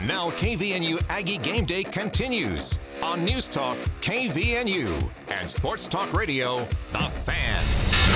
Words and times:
And 0.00 0.08
now 0.08 0.30
KVNU 0.30 1.04
Aggie 1.10 1.36
Game 1.36 1.66
Day 1.66 1.84
continues 1.84 2.78
on 3.02 3.22
News 3.22 3.48
Talk 3.48 3.76
KVNU 4.00 5.10
and 5.28 5.48
Sports 5.48 5.86
Talk 5.86 6.14
Radio, 6.14 6.66
The 6.92 7.00
Fan. 7.00 7.64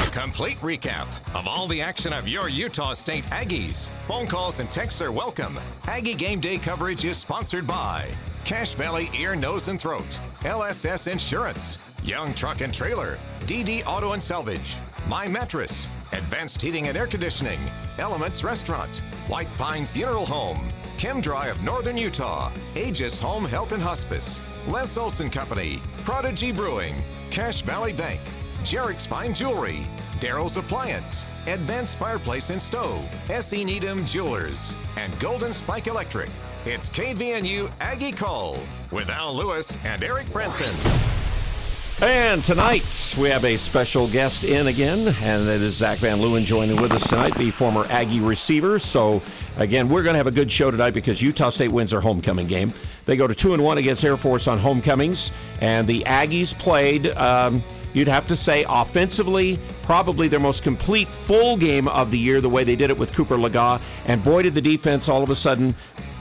A 0.06 0.10
complete 0.10 0.58
recap 0.60 1.06
of 1.34 1.46
all 1.46 1.66
the 1.66 1.82
action 1.82 2.14
of 2.14 2.26
your 2.26 2.48
Utah 2.48 2.94
State 2.94 3.24
Aggies. 3.24 3.90
Phone 4.08 4.26
calls 4.26 4.60
and 4.60 4.70
texts 4.70 5.02
are 5.02 5.12
welcome. 5.12 5.60
Aggie 5.86 6.14
Game 6.14 6.40
Day 6.40 6.56
coverage 6.56 7.04
is 7.04 7.18
sponsored 7.18 7.66
by 7.66 8.08
Cache 8.46 8.72
Valley 8.74 9.10
Ear, 9.14 9.36
Nose, 9.36 9.68
and 9.68 9.78
Throat, 9.78 10.18
LSS 10.40 11.12
Insurance, 11.12 11.76
Young 12.02 12.32
Truck 12.32 12.62
and 12.62 12.72
Trailer, 12.72 13.18
DD 13.40 13.84
Auto 13.86 14.12
and 14.12 14.22
Salvage, 14.22 14.76
My 15.06 15.28
Mattress, 15.28 15.90
Advanced 16.12 16.62
Heating 16.62 16.88
and 16.88 16.96
Air 16.96 17.06
Conditioning, 17.06 17.58
Elements 17.98 18.42
Restaurant, 18.42 19.02
White 19.28 19.52
Pine 19.56 19.84
Funeral 19.88 20.24
Home, 20.26 20.66
ChemDry 20.98 21.50
of 21.50 21.62
Northern 21.62 21.98
Utah, 21.98 22.52
Aegis 22.76 23.18
Home 23.18 23.44
Health 23.44 23.72
and 23.72 23.82
Hospice, 23.82 24.40
Les 24.68 24.96
Olson 24.96 25.28
Company, 25.28 25.82
Prodigy 25.98 26.52
Brewing, 26.52 26.94
Cache 27.30 27.62
Valley 27.62 27.92
Bank, 27.92 28.20
Jarek's 28.62 29.04
Fine 29.04 29.34
Jewelry, 29.34 29.86
Daryl's 30.20 30.56
Appliance, 30.56 31.26
Advanced 31.46 31.98
Fireplace 31.98 32.50
and 32.50 32.62
Stove, 32.62 33.04
S.E. 33.30 33.64
Needham 33.64 34.06
Jewelers, 34.06 34.74
and 34.96 35.18
Golden 35.20 35.52
Spike 35.52 35.88
Electric. 35.88 36.30
It's 36.64 36.88
KVNU 36.88 37.70
Aggie 37.80 38.12
Call 38.12 38.58
with 38.90 39.10
Al 39.10 39.34
Lewis 39.34 39.76
and 39.84 40.02
Eric 40.02 40.26
Frandsen. 40.28 41.13
And 42.02 42.42
tonight 42.42 43.14
we 43.20 43.28
have 43.30 43.44
a 43.44 43.56
special 43.56 44.08
guest 44.08 44.42
in 44.42 44.66
again, 44.66 45.14
and 45.22 45.48
it 45.48 45.62
is 45.62 45.76
Zach 45.76 45.98
Van 45.98 46.18
Leeuwen 46.18 46.44
joining 46.44 46.82
with 46.82 46.90
us 46.90 47.08
tonight, 47.08 47.36
the 47.36 47.52
former 47.52 47.86
Aggie 47.88 48.18
receiver. 48.18 48.80
So 48.80 49.22
again, 49.58 49.88
we're 49.88 50.02
going 50.02 50.14
to 50.14 50.18
have 50.18 50.26
a 50.26 50.32
good 50.32 50.50
show 50.50 50.72
tonight 50.72 50.90
because 50.90 51.22
Utah 51.22 51.50
State 51.50 51.70
wins 51.70 51.92
their 51.92 52.00
homecoming 52.00 52.48
game. 52.48 52.72
They 53.06 53.14
go 53.14 53.28
to 53.28 53.34
two 53.34 53.54
and 53.54 53.62
one 53.62 53.78
against 53.78 54.04
Air 54.04 54.16
Force 54.16 54.48
on 54.48 54.58
homecomings, 54.58 55.30
and 55.60 55.86
the 55.86 56.00
Aggies 56.00 56.58
played. 56.58 57.14
Um, 57.14 57.62
you'd 57.92 58.08
have 58.08 58.26
to 58.26 58.36
say 58.36 58.66
offensively, 58.68 59.60
probably 59.84 60.26
their 60.26 60.40
most 60.40 60.64
complete 60.64 61.08
full 61.08 61.56
game 61.56 61.86
of 61.86 62.10
the 62.10 62.18
year, 62.18 62.40
the 62.40 62.50
way 62.50 62.64
they 62.64 62.76
did 62.76 62.90
it 62.90 62.98
with 62.98 63.14
Cooper 63.14 63.36
Legas. 63.36 63.80
And 64.06 64.22
boy, 64.22 64.42
did 64.42 64.54
the 64.54 64.60
defense 64.60 65.08
all 65.08 65.22
of 65.22 65.30
a 65.30 65.36
sudden 65.36 65.76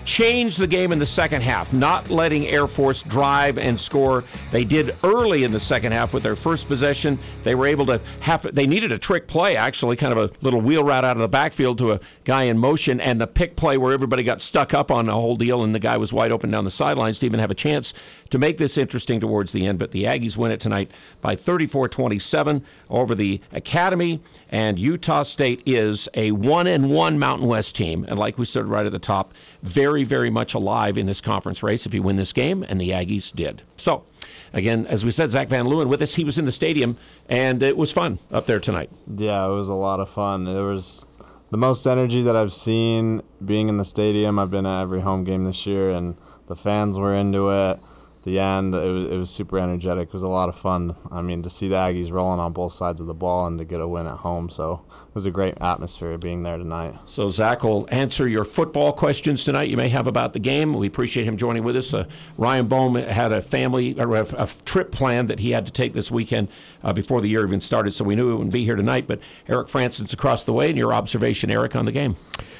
changed 0.06 0.60
the 0.60 0.68
game 0.68 0.92
in 0.92 1.00
the 1.00 1.06
second 1.06 1.42
half, 1.42 1.74
not 1.74 2.10
letting 2.10 2.48
Air 2.48 2.68
Force 2.68 3.04
drive 3.04 3.58
and 3.58 3.80
score. 3.80 4.24
They 4.52 4.64
did 4.64 4.96
early 5.04 5.44
in 5.44 5.52
the 5.52 5.60
second 5.60 5.92
half 5.92 6.14
with 6.14 6.24
their 6.24 6.36
first 6.36 6.68
possession. 6.68 7.20
They 7.44 7.56
were 7.56 7.68
able 7.68 7.86
to 7.88 8.02
have, 8.22 8.44
they 8.54 8.68
needed 8.68 8.92
a 8.92 8.98
trick 8.98 9.28
play, 9.28 9.56
actually, 9.56 9.96
kind 9.96 10.14
of 10.14 10.20
a 10.20 10.32
little 10.42 10.62
wheel 10.62 10.84
route 10.84 11.06
out 11.06 11.18
of 11.18 11.22
the 11.22 11.28
backfield 11.28 11.78
to 11.80 11.94
a 11.94 12.00
guy 12.24 12.44
in 12.44 12.58
motion, 12.58 13.02
and 13.02 13.20
the 13.20 13.28
pick 13.28 13.56
play 13.56 13.78
where 13.78 13.94
everybody 13.94 14.24
got 14.24 14.42
stuck 14.42 14.74
up 14.74 14.92
on 14.92 15.06
the 15.06 15.14
whole 15.14 15.36
deal 15.36 15.64
and 15.64 15.74
the 15.74 15.80
guy 15.80 15.98
was 15.98 16.14
wide 16.14 16.32
open 16.32 16.52
down 16.52 16.66
the 16.66 16.72
sidelines 16.72 17.20
to 17.20 17.26
even 17.26 17.40
have 17.40 17.52
a 17.52 17.56
chance 17.56 17.94
to 18.30 18.40
make 18.40 18.58
this 18.58 18.78
interesting 18.78 19.20
towards 19.20 19.52
the 19.52 19.66
end. 19.66 19.80
But 19.80 19.92
the 19.92 20.06
Aggies 20.06 20.38
win 20.38 20.52
it 20.52 20.60
tonight 20.60 20.92
by 21.22 21.36
34 21.36 21.88
27 21.90 22.64
over 22.90 23.16
the 23.16 23.42
Academy, 23.52 24.22
and 24.54 24.78
Utah 24.78 25.24
State 25.24 25.64
is 25.66 26.08
a 26.14 26.32
one 26.32 26.68
and 26.68 26.92
one 26.92 27.18
Mountain 27.18 27.48
West 27.48 27.76
team. 27.76 28.06
And 28.08 28.20
like 28.20 28.38
we 28.38 28.46
said 28.46 28.68
right 28.68 28.86
at 28.86 28.92
the 28.92 29.00
top, 29.00 29.34
very, 29.64 30.04
very 30.04 30.30
much 30.30 30.54
alive 30.54 30.96
in 30.96 31.08
this 31.08 31.22
conference 31.22 31.64
race 31.64 31.88
if 31.88 31.94
you 31.94 32.04
win 32.04 32.18
this 32.18 32.32
game, 32.32 32.64
and 32.70 32.80
the 32.80 32.92
Aggies 32.92 33.36
did. 33.36 33.64
So, 33.78 34.06
again, 34.54 34.86
as 34.86 35.04
we 35.04 35.10
said, 35.10 35.32
Zach 35.32 35.50
Van 35.50 35.66
Leeuwen 35.66 35.88
with 35.88 36.04
us. 36.04 36.14
He 36.14 36.24
was 36.24 36.38
in 36.38 36.46
the 36.46 36.52
stadium, 36.52 36.98
and 37.28 37.64
it 37.64 37.76
was 37.76 37.92
fun 37.92 38.20
up 38.32 38.46
there 38.46 38.60
tonight. 38.60 38.92
Yeah, 39.18 39.44
it 39.48 39.54
was 39.54 39.70
a 39.70 39.74
lot 39.74 40.00
of 40.00 40.08
fun. 40.08 40.44
There 40.46 40.66
was 40.66 41.08
the 41.50 41.58
most 41.58 41.88
energy 41.88 42.22
that 42.22 42.36
I've 42.36 42.54
seen 42.54 43.24
being 43.44 43.70
in 43.70 43.78
the 43.78 43.86
stadium. 43.86 44.38
I've 44.38 44.52
been 44.52 44.68
at 44.68 44.82
every 44.84 45.02
home 45.02 45.24
game 45.24 45.46
this 45.46 45.66
year, 45.66 45.90
and 45.90 46.16
the 46.46 46.56
fans 46.56 47.00
were 47.00 47.16
into 47.16 47.50
it 47.50 47.80
the 48.24 48.40
end, 48.40 48.74
it 48.76 48.90
was, 48.90 49.12
it 49.12 49.18
was 49.18 49.30
super 49.30 49.60
energetic. 49.60 50.10
It 50.10 50.14
was 50.14 50.24
a 50.24 50.28
lot 50.28 50.50
of 50.50 50.58
fun. 50.58 50.96
I 51.12 51.22
mean, 51.22 51.42
to 51.44 51.50
see 51.50 51.68
the 51.68 51.76
Aggies 51.76 52.12
rolling 52.12 52.40
on 52.40 52.54
both 52.54 52.74
sides 52.74 53.02
of 53.02 53.08
the 53.08 53.14
ball 53.14 53.48
and 53.48 53.58
to 53.60 53.66
get 53.66 53.82
a 53.82 53.88
win 53.88 54.08
at 54.08 54.18
home. 54.18 54.50
So 54.50 54.86
was 55.14 55.26
a 55.26 55.32
great 55.32 55.56
atmosphere 55.62 56.18
being 56.18 56.44
there 56.44 56.58
tonight. 56.58 56.96
So 57.06 57.30
Zach 57.30 57.64
will 57.64 57.88
answer 57.92 58.28
your 58.28 58.44
football 58.44 58.92
questions 58.94 59.44
tonight 59.46 59.70
you 59.70 59.78
may 59.78 59.90
have 59.90 60.08
about 60.08 60.34
the 60.34 60.40
game. 60.40 60.74
We 60.74 60.88
appreciate 60.88 61.26
him 61.26 61.38
joining 61.38 61.64
with 61.64 61.76
us. 61.76 61.94
Uh, 61.94 62.06
Ryan 62.38 62.68
Bohm 62.68 62.96
had 62.96 63.32
a 63.32 63.42
family 63.42 64.00
or 64.00 64.16
a, 64.16 64.26
a, 64.36 64.50
trip 64.66 64.92
planned 64.92 65.30
that 65.30 65.40
he 65.40 65.52
had 65.52 65.66
to 65.66 65.72
take 65.72 65.94
this 65.94 66.10
weekend 66.10 66.48
uh, 66.84 66.94
before 66.94 67.22
the 67.22 67.28
year 67.28 67.46
even 67.46 67.62
started, 67.62 67.94
so 67.94 68.04
we 68.04 68.16
knew 68.16 68.28
he 68.28 68.34
wouldn't 68.34 68.54
be 68.54 68.64
here 68.66 68.76
tonight. 68.76 69.08
But 69.08 69.20
Eric 69.48 69.68
Frandsen 69.68 70.12
across 70.12 70.44
the 70.44 70.54
way, 70.54 70.70
and 70.70 70.78
your 70.78 70.94
observation, 70.94 71.52
Eric, 71.52 71.76
on 71.76 71.86
the 71.86 71.92
game. 71.92 72.18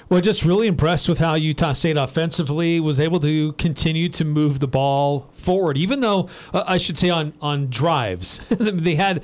Well, 0.10 0.22
just 0.22 0.46
really 0.46 0.68
impressed 0.68 1.10
with 1.10 1.20
how 1.20 1.36
Utah 1.36 1.74
State 1.74 1.98
offensively 1.98 2.80
was 2.80 3.00
able 3.00 3.20
to 3.22 3.54
continue 3.54 4.10
to 4.10 4.26
move 4.26 4.60
the 4.60 4.68
ball 4.68 5.30
forward, 5.34 5.78
even 5.78 6.02
though 6.02 6.30
uh, 6.54 6.64
I 6.68 6.78
should 6.78 6.98
say 6.98 7.10
on 7.10 7.34
on 7.42 7.70
drives 7.70 8.40
they 8.50 8.96
had 8.96 9.24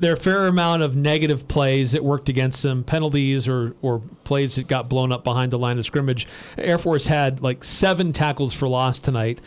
their 0.00 0.16
fair 0.16 0.46
amount 0.46 0.82
of 0.82 0.96
negative 0.96 1.48
plays 1.48 1.92
that 1.92 2.04
worked 2.04 2.28
against 2.28 2.62
them, 2.62 2.84
penalties 2.84 3.48
or 3.48 3.74
or 3.82 4.00
plays 4.24 4.56
that 4.56 4.68
got 4.68 4.88
blown 4.88 5.12
up 5.12 5.24
behind 5.24 5.52
the 5.52 5.58
line 5.58 5.78
of 5.78 5.84
scrimmage. 5.84 6.26
Air 6.56 6.78
Force 6.78 7.06
had 7.06 7.42
like 7.42 7.64
seven 7.64 8.12
tackles 8.12 8.54
for 8.54 8.68
loss 8.68 9.00
tonight, 9.00 9.40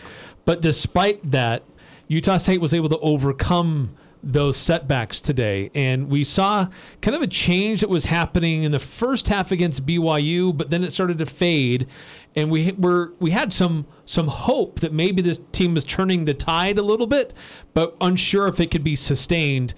but 0.45 0.61
despite 0.61 1.31
that, 1.31 1.63
Utah 2.07 2.37
State 2.37 2.61
was 2.61 2.73
able 2.73 2.89
to 2.89 2.99
overcome 2.99 3.95
those 4.23 4.57
setbacks 4.57 5.19
today. 5.19 5.71
And 5.73 6.09
we 6.09 6.23
saw 6.23 6.67
kind 7.01 7.15
of 7.15 7.21
a 7.21 7.27
change 7.27 7.81
that 7.81 7.89
was 7.89 8.05
happening 8.05 8.63
in 8.63 8.71
the 8.71 8.79
first 8.79 9.27
half 9.27 9.51
against 9.51 9.85
BYU, 9.85 10.55
but 10.55 10.69
then 10.69 10.83
it 10.83 10.93
started 10.93 11.17
to 11.19 11.25
fade. 11.25 11.87
And 12.35 12.51
we 12.51 12.71
were 12.73 13.13
we 13.19 13.31
had 13.31 13.51
some 13.51 13.87
some 14.05 14.27
hope 14.27 14.79
that 14.81 14.93
maybe 14.93 15.21
this 15.21 15.39
team 15.51 15.73
was 15.73 15.83
turning 15.83 16.25
the 16.25 16.33
tide 16.33 16.77
a 16.77 16.83
little 16.83 17.07
bit, 17.07 17.33
but 17.73 17.95
unsure 17.99 18.47
if 18.47 18.59
it 18.59 18.71
could 18.71 18.83
be 18.83 18.95
sustained. 18.95 19.73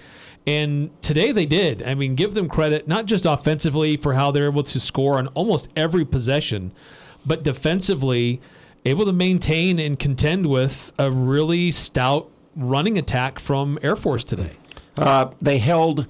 And 0.45 0.89
today 1.01 1.31
they 1.31 1.45
did. 1.45 1.83
I 1.83 1.95
mean, 1.95 2.15
give 2.15 2.33
them 2.33 2.49
credit, 2.49 2.87
not 2.87 3.05
just 3.05 3.25
offensively 3.25 3.95
for 3.95 4.13
how 4.13 4.31
they're 4.31 4.47
able 4.47 4.63
to 4.63 4.79
score 4.79 5.17
on 5.17 5.27
almost 5.27 5.69
every 5.75 6.03
possession, 6.03 6.73
but 7.25 7.43
defensively, 7.43 8.41
able 8.85 9.05
to 9.05 9.13
maintain 9.13 9.79
and 9.79 9.97
contend 9.97 10.47
with 10.47 10.91
a 10.99 11.09
really 11.09 11.71
stout 11.71 12.29
running 12.55 12.97
attack 12.97 13.39
from 13.39 13.79
Air 13.81 13.95
Force 13.95 14.23
today. 14.23 14.57
Uh, 14.97 15.31
they 15.39 15.57
held 15.59 16.07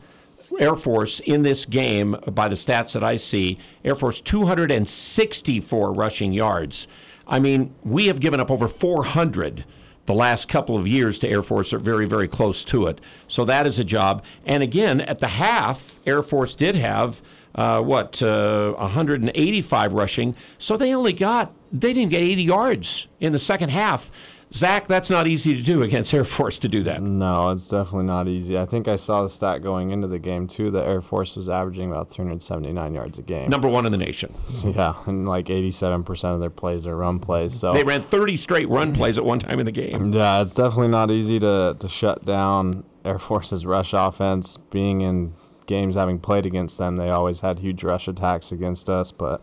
Air 0.60 0.76
Force 0.76 1.20
in 1.20 1.44
this 1.44 1.66
game, 1.66 2.16
by 2.32 2.48
the 2.48 2.56
stats 2.56 2.94
that 2.94 3.04
I 3.04 3.16
see, 3.16 3.60
Air 3.86 3.96
Force 3.96 4.20
264 4.22 5.94
rushing 5.94 6.34
yards. 6.34 6.88
I 7.28 7.40
mean, 7.40 7.74
we 7.84 8.08
have 8.08 8.20
given 8.20 8.40
up 8.40 8.52
over 8.52 8.68
400 8.68 9.66
the 10.06 10.14
last 10.14 10.48
couple 10.50 10.78
of 10.78 10.88
years 10.88 11.18
to 11.20 11.30
Air 11.30 11.42
Force 11.42 11.74
are 11.74 11.80
very, 11.80 12.06
very 12.06 12.28
close 12.28 12.66
to 12.66 12.88
it. 12.88 13.00
So 13.28 13.46
that 13.46 13.66
is 13.66 13.80
a 13.80 13.84
job. 13.84 14.24
And 14.46 14.62
again, 14.62 15.02
at 15.02 15.20
the 15.20 15.28
half, 15.28 16.00
Air 16.06 16.22
Force 16.24 16.56
did 16.56 16.76
have 16.76 17.22
uh, 17.56 17.82
what 17.82 18.22
uh, 18.22 18.74
185 18.74 19.94
rushing. 19.94 20.36
So 20.58 20.78
they 20.78 20.94
only 20.94 21.14
got 21.14 21.54
they 21.72 21.94
didn't 21.94 22.12
get 22.12 22.22
80 22.22 22.44
yards 22.44 23.08
in 23.20 23.32
the 23.32 23.40
second 23.40 23.70
half. 23.70 24.12
Zach, 24.54 24.88
that's 24.88 25.10
not 25.10 25.26
easy 25.28 25.56
to 25.56 25.64
do 25.64 25.82
against 25.82 26.14
Air 26.14 26.24
Force 26.24 26.60
to 26.60 26.70
do 26.70 26.84
that. 26.84 27.02
No, 27.02 27.50
it's 27.50 27.68
definitely 27.68 28.06
not 28.06 28.28
easy. 28.28 28.58
I 28.58 28.68
think 28.68 28.88
I 28.88 28.98
saw 28.98 29.24
the 29.24 29.30
stat 29.30 29.64
going 29.64 29.90
into 29.90 30.08
the 30.08 30.20
game 30.20 30.46
too. 30.46 30.70
The 30.70 30.86
Air 30.86 31.02
Force 31.02 31.36
was 31.36 31.50
averaging 31.50 31.90
about 31.92 32.12
379 32.12 32.94
yards 32.94 33.18
a 33.18 33.24
game. 33.24 33.50
Number 33.50 33.68
one 33.68 33.86
in 33.86 33.92
the 33.92 33.98
nation. 33.98 34.34
Yeah, 34.64 34.96
and 35.08 35.28
like 35.28 35.48
87% 35.48 36.34
of 36.34 36.40
their 36.40 36.50
plays 36.50 36.88
are 36.88 36.96
run 36.96 37.20
plays. 37.20 37.54
So 37.60 37.74
they 37.74 37.84
ran 37.84 38.02
30 38.02 38.38
straight 38.38 38.70
run 38.70 38.94
plays 38.94 39.18
at 39.18 39.26
one 39.26 39.40
time 39.40 39.60
in 39.60 39.66
the 39.66 39.72
game. 39.72 40.12
Yeah, 40.14 40.42
it's 40.42 40.54
definitely 40.54 40.88
not 40.90 41.10
easy 41.12 41.40
to 41.40 41.76
to 41.80 41.88
shut 41.90 42.24
down 42.26 42.84
Air 43.04 43.20
Force's 43.20 43.66
rush 43.66 43.94
offense. 43.94 44.58
Being 44.58 45.02
in 45.02 45.34
games 45.66 45.96
having 45.96 46.20
played 46.20 46.46
against 46.46 46.78
them, 46.78 46.98
they 46.98 47.10
always 47.10 47.40
had 47.42 47.60
huge 47.60 47.84
rush 47.84 48.08
attacks 48.08 48.52
against 48.52 48.90
us, 48.90 49.12
but 49.12 49.42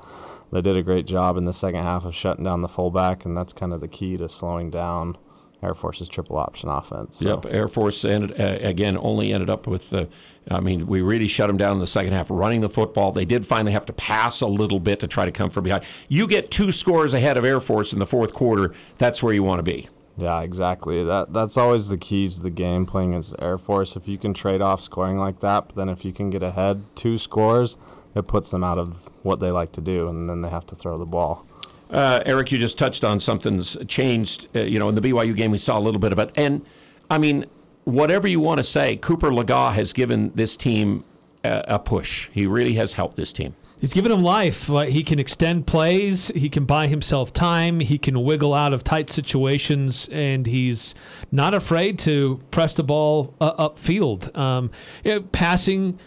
they 0.51 0.61
did 0.61 0.77
a 0.77 0.83
great 0.83 1.07
job 1.07 1.37
in 1.37 1.45
the 1.45 1.53
second 1.53 1.83
half 1.83 2.05
of 2.05 2.15
shutting 2.15 2.45
down 2.45 2.63
the 2.63 2.69
fullback, 2.69 3.25
and 3.25 3.37
that's 3.37 3.53
kind 3.53 3.73
of 3.73 3.81
the 3.81 3.89
key 3.89 4.17
to 4.17 4.29
slowing 4.29 4.71
down 4.71 5.17
Air 5.63 5.75
Force's 5.75 6.09
triple 6.09 6.39
option 6.39 6.69
offense. 6.69 7.19
So. 7.19 7.29
Yep, 7.29 7.47
Air 7.55 7.69
Force 7.69 8.05
ended, 8.05 8.41
uh, 8.41 8.59
again 8.67 8.97
only 8.99 9.33
ended 9.33 9.51
up 9.51 9.67
with 9.67 9.91
the. 9.91 10.09
I 10.51 10.61
mean, 10.61 10.87
we 10.87 11.03
really 11.03 11.29
shut 11.29 11.49
them 11.49 11.59
down 11.59 11.75
in 11.75 11.81
the 11.81 11.87
second 11.87 12.13
half, 12.13 12.29
running 12.31 12.63
the 12.63 12.69
football. 12.69 13.13
They 13.13 13.27
did 13.27 13.47
finally 13.47 13.73
have 13.73 13.87
to 13.87 13.93
pass 13.93 14.41
a 14.41 14.47
little 14.47 14.81
bit 14.81 15.01
to 15.01 15.07
try 15.07 15.27
to 15.27 15.33
come 15.33 15.51
from 15.51 15.65
behind. 15.65 15.85
You 16.09 16.27
get 16.27 16.51
two 16.51 16.73
scores 16.73 17.15
ahead 17.15 17.37
of 17.37 17.45
Air 17.45 17.61
Force 17.61 17.93
in 17.93 17.99
the 17.99 18.07
fourth 18.07 18.33
quarter. 18.33 18.75
That's 18.99 19.23
where 19.23 19.35
you 19.35 19.43
want 19.43 19.59
to 19.59 19.63
be. 19.63 19.89
Yeah, 20.17 20.41
exactly. 20.41 21.05
That 21.05 21.33
that's 21.33 21.57
always 21.57 21.89
the 21.89 21.99
keys 21.99 22.37
to 22.37 22.43
the 22.43 22.51
game 22.51 22.87
playing 22.87 23.15
as 23.15 23.35
Air 23.39 23.59
Force. 23.59 23.97
If 23.97 24.09
you 24.09 24.19
can 24.19 24.35
trade 24.35 24.61
off 24.63 24.81
scoring 24.81 25.19
like 25.19 25.41
that, 25.41 25.69
but 25.69 25.77
then 25.77 25.89
if 25.89 26.05
you 26.05 26.13
can 26.13 26.31
get 26.31 26.43
ahead 26.43 26.85
two 26.95 27.19
scores, 27.19 27.77
it 28.15 28.27
puts 28.27 28.51
them 28.51 28.65
out 28.65 28.79
of 28.79 29.09
what 29.23 29.41
they 29.41 29.51
like 29.51 29.73
to 29.73 29.81
do, 29.81 30.09
and 30.09 30.29
then 30.29 30.41
they 30.41 30.49
have 30.49 30.67
to 30.67 30.75
throw 30.75 30.99
the 30.99 31.07
ball. 31.07 31.47
Uh, 31.91 32.21
Eric, 32.25 32.53
you 32.53 32.59
just 32.59 32.79
touched 32.79 33.05
on 33.05 33.19
something's 33.19 33.77
changed. 33.89 34.47
Uh, 34.55 34.61
you 34.61 34.79
know, 34.79 34.89
in 34.89 34.95
the 34.95 35.01
BYU 35.01 35.35
game, 35.35 35.51
we 35.51 35.59
saw 35.59 35.79
a 35.79 35.81
little 35.81 36.01
bit 36.01 36.13
of 36.13 36.19
it, 36.19 36.31
and 36.37 36.65
I 37.11 37.19
mean, 37.19 37.47
whatever 37.85 38.29
you 38.29 38.41
want 38.41 38.59
to 38.59 38.65
say, 38.65 38.97
Cooper 38.97 39.31
Legas 39.31 39.75
has 39.75 39.93
given 39.93 40.33
this 40.35 40.57
team 40.57 41.05
a, 41.45 41.65
a 41.69 41.79
push. 41.79 42.29
He 42.33 42.47
really 42.47 42.75
has 42.75 42.95
helped 42.95 43.17
this 43.17 43.33
team. 43.33 43.57
He's 43.81 43.95
given 43.95 44.13
him 44.13 44.23
life. 44.23 44.67
He 44.67 45.03
can 45.03 45.19
extend 45.19 45.67
plays. 45.67 46.29
He 46.35 46.51
can 46.51 46.67
buy 46.67 46.87
himself 46.87 47.33
time. 47.33 47.81
He 47.81 47.97
can 47.97 48.23
wiggle 48.23 48.53
out 48.53 48.75
of 48.75 48.85
tight 48.85 49.09
situations, 49.09 50.07
and 50.13 50.47
he's 50.47 50.95
not 51.33 51.55
afraid 51.55 51.99
to 52.01 52.41
press 52.51 52.75
the 52.75 52.83
ball 52.83 53.35
uh, 53.41 53.71
upfield. 53.71 54.37
Um, 54.37 54.71
yeah, 55.03 55.21
passing 55.33 55.99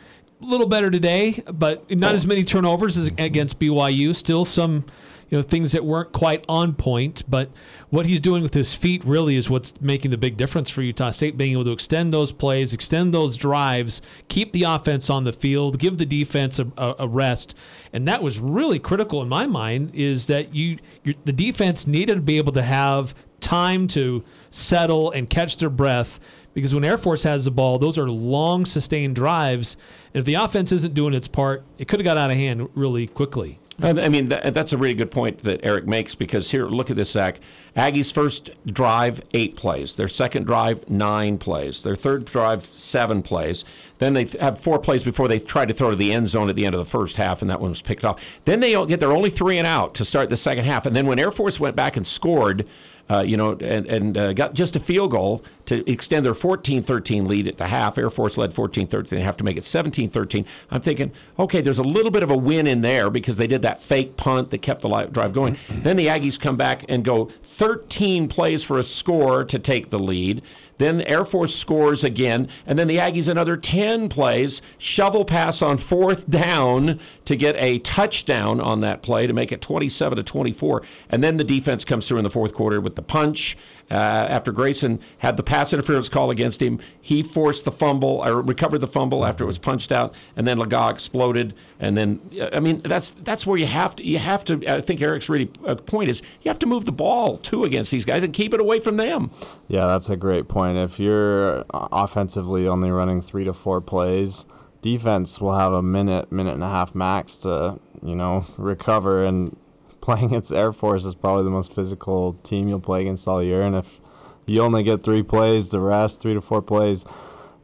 a 0.44 0.46
little 0.46 0.68
better 0.68 0.92
today, 0.92 1.44
but 1.52 1.90
not 1.90 2.14
as 2.16 2.26
oh. 2.26 2.28
many 2.28 2.44
turnovers 2.44 2.98
as 2.98 3.08
against 3.18 3.60
BYU. 3.60 4.16
Still 4.16 4.46
some 4.46 4.86
you 5.30 5.40
know 5.40 5.42
things 5.42 5.72
that 5.72 5.84
weren't 5.84 6.12
quite 6.12 6.46
on 6.48 6.74
point, 6.74 7.24
but 7.28 7.50
what 7.90 8.06
he's 8.06 8.20
doing 8.20 8.44
with 8.44 8.54
his 8.54 8.76
feet 8.76 9.04
really 9.04 9.36
is 9.36 9.50
what's 9.50 9.74
making 9.82 10.12
the 10.12 10.18
big 10.18 10.38
difference 10.38 10.70
for 10.70 10.84
Utah 10.84 11.10
State, 11.10 11.38
being 11.38 11.54
able 11.54 11.64
to 11.64 11.72
extend 11.72 12.14
those 12.14 12.32
plays, 12.32 12.74
extend 12.74 13.14
those 13.14 13.36
drives, 13.36 14.02
keep 14.28 14.52
the 14.52 14.64
offense 14.64 15.10
on 15.10 15.24
the 15.24 15.34
field, 15.34 15.80
give 15.80 15.98
the 15.98 16.06
defense 16.06 16.60
a, 16.60 16.96
a 17.00 17.08
rest, 17.08 17.56
and 17.92 18.08
that 18.08 18.22
was 18.22 18.40
really 18.40 18.78
critical 18.78 19.22
in 19.24 19.28
my 19.28 19.48
mind. 19.48 19.90
Is 19.96 20.28
that 20.28 20.54
you 20.54 20.78
the 21.24 21.34
defense 21.34 21.88
needed 21.88 22.16
to 22.16 22.22
be 22.22 22.38
able 22.38 22.54
to 22.54 22.64
have 22.64 23.16
time 23.40 23.88
to 23.90 24.24
settle 24.52 25.12
and 25.12 25.30
catch 25.30 25.58
their 25.58 25.70
breath 25.70 26.20
because 26.54 26.74
when 26.74 26.84
Air 26.84 26.98
Force 26.98 27.24
has 27.24 27.46
the 27.46 27.52
ball, 27.52 27.80
those 27.80 27.98
are 27.98 28.10
long, 28.10 28.66
sustained 28.66 29.16
drives. 29.16 29.78
And 30.14 30.20
if 30.20 30.26
the 30.26 30.36
offense 30.36 30.72
isn't 30.72 30.94
doing 30.94 31.14
its 31.14 31.28
part, 31.28 31.64
it 31.78 31.88
could 31.88 32.00
have 32.00 32.06
got 32.06 32.18
out 32.18 32.32
of 32.32 32.38
hand 32.38 32.70
really 32.76 33.08
quickly. 33.08 33.60
I 33.82 34.08
mean, 34.08 34.30
that's 34.30 34.72
a 34.72 34.78
really 34.78 34.94
good 34.94 35.10
point 35.10 35.40
that 35.40 35.62
Eric 35.64 35.88
makes 35.88 36.14
because 36.14 36.52
here, 36.52 36.68
look 36.68 36.92
at 36.92 36.96
this, 36.96 37.10
Zach. 37.10 37.40
Aggies' 37.76 38.14
first 38.14 38.52
drive, 38.68 39.20
eight 39.34 39.56
plays. 39.56 39.96
Their 39.96 40.08
second 40.08 40.46
drive, 40.46 40.88
nine 40.88 41.40
plays. 41.40 41.82
Their 41.82 41.96
third 41.96 42.26
drive, 42.26 42.64
seven 42.68 43.24
plays. 43.24 43.66
Then 43.98 44.14
they 44.14 44.28
have 44.40 44.60
four 44.60 44.78
plays 44.78 45.04
before 45.04 45.28
they 45.28 45.40
try 45.40 45.66
to 45.66 45.74
throw 45.74 45.90
to 45.90 45.96
the 45.96 46.14
end 46.14 46.30
zone 46.30 46.50
at 46.50 46.56
the 46.56 46.68
end 46.68 46.76
of 46.76 46.80
the 46.80 46.90
first 46.90 47.18
half, 47.18 47.42
and 47.42 47.50
that 47.50 47.60
one 47.60 47.72
was 47.72 47.82
picked 47.82 48.06
off. 48.06 48.24
Then 48.46 48.60
they 48.60 48.74
get 48.86 49.00
their 49.00 49.12
only 49.12 49.32
three 49.32 49.58
and 49.58 49.66
out 49.66 49.96
to 49.96 50.06
start 50.06 50.30
the 50.30 50.38
second 50.38 50.66
half. 50.66 50.86
And 50.86 50.96
then 50.96 51.08
when 51.08 51.18
Air 51.18 51.32
Force 51.32 51.60
went 51.60 51.76
back 51.76 51.98
and 51.98 52.06
scored, 52.06 52.68
uh, 53.10 53.24
you 53.26 53.38
know, 53.38 53.52
and, 53.60 53.86
and 53.86 54.18
uh, 54.18 54.34
got 54.34 54.54
just 54.54 54.76
a 54.76 54.80
field 54.80 55.12
goal 55.12 55.44
to 55.66 55.90
extend 55.90 56.26
their 56.26 56.34
14-13 56.34 57.28
lead 57.28 57.48
at 57.48 57.58
the 57.58 57.68
half. 57.68 57.98
Air 57.98 58.10
Force 58.10 58.38
led 58.38 58.54
14-13. 58.54 59.10
They 59.10 59.22
have 59.22 59.38
to 59.38 59.44
make 59.44 59.58
it 59.58 59.64
17-13. 59.64 60.46
I'm 60.72 60.82
thinking, 60.82 61.12
okay, 61.38 61.62
there's 61.62 61.80
a 61.80 61.84
little 61.84 62.12
bit 62.12 62.24
of 62.24 62.32
a 62.32 62.38
win 62.38 62.68
in 62.68 62.82
there 62.82 63.10
because 63.10 63.38
they 63.38 63.48
did 63.48 63.62
that 63.62 63.82
fake 63.82 64.18
punt 64.18 64.52
that 64.52 64.62
kept 64.62 64.82
the 64.82 64.90
drive 65.12 65.34
going. 65.34 65.58
then 65.70 65.98
the 65.98 66.08
Aggies 66.08 66.40
come 66.40 66.58
back 66.58 66.86
and 66.90 67.04
go 67.04 67.26
13 67.44 68.28
plays 68.28 68.64
for 68.64 68.78
a 68.78 68.84
score 68.84 69.44
to 69.44 69.60
take 69.60 69.90
the 69.90 70.00
lead. 70.00 70.42
Then 70.78 71.02
Air 71.02 71.26
Force 71.26 71.56
scores 71.56 72.04
again, 72.04 72.50
and 72.66 72.78
then 72.78 72.88
the 72.88 72.98
Aggies 72.98 73.28
another 73.28 73.58
10 73.58 74.10
plays, 74.10 74.62
shovel 74.78 75.26
pass 75.26 75.62
on 75.62 75.78
fourth 75.78 76.30
down 76.30 77.00
to 77.26 77.36
get 77.36 77.56
a 77.58 77.80
touchdown 77.80 78.60
on 78.60 78.82
that 78.82 79.02
play 79.02 79.28
to 79.28 79.34
make 79.34 79.52
it 79.52 79.62
27 79.62 80.18
to 80.18 80.24
24. 80.24 80.84
And 81.10 81.24
then 81.24 81.38
the 81.38 81.44
defense 81.44 81.86
comes 81.86 82.08
through 82.08 82.18
in 82.18 82.24
the 82.24 82.30
fourth 82.30 82.54
quarter 82.54 82.82
with 82.82 82.96
the 82.96 83.02
punch 83.02 83.58
uh, 83.92 83.94
after 83.94 84.52
Grayson 84.52 85.00
had 85.20 85.38
the 85.38 85.44
pass 85.44 85.74
interference 85.74 86.10
call 86.10 86.32
against 86.32 86.62
him, 86.62 86.80
he 87.00 87.22
forced 87.22 87.66
the 87.66 87.72
fumble 87.72 88.22
or 88.26 88.42
recovered 88.42 88.80
the 88.80 88.88
fumble 88.88 89.26
after 89.26 89.44
it 89.44 89.48
was 89.48 89.58
punched 89.58 89.92
out, 89.92 90.14
and 90.36 90.48
then 90.48 90.58
Legas 90.58 90.92
exploded. 90.92 91.54
And 91.80 91.98
then, 91.98 92.22
I 92.54 92.60
mean, 92.60 92.82
that's 92.84 93.12
that's 93.24 93.46
where 93.46 93.58
you 93.58 93.66
have 93.66 93.96
to 93.98 94.06
you 94.06 94.20
have 94.20 94.46
to. 94.46 94.64
I 94.68 94.82
think 94.82 95.02
Eric's 95.02 95.30
really 95.30 95.52
uh, 95.66 95.76
point 95.76 96.10
is 96.10 96.22
you 96.42 96.50
have 96.50 96.60
to 96.60 96.66
move 96.66 96.86
the 96.86 96.92
ball 96.92 97.38
too 97.38 97.64
against 97.64 97.92
these 97.92 98.06
guys 98.06 98.24
and 98.24 98.34
keep 98.34 98.54
it 98.54 98.60
away 98.60 98.80
from 98.80 98.98
them. 98.98 99.32
Yeah, 99.68 99.88
that's 99.88 100.10
a 100.10 100.18
great 100.18 100.48
point. 100.48 100.78
If 100.78 101.00
you're 101.00 101.60
uh, 101.74 101.88
offensively 101.92 102.68
only 102.68 102.90
running 102.92 103.22
three 103.22 103.44
to 103.44 103.54
four 103.54 103.82
plays, 103.82 104.46
defense 104.82 105.40
will 105.42 105.56
have 105.56 105.74
a 105.74 105.84
minute, 105.84 106.32
minute 106.32 106.54
and 106.54 106.64
a 106.64 106.70
half 106.70 106.96
max 106.96 107.38
to 107.38 107.80
you 108.02 108.16
know 108.16 108.46
recover 108.58 109.24
and 109.24 109.58
playing 110.04 110.26
against 110.26 110.52
Air 110.52 110.74
Force 110.74 111.06
is 111.06 111.16
probably 111.16 111.46
the 111.46 111.50
most 111.50 111.74
physical 111.74 112.34
team 112.44 112.68
you'll 112.68 112.82
play 112.82 113.02
against 113.02 113.26
all 113.26 113.42
year. 113.42 113.62
And 113.62 113.74
if 113.74 114.02
you 114.46 114.62
only 114.62 114.84
get 114.84 115.02
three 115.02 115.24
plays, 115.24 115.70
the 115.70 115.80
rest, 115.80 116.20
three 116.20 116.34
to 116.34 116.42
four 116.42 116.62
plays, 116.62 117.06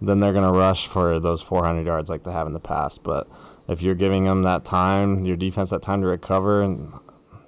then 0.02 0.22
they're 0.22 0.32
going 0.32 0.50
to 0.50 0.58
rush 0.58 0.88
for 0.88 1.20
those 1.20 1.42
400 1.42 1.86
yards 1.86 2.10
like 2.10 2.24
they 2.24 2.32
have 2.32 2.48
in 2.48 2.54
the 2.54 2.60
past. 2.62 3.04
But 3.04 3.28
if 3.68 3.82
you're 3.82 3.94
giving 3.94 4.24
them 4.24 4.44
that 4.44 4.64
time, 4.64 5.26
your 5.26 5.36
defense 5.36 5.70
that 5.72 5.82
time 5.82 6.00
to 6.02 6.08
recover, 6.08 6.62
and 6.62 6.94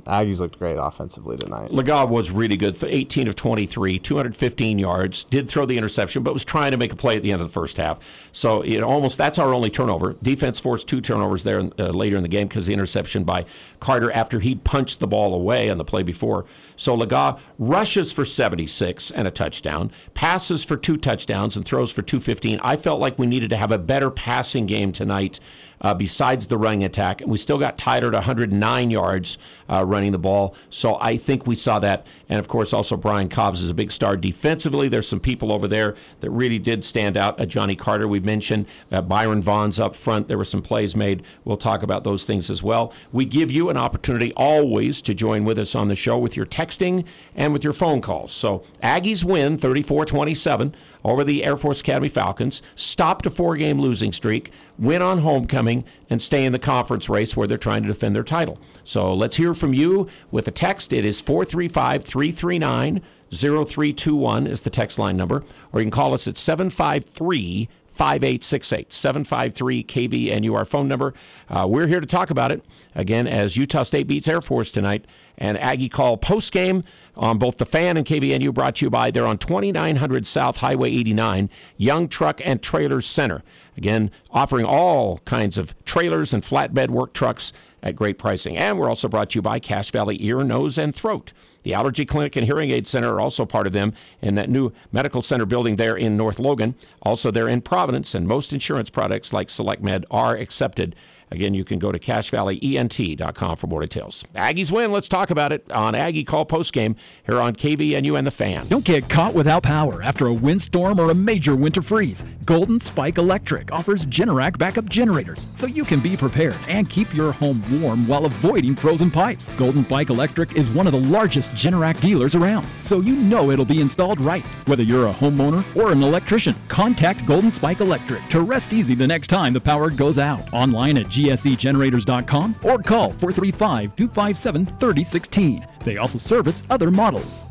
Aggies 0.05 0.39
looked 0.39 0.59
great 0.59 0.77
offensively 0.77 1.37
tonight. 1.37 1.71
Legas 1.71 2.09
was 2.09 2.31
really 2.31 2.57
good. 2.57 2.75
18 2.83 3.27
of 3.27 3.35
23, 3.35 3.99
215 3.99 4.79
yards. 4.79 5.23
Did 5.25 5.49
throw 5.49 5.65
the 5.65 5.77
interception, 5.77 6.23
but 6.23 6.33
was 6.33 6.45
trying 6.45 6.71
to 6.71 6.77
make 6.77 6.91
a 6.91 6.95
play 6.95 7.15
at 7.15 7.23
the 7.23 7.31
end 7.31 7.41
of 7.41 7.47
the 7.47 7.53
first 7.53 7.77
half. 7.77 7.99
So 8.31 8.61
it 8.61 8.81
almost 8.81 9.17
that's 9.17 9.39
our 9.39 9.53
only 9.53 9.69
turnover. 9.69 10.13
Defense 10.21 10.59
forced 10.59 10.87
two 10.87 11.01
turnovers 11.01 11.43
there 11.43 11.69
uh, 11.79 11.89
later 11.89 12.17
in 12.17 12.23
the 12.23 12.29
game 12.29 12.47
because 12.47 12.65
the 12.65 12.73
interception 12.73 13.23
by 13.23 13.45
Carter 13.79 14.11
after 14.11 14.39
he'd 14.39 14.63
punched 14.63 14.99
the 14.99 15.07
ball 15.07 15.33
away 15.33 15.69
on 15.69 15.77
the 15.77 15.85
play 15.85 16.03
before. 16.03 16.45
So 16.75 16.97
Legas 16.97 17.39
rushes 17.59 18.11
for 18.11 18.25
76 18.25 19.11
and 19.11 19.27
a 19.27 19.31
touchdown, 19.31 19.91
passes 20.13 20.63
for 20.63 20.77
two 20.77 20.97
touchdowns, 20.97 21.55
and 21.55 21.65
throws 21.65 21.91
for 21.91 22.01
215. 22.01 22.59
I 22.63 22.75
felt 22.75 22.99
like 22.99 23.19
we 23.19 23.27
needed 23.27 23.49
to 23.51 23.57
have 23.57 23.71
a 23.71 23.77
better 23.77 24.09
passing 24.09 24.65
game 24.65 24.91
tonight 24.91 25.39
uh, 25.81 25.93
besides 25.93 26.47
the 26.47 26.57
running 26.57 26.83
attack. 26.83 27.21
And 27.21 27.29
we 27.29 27.37
still 27.37 27.57
got 27.57 27.77
tied 27.77 28.03
at 28.03 28.13
109 28.13 28.91
yards 28.91 29.37
uh, 29.69 29.83
running 29.85 30.11
the 30.11 30.19
ball. 30.19 30.55
So 30.69 30.97
I 30.99 31.17
think 31.17 31.45
we 31.45 31.55
saw 31.55 31.79
that. 31.79 32.05
And 32.29 32.39
of 32.39 32.47
course, 32.47 32.73
also 32.73 32.95
Brian 32.95 33.29
Cobbs 33.29 33.61
is 33.61 33.69
a 33.69 33.73
big 33.73 33.91
star 33.91 34.15
defensively. 34.15 34.87
There's 34.87 35.07
some 35.07 35.19
people 35.19 35.51
over 35.51 35.67
there 35.67 35.95
that 36.21 36.29
really 36.29 36.59
did 36.59 36.85
stand 36.85 37.17
out. 37.17 37.39
Uh, 37.39 37.45
Ajani 37.45 37.77
Carter, 37.77 38.07
we 38.07 38.19
mentioned. 38.19 38.67
Uh, 38.91 39.01
Byron 39.01 39.41
Vaughns 39.41 39.79
up 39.79 39.95
front. 39.95 40.27
There 40.27 40.37
were 40.37 40.45
some 40.45 40.61
plays 40.61 40.95
made. 40.95 41.23
We'll 41.43 41.57
talk 41.57 41.83
about 41.83 42.03
those 42.03 42.23
things 42.23 42.49
as 42.49 42.63
well. 42.63 42.93
We 43.11 43.25
give 43.25 43.51
you 43.51 43.69
an 43.69 43.77
opportunity 43.77 44.33
always 44.35 45.01
to 45.03 45.13
join 45.13 45.43
with 45.43 45.59
us 45.59 45.75
on 45.75 45.87
the 45.87 45.95
show 45.95 46.17
with 46.17 46.37
your 46.37 46.45
texting 46.45 47.05
and 47.35 47.53
with 47.53 47.63
your 47.63 47.73
phone 47.73 48.01
calls. 48.01 48.31
So 48.31 48.63
Aggies 48.81 49.23
win 49.23 49.57
34 49.57 50.05
27 50.05 50.75
over 51.03 51.23
the 51.23 51.43
Air 51.43 51.57
Force 51.57 51.81
Academy 51.81 52.09
Falcons, 52.09 52.61
stopped 52.75 53.25
a 53.25 53.31
four 53.31 53.55
game 53.55 53.79
losing 53.79 54.13
streak, 54.13 54.51
win 54.77 55.01
on 55.01 55.19
homecoming, 55.19 55.70
and 56.09 56.21
stay 56.21 56.45
in 56.45 56.51
the 56.51 56.59
conference 56.59 57.09
race 57.09 57.35
where 57.35 57.47
they're 57.47 57.57
trying 57.57 57.81
to 57.83 57.87
defend 57.87 58.15
their 58.15 58.23
title. 58.23 58.59
So 58.83 59.13
let's 59.13 59.35
hear 59.35 59.53
from 59.53 59.73
you 59.73 60.09
with 60.31 60.47
a 60.47 60.51
text. 60.51 60.93
It 60.93 61.05
is 61.05 61.21
435 61.21 62.03
339 62.03 63.01
0321 63.31 64.45
is 64.45 64.61
the 64.61 64.69
text 64.69 64.99
line 64.99 65.15
number, 65.15 65.43
or 65.71 65.79
you 65.79 65.85
can 65.85 65.91
call 65.91 66.13
us 66.13 66.27
at 66.27 66.35
753 66.35 67.69
5868 67.87 68.93
753 68.93 69.83
KVNU, 69.83 70.55
our 70.55 70.65
phone 70.65 70.87
number. 70.87 71.13
Uh, 71.49 71.65
we're 71.67 71.87
here 71.87 71.99
to 71.99 72.07
talk 72.07 72.29
about 72.29 72.51
it 72.51 72.63
again 72.95 73.27
as 73.27 73.57
Utah 73.57 73.83
State 73.83 74.07
beats 74.07 74.27
Air 74.27 74.41
Force 74.41 74.71
tonight. 74.71 75.05
And 75.37 75.57
Aggie 75.57 75.89
Call 75.89 76.17
post 76.17 76.53
game 76.53 76.83
on 77.17 77.37
both 77.37 77.57
the 77.57 77.65
fan 77.65 77.97
and 77.97 78.05
KVNU 78.05 78.53
brought 78.53 78.77
to 78.77 78.85
you 78.85 78.89
by 78.89 79.11
they're 79.11 79.25
on 79.25 79.37
2900 79.37 80.25
South 80.25 80.57
Highway 80.57 80.91
89, 80.91 81.49
Young 81.77 82.07
Truck 82.07 82.39
and 82.45 82.61
Trailers 82.61 83.05
Center. 83.05 83.43
Again, 83.77 84.11
offering 84.31 84.65
all 84.65 85.19
kinds 85.19 85.57
of 85.57 85.73
trailers 85.85 86.33
and 86.33 86.43
flatbed 86.43 86.89
work 86.89 87.13
trucks 87.13 87.53
at 87.83 87.95
great 87.95 88.17
pricing. 88.17 88.57
And 88.57 88.77
we're 88.77 88.89
also 88.89 89.07
brought 89.07 89.31
to 89.31 89.37
you 89.37 89.41
by 89.41 89.59
Cache 89.59 89.91
Valley 89.91 90.17
Ear, 90.23 90.43
Nose, 90.43 90.77
and 90.77 90.93
Throat. 90.93 91.33
The 91.63 91.73
Allergy 91.73 92.05
Clinic 92.05 92.35
and 92.35 92.45
Hearing 92.45 92.71
Aid 92.71 92.87
Center 92.87 93.13
are 93.13 93.21
also 93.21 93.45
part 93.45 93.67
of 93.67 93.73
them 93.73 93.93
in 94.21 94.35
that 94.35 94.49
new 94.49 94.71
medical 94.91 95.21
center 95.21 95.45
building 95.45 95.75
there 95.75 95.95
in 95.95 96.17
North 96.17 96.39
Logan. 96.39 96.75
Also, 97.03 97.31
they're 97.31 97.47
in 97.47 97.61
Providence, 97.61 98.15
and 98.15 98.27
most 98.27 98.51
insurance 98.51 98.89
products 98.89 99.31
like 99.31 99.47
SelectMed 99.47 100.05
are 100.09 100.35
accepted 100.35 100.95
Again, 101.31 101.53
you 101.53 101.63
can 101.63 101.79
go 101.79 101.91
to 101.93 101.99
cachevalleyent.com 101.99 103.55
for 103.55 103.67
more 103.67 103.81
details. 103.81 104.25
Aggies 104.35 104.69
win. 104.69 104.91
Let's 104.91 105.07
talk 105.07 105.29
about 105.29 105.53
it 105.53 105.69
on 105.71 105.95
Aggie 105.95 106.25
Call 106.25 106.45
postgame 106.45 106.95
here 107.25 107.39
on 107.39 107.55
KVNU 107.55 108.17
and 108.17 108.27
the 108.27 108.31
Fan. 108.31 108.67
Don't 108.67 108.83
get 108.83 109.07
caught 109.09 109.33
without 109.33 109.63
power 109.63 110.03
after 110.03 110.27
a 110.27 110.33
windstorm 110.33 110.99
or 110.99 111.09
a 111.09 111.15
major 111.15 111.55
winter 111.55 111.81
freeze. 111.81 112.23
Golden 112.43 112.81
Spike 112.81 113.17
Electric 113.17 113.71
offers 113.71 114.05
Generac 114.05 114.57
backup 114.57 114.89
generators 114.89 115.47
so 115.55 115.67
you 115.67 115.85
can 115.85 116.01
be 116.01 116.17
prepared 116.17 116.57
and 116.67 116.89
keep 116.89 117.13
your 117.13 117.31
home 117.31 117.63
warm 117.81 118.05
while 118.07 118.25
avoiding 118.25 118.75
frozen 118.75 119.09
pipes. 119.09 119.47
Golden 119.57 119.85
Spike 119.85 120.09
Electric 120.09 120.55
is 120.57 120.69
one 120.69 120.85
of 120.85 120.91
the 120.91 120.99
largest 120.99 121.51
Generac 121.51 122.01
dealers 122.01 122.35
around, 122.35 122.67
so 122.77 122.99
you 122.99 123.15
know 123.15 123.51
it'll 123.51 123.63
be 123.63 123.79
installed 123.79 124.19
right. 124.19 124.43
Whether 124.65 124.83
you're 124.83 125.07
a 125.07 125.13
homeowner 125.13 125.63
or 125.75 125.91
an 125.93 126.03
electrician, 126.03 126.55
contact 126.67 127.25
Golden 127.25 127.51
Spike 127.51 127.79
Electric 127.79 128.27
to 128.29 128.41
rest 128.41 128.73
easy 128.73 128.95
the 128.95 129.07
next 129.07 129.27
time 129.27 129.53
the 129.53 129.61
power 129.61 129.89
goes 129.89 130.17
out. 130.17 130.51
Online 130.53 130.97
at 130.97 131.07
gsegenerators.com 131.23 132.55
or 132.63 132.79
call 132.79 133.11
435 133.11 133.95
257 133.95 134.65
3016. 134.65 135.65
They 135.83 135.97
also 135.97 136.17
service 136.17 136.63
other 136.69 136.91
models. 136.91 137.50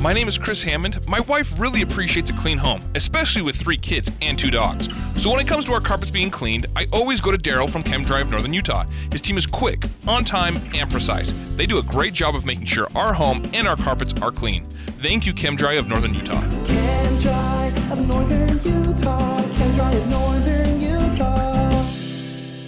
My 0.00 0.14
name 0.14 0.28
is 0.28 0.38
Chris 0.38 0.62
Hammond. 0.62 1.06
My 1.06 1.20
wife 1.20 1.60
really 1.60 1.82
appreciates 1.82 2.30
a 2.30 2.32
clean 2.32 2.56
home, 2.56 2.80
especially 2.94 3.42
with 3.42 3.54
three 3.54 3.76
kids 3.76 4.10
and 4.22 4.38
two 4.38 4.50
dogs. 4.50 4.88
So 5.20 5.30
when 5.30 5.40
it 5.40 5.46
comes 5.46 5.66
to 5.66 5.74
our 5.74 5.80
carpets 5.80 6.10
being 6.10 6.30
cleaned, 6.30 6.64
I 6.74 6.86
always 6.90 7.20
go 7.20 7.30
to 7.30 7.36
Daryl 7.36 7.68
from 7.68 7.82
Chem 7.82 8.02
Drive 8.02 8.30
Northern 8.30 8.54
Utah. 8.54 8.86
His 9.12 9.20
team 9.20 9.36
is 9.36 9.46
quick, 9.46 9.84
on 10.08 10.24
time, 10.24 10.56
and 10.74 10.90
precise. 10.90 11.32
They 11.54 11.66
do 11.66 11.76
a 11.76 11.82
great 11.82 12.14
job 12.14 12.34
of 12.34 12.46
making 12.46 12.64
sure 12.64 12.88
our 12.94 13.12
home 13.12 13.42
and 13.52 13.68
our 13.68 13.76
carpets 13.76 14.14
are 14.22 14.32
clean. 14.32 14.64
Thank 14.70 15.26
you, 15.26 15.34
Chem 15.34 15.54
Dry 15.54 15.74
of 15.74 15.86
Northern 15.86 16.14
Utah. 16.14 16.40
Chem 16.64 17.18
Dry 17.18 17.66
of 17.92 18.08
Northern 18.08 18.48
Utah. 18.48 19.42
Chem 19.54 19.98
of 19.98 20.10
Northern 20.10 20.80
Utah. 20.80 21.70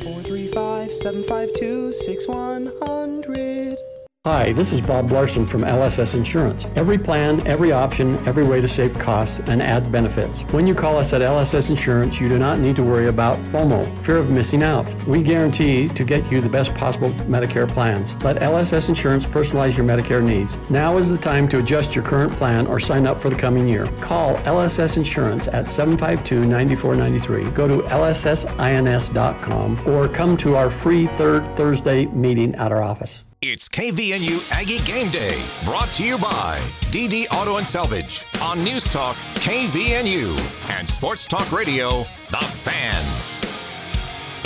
435 0.02 0.92
752 0.92 1.92
6100. 1.92 3.78
Hi, 4.24 4.52
this 4.52 4.72
is 4.72 4.80
Bob 4.80 5.10
Larson 5.10 5.44
from 5.44 5.62
LSS 5.62 6.14
Insurance. 6.14 6.64
Every 6.76 6.96
plan, 6.96 7.44
every 7.44 7.72
option, 7.72 8.24
every 8.24 8.46
way 8.46 8.60
to 8.60 8.68
save 8.68 8.96
costs 8.96 9.40
and 9.40 9.60
add 9.60 9.90
benefits. 9.90 10.42
When 10.52 10.64
you 10.64 10.76
call 10.76 10.96
us 10.96 11.12
at 11.12 11.22
LSS 11.22 11.70
Insurance, 11.70 12.20
you 12.20 12.28
do 12.28 12.38
not 12.38 12.60
need 12.60 12.76
to 12.76 12.84
worry 12.84 13.08
about 13.08 13.36
FOMO, 13.50 13.84
fear 14.04 14.18
of 14.18 14.30
missing 14.30 14.62
out. 14.62 14.86
We 15.08 15.24
guarantee 15.24 15.88
to 15.88 16.04
get 16.04 16.30
you 16.30 16.40
the 16.40 16.48
best 16.48 16.72
possible 16.76 17.08
Medicare 17.26 17.68
plans. 17.68 18.14
Let 18.22 18.36
LSS 18.36 18.88
Insurance 18.88 19.26
personalize 19.26 19.76
your 19.76 19.84
Medicare 19.84 20.24
needs. 20.24 20.56
Now 20.70 20.98
is 20.98 21.10
the 21.10 21.18
time 21.18 21.48
to 21.48 21.58
adjust 21.58 21.96
your 21.96 22.04
current 22.04 22.32
plan 22.34 22.68
or 22.68 22.78
sign 22.78 23.08
up 23.08 23.20
for 23.20 23.28
the 23.28 23.34
coming 23.34 23.66
year. 23.66 23.86
Call 24.00 24.36
LSS 24.44 24.98
Insurance 24.98 25.48
at 25.48 25.66
752 25.66 26.46
9493. 26.46 27.50
Go 27.56 27.66
to 27.66 27.82
lssins.com 27.88 29.88
or 29.88 30.06
come 30.06 30.36
to 30.36 30.54
our 30.54 30.70
free 30.70 31.08
third 31.08 31.44
Thursday 31.56 32.06
meeting 32.06 32.54
at 32.54 32.70
our 32.70 32.84
office. 32.84 33.24
It's 33.44 33.68
KVNU 33.68 34.52
Aggie 34.52 34.78
Game 34.78 35.10
Day, 35.10 35.44
brought 35.64 35.92
to 35.94 36.04
you 36.04 36.16
by 36.16 36.60
DD 36.92 37.26
Auto 37.32 37.56
and 37.56 37.66
Salvage 37.66 38.24
on 38.40 38.62
News 38.62 38.84
Talk 38.84 39.16
KVNU 39.34 40.38
and 40.70 40.86
Sports 40.86 41.26
Talk 41.26 41.50
Radio, 41.50 42.06
The 42.30 42.36
Fan. 42.36 43.04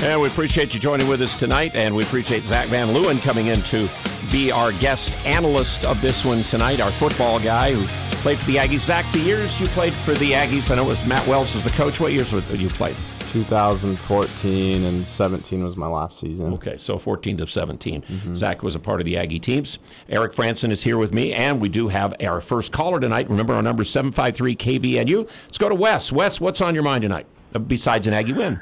And 0.03 0.19
we 0.19 0.29
appreciate 0.29 0.73
you 0.73 0.81
joining 0.81 1.09
with 1.09 1.21
us 1.21 1.39
tonight, 1.39 1.75
and 1.75 1.95
we 1.95 2.05
appreciate 2.05 2.45
Zach 2.45 2.69
Van 2.69 2.89
Leeuwen 2.95 3.21
coming 3.21 3.49
in 3.49 3.61
to 3.65 3.87
be 4.33 4.51
our 4.51 4.73
guest 4.73 5.13
analyst 5.27 5.85
of 5.85 6.01
this 6.01 6.25
one 6.25 6.43
tonight, 6.45 6.81
our 6.81 6.91
football 6.93 7.39
guy 7.39 7.75
who 7.75 7.87
played 8.23 8.39
for 8.39 8.47
the 8.47 8.57
Aggies. 8.57 8.87
Zach, 8.87 9.05
the 9.13 9.19
years 9.19 9.61
you 9.61 9.67
played 9.67 9.93
for 9.93 10.15
the 10.15 10.33
Aggies, 10.33 10.71
I 10.71 10.77
know 10.77 10.85
it 10.85 10.89
was 10.89 11.05
Matt 11.05 11.27
Wells 11.27 11.55
was 11.55 11.65
the 11.65 11.71
coach. 11.73 12.01
What 12.01 12.15
years 12.15 12.31
did 12.31 12.63
you 12.63 12.69
play? 12.69 12.95
2014 13.45 14.85
and 14.85 15.07
17 15.07 15.63
was 15.63 15.77
my 15.77 15.87
last 15.87 16.19
season. 16.19 16.55
Okay, 16.55 16.77
so 16.79 16.97
14 16.97 17.37
to 17.37 17.47
17. 17.47 18.35
Zach 18.35 18.63
was 18.63 18.75
a 18.75 18.79
part 18.79 19.01
of 19.01 19.05
the 19.05 19.19
Aggie 19.19 19.39
teams. 19.39 19.79
Eric 20.09 20.33
Frandsen 20.33 20.71
is 20.71 20.83
here 20.83 20.97
with 20.97 21.13
me, 21.13 21.33
and 21.35 21.61
we 21.61 21.69
do 21.69 21.89
have 21.89 22.15
our 22.23 22.41
first 22.41 22.73
caller 22.73 22.99
tonight. 22.99 23.29
Remember, 23.29 23.53
our 23.53 23.63
number 23.63 23.85
753 23.85 24.57
KVNU. 24.57 25.29
Let's 25.45 25.59
go 25.59 25.69
to 25.69 25.75
Wes. 25.75 26.11
Wes, 26.11 26.41
what's 26.41 26.63
on 26.63 26.75
your 26.75 26.83
mind 26.83 27.03
tonight 27.03 27.27
uh, 27.55 27.59
besides 27.59 28.07
an 28.07 28.15
Aggie 28.15 28.33
win? 28.33 28.61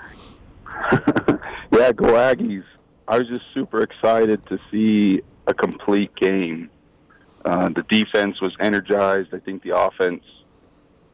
Yeah, 1.75 1.91
go 1.91 2.13
Aggies. 2.13 2.63
I 3.09 3.19
was 3.19 3.27
just 3.27 3.45
super 3.53 3.83
excited 3.83 4.47
to 4.47 4.61
see 4.71 5.23
a 5.49 5.55
complete 5.55 6.15
game. 6.15 6.71
Uh, 7.45 7.69
the 7.69 7.83
defense 7.91 8.41
was 8.41 8.55
energized. 8.61 9.35
I 9.35 9.41
think 9.41 9.65
the 9.65 9.77
offense, 9.77 10.23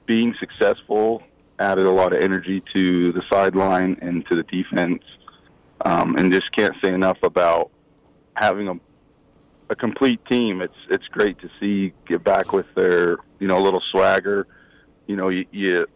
being 0.04 0.34
successful, 0.38 1.22
added 1.60 1.86
a 1.86 1.90
lot 1.90 2.12
of 2.12 2.20
energy 2.20 2.62
to 2.74 3.12
the 3.12 3.22
sideline 3.32 3.96
and 4.02 4.26
to 4.28 4.36
the 4.36 4.42
defense. 4.44 5.02
Um, 5.84 6.16
and 6.16 6.32
just 6.32 6.54
can't 6.56 6.74
say 6.82 6.92
enough 6.92 7.18
about 7.22 7.70
having 8.34 8.68
a 8.68 8.74
a 9.70 9.76
complete 9.76 10.20
team. 10.26 10.60
It's 10.60 10.74
it's 10.90 11.06
great 11.08 11.38
to 11.40 11.48
see 11.60 11.92
get 12.06 12.24
back 12.24 12.52
with 12.52 12.66
their 12.74 13.18
you 13.38 13.46
know 13.46 13.56
a 13.56 13.62
little 13.62 13.82
swagger. 13.92 14.46
You 15.06 15.16
know, 15.16 15.28
you, 15.28 15.46
you 15.52 15.86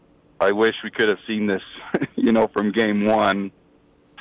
I 0.40 0.52
wish 0.52 0.74
we 0.82 0.90
could 0.90 1.08
have 1.08 1.18
seen 1.26 1.46
this, 1.46 1.62
you 2.16 2.32
know, 2.32 2.48
from 2.52 2.72
game 2.72 3.06
one 3.06 3.50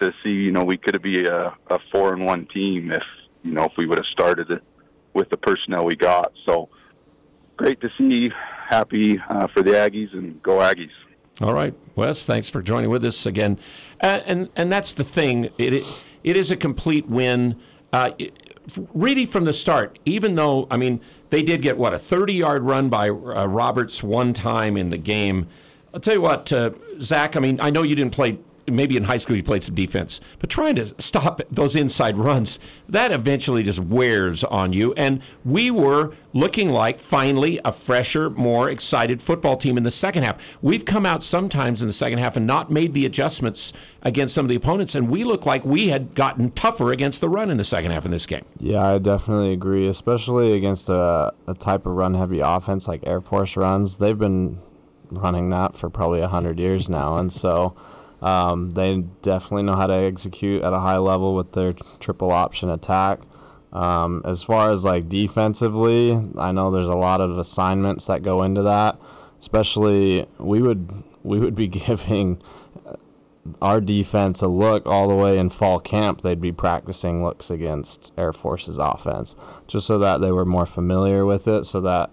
to 0.01 0.11
see, 0.23 0.29
you 0.29 0.51
know, 0.51 0.63
we 0.63 0.77
could 0.77 0.93
have 0.93 1.03
be 1.03 1.25
a, 1.25 1.53
a 1.69 1.79
four 1.91 2.13
and 2.13 2.25
one 2.25 2.47
team 2.53 2.91
if, 2.91 3.03
you 3.43 3.51
know, 3.51 3.65
if 3.65 3.73
we 3.77 3.85
would 3.85 3.97
have 3.97 4.05
started 4.11 4.49
it 4.49 4.61
with 5.13 5.29
the 5.29 5.37
personnel 5.37 5.85
we 5.85 5.95
got. 5.95 6.31
So 6.45 6.69
great 7.57 7.81
to 7.81 7.89
see. 7.97 8.29
Happy 8.69 9.19
uh, 9.29 9.47
for 9.53 9.61
the 9.61 9.71
Aggies 9.71 10.13
and 10.13 10.41
go 10.41 10.59
Aggies. 10.59 10.89
All 11.41 11.53
right, 11.53 11.73
Wes, 11.95 12.25
thanks 12.25 12.49
for 12.49 12.61
joining 12.61 12.89
with 12.89 13.03
us 13.03 13.25
again. 13.25 13.57
Uh, 14.01 14.21
and 14.25 14.49
and 14.55 14.71
that's 14.71 14.93
the 14.93 15.03
thing. 15.03 15.45
It 15.57 15.73
it, 15.73 16.03
it 16.23 16.37
is 16.37 16.51
a 16.51 16.55
complete 16.55 17.07
win. 17.07 17.59
Uh, 17.91 18.11
it, 18.19 18.53
really 18.93 19.25
from 19.25 19.45
the 19.45 19.53
start, 19.53 19.99
even 20.05 20.35
though 20.35 20.67
I 20.69 20.77
mean 20.77 21.01
they 21.31 21.41
did 21.41 21.61
get 21.63 21.77
what 21.77 21.93
a 21.93 21.97
30-yard 21.97 22.63
run 22.63 22.89
by 22.89 23.09
uh, 23.09 23.47
Roberts 23.47 24.03
one 24.03 24.33
time 24.33 24.77
in 24.77 24.89
the 24.89 24.97
game. 24.97 25.47
I'll 25.93 25.99
tell 25.99 26.13
you 26.13 26.21
what, 26.21 26.53
uh, 26.53 26.71
Zach. 27.01 27.35
I 27.35 27.39
mean, 27.39 27.59
I 27.59 27.71
know 27.71 27.81
you 27.81 27.95
didn't 27.95 28.13
play. 28.13 28.37
Maybe 28.67 28.95
in 28.95 29.03
high 29.03 29.17
school 29.17 29.35
you 29.35 29.43
played 29.43 29.63
some 29.63 29.75
defense, 29.75 30.21
but 30.39 30.49
trying 30.49 30.75
to 30.75 30.93
stop 30.99 31.41
those 31.51 31.75
inside 31.75 32.17
runs 32.17 32.59
that 32.87 33.11
eventually 33.11 33.63
just 33.63 33.79
wears 33.79 34.43
on 34.43 34.73
you. 34.73 34.93
And 34.93 35.21
we 35.43 35.69
were 35.71 36.13
looking 36.33 36.69
like 36.69 36.99
finally 36.99 37.59
a 37.63 37.71
fresher, 37.71 38.29
more 38.29 38.69
excited 38.69 39.21
football 39.21 39.57
team 39.57 39.77
in 39.77 39.83
the 39.83 39.91
second 39.91 40.23
half. 40.23 40.57
We've 40.61 40.85
come 40.85 41.05
out 41.05 41.23
sometimes 41.23 41.81
in 41.81 41.87
the 41.87 41.93
second 41.93 42.19
half 42.19 42.35
and 42.35 42.47
not 42.47 42.71
made 42.71 42.93
the 42.93 43.05
adjustments 43.05 43.73
against 44.01 44.33
some 44.33 44.45
of 44.45 44.49
the 44.49 44.55
opponents, 44.55 44.95
and 44.95 45.09
we 45.09 45.23
look 45.23 45.45
like 45.45 45.65
we 45.65 45.89
had 45.89 46.15
gotten 46.15 46.51
tougher 46.51 46.91
against 46.91 47.21
the 47.21 47.29
run 47.29 47.49
in 47.49 47.57
the 47.57 47.63
second 47.63 47.91
half 47.91 48.05
in 48.05 48.11
this 48.11 48.25
game. 48.25 48.45
Yeah, 48.59 48.85
I 48.85 48.97
definitely 48.97 49.53
agree, 49.53 49.87
especially 49.87 50.53
against 50.53 50.89
a, 50.89 51.33
a 51.47 51.53
type 51.53 51.85
of 51.85 51.93
run 51.93 52.13
heavy 52.13 52.39
offense 52.39 52.87
like 52.87 53.05
Air 53.05 53.21
Force 53.21 53.55
runs. 53.55 53.97
They've 53.97 54.17
been 54.17 54.59
running 55.09 55.49
that 55.51 55.75
for 55.75 55.89
probably 55.89 56.21
100 56.21 56.59
years 56.59 56.89
now, 56.89 57.17
and 57.17 57.31
so 57.31 57.75
um, 58.23 58.69
they 58.69 59.01
definitely 59.21 59.63
know 59.63 59.75
how 59.75 59.85
to 59.85 59.93
execute 59.93 60.63
at 60.63 60.71
a 60.71 60.79
high 60.79 60.97
level 60.97 61.35
with 61.35 61.51
their 61.51 61.73
triple 61.99 62.31
option 62.31 62.69
attack. 62.69 63.19
Um, 63.73 64.21
as 64.23 64.41
far 64.41 64.71
as 64.71 64.85
like 64.85 65.09
defensively, 65.09 66.13
I 66.37 66.53
know 66.53 66.71
there's 66.71 66.87
a 66.87 66.95
lot 66.95 67.19
of 67.19 67.37
assignments 67.37 68.07
that 68.07 68.23
go 68.23 68.41
into 68.43 68.61
that. 68.61 68.97
Especially, 69.39 70.25
we 70.37 70.61
would 70.61 71.03
we 71.23 71.37
would 71.37 71.53
be 71.53 71.67
giving 71.87 72.41
our 73.61 73.81
defense 73.81 74.41
a 74.41 74.47
look 74.47 74.85
all 74.85 75.09
the 75.09 75.15
way 75.15 75.37
in 75.37 75.49
fall 75.49 75.79
camp. 75.79 76.21
They'd 76.21 76.39
be 76.39 76.53
practicing 76.53 77.21
looks 77.21 77.49
against 77.49 78.13
Air 78.17 78.31
Force's 78.31 78.77
offense, 78.77 79.35
just 79.67 79.85
so 79.85 79.99
that 79.99 80.21
they 80.21 80.31
were 80.31 80.45
more 80.45 80.65
familiar 80.65 81.25
with 81.25 81.45
it, 81.45 81.65
so 81.65 81.81
that 81.81 82.09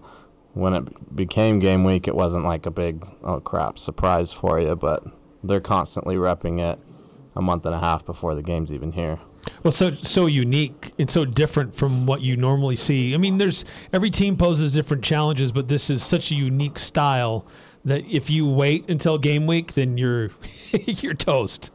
when 0.51 0.73
it 0.73 1.15
became 1.15 1.59
game 1.59 1.85
week, 1.85 2.05
it 2.05 2.15
wasn't 2.15 2.43
like 2.43 2.65
a 2.65 2.71
big 2.71 3.07
oh 3.23 3.39
crap 3.39 3.79
surprise 3.79 4.33
for 4.33 4.59
you. 4.59 4.75
But 4.75 5.05
they're 5.43 5.61
constantly 5.61 6.15
repping 6.15 6.59
it 6.59 6.79
a 7.35 7.41
month 7.41 7.65
and 7.65 7.73
a 7.73 7.79
half 7.79 8.05
before 8.05 8.35
the 8.35 8.43
game's 8.43 8.71
even 8.71 8.91
here. 8.91 9.19
Well, 9.63 9.71
so 9.71 9.95
so 10.03 10.27
unique 10.27 10.93
and 10.99 11.09
so 11.09 11.25
different 11.25 11.75
from 11.75 12.05
what 12.05 12.21
you 12.21 12.37
normally 12.37 12.75
see. 12.75 13.13
I 13.13 13.17
mean, 13.17 13.37
there's 13.37 13.65
every 13.91 14.11
team 14.11 14.37
poses 14.37 14.73
different 14.73 15.03
challenges, 15.03 15.51
but 15.51 15.67
this 15.67 15.89
is 15.89 16.03
such 16.03 16.31
a 16.31 16.35
unique 16.35 16.77
style 16.77 17.45
that 17.85 18.05
if 18.05 18.29
you 18.29 18.45
wait 18.47 18.89
until 18.89 19.17
game 19.17 19.47
week, 19.47 19.73
then 19.73 19.97
you're 19.97 20.29
you're 20.71 21.13
toast. 21.13 21.71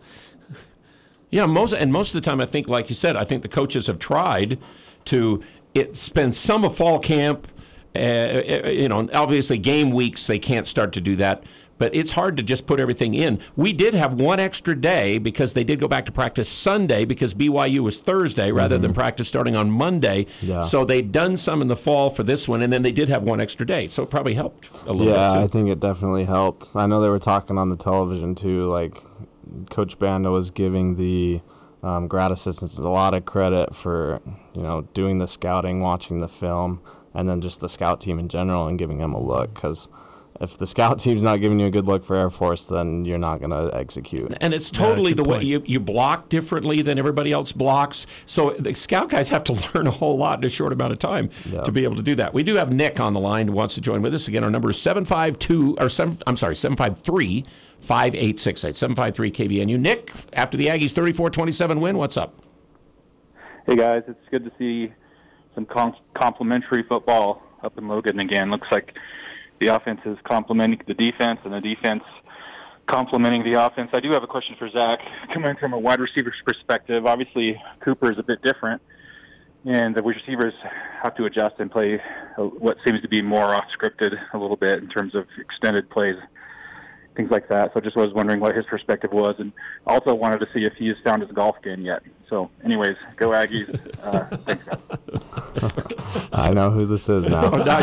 Yeah, 1.30 1.46
most 1.46 1.72
and 1.72 1.92
most 1.92 2.14
of 2.14 2.22
the 2.22 2.28
time, 2.28 2.40
I 2.40 2.46
think, 2.46 2.68
like 2.68 2.88
you 2.88 2.94
said, 2.94 3.16
I 3.16 3.24
think 3.24 3.42
the 3.42 3.48
coaches 3.48 3.88
have 3.88 3.98
tried 3.98 4.58
to 5.06 5.42
it 5.74 5.96
spend 5.96 6.34
some 6.34 6.64
of 6.64 6.76
fall 6.76 6.98
camp. 6.98 7.48
Uh, 7.96 8.42
you 8.66 8.88
know, 8.88 9.08
obviously 9.14 9.56
game 9.58 9.90
weeks 9.90 10.26
they 10.26 10.38
can't 10.38 10.66
start 10.66 10.92
to 10.92 11.00
do 11.00 11.16
that, 11.16 11.44
but 11.78 11.94
it's 11.94 12.12
hard 12.12 12.36
to 12.36 12.42
just 12.42 12.66
put 12.66 12.80
everything 12.80 13.14
in. 13.14 13.38
We 13.56 13.72
did 13.72 13.94
have 13.94 14.14
one 14.14 14.40
extra 14.40 14.74
day 14.78 15.18
because 15.18 15.54
they 15.54 15.64
did 15.64 15.78
go 15.80 15.88
back 15.88 16.06
to 16.06 16.12
practice 16.12 16.48
Sunday 16.48 17.04
because 17.04 17.34
BYU 17.34 17.80
was 17.80 17.98
Thursday 17.98 18.50
rather 18.52 18.78
than 18.78 18.92
practice 18.94 19.28
starting 19.28 19.56
on 19.56 19.70
Monday. 19.70 20.26
Yeah. 20.42 20.62
So 20.62 20.84
they'd 20.84 21.12
done 21.12 21.36
some 21.36 21.60
in 21.62 21.68
the 21.68 21.76
fall 21.76 22.10
for 22.10 22.22
this 22.22 22.48
one, 22.48 22.62
and 22.62 22.72
then 22.72 22.82
they 22.82 22.92
did 22.92 23.08
have 23.08 23.22
one 23.22 23.40
extra 23.40 23.66
day, 23.66 23.88
so 23.88 24.02
it 24.02 24.10
probably 24.10 24.34
helped 24.34 24.70
a 24.86 24.92
little 24.92 25.12
Yeah, 25.12 25.34
bit. 25.34 25.44
I 25.44 25.46
think 25.48 25.68
it 25.68 25.80
definitely 25.80 26.24
helped. 26.24 26.74
I 26.74 26.86
know 26.86 27.00
they 27.00 27.08
were 27.08 27.18
talking 27.18 27.58
on 27.58 27.68
the 27.68 27.76
television 27.76 28.34
too. 28.34 28.66
Like 28.66 29.02
Coach 29.70 29.98
Banda 29.98 30.30
was 30.30 30.50
giving 30.50 30.96
the 30.96 31.40
um, 31.82 32.08
grad 32.08 32.32
assistants 32.32 32.78
a 32.78 32.88
lot 32.88 33.14
of 33.14 33.24
credit 33.26 33.74
for 33.74 34.20
you 34.54 34.62
know 34.62 34.82
doing 34.94 35.18
the 35.18 35.26
scouting, 35.26 35.80
watching 35.80 36.18
the 36.18 36.28
film, 36.28 36.80
and 37.14 37.28
then 37.28 37.40
just 37.40 37.60
the 37.60 37.68
scout 37.68 38.00
team 38.00 38.18
in 38.18 38.28
general 38.28 38.66
and 38.66 38.78
giving 38.78 38.98
them 38.98 39.12
a 39.14 39.20
look. 39.20 39.54
Because 39.54 39.88
if 40.40 40.58
the 40.58 40.66
scout 40.66 40.98
team's 41.00 41.22
not 41.22 41.40
giving 41.40 41.58
you 41.60 41.66
a 41.66 41.70
good 41.70 41.86
look 41.86 42.04
for 42.04 42.16
Air 42.16 42.30
Force, 42.30 42.66
then 42.66 43.04
you're 43.04 43.18
not 43.18 43.38
going 43.40 43.50
to 43.50 43.76
execute. 43.76 44.36
And 44.40 44.52
it's 44.54 44.70
totally 44.70 45.14
good 45.14 45.24
the 45.24 45.28
way 45.28 45.42
you, 45.42 45.62
you 45.66 45.80
block 45.80 46.28
differently 46.28 46.82
than 46.82 46.98
everybody 46.98 47.32
else 47.32 47.52
blocks. 47.52 48.06
So 48.26 48.50
the 48.58 48.74
scout 48.74 49.10
guys 49.10 49.28
have 49.28 49.44
to 49.44 49.52
learn 49.74 49.86
a 49.86 49.90
whole 49.90 50.16
lot 50.16 50.38
in 50.38 50.44
a 50.44 50.48
short 50.50 50.72
amount 50.72 50.92
of 50.92 50.98
time 50.98 51.30
Yeah. 51.46 51.62
to 51.62 51.72
be 51.72 51.84
able 51.84 51.96
to 51.96 52.02
do 52.02 52.14
that. 52.16 52.34
We 52.34 52.42
do 52.42 52.54
have 52.56 52.72
Nick 52.72 53.00
on 53.00 53.12
the 53.12 53.20
line 53.20 53.48
who 53.48 53.54
wants 53.54 53.74
to 53.74 53.80
join 53.80 54.02
with 54.02 54.14
us. 54.14 54.28
Again, 54.28 54.44
our 54.44 54.50
number 54.50 54.70
is 54.70 54.80
752 54.80 55.76
or 55.80 55.88
7 55.88 56.18
I'm 56.26 56.36
sorry, 56.36 56.56
753 56.56 57.44
5868 57.80 58.76
753 58.76 59.30
KVNU. 59.30 59.78
Nick, 59.78 60.10
after 60.32 60.56
the 60.56 60.66
Aggies 60.66 60.92
34-27 60.94 61.80
win, 61.80 61.98
what's 61.98 62.16
up? 62.16 62.34
Hey 63.66 63.76
guys, 63.76 64.02
it's 64.08 64.18
good 64.30 64.44
to 64.44 64.52
see 64.58 64.92
some 65.54 65.66
com- 65.66 65.94
complimentary 66.14 66.84
football 66.88 67.42
up 67.64 67.76
in 67.78 67.88
Logan 67.88 68.20
again. 68.20 68.50
Looks 68.50 68.68
like 68.70 68.96
the 69.60 69.74
offense 69.74 70.00
is 70.04 70.18
complementing 70.24 70.80
the 70.86 70.94
defense, 70.94 71.40
and 71.44 71.52
the 71.52 71.60
defense 71.60 72.02
complementing 72.86 73.50
the 73.50 73.60
offense. 73.60 73.90
I 73.92 74.00
do 74.00 74.10
have 74.12 74.22
a 74.22 74.26
question 74.26 74.54
for 74.58 74.68
Zach. 74.70 74.98
Coming 75.34 75.56
from 75.60 75.72
a 75.72 75.78
wide 75.78 76.00
receiver's 76.00 76.40
perspective, 76.44 77.06
obviously 77.06 77.60
Cooper 77.84 78.12
is 78.12 78.18
a 78.18 78.22
bit 78.22 78.42
different, 78.42 78.80
and 79.64 79.94
the 79.94 80.02
wide 80.02 80.16
receivers 80.16 80.54
have 81.02 81.14
to 81.16 81.24
adjust 81.24 81.56
and 81.58 81.70
play 81.70 82.00
uh, 82.38 82.42
what 82.42 82.76
seems 82.86 83.02
to 83.02 83.08
be 83.08 83.22
more 83.22 83.54
off 83.54 83.64
scripted 83.76 84.12
a 84.32 84.38
little 84.38 84.56
bit 84.56 84.78
in 84.78 84.88
terms 84.88 85.14
of 85.14 85.24
extended 85.38 85.90
plays, 85.90 86.16
things 87.16 87.30
like 87.30 87.48
that. 87.48 87.72
So 87.72 87.80
I 87.80 87.82
just 87.82 87.96
was 87.96 88.12
wondering 88.14 88.40
what 88.40 88.54
his 88.54 88.64
perspective 88.66 89.12
was, 89.12 89.34
and 89.38 89.52
also 89.86 90.14
wanted 90.14 90.38
to 90.40 90.46
see 90.54 90.62
if 90.64 90.74
he 90.74 90.88
has 90.88 90.96
found 91.04 91.22
his 91.22 91.30
golf 91.32 91.56
game 91.62 91.80
yet. 91.82 92.02
So, 92.28 92.50
anyways, 92.64 92.96
go 93.16 93.28
Aggies. 93.30 93.68
Uh, 94.02 94.36
thanks, 94.46 94.64
guys. 94.64 96.28
I 96.32 96.52
know 96.52 96.70
who 96.70 96.86
this 96.86 97.08
is 97.08 97.26
now. 97.26 97.50
Oh, 97.52 97.56
now 97.58 97.78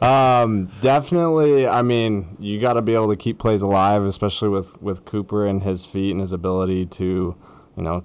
you- 0.00 0.06
um, 0.06 0.66
definitely. 0.80 1.66
I 1.66 1.82
mean, 1.82 2.36
you 2.38 2.60
got 2.60 2.74
to 2.74 2.82
be 2.82 2.94
able 2.94 3.10
to 3.10 3.16
keep 3.16 3.38
plays 3.38 3.62
alive, 3.62 4.04
especially 4.04 4.48
with 4.48 4.80
with 4.80 5.04
Cooper 5.04 5.46
and 5.46 5.62
his 5.62 5.84
feet 5.84 6.12
and 6.12 6.20
his 6.20 6.32
ability 6.32 6.86
to, 6.86 7.36
you 7.76 7.82
know, 7.82 8.04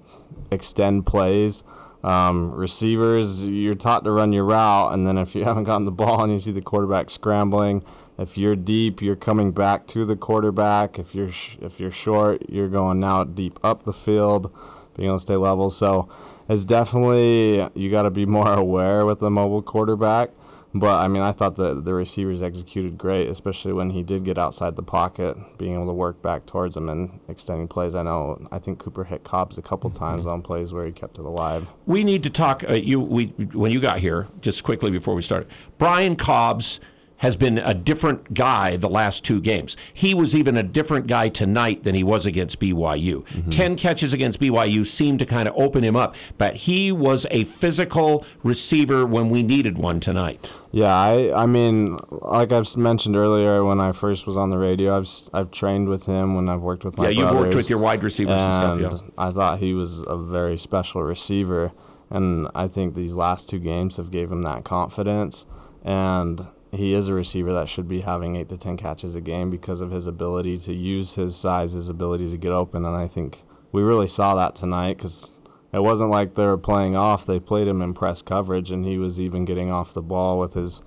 extend 0.51 1.05
plays. 1.05 1.63
Um, 2.03 2.51
receivers, 2.51 3.45
you're 3.45 3.75
taught 3.75 4.05
to 4.05 4.11
run 4.11 4.31
your 4.31 4.45
route, 4.45 4.93
and 4.93 5.05
then 5.05 5.17
if 5.17 5.35
you 5.35 5.43
haven't 5.43 5.65
gotten 5.65 5.83
the 5.83 5.91
ball 5.91 6.23
and 6.23 6.31
you 6.31 6.39
see 6.39 6.51
the 6.51 6.61
quarterback 6.61 7.09
scrambling, 7.09 7.83
if 8.19 8.37
you're 8.37 8.55
deep, 8.55 9.01
you're 9.01 9.15
coming 9.15 9.51
back 9.51 9.87
to 9.87 10.03
the 10.03 10.15
quarterback. 10.15 10.99
If 10.99 11.15
you're 11.15 11.31
sh- 11.31 11.57
if 11.61 11.79
you're 11.79 11.89
short, 11.89 12.49
you're 12.49 12.67
going 12.67 13.03
out 13.03 13.33
deep 13.33 13.57
up 13.63 13.83
the 13.83 13.93
field, 13.93 14.53
being 14.95 15.07
able 15.07 15.17
to 15.17 15.21
stay 15.21 15.37
level. 15.37 15.69
So 15.69 16.09
it's 16.49 16.65
definitely 16.65 17.67
you 17.73 17.89
got 17.89 18.03
to 18.03 18.11
be 18.11 18.25
more 18.37 18.53
aware 18.53 19.05
with 19.05 19.19
the 19.19 19.29
mobile 19.31 19.61
quarterback. 19.61 20.31
But 20.71 20.99
I 20.99 21.07
mean, 21.07 21.23
I 21.23 21.31
thought 21.31 21.55
that 21.55 21.83
the 21.83 21.95
receivers 21.95 22.43
executed 22.43 22.95
great, 22.95 23.27
especially 23.27 23.73
when 23.73 23.89
he 23.89 24.03
did 24.03 24.23
get 24.23 24.37
outside 24.37 24.75
the 24.75 24.83
pocket, 24.83 25.35
being 25.57 25.73
able 25.73 25.87
to 25.87 25.93
work 25.93 26.21
back 26.21 26.45
towards 26.45 26.77
him 26.77 26.89
and 26.89 27.19
extending 27.27 27.67
plays. 27.67 27.95
I 27.95 28.03
know 28.03 28.45
I 28.51 28.59
think 28.59 28.77
Cooper 28.77 29.05
hit 29.05 29.23
Cobbs 29.23 29.57
a 29.57 29.63
couple 29.63 29.89
times 29.89 30.27
on 30.27 30.43
plays 30.43 30.71
where 30.71 30.85
he 30.85 30.91
kept 30.91 31.17
it 31.17 31.25
alive. 31.25 31.71
we 31.87 32.03
need 32.03 32.21
to 32.21 32.29
talk. 32.29 32.63
Uh, 32.69 32.73
you, 32.73 32.99
we, 32.99 33.27
when 33.53 33.71
you 33.71 33.79
got 33.79 33.97
here, 33.97 34.27
just 34.41 34.63
quickly 34.63 34.91
before 34.91 35.15
we 35.15 35.23
started, 35.23 35.49
Brian 35.79 36.15
Cobbs 36.15 36.79
has 37.19 37.35
been 37.35 37.57
a 37.59 37.73
different 37.73 38.33
guy 38.33 38.77
the 38.77 38.89
last 38.89 39.23
two 39.23 39.41
games. 39.41 39.75
He 39.93 40.13
was 40.13 40.35
even 40.35 40.57
a 40.57 40.63
different 40.63 41.07
guy 41.07 41.29
tonight 41.29 41.83
than 41.83 41.95
he 41.95 42.03
was 42.03 42.25
against 42.25 42.59
BYU. 42.59 43.23
Mm-hmm. 43.23 43.49
Ten 43.49 43.75
catches 43.75 44.13
against 44.13 44.39
BYU 44.39 44.85
seemed 44.85 45.19
to 45.19 45.25
kind 45.25 45.47
of 45.47 45.55
open 45.55 45.83
him 45.83 45.95
up, 45.95 46.15
but 46.37 46.55
he 46.55 46.91
was 46.91 47.25
a 47.29 47.43
physical 47.43 48.25
receiver 48.43 49.05
when 49.05 49.29
we 49.29 49.43
needed 49.43 49.77
one 49.77 49.99
tonight. 49.99 50.49
Yeah, 50.71 50.95
I 50.95 51.43
I 51.43 51.45
mean, 51.45 51.99
like 52.09 52.51
I've 52.51 52.77
mentioned 52.77 53.15
earlier, 53.15 53.65
when 53.65 53.81
I 53.81 53.91
first 53.91 54.25
was 54.25 54.37
on 54.37 54.49
the 54.49 54.57
radio, 54.57 54.95
I've 54.95 55.09
I've 55.33 55.51
trained 55.51 55.89
with 55.89 56.05
him 56.05 56.35
when 56.35 56.47
I've 56.47 56.61
worked 56.61 56.85
with 56.85 56.97
my 56.97 57.09
Yeah, 57.09 57.21
you've 57.25 57.35
worked 57.35 57.55
with 57.55 57.69
your 57.69 57.79
wide 57.79 58.03
receivers 58.03 58.39
and 58.39 58.53
stuff, 58.53 59.01
yeah. 59.01 59.09
I 59.17 59.31
thought 59.31 59.59
he 59.59 59.73
was 59.73 60.03
a 60.07 60.15
very 60.17 60.57
special 60.57 61.03
receiver, 61.03 61.73
and 62.09 62.47
I 62.55 62.67
think 62.67 62.95
these 62.95 63.13
last 63.13 63.49
two 63.49 63.59
games 63.59 63.97
have 63.97 64.09
gave 64.09 64.31
him 64.31 64.43
that 64.43 64.63
confidence, 64.63 65.45
and 65.83 66.47
he 66.71 66.93
is 66.93 67.07
a 67.07 67.13
receiver 67.13 67.53
that 67.53 67.69
should 67.69 67.87
be 67.87 68.01
having 68.01 68.35
eight 68.35 68.49
to 68.49 68.57
ten 68.57 68.77
catches 68.77 69.15
a 69.15 69.21
game 69.21 69.49
because 69.49 69.81
of 69.81 69.91
his 69.91 70.07
ability 70.07 70.57
to 70.59 70.73
use 70.73 71.15
his 71.15 71.35
size, 71.35 71.71
his 71.71 71.89
ability 71.89 72.29
to 72.29 72.37
get 72.37 72.51
open, 72.51 72.85
and 72.85 72.95
I 72.95 73.07
think 73.07 73.43
we 73.71 73.81
really 73.81 74.07
saw 74.07 74.35
that 74.35 74.55
tonight 74.55 74.97
because 74.97 75.31
it 75.71 75.83
wasn't 75.83 76.09
like 76.09 76.35
they 76.35 76.45
were 76.45 76.57
playing 76.57 76.95
off. 76.95 77.25
They 77.25 77.39
played 77.39 77.67
him 77.67 77.81
in 77.81 77.93
press 77.93 78.21
coverage, 78.21 78.71
and 78.71 78.85
he 78.85 78.97
was 78.97 79.19
even 79.19 79.45
getting 79.45 79.71
off 79.71 79.93
the 79.93 80.01
ball 80.01 80.39
with 80.39 80.53
his 80.53 80.81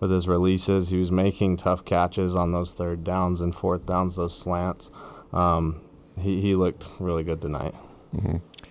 with 0.00 0.10
his 0.10 0.28
releases. 0.28 0.90
He 0.90 0.96
was 0.96 1.10
making 1.10 1.56
tough 1.56 1.84
catches 1.84 2.36
on 2.36 2.52
those 2.52 2.72
third 2.72 3.02
downs 3.02 3.40
and 3.40 3.54
fourth 3.54 3.86
downs, 3.86 4.16
those 4.16 4.36
slants. 4.38 4.90
Um, 5.32 5.80
he 6.20 6.40
he 6.40 6.54
looked 6.54 6.92
really 6.98 7.24
good 7.24 7.40
tonight. 7.40 7.74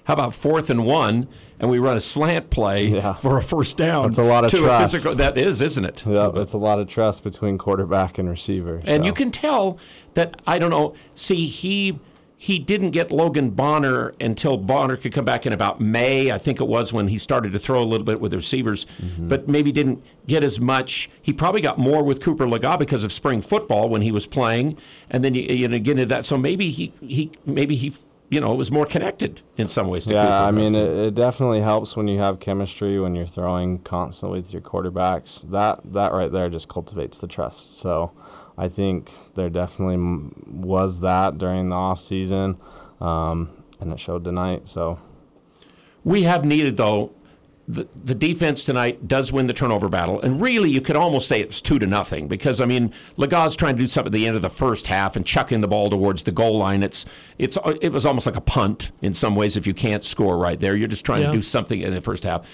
How 0.06 0.14
about 0.14 0.34
fourth 0.34 0.70
and 0.70 0.86
one, 0.86 1.28
and 1.60 1.70
we 1.70 1.80
run 1.80 1.98
a 1.98 2.02
slant 2.02 2.50
play 2.50 3.00
for 3.20 3.38
a 3.38 3.44
first 3.44 3.78
down? 3.78 4.04
That's 4.08 4.18
a 4.18 4.24
lot 4.24 4.46
of 4.46 4.52
trust. 4.52 4.94
physical, 4.94 5.16
that 5.18 5.38
is, 5.38 5.62
isn't 5.62 5.86
it? 5.86 6.04
Yeah, 6.06 6.32
it's 6.36 6.54
a 6.54 6.58
lot 6.58 6.80
of 6.80 6.88
trust 6.88 7.24
between 7.24 7.58
quarterback 7.58 8.18
and 8.18 8.30
receiver. 8.30 8.80
And 8.86 9.04
so. 9.04 9.06
you 9.06 9.14
can 9.14 9.32
tell 9.32 9.80
that 10.14 10.42
I 10.46 10.60
don't 10.60 10.72
know. 10.72 10.94
See, 11.16 11.48
he 11.48 12.00
he 12.40 12.60
didn't 12.60 12.92
get 12.92 13.12
Logan 13.12 13.50
Bonner 13.50 14.14
until 14.22 14.58
Bonner 14.58 14.96
could 14.96 15.12
come 15.12 15.26
back 15.26 15.48
in 15.48 15.54
about 15.54 15.82
May. 15.82 16.32
I 16.32 16.38
think 16.38 16.62
it 16.62 16.68
was 16.68 16.94
when 16.94 17.08
he 17.08 17.18
started 17.18 17.52
to 17.54 17.60
throw 17.60 17.82
a 17.82 17.84
little 17.84 18.06
bit 18.06 18.22
with 18.22 18.30
the 18.30 18.38
receivers, 18.38 18.86
mm-hmm. 19.02 19.28
but 19.28 19.48
maybe 19.48 19.72
didn't 19.72 20.04
get 20.28 20.44
as 20.44 20.60
much. 20.60 21.10
He 21.20 21.34
probably 21.34 21.62
got 21.62 21.80
more 21.80 22.04
with 22.04 22.22
Cooper 22.22 22.46
Lega 22.46 22.78
because 22.78 23.04
of 23.04 23.12
spring 23.12 23.42
football 23.42 23.90
when 23.90 24.04
he 24.04 24.12
was 24.12 24.28
playing, 24.28 24.78
and 25.10 25.24
then 25.24 25.34
you, 25.34 25.42
you 25.44 25.68
know 25.68 25.80
get 25.80 25.94
into 25.94 26.06
that. 26.06 26.26
So 26.26 26.38
maybe 26.38 26.70
he 26.70 26.94
he 27.02 27.32
maybe 27.44 27.76
he 27.76 27.94
you 28.30 28.42
know 28.42 28.52
it 28.52 28.58
was 28.58 28.72
more 28.72 28.86
connected 28.86 29.42
in 29.58 29.68
some 29.68 29.88
ways. 29.88 30.06
To 30.06 30.14
Yeah, 30.14 30.24
Cooper. 30.24 30.34
I 30.34 30.52
mean, 30.52 30.76
it, 30.76 30.90
it 31.08 31.16
definitely 31.16 31.62
helps 31.62 31.96
when 31.96 32.08
you 32.08 32.20
have 32.20 32.40
chemistry 32.40 33.00
when 33.00 33.16
you're 33.16 33.26
throwing 33.28 33.80
constantly 33.80 34.40
with 34.40 34.52
your 34.54 34.62
quarterbacks. 34.62 35.50
That 35.50 35.82
that 35.94 36.12
right 36.14 36.32
there 36.32 36.50
just 36.50 36.68
cultivates 36.68 37.20
the 37.22 37.28
trust. 37.28 37.78
So, 37.78 38.12
I 38.58 38.68
think 38.68 39.12
there 39.36 39.50
definitely 39.50 39.98
was 40.46 41.00
that 41.02 41.38
during 41.38 41.70
the 41.70 41.76
off 41.76 42.02
season, 42.02 42.58
um, 43.00 43.50
and 43.80 43.92
it 43.94 44.00
showed 44.00 44.24
tonight. 44.24 44.68
So, 44.68 45.00
We 46.04 46.24
have 46.24 46.44
needed 46.44 46.78
though. 46.78 47.14
The, 47.70 47.86
the 48.02 48.16
defense 48.16 48.64
tonight 48.64 49.10
does 49.10 49.34
win 49.34 49.48
the 49.48 49.54
turnover 49.54 49.90
battle, 49.90 50.22
and 50.22 50.42
really 50.42 50.70
you 50.70 50.80
could 50.80 50.96
almost 50.96 51.28
say 51.28 51.42
it's 51.42 51.60
two 51.60 51.78
to 51.80 51.86
nothing 51.86 52.30
because 52.30 52.62
I 52.62 52.66
mean 52.66 52.94
Lega's 53.18 53.58
trying 53.58 53.76
to 53.76 53.80
do 53.80 53.88
something 53.88 54.08
at 54.08 54.14
the 54.14 54.26
end 54.26 54.38
of 54.38 54.42
the 54.42 54.50
first 54.50 54.88
half 54.88 55.18
and 55.18 55.26
chucking 55.26 55.60
the 55.60 55.68
ball 55.68 55.90
towards 55.90 56.24
the 56.24 56.32
goal 56.32 56.58
line. 56.58 56.82
It's 56.82 57.06
it's 57.38 57.58
it 57.82 57.92
was 57.92 58.06
almost 58.06 58.26
like 58.26 58.38
a 58.38 58.42
punt 58.42 58.92
in 59.02 59.14
some 59.14 59.36
ways 59.36 59.58
if 59.58 59.68
you 59.68 59.74
can't 59.74 60.06
score 60.06 60.38
right 60.38 60.58
there. 60.60 60.78
You're 60.78 60.88
just 60.88 61.06
trying 61.06 61.24
Yeah. 61.24 61.28
to 61.28 61.34
do 61.34 61.42
something 61.42 61.82
in 61.82 61.94
the 61.94 62.00
first 62.00 62.24
half. 62.24 62.46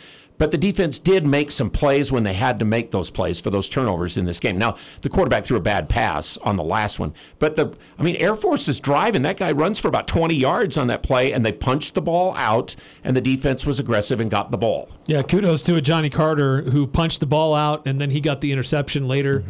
But 0.43 0.51
the 0.51 0.57
defense 0.57 0.99
did 0.99 1.25
make 1.25 1.51
some 1.51 1.69
plays 1.69 2.11
when 2.11 2.23
they 2.23 2.33
had 2.33 2.59
to 2.59 2.65
make 2.65 2.91
those 2.91 3.09
plays 3.09 3.39
for 3.39 3.49
those 3.49 3.69
turnovers 3.69 4.17
in 4.17 4.25
this 4.25 4.41
game. 4.41 4.57
Now 4.57 4.75
the 4.99 5.07
quarterback 5.07 5.45
threw 5.45 5.55
a 5.55 5.61
bad 5.61 5.87
pass 5.87 6.35
on 6.39 6.57
the 6.57 6.65
last 6.65 6.99
one, 6.99 7.13
but 7.39 7.55
the 7.55 7.73
I 7.97 8.03
mean 8.03 8.17
Air 8.17 8.35
Force 8.35 8.67
is 8.67 8.81
driving. 8.81 9.21
That 9.21 9.37
guy 9.37 9.53
runs 9.53 9.79
for 9.79 9.87
about 9.87 10.05
20 10.05 10.35
yards 10.35 10.77
on 10.77 10.87
that 10.87 11.01
play, 11.01 11.31
and 11.31 11.45
they 11.45 11.53
punched 11.53 11.93
the 11.93 12.01
ball 12.01 12.35
out, 12.35 12.75
and 13.05 13.15
the 13.15 13.21
defense 13.21 13.65
was 13.65 13.79
aggressive 13.79 14.19
and 14.19 14.29
got 14.29 14.51
the 14.51 14.57
ball. 14.57 14.89
Yeah, 15.05 15.21
kudos 15.21 15.63
to 15.63 15.75
Ajani 15.75 16.11
Carter 16.11 16.63
who 16.63 16.87
punched 16.87 17.21
the 17.21 17.25
ball 17.25 17.55
out 17.55 17.87
and 17.87 18.01
then 18.01 18.11
he 18.11 18.19
got 18.19 18.41
the 18.41 18.51
interception 18.51 19.07
later. 19.07 19.45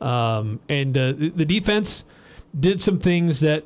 Um, 0.00 0.60
and 0.70 0.96
uh, 0.96 1.12
the 1.12 1.44
defense 1.44 2.06
did 2.58 2.80
some 2.80 2.98
things 2.98 3.40
that 3.40 3.64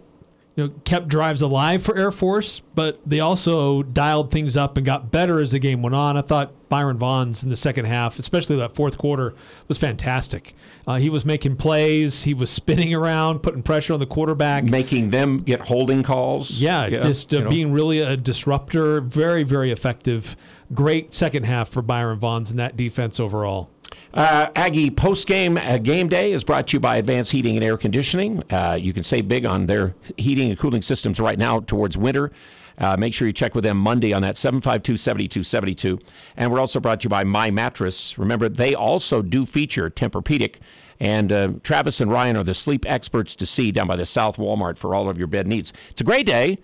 you 0.56 0.64
know 0.64 0.72
kept 0.84 1.08
drives 1.08 1.40
alive 1.40 1.82
for 1.82 1.96
Air 1.96 2.12
Force, 2.12 2.60
but 2.74 3.00
they 3.06 3.20
also 3.20 3.82
dialed 3.82 4.30
things 4.30 4.56
up 4.56 4.76
and 4.76 4.84
got 4.84 5.10
better 5.10 5.40
as 5.40 5.52
the 5.52 5.58
game 5.58 5.82
went 5.82 5.94
on. 5.94 6.16
I 6.16 6.22
thought 6.22 6.52
Byron 6.68 6.98
Vaughns 6.98 7.42
in 7.42 7.48
the 7.48 7.56
second 7.56 7.86
half, 7.86 8.18
especially 8.18 8.56
that 8.56 8.74
fourth 8.74 8.98
quarter, 8.98 9.34
was 9.68 9.78
fantastic. 9.78 10.54
Uh, 10.86 10.96
he 10.96 11.08
was 11.08 11.24
making 11.24 11.56
plays, 11.56 12.24
he 12.24 12.34
was 12.34 12.50
spinning 12.50 12.94
around, 12.94 13.40
putting 13.40 13.62
pressure 13.62 13.94
on 13.94 14.00
the 14.00 14.06
quarterback, 14.06 14.64
making 14.64 15.10
them 15.10 15.38
get 15.38 15.60
holding 15.60 16.02
calls. 16.02 16.60
Yeah, 16.60 16.88
just 16.90 17.32
uh, 17.32 17.38
you 17.38 17.44
know. 17.44 17.50
being 17.50 17.72
really 17.72 18.00
a 18.00 18.16
disruptor. 18.16 19.00
Very, 19.00 19.44
very 19.44 19.70
effective. 19.70 20.36
Great 20.74 21.14
second 21.14 21.44
half 21.44 21.68
for 21.68 21.82
Byron 21.82 22.18
Vaughns 22.18 22.50
and 22.50 22.58
that 22.58 22.76
defense 22.76 23.18
overall. 23.20 23.70
Uh, 24.14 24.51
Aggie 24.55 24.90
post 24.90 25.27
game 25.27 25.57
uh, 25.57 25.79
game 25.79 26.09
day 26.09 26.33
is 26.33 26.44
brought 26.44 26.66
to 26.68 26.77
you 26.77 26.81
by 26.81 26.96
Advanced 26.96 27.33
Heating 27.33 27.57
and 27.57 27.64
Air 27.64 27.79
Conditioning. 27.79 28.42
Uh, 28.51 28.77
you 28.79 28.92
can 28.92 29.03
save 29.03 29.27
big 29.27 29.46
on 29.46 29.66
their 29.66 29.94
heating 30.18 30.51
and 30.51 30.59
cooling 30.59 30.83
systems 30.83 31.18
right 31.18 31.38
now 31.38 31.61
towards 31.61 31.96
winter. 31.96 32.31
Uh, 32.77 32.96
make 32.98 33.14
sure 33.14 33.27
you 33.27 33.33
check 33.33 33.55
with 33.55 33.64
them 33.64 33.79
Monday 33.79 34.12
on 34.12 34.20
that 34.22 34.37
752 34.37 34.98
7272. 34.98 35.98
And 36.37 36.53
we're 36.53 36.61
also 36.61 36.79
brought 36.79 37.01
to 37.01 37.05
you 37.05 37.11
by 37.11 37.25
My 37.25 37.51
Mattress. 37.51 38.18
Remember, 38.18 38.48
they 38.48 38.75
also 38.75 39.22
do 39.22 39.46
feature 39.46 39.88
Tempur-Pedic. 39.88 40.57
And 41.01 41.33
uh, 41.33 41.53
Travis 41.62 42.01
and 42.01 42.11
Ryan 42.11 42.37
are 42.37 42.44
the 42.44 42.55
sleep 42.55 42.85
experts 42.87 43.35
to 43.37 43.46
see 43.46 43.72
down 43.72 43.88
by 43.88 43.96
the 43.96 44.07
South 44.07 44.37
Walmart 44.37 44.79
for 44.79 44.94
all 44.94 45.09
of 45.09 45.18
your 45.18 45.27
bed 45.27 45.46
needs. 45.46 45.72
It's 45.90 46.01
a 46.01 46.05
great 46.05 46.27
day 46.27 46.59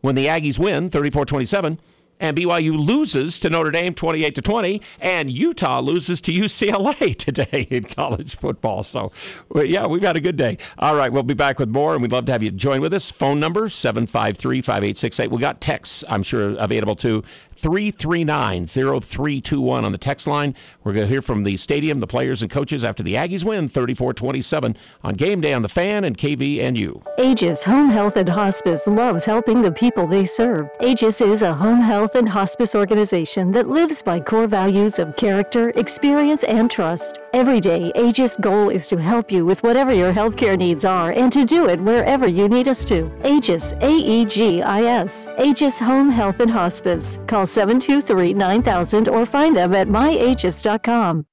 when 0.00 0.14
the 0.14 0.26
Aggies 0.26 0.58
win 0.58 0.88
34 0.90 1.26
27 1.26 1.78
and 2.20 2.36
BYU 2.36 2.78
loses 2.78 3.40
to 3.40 3.50
Notre 3.50 3.70
Dame 3.70 3.94
28 3.94 4.34
to 4.34 4.42
20 4.42 4.82
and 5.00 5.30
Utah 5.30 5.80
loses 5.80 6.20
to 6.22 6.32
UCLA 6.32 7.16
today 7.16 7.66
in 7.70 7.84
college 7.84 8.36
football. 8.36 8.84
So, 8.84 9.12
yeah, 9.54 9.86
we've 9.86 10.02
had 10.02 10.16
a 10.16 10.20
good 10.20 10.36
day. 10.36 10.58
All 10.78 10.94
right, 10.94 11.12
we'll 11.12 11.22
be 11.22 11.34
back 11.34 11.58
with 11.58 11.68
more 11.68 11.94
and 11.94 12.02
we'd 12.02 12.12
love 12.12 12.26
to 12.26 12.32
have 12.32 12.42
you 12.42 12.50
join 12.50 12.80
with 12.80 12.94
us. 12.94 13.10
Phone 13.10 13.40
number 13.40 13.68
753-5868. 13.68 15.30
We 15.30 15.38
got 15.38 15.60
texts 15.60 16.04
I'm 16.08 16.22
sure 16.22 16.56
available 16.58 16.96
too 16.96 17.24
339 17.58 18.66
0321 18.66 19.84
on 19.84 19.92
the 19.92 19.98
text 19.98 20.26
line. 20.26 20.54
We're 20.82 20.92
going 20.92 21.06
to 21.06 21.12
hear 21.12 21.22
from 21.22 21.44
the 21.44 21.56
stadium, 21.56 22.00
the 22.00 22.06
players, 22.06 22.42
and 22.42 22.50
coaches 22.50 22.84
after 22.84 23.02
the 23.02 23.14
Aggies 23.14 23.44
win 23.44 23.68
34 23.68 24.14
27 24.14 24.76
on 25.02 25.14
game 25.14 25.40
day 25.40 25.52
on 25.52 25.62
the 25.62 25.68
fan 25.68 26.04
and 26.04 26.16
KVNU. 26.16 27.02
Aegis 27.18 27.64
Home 27.64 27.88
Health 27.90 28.16
and 28.16 28.28
Hospice 28.28 28.86
loves 28.86 29.24
helping 29.24 29.62
the 29.62 29.72
people 29.72 30.06
they 30.06 30.24
serve. 30.24 30.68
Aegis 30.80 31.20
is 31.20 31.42
a 31.42 31.54
home 31.54 31.80
health 31.80 32.14
and 32.14 32.28
hospice 32.28 32.74
organization 32.74 33.52
that 33.52 33.68
lives 33.68 34.02
by 34.02 34.20
core 34.20 34.46
values 34.46 34.98
of 34.98 35.16
character, 35.16 35.70
experience, 35.76 36.44
and 36.44 36.70
trust. 36.70 37.20
Every 37.32 37.60
day, 37.60 37.90
Aegis' 37.96 38.36
goal 38.36 38.68
is 38.68 38.86
to 38.88 38.96
help 38.96 39.32
you 39.32 39.44
with 39.44 39.62
whatever 39.62 39.92
your 39.92 40.12
healthcare 40.12 40.56
needs 40.56 40.84
are 40.84 41.12
and 41.12 41.32
to 41.32 41.44
do 41.44 41.68
it 41.68 41.80
wherever 41.80 42.26
you 42.26 42.48
need 42.48 42.68
us 42.68 42.84
to. 42.84 43.10
Aegis, 43.24 43.72
A 43.80 43.90
E 43.90 44.24
G 44.24 44.62
I 44.62 44.82
S. 44.82 45.26
Aegis 45.38 45.80
Home 45.80 46.10
Health 46.10 46.40
and 46.40 46.50
Hospice. 46.50 47.18
Call 47.26 47.43
723 47.48 48.34
9000 48.34 49.08
or 49.08 49.26
find 49.26 49.56
them 49.56 49.74
at 49.74 49.88
myaegis.com. 49.88 51.26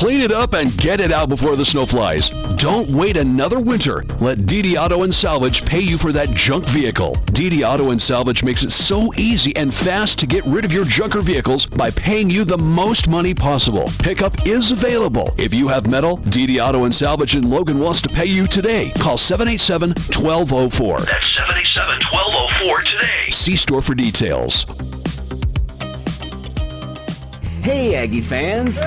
Clean 0.00 0.22
it 0.22 0.32
up 0.32 0.54
and 0.54 0.74
get 0.78 0.98
it 0.98 1.12
out 1.12 1.28
before 1.28 1.56
the 1.56 1.64
snow 1.64 1.84
flies. 1.84 2.30
Don't 2.56 2.88
wait 2.88 3.18
another 3.18 3.60
winter. 3.60 4.02
Let 4.18 4.38
DD 4.38 4.82
Auto 4.82 5.02
and 5.02 5.14
Salvage 5.14 5.66
pay 5.66 5.80
you 5.80 5.98
for 5.98 6.10
that 6.12 6.30
junk 6.30 6.66
vehicle. 6.70 7.16
DD 7.26 7.68
Auto 7.68 7.90
and 7.90 8.00
Salvage 8.00 8.42
makes 8.42 8.62
it 8.62 8.72
so 8.72 9.12
easy 9.18 9.54
and 9.56 9.74
fast 9.74 10.18
to 10.20 10.26
get 10.26 10.42
rid 10.46 10.64
of 10.64 10.72
your 10.72 10.84
junker 10.84 11.20
vehicles 11.20 11.66
by 11.66 11.90
paying 11.90 12.30
you 12.30 12.46
the 12.46 12.56
most 12.56 13.08
money 13.08 13.34
possible. 13.34 13.90
Pickup 13.98 14.46
is 14.46 14.70
available. 14.70 15.34
If 15.36 15.52
you 15.52 15.68
have 15.68 15.86
metal, 15.86 16.16
DD 16.16 16.66
Auto 16.66 16.84
and 16.84 16.94
Salvage 16.94 17.36
in 17.36 17.50
Logan 17.50 17.78
wants 17.78 18.00
to 18.00 18.08
pay 18.08 18.24
you 18.24 18.46
today. 18.46 18.92
Call 18.92 19.18
787-1204. 19.18 21.06
That's 21.06 21.29
787-1204 21.29 21.29
today. 21.29 21.29
See 23.30 23.56
store 23.56 23.80
for 23.80 23.94
details. 23.94 24.64
Hey, 27.62 27.94
Aggie 27.94 28.20
fans! 28.20 28.80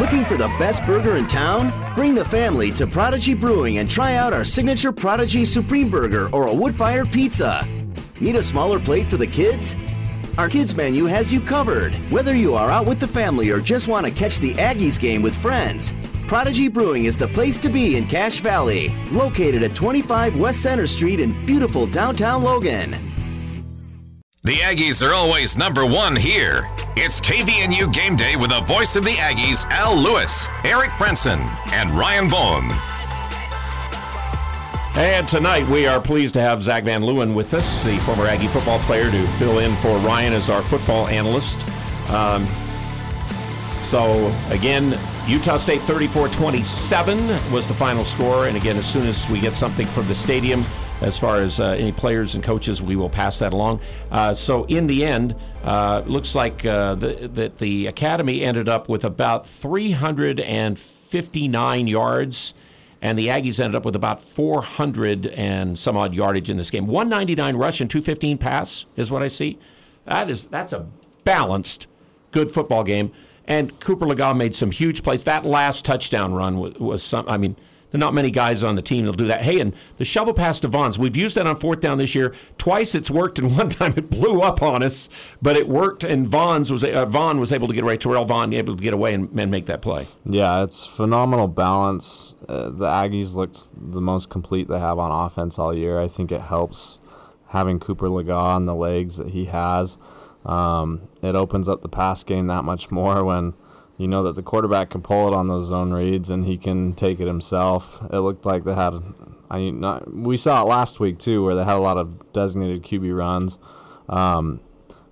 Looking 0.00 0.24
for 0.24 0.36
the 0.36 0.48
best 0.58 0.84
burger 0.86 1.16
in 1.16 1.26
town? 1.26 1.72
Bring 1.94 2.14
the 2.14 2.24
family 2.24 2.70
to 2.72 2.86
Prodigy 2.86 3.34
Brewing 3.34 3.78
and 3.78 3.90
try 3.90 4.14
out 4.14 4.32
our 4.32 4.44
signature 4.44 4.92
Prodigy 4.92 5.44
Supreme 5.44 5.90
Burger 5.90 6.30
or 6.32 6.46
a 6.46 6.54
wood 6.54 6.74
fired 6.74 7.10
pizza. 7.10 7.66
Need 8.20 8.36
a 8.36 8.42
smaller 8.42 8.78
plate 8.78 9.06
for 9.06 9.16
the 9.16 9.26
kids? 9.26 9.76
Our 10.38 10.48
kids 10.48 10.74
menu 10.74 11.06
has 11.06 11.32
you 11.32 11.40
covered. 11.40 11.92
Whether 12.10 12.34
you 12.34 12.54
are 12.54 12.70
out 12.70 12.86
with 12.86 13.00
the 13.00 13.08
family 13.08 13.50
or 13.50 13.60
just 13.60 13.88
want 13.88 14.06
to 14.06 14.12
catch 14.12 14.38
the 14.38 14.54
Aggies 14.54 14.98
game 14.98 15.22
with 15.22 15.36
friends, 15.36 15.92
Prodigy 16.30 16.68
Brewing 16.68 17.06
is 17.06 17.18
the 17.18 17.26
place 17.26 17.58
to 17.58 17.68
be 17.68 17.96
in 17.96 18.06
Cache 18.06 18.38
Valley, 18.38 18.94
located 19.10 19.64
at 19.64 19.74
25 19.74 20.38
West 20.38 20.62
Center 20.62 20.86
Street 20.86 21.18
in 21.18 21.32
beautiful 21.44 21.88
downtown 21.88 22.44
Logan. 22.44 22.92
The 24.44 24.58
Aggies 24.58 25.04
are 25.04 25.12
always 25.12 25.58
number 25.58 25.84
one 25.84 26.14
here. 26.14 26.70
It's 26.94 27.20
KVNU 27.20 27.92
Game 27.92 28.14
Day 28.14 28.36
with 28.36 28.50
the 28.50 28.60
voice 28.60 28.94
of 28.94 29.04
the 29.04 29.10
Aggies, 29.10 29.68
Al 29.70 29.96
Lewis, 29.96 30.46
Eric 30.62 30.90
Frandsen, 30.90 31.40
and 31.72 31.90
Ryan 31.90 32.28
Bohm. 32.28 32.70
And 34.94 35.28
tonight 35.28 35.66
we 35.66 35.88
are 35.88 36.00
pleased 36.00 36.34
to 36.34 36.40
have 36.40 36.62
Zach 36.62 36.84
Van 36.84 37.02
Leeuwen 37.02 37.34
with 37.34 37.54
us, 37.54 37.82
the 37.82 37.98
former 38.02 38.26
Aggie 38.26 38.46
football 38.46 38.78
player, 38.78 39.10
to 39.10 39.26
fill 39.30 39.58
in 39.58 39.74
for 39.78 39.98
Ryan 39.98 40.34
as 40.34 40.48
our 40.48 40.62
football 40.62 41.08
analyst. 41.08 41.58
Um, 42.08 42.46
so, 43.80 44.32
again, 44.50 44.96
Utah 45.30 45.56
State 45.58 45.80
34 45.82 46.28
27 46.28 47.52
was 47.52 47.68
the 47.68 47.74
final 47.74 48.04
score. 48.04 48.48
And 48.48 48.56
again, 48.56 48.76
as 48.76 48.84
soon 48.84 49.06
as 49.06 49.30
we 49.30 49.40
get 49.40 49.54
something 49.54 49.86
from 49.86 50.08
the 50.08 50.14
stadium, 50.16 50.64
as 51.02 51.16
far 51.16 51.36
as 51.36 51.60
uh, 51.60 51.76
any 51.78 51.92
players 51.92 52.34
and 52.34 52.42
coaches, 52.42 52.82
we 52.82 52.96
will 52.96 53.08
pass 53.08 53.38
that 53.38 53.52
along. 53.52 53.80
Uh, 54.10 54.34
so, 54.34 54.64
in 54.64 54.88
the 54.88 55.04
end, 55.04 55.36
uh, 55.62 56.02
looks 56.04 56.34
like 56.34 56.66
uh, 56.66 56.96
that 56.96 57.36
the, 57.36 57.52
the 57.58 57.86
Academy 57.86 58.42
ended 58.42 58.68
up 58.68 58.88
with 58.88 59.04
about 59.04 59.46
359 59.46 61.86
yards, 61.86 62.54
and 63.00 63.16
the 63.16 63.28
Aggies 63.28 63.60
ended 63.60 63.76
up 63.76 63.84
with 63.84 63.94
about 63.94 64.20
400 64.20 65.28
and 65.28 65.78
some 65.78 65.96
odd 65.96 66.12
yardage 66.12 66.50
in 66.50 66.56
this 66.56 66.70
game. 66.70 66.88
199 66.88 67.54
rush 67.54 67.80
and 67.80 67.88
215 67.88 68.36
pass 68.36 68.86
is 68.96 69.12
what 69.12 69.22
I 69.22 69.28
see. 69.28 69.60
That 70.06 70.28
is 70.28 70.46
that's 70.46 70.72
a 70.72 70.88
balanced, 71.22 71.86
good 72.32 72.50
football 72.50 72.82
game. 72.82 73.12
And 73.50 73.78
Cooper 73.80 74.06
Legas 74.06 74.36
made 74.36 74.54
some 74.54 74.70
huge 74.70 75.02
plays. 75.02 75.24
That 75.24 75.44
last 75.44 75.84
touchdown 75.84 76.32
run 76.32 76.60
was, 76.60 76.74
was 76.74 77.02
some. 77.02 77.28
I 77.28 77.36
mean, 77.36 77.56
there 77.90 77.98
are 77.98 78.00
not 78.00 78.14
many 78.14 78.30
guys 78.30 78.62
on 78.62 78.76
the 78.76 78.82
team 78.82 79.04
that'll 79.04 79.18
do 79.18 79.26
that. 79.26 79.42
Hey, 79.42 79.58
and 79.58 79.74
the 79.96 80.04
shovel 80.04 80.32
pass 80.32 80.60
to 80.60 80.68
Vaughns, 80.68 80.98
we've 80.98 81.16
used 81.16 81.36
that 81.36 81.48
on 81.48 81.56
fourth 81.56 81.80
down 81.80 81.98
this 81.98 82.14
year. 82.14 82.32
Twice 82.58 82.94
it's 82.94 83.10
worked, 83.10 83.40
and 83.40 83.56
one 83.56 83.68
time 83.68 83.94
it 83.96 84.08
blew 84.08 84.40
up 84.40 84.62
on 84.62 84.84
us, 84.84 85.08
but 85.42 85.56
it 85.56 85.68
worked, 85.68 86.04
and 86.04 86.28
Vaughns 86.28 86.70
was 86.70 86.84
uh, 86.84 87.04
Vaughn 87.06 87.40
was 87.40 87.50
able 87.50 87.66
to 87.66 87.74
get 87.74 87.82
away. 87.82 87.96
Terrell 87.96 88.24
Vaughn 88.24 88.52
able 88.52 88.76
to 88.76 88.82
get 88.82 88.94
away 88.94 89.14
and, 89.14 89.28
and 89.36 89.50
make 89.50 89.66
that 89.66 89.82
play. 89.82 90.06
Yeah, 90.24 90.62
it's 90.62 90.86
phenomenal 90.86 91.48
balance. 91.48 92.36
Uh, 92.48 92.70
the 92.70 92.86
Aggies 92.86 93.34
looked 93.34 93.68
the 93.74 94.00
most 94.00 94.28
complete 94.28 94.68
they 94.68 94.78
have 94.78 95.00
on 95.00 95.26
offense 95.26 95.58
all 95.58 95.74
year. 95.74 95.98
I 95.98 96.06
think 96.06 96.30
it 96.30 96.42
helps 96.42 97.00
having 97.48 97.80
Cooper 97.80 98.06
Legas 98.06 98.36
on 98.36 98.66
the 98.66 98.76
legs 98.76 99.16
that 99.16 99.30
he 99.30 99.46
has. 99.46 99.98
Um, 100.44 101.08
it 101.22 101.34
opens 101.34 101.68
up 101.68 101.82
the 101.82 101.88
pass 101.88 102.24
game 102.24 102.46
that 102.46 102.64
much 102.64 102.90
more 102.90 103.24
when 103.24 103.54
you 103.98 104.08
know 104.08 104.22
that 104.22 104.34
the 104.34 104.42
quarterback 104.42 104.90
can 104.90 105.02
pull 105.02 105.28
it 105.28 105.34
on 105.34 105.48
those 105.48 105.66
zone 105.66 105.92
reads 105.92 106.30
and 106.30 106.46
he 106.46 106.56
can 106.56 106.94
take 106.94 107.20
it 107.20 107.26
himself. 107.26 108.00
It 108.10 108.20
looked 108.20 108.46
like 108.46 108.64
they 108.64 108.74
had, 108.74 108.94
I 109.50 109.70
not, 109.70 110.12
we 110.12 110.38
saw 110.38 110.62
it 110.62 110.66
last 110.66 111.00
week 111.00 111.18
too, 111.18 111.44
where 111.44 111.54
they 111.54 111.64
had 111.64 111.76
a 111.76 111.80
lot 111.80 111.98
of 111.98 112.32
designated 112.32 112.82
QB 112.82 113.14
runs. 113.14 113.58
Um, 114.08 114.60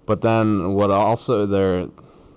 but 0.06 0.22
then 0.22 0.72
what 0.72 0.90
also 0.90 1.44
they're 1.44 1.88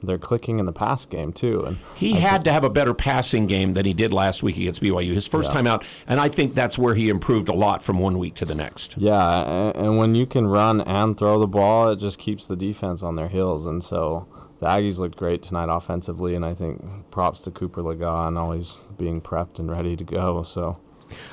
they're 0.02 0.18
clicking 0.18 0.60
in 0.60 0.66
the 0.66 0.72
pass 0.74 1.06
game 1.06 1.32
too, 1.34 1.64
and 1.64 1.78
He 1.96 2.14
I 2.16 2.20
had 2.20 2.44
to 2.46 2.52
have 2.52 2.64
a 2.64 2.70
better 2.70 2.94
passing 2.94 3.48
game 3.48 3.74
than 3.74 3.86
he 3.86 3.94
did 3.94 4.12
last 4.14 4.44
week 4.44 4.58
against 4.58 4.82
BYU. 4.82 5.14
His 5.14 5.28
first 5.28 5.50
Yeah. 5.50 5.54
time 5.56 5.68
out, 5.68 5.86
and 6.08 6.20
I 6.20 6.28
think 6.28 6.54
that's 6.56 6.78
where 6.78 6.96
he 6.96 7.10
improved 7.10 7.50
a 7.50 7.54
lot 7.54 7.82
from 7.82 8.00
one 8.00 8.18
week 8.18 8.36
to 8.36 8.46
the 8.46 8.56
next. 8.56 8.96
Yeah, 8.98 9.44
and, 9.44 9.76
and 9.76 9.98
when 9.98 10.16
you 10.16 10.26
can 10.26 10.48
run 10.48 10.82
and 10.82 11.18
throw 11.18 11.40
the 11.40 11.48
ball, 11.48 11.90
it 11.90 11.98
just 11.98 12.20
keeps 12.20 12.48
the 12.48 12.56
defense 12.56 13.04
on 13.04 13.16
their 13.16 13.28
heels. 13.30 13.66
And 13.66 13.84
so 13.84 14.28
the 14.60 14.68
Aggies 14.68 15.00
looked 15.00 15.18
great 15.18 15.42
tonight 15.42 15.70
offensively, 15.70 16.36
and 16.36 16.46
I 16.46 16.54
think 16.54 16.84
props 17.12 17.42
to 17.42 17.52
Cooper 17.52 17.82
Legas 17.82 18.28
and 18.28 18.38
always 18.38 18.80
being 18.98 19.22
prepped 19.22 19.60
and 19.60 19.72
ready 19.72 19.96
to 19.96 20.04
go. 20.04 20.44
So. 20.44 20.78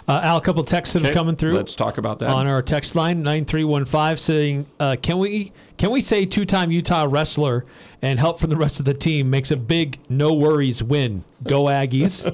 Uh, 0.09 0.19
Al, 0.25 0.39
a 0.39 0.41
couple 0.41 0.65
texts 0.65 0.95
that 0.95 1.01
Okay, 1.01 1.09
have 1.09 1.15
coming 1.15 1.37
through. 1.37 1.53
let's 1.55 1.77
talk 1.77 1.99
about 1.99 2.19
that. 2.19 2.31
on 2.31 2.49
our 2.49 2.63
text 2.63 2.97
line 2.97 3.23
nine 3.23 3.45
three 3.45 3.63
one 3.63 3.85
five, 3.85 4.19
saying, 4.19 4.67
uh, 4.81 4.97
"Can 5.01 5.19
we 5.19 5.53
can 5.79 5.91
we 5.91 6.01
say 6.01 6.27
two 6.27 6.45
time 6.45 6.71
Utah 6.71 7.07
wrestler 7.09 7.65
and 8.01 8.19
help 8.21 8.39
from 8.39 8.51
the 8.51 8.57
rest 8.57 8.79
of 8.79 8.85
the 8.85 8.95
team 8.95 9.29
makes 9.31 9.51
a 9.51 9.57
big 9.57 9.99
no 10.09 10.33
worries 10.35 10.83
win? 10.83 11.25
Go 11.45 11.65
Aggies!" 11.65 12.25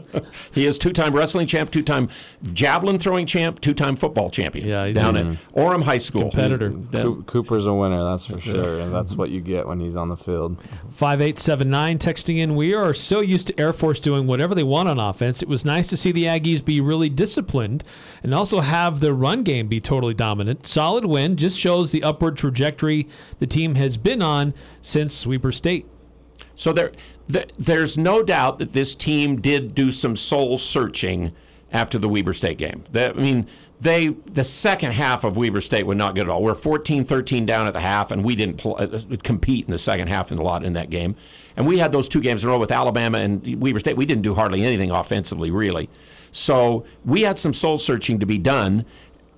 He 0.54 0.66
is 0.66 0.78
two-time 0.78 1.14
wrestling 1.14 1.46
champ, 1.46 1.70
two-time 1.70 2.08
javelin 2.52 2.98
throwing 2.98 3.26
champ, 3.26 3.60
two-time 3.60 3.96
football 3.96 4.30
champion. 4.30 4.66
Yeah, 4.66 4.86
he's 4.86 4.96
down 4.96 5.16
a 5.16 5.20
at 5.32 5.36
Orem 5.54 5.82
High 5.82 5.98
School. 5.98 6.22
competitor. 6.30 6.70
Coo- 6.70 7.22
Cooper's 7.24 7.66
a 7.66 7.74
winner, 7.74 8.02
that's 8.04 8.24
for 8.24 8.38
sure, 8.38 8.78
and 8.80 8.94
that's 8.94 9.14
what 9.14 9.30
you 9.30 9.40
get 9.40 9.66
when 9.66 9.80
he's 9.80 9.96
on 9.96 10.08
the 10.08 10.16
field. 10.16 10.56
5879 10.92 11.98
texting 11.98 12.38
in, 12.38 12.54
we 12.56 12.72
are 12.74 12.94
so 12.94 13.20
used 13.20 13.48
to 13.48 13.60
Air 13.60 13.72
Force 13.72 14.00
doing 14.00 14.26
whatever 14.26 14.54
they 14.54 14.62
want 14.62 14.88
on 14.88 14.98
offense. 14.98 15.42
It 15.42 15.48
was 15.48 15.64
nice 15.64 15.86
to 15.88 15.96
see 15.96 16.12
the 16.12 16.24
Aggies 16.24 16.64
be 16.64 16.80
really 16.80 17.08
disciplined 17.08 17.84
and 18.22 18.32
also 18.34 18.60
have 18.60 19.00
their 19.00 19.12
run 19.12 19.42
game 19.42 19.66
be 19.68 19.80
totally 19.80 20.14
dominant. 20.14 20.66
Solid 20.66 21.04
win 21.04 21.36
just 21.36 21.58
shows 21.58 21.90
the 21.92 22.02
upward 22.02 22.36
trajectory 22.36 23.06
the 23.38 23.46
team 23.46 23.74
has 23.74 23.96
been 23.96 24.22
on 24.22 24.54
since 24.82 25.26
Weber 25.26 25.52
State. 25.52 25.86
So 26.56 26.72
there, 26.72 26.92
th- 27.30 27.50
there's 27.58 27.96
no 27.98 28.22
doubt 28.22 28.58
that 28.58 28.72
this 28.72 28.94
team 28.94 29.40
did 29.40 29.74
do 29.74 29.90
some 29.90 30.16
soul 30.16 30.58
searching 30.58 31.32
after 31.72 31.98
the 31.98 32.08
Weber 32.08 32.32
State 32.32 32.58
game. 32.58 32.84
That, 32.92 33.16
I 33.16 33.20
mean, 33.20 33.46
they 33.80 34.08
the 34.08 34.44
second 34.44 34.92
half 34.92 35.24
of 35.24 35.36
Weber 35.36 35.60
State 35.60 35.86
was 35.86 35.96
not 35.96 36.14
good 36.14 36.22
at 36.22 36.28
all. 36.28 36.42
We're 36.42 36.54
14-13 36.54 37.44
down 37.44 37.66
at 37.66 37.72
the 37.72 37.80
half, 37.80 38.10
and 38.10 38.24
we 38.24 38.36
didn't 38.36 38.58
pl- 38.58 38.76
uh, 38.78 38.98
compete 39.22 39.64
in 39.66 39.70
the 39.72 39.78
second 39.78 40.08
half 40.08 40.30
in 40.30 40.38
a 40.38 40.42
lot 40.42 40.64
in 40.64 40.72
that 40.74 40.90
game. 40.90 41.16
And 41.56 41.66
we 41.66 41.78
had 41.78 41.92
those 41.92 42.08
two 42.08 42.20
games 42.20 42.42
in 42.42 42.50
a 42.50 42.52
row 42.52 42.58
with 42.58 42.72
Alabama 42.72 43.18
and 43.18 43.60
Weber 43.60 43.80
State. 43.80 43.96
We 43.96 44.06
didn't 44.06 44.22
do 44.22 44.34
hardly 44.34 44.64
anything 44.64 44.90
offensively, 44.90 45.50
really. 45.50 45.88
So 46.32 46.84
we 47.04 47.22
had 47.22 47.38
some 47.38 47.52
soul 47.52 47.78
searching 47.78 48.18
to 48.18 48.26
be 48.26 48.38
done. 48.38 48.84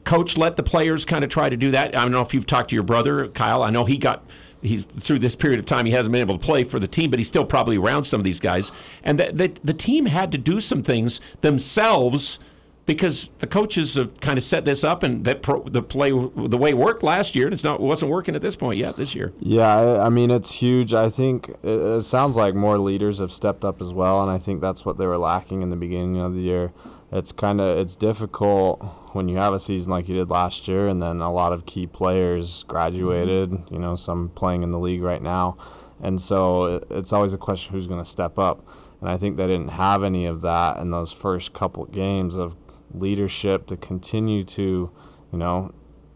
Coach 0.06 0.38
let 0.38 0.56
the 0.56 0.62
players 0.62 1.04
kind 1.04 1.24
of 1.24 1.30
try 1.30 1.50
to 1.50 1.56
do 1.56 1.72
that. 1.72 1.94
I 1.96 2.02
don't 2.02 2.12
know 2.12 2.20
if 2.20 2.32
you've 2.32 2.46
talked 2.46 2.70
to 2.70 2.76
your 2.76 2.84
brother, 2.84 3.26
Kyle. 3.28 3.62
I 3.62 3.70
know 3.70 3.84
he 3.84 3.98
got 3.98 4.24
he's 4.62 4.84
through 4.84 5.18
this 5.18 5.36
period 5.36 5.58
of 5.58 5.66
time 5.66 5.84
he 5.84 5.92
hasn't 5.92 6.12
been 6.12 6.20
able 6.20 6.38
to 6.38 6.44
play 6.44 6.62
for 6.62 6.78
the 6.78 6.86
team, 6.86 7.10
but 7.10 7.18
he's 7.18 7.28
still 7.28 7.44
probably 7.44 7.76
around 7.76 8.04
some 8.04 8.20
of 8.20 8.24
these 8.24 8.40
guys. 8.40 8.70
And 9.02 9.18
the, 9.18 9.32
the, 9.32 9.52
the 9.64 9.74
team 9.74 10.06
had 10.06 10.32
to 10.32 10.38
do 10.38 10.60
some 10.60 10.82
things 10.82 11.20
themselves 11.40 12.38
because 12.86 13.32
the 13.40 13.48
coaches 13.48 13.96
have 13.96 14.20
kind 14.20 14.38
of 14.38 14.44
set 14.44 14.64
this 14.64 14.84
up, 14.84 15.02
and 15.02 15.24
that 15.24 15.42
pro, 15.42 15.64
the 15.64 15.82
play 15.82 16.10
the 16.10 16.56
way 16.56 16.70
it 16.70 16.78
worked 16.78 17.02
last 17.02 17.34
year, 17.34 17.46
and 17.46 17.52
it's 17.52 17.64
not 17.64 17.80
wasn't 17.80 18.08
working 18.08 18.36
at 18.36 18.42
this 18.42 18.54
point 18.54 18.78
yet 18.78 18.96
this 18.96 19.12
year. 19.12 19.32
Yeah, 19.40 19.66
I, 19.66 20.06
I 20.06 20.08
mean 20.08 20.30
it's 20.30 20.52
huge. 20.52 20.94
I 20.94 21.10
think 21.10 21.48
it, 21.64 21.68
it 21.68 22.02
sounds 22.02 22.36
like 22.36 22.54
more 22.54 22.78
leaders 22.78 23.18
have 23.18 23.32
stepped 23.32 23.64
up 23.64 23.80
as 23.80 23.92
well, 23.92 24.22
and 24.22 24.30
I 24.30 24.38
think 24.38 24.60
that's 24.60 24.84
what 24.84 24.98
they 24.98 25.06
were 25.06 25.18
lacking 25.18 25.62
in 25.62 25.70
the 25.70 25.76
beginning 25.76 26.18
of 26.18 26.34
the 26.34 26.42
year. 26.42 26.72
It's 27.10 27.32
kind 27.32 27.60
of 27.60 27.76
it's 27.78 27.96
difficult 27.96 28.84
when 29.16 29.28
you 29.28 29.38
have 29.38 29.54
a 29.54 29.58
season 29.58 29.90
like 29.90 30.08
you 30.08 30.14
did 30.14 30.30
last 30.30 30.68
year, 30.68 30.86
and 30.86 31.02
then 31.02 31.20
a 31.20 31.32
lot 31.32 31.52
of 31.52 31.66
key 31.66 31.86
players 31.86 32.62
graduated. 32.64 33.50
Mm-hmm. 33.50 33.74
You 33.74 33.80
know, 33.80 33.94
some 33.94 34.28
playing 34.28 34.62
in 34.62 34.70
the 34.70 34.78
league 34.78 35.02
right 35.02 35.22
now, 35.22 35.56
and 36.00 36.20
so 36.20 36.86
it's 36.90 37.12
always 37.12 37.32
a 37.32 37.38
question 37.38 37.72
who's 37.72 37.86
going 37.86 38.02
to 38.02 38.08
step 38.08 38.38
up. 38.38 38.66
And 39.00 39.10
I 39.10 39.16
think 39.16 39.36
they 39.36 39.46
didn't 39.46 39.70
have 39.70 40.02
any 40.02 40.26
of 40.26 40.40
that 40.42 40.78
in 40.78 40.88
those 40.88 41.12
first 41.12 41.52
couple 41.52 41.84
games 41.86 42.34
of 42.34 42.56
leadership 42.94 43.66
to 43.66 43.76
continue 43.76 44.42
to, 44.42 44.90
you 45.32 45.38
know, 45.38 45.74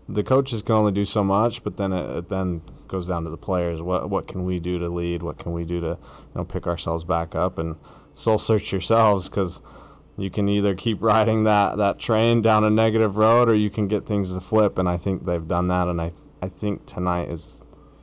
the 0.09 0.23
coaches 0.23 0.63
can 0.63 0.75
only 0.75 0.93
do 0.93 1.05
so 1.05 1.23
much, 1.23 1.63
but 1.63 1.77
then 1.77 1.93
it, 1.93 2.17
it 2.17 2.29
then 2.29 2.63
goes 2.89 3.07
down 3.07 3.25
to 3.25 3.31
the 3.31 3.37
players. 3.37 3.81
What 3.81 4.11
what 4.11 4.27
can 4.27 4.45
we 4.45 4.59
do 4.59 4.79
to 4.79 4.89
lead? 4.89 5.23
What 5.23 5.39
can 5.39 5.53
we 5.53 5.65
do 5.65 5.81
to 5.81 5.87
you 5.87 5.99
know 6.35 6.45
pick 6.45 6.67
ourselves 6.67 7.05
back 7.05 7.35
up 7.35 7.59
and 7.59 7.77
soul 8.15 8.39
search 8.39 8.73
yourselves 8.73 9.29
because 9.29 9.61
you 10.21 10.31
can 10.31 10.49
either 10.49 10.75
keep 10.75 11.03
riding 11.03 11.45
that, 11.45 11.79
that 11.79 11.99
train 11.99 12.43
down 12.43 12.65
a 12.65 12.71
negative 12.71 13.17
road 13.17 13.49
or 13.49 13.55
you 13.55 13.71
can 13.71 13.89
get 13.89 14.07
things 14.07 14.35
to 14.35 14.41
flip. 14.41 14.79
And 14.79 14.89
I 14.89 14.97
think 14.97 15.25
they've 15.25 15.47
done 15.47 15.69
that. 15.69 15.89
And 15.89 16.01
I, 16.01 16.13
I 16.43 16.49
think 16.49 16.87
tonight 16.87 17.31
is 17.31 17.63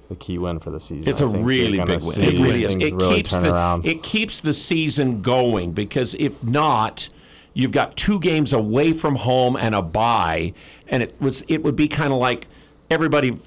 the 0.10 0.16
key 0.16 0.38
win 0.38 0.60
for 0.60 0.72
the 0.72 0.80
season. 0.80 1.10
It's 1.10 1.22
a 1.22 1.28
really 1.28 1.80
big 1.80 2.02
win. 2.02 2.22
It 2.22 2.40
really 2.40 2.64
is. 2.64 2.76
It 2.76 2.94
really 2.94 3.16
keeps 3.16 3.32
the 3.32 3.54
around. 3.54 3.86
it 3.86 4.04
keeps 4.04 4.40
the 4.40 4.54
season 4.54 5.22
going 5.22 5.74
because 5.74 6.16
if 6.16 6.44
not, 6.44 7.10
you've 7.54 7.72
got 7.72 7.96
two 7.98 8.20
games 8.20 8.54
away 8.54 8.94
from 8.94 9.16
home 9.16 9.56
and 9.58 9.76
a 9.76 9.82
bye, 9.82 10.54
and 10.88 11.04
it 11.04 11.20
was 11.20 11.44
it 11.48 11.64
would 11.64 11.76
be 11.76 11.88
kind 11.88 12.14
of 12.14 12.20
like 12.20 12.48
everybody. 12.90 13.40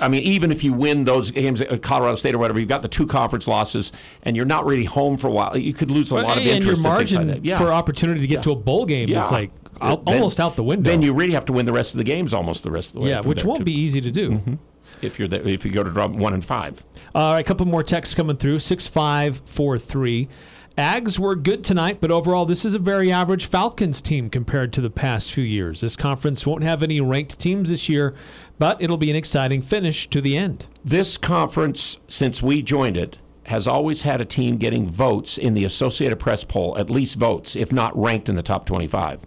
I 0.00 0.08
mean, 0.08 0.22
even 0.22 0.50
if 0.50 0.64
you 0.64 0.72
win 0.72 1.04
those 1.04 1.30
games 1.30 1.60
at 1.60 1.82
Colorado 1.82 2.16
State 2.16 2.34
or 2.34 2.38
whatever, 2.38 2.58
you've 2.58 2.68
got 2.68 2.82
the 2.82 2.88
two 2.88 3.06
conference 3.06 3.46
losses, 3.46 3.92
and 4.22 4.36
you're 4.36 4.44
not 4.46 4.66
really 4.66 4.84
home 4.84 5.16
for 5.16 5.28
a 5.28 5.30
while. 5.30 5.56
You 5.56 5.72
could 5.72 5.90
lose 5.90 6.10
a 6.10 6.16
lot 6.16 6.36
of 6.38 6.44
interest. 6.46 6.46
your 6.46 6.54
and 6.56 6.64
things 6.64 6.82
margin 6.84 7.28
like 7.28 7.36
that. 7.42 7.44
Yeah. 7.44 7.58
for 7.58 7.72
opportunity 7.72 8.20
to 8.20 8.26
get 8.26 8.36
Yeah. 8.36 8.42
to 8.42 8.50
a 8.52 8.56
bowl 8.56 8.86
game 8.86 9.08
Yeah. 9.08 9.24
is 9.26 9.30
like 9.32 9.50
Then- 9.80 9.98
almost 10.06 10.40
out 10.40 10.56
the 10.56 10.62
window. 10.64 10.88
Then 10.90 11.02
you 11.02 11.12
really 11.12 11.34
have 11.34 11.44
to 11.46 11.52
win 11.52 11.66
the 11.66 11.72
rest 11.72 11.94
of 11.94 11.98
the 11.98 12.04
games 12.04 12.34
almost 12.34 12.62
the 12.64 12.70
rest 12.70 12.90
of 12.90 12.94
the 12.94 13.00
way. 13.00 13.10
yeah, 13.10 13.20
which 13.20 13.44
won't 13.44 13.58
too. 13.60 13.64
be 13.64 13.72
easy 13.78 14.00
to 14.00 14.10
do. 14.10 14.30
Mm-hmm. 14.32 14.54
if 15.02 15.18
you're 15.18 15.28
there, 15.28 15.42
if 15.46 15.64
you 15.64 15.70
go 15.72 15.82
to 15.82 15.90
drop 15.90 16.10
one 16.12 16.32
and 16.32 16.44
five. 16.44 16.82
All 17.14 17.32
right, 17.32 17.40
a 17.40 17.42
couple 17.44 17.66
more 17.66 17.82
texts 17.82 18.14
coming 18.14 18.36
through. 18.36 18.58
Six 18.60 18.86
five 18.86 19.42
four 19.44 19.78
three. 19.78 20.28
Ags 20.76 21.20
were 21.20 21.36
good 21.36 21.62
tonight, 21.62 21.98
but 22.00 22.10
overall, 22.10 22.46
this 22.46 22.64
is 22.64 22.74
a 22.74 22.80
very 22.80 23.12
average 23.12 23.46
Falcons 23.46 24.02
team 24.02 24.28
compared 24.28 24.72
to 24.72 24.80
the 24.80 24.90
past 24.90 25.32
few 25.32 25.44
years. 25.44 25.82
This 25.82 25.94
conference 25.94 26.44
won't 26.44 26.64
have 26.64 26.82
any 26.82 27.00
ranked 27.00 27.38
teams 27.38 27.70
this 27.70 27.88
year, 27.88 28.12
but 28.58 28.82
it'll 28.82 28.96
be 28.96 29.08
an 29.10 29.14
exciting 29.14 29.62
finish 29.62 30.10
to 30.10 30.20
the 30.20 30.36
end. 30.36 30.66
This 30.84 31.16
conference, 31.16 31.98
since 32.08 32.42
we 32.42 32.60
joined 32.60 32.96
it, 32.96 33.18
has 33.44 33.68
always 33.68 34.02
had 34.02 34.20
a 34.20 34.24
team 34.24 34.56
getting 34.56 34.88
votes 34.88 35.38
in 35.38 35.54
the 35.54 35.64
Associated 35.64 36.16
Press 36.16 36.42
poll, 36.42 36.76
at 36.76 36.90
least 36.90 37.18
votes, 37.18 37.54
if 37.54 37.70
not 37.70 37.96
ranked 37.96 38.28
in 38.28 38.34
the 38.34 38.42
top 38.42 38.66
25. 38.66 39.20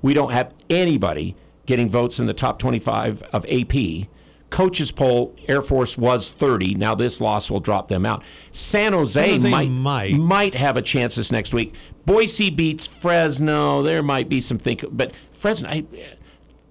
We 0.00 0.14
don't 0.14 0.32
have 0.32 0.54
anybody 0.70 1.36
getting 1.66 1.90
votes 1.90 2.18
in 2.18 2.24
the 2.24 2.32
top 2.32 2.58
25 2.58 3.20
of 3.24 3.44
AP. 3.50 4.06
Coaches 4.54 4.92
poll, 4.92 5.34
Air 5.48 5.62
Force 5.62 5.98
was 5.98 6.32
30. 6.32 6.76
Now 6.76 6.94
this 6.94 7.20
loss 7.20 7.50
will 7.50 7.58
drop 7.58 7.88
them 7.88 8.06
out. 8.06 8.22
San 8.52 8.92
Jose, 8.92 9.20
San 9.20 9.32
Jose 9.32 9.50
might, 9.50 9.68
might. 9.68 10.14
might 10.14 10.54
have 10.54 10.76
a 10.76 10.82
chance 10.82 11.16
this 11.16 11.32
next 11.32 11.52
week. 11.52 11.74
Boise 12.06 12.50
beats 12.50 12.86
Fresno. 12.86 13.82
There 13.82 14.00
might 14.00 14.28
be 14.28 14.40
some 14.40 14.58
think, 14.58 14.84
but 14.92 15.12
Fresno. 15.32 15.68
I, 15.68 15.84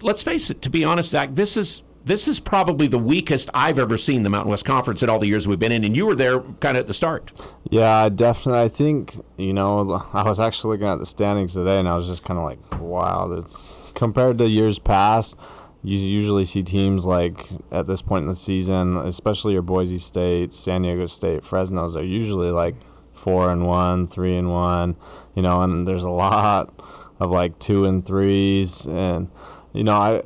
let's 0.01 0.23
face 0.23 0.49
it. 0.49 0.61
To 0.61 0.69
be 0.69 0.85
honest, 0.85 1.09
Zach, 1.09 1.31
this 1.31 1.57
is 1.57 1.83
this 2.05 2.29
is 2.29 2.39
probably 2.39 2.87
the 2.87 2.97
weakest 2.97 3.49
I've 3.53 3.77
ever 3.77 3.97
seen 3.97 4.23
the 4.23 4.29
Mountain 4.29 4.51
West 4.51 4.63
Conference 4.63 5.03
in 5.03 5.09
all 5.09 5.19
the 5.19 5.27
years 5.27 5.45
we've 5.45 5.59
been 5.59 5.73
in, 5.73 5.83
and 5.83 5.93
you 5.93 6.05
were 6.05 6.15
there 6.15 6.39
kind 6.39 6.77
of 6.77 6.81
at 6.81 6.87
the 6.87 6.93
start. 6.93 7.33
Yeah, 7.69 7.93
I 7.93 8.07
definitely. 8.07 8.61
I 8.61 8.69
think 8.69 9.17
you 9.35 9.51
know. 9.51 10.05
I 10.13 10.23
was 10.23 10.39
actually 10.39 10.77
looking 10.77 10.87
at 10.87 10.99
the 10.99 11.05
standings 11.05 11.51
today, 11.53 11.79
and 11.79 11.89
I 11.89 11.95
was 11.95 12.07
just 12.07 12.23
kind 12.23 12.37
of 12.37 12.45
like, 12.45 12.81
"Wow, 12.81 13.27
that's 13.27 13.91
compared 13.93 14.37
to 14.37 14.49
years 14.49 14.79
past." 14.79 15.35
You 15.83 15.97
usually 15.97 16.45
see 16.45 16.63
teams 16.63 17.05
like 17.05 17.49
at 17.71 17.87
this 17.87 18.01
point 18.01 18.23
in 18.23 18.29
the 18.29 18.35
season, 18.35 18.97
especially 18.97 19.53
your 19.53 19.61
Boise 19.61 19.99
State, 19.99 20.53
San 20.53 20.83
Diego 20.83 21.07
State, 21.07 21.43
Fresno's 21.43 21.95
are 21.95 22.03
usually 22.03 22.51
like 22.51 22.75
four 23.11 23.51
and 23.51 23.67
one, 23.67 24.07
three 24.07 24.37
and 24.37 24.49
one, 24.49 24.95
you 25.35 25.41
know, 25.41 25.61
and 25.61 25.87
there's 25.87 26.03
a 26.03 26.09
lot 26.09 26.73
of 27.19 27.29
like 27.31 27.59
two 27.59 27.85
and 27.85 28.05
threes, 28.05 28.85
and 28.85 29.29
you 29.73 29.83
know, 29.83 29.93
I 29.93 30.21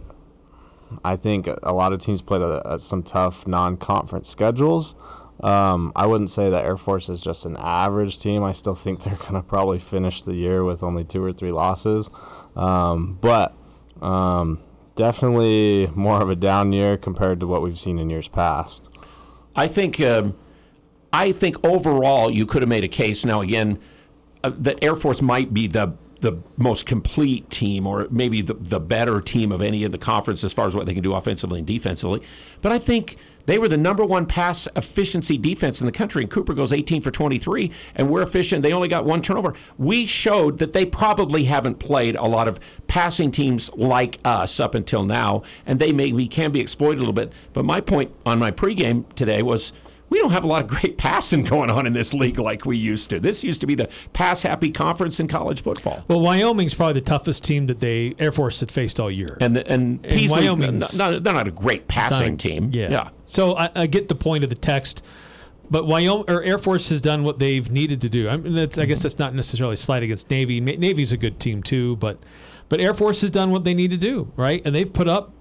I 1.04 1.16
think 1.16 1.50
a 1.64 1.74
lot 1.74 1.92
of 1.92 2.00
teams 2.00 2.22
played 2.22 2.42
a, 2.42 2.74
a, 2.74 2.80
some 2.80 3.04
tough 3.04 3.48
non-conference 3.48 4.30
schedules. 4.30 4.96
Um, 5.42 5.92
I 5.96 6.06
wouldn't 6.06 6.30
say 6.30 6.50
that 6.50 6.64
Air 6.64 6.78
Force 6.78 7.10
is 7.10 7.20
just 7.22 7.46
an 7.46 7.58
average 7.60 8.18
team. 8.20 8.44
I 8.44 8.52
still 8.52 8.76
think 8.76 9.04
they're 9.04 9.16
to 9.16 9.42
probably 9.42 9.80
finish 9.80 10.24
the 10.24 10.34
year 10.34 10.64
with 10.64 10.84
only 10.84 11.04
two 11.04 11.24
or 11.24 11.34
three 11.34 11.52
losses. 11.52 12.10
Um, 12.56 13.18
but 13.22 13.54
um, 14.02 14.62
definitely 14.98 15.90
more 15.96 16.22
of 16.22 16.30
a 16.30 16.36
down 16.36 16.74
year 16.74 16.98
compared 16.98 17.40
to 17.40 17.48
what 17.48 17.62
we've 17.62 17.80
seen 17.80 18.00
in 18.00 18.10
years 18.10 18.28
past. 18.28 18.90
I 19.56 19.68
think 19.70 20.02
um, 20.02 20.36
I 21.14 21.32
think 21.32 21.66
overall 21.66 22.30
you 22.30 22.46
could 22.46 22.62
have 22.62 22.70
made 22.70 22.84
a 22.84 22.90
case. 22.90 23.24
Now 23.24 23.42
again, 23.42 23.80
uh, 24.44 24.52
that 24.58 24.84
Air 24.84 24.96
Force 24.96 25.22
might 25.22 25.54
be 25.54 25.68
the 25.68 25.94
the 26.20 26.42
most 26.58 26.88
complete 26.88 27.48
team, 27.52 27.86
or 27.86 28.08
maybe 28.10 28.42
the, 28.42 28.56
the 28.56 28.80
better 28.80 29.22
team 29.22 29.52
of 29.52 29.62
any 29.62 29.84
of 29.84 29.92
the 29.92 30.00
conference 30.00 30.44
as 30.44 30.52
far 30.52 30.66
as 30.66 30.76
what 30.76 30.88
they 30.88 30.94
can 30.96 31.04
do 31.04 31.14
offensively 31.14 31.60
and 31.60 31.68
defensively. 31.68 32.24
But 32.62 32.72
I 32.72 32.80
think 32.80 33.18
they 33.48 33.58
were 33.58 33.68
the 33.68 33.78
number 33.78 34.06
one 34.06 34.26
pass 34.26 34.68
efficiency 34.76 35.38
defense 35.38 35.82
in 35.82 35.86
the 35.88 35.92
country, 35.92 36.22
and 36.22 36.30
Cooper 36.30 36.54
goes 36.54 36.72
18 36.72 37.02
for 37.02 37.12
23, 37.12 37.72
and 37.96 38.10
we're 38.10 38.22
efficient. 38.22 38.62
They 38.62 38.74
only 38.74 38.90
got 38.90 39.06
one 39.06 39.22
turnover. 39.22 39.54
We 39.78 40.06
showed 40.06 40.60
that 40.60 40.74
they 40.74 40.86
probably 40.86 41.46
haven't 41.46 41.80
played 41.80 42.16
a 42.16 42.26
lot 42.26 42.48
of 42.48 42.60
passing 42.88 43.32
teams 43.32 43.74
like 43.74 44.20
us 44.26 44.60
up 44.60 44.76
until 44.76 45.04
now, 45.04 45.44
and 45.66 45.80
they 45.80 45.92
maybe 45.94 46.28
can 46.28 46.52
be 46.52 46.60
exploited 46.60 46.98
a 46.98 47.00
little 47.00 47.14
bit. 47.14 47.32
But 47.54 47.64
my 47.64 47.82
point 47.82 48.14
on 48.26 48.38
my 48.38 48.52
pregame 48.52 49.06
today 49.16 49.42
was 49.42 49.72
we 50.10 50.20
don't 50.20 50.32
have 50.32 50.44
a 50.44 50.48
lot 50.48 50.64
of 50.64 50.68
great 50.70 50.98
passing 51.08 51.44
going 51.44 51.70
on 51.70 51.86
in 51.86 51.94
this 51.94 52.14
league 52.14 52.40
like 52.40 52.66
we 52.66 52.78
used 52.78 53.10
to. 53.10 53.20
This 53.20 53.44
used 53.44 53.62
to 53.62 53.68
be 53.68 53.76
the 53.76 53.90
pass 54.14 54.42
happy 54.42 54.72
conference 54.72 55.20
in 55.20 55.28
college 55.28 55.62
football. 55.62 56.04
Well, 56.08 56.22
Wyoming's 56.22 56.74
probably 56.74 56.94
the 56.96 57.02
toughest 57.02 57.44
team 57.44 57.68
that 57.68 57.80
they 57.80 58.16
Air 58.20 58.32
Force 58.32 58.60
had 58.60 58.72
faced 58.72 59.00
all 59.00 59.12
year. 59.12 59.38
And 59.42 59.56
the, 59.56 59.68
and, 59.68 60.00
And 60.06 60.14
Peasley's 60.18 60.46
Wyoming's- 60.46 60.94
not, 60.98 61.14
not, 61.14 61.24
they're 61.24 61.34
not 61.34 61.48
a 61.48 61.52
great 61.52 61.88
passing 61.88 62.38
team. 62.38 62.70
Yeah. 62.74 62.90
yeah. 62.90 63.10
So 63.26 63.56
I, 63.58 63.70
I 63.76 63.88
get 63.88 64.08
the 64.08 64.16
point 64.16 64.44
of 64.44 64.50
the 64.50 64.56
text, 64.56 65.04
but 65.70 65.86
Wyoming 65.86 66.26
or 66.30 66.42
Air 66.44 66.58
Force 66.58 66.90
has 66.90 67.02
done 67.02 67.24
what 67.24 67.40
they've 67.40 67.70
needed 67.70 68.00
to 68.02 68.10
do. 68.10 68.30
I 68.30 68.38
mean, 68.38 68.56
that's, 68.56 68.78
I 68.78 68.86
guess 68.86 69.02
that's 69.04 69.20
not 69.20 69.36
necessarily 69.36 69.74
a 69.74 69.78
slight 69.78 70.04
against 70.04 70.30
Navy. 70.30 70.62
Navy's 70.62 71.12
a 71.12 71.18
good 71.18 71.40
team 71.40 71.62
too, 71.64 71.98
but 71.98 72.20
but 72.70 72.82
Air 72.82 72.94
Force 72.94 73.22
has 73.22 73.32
done 73.32 73.52
what 73.52 73.64
they 73.64 73.74
need 73.74 73.92
to 73.92 73.98
do, 73.98 74.32
right? 74.36 74.62
And 74.66 74.76
they've 74.76 74.92
put 74.92 75.08
up 75.08 75.34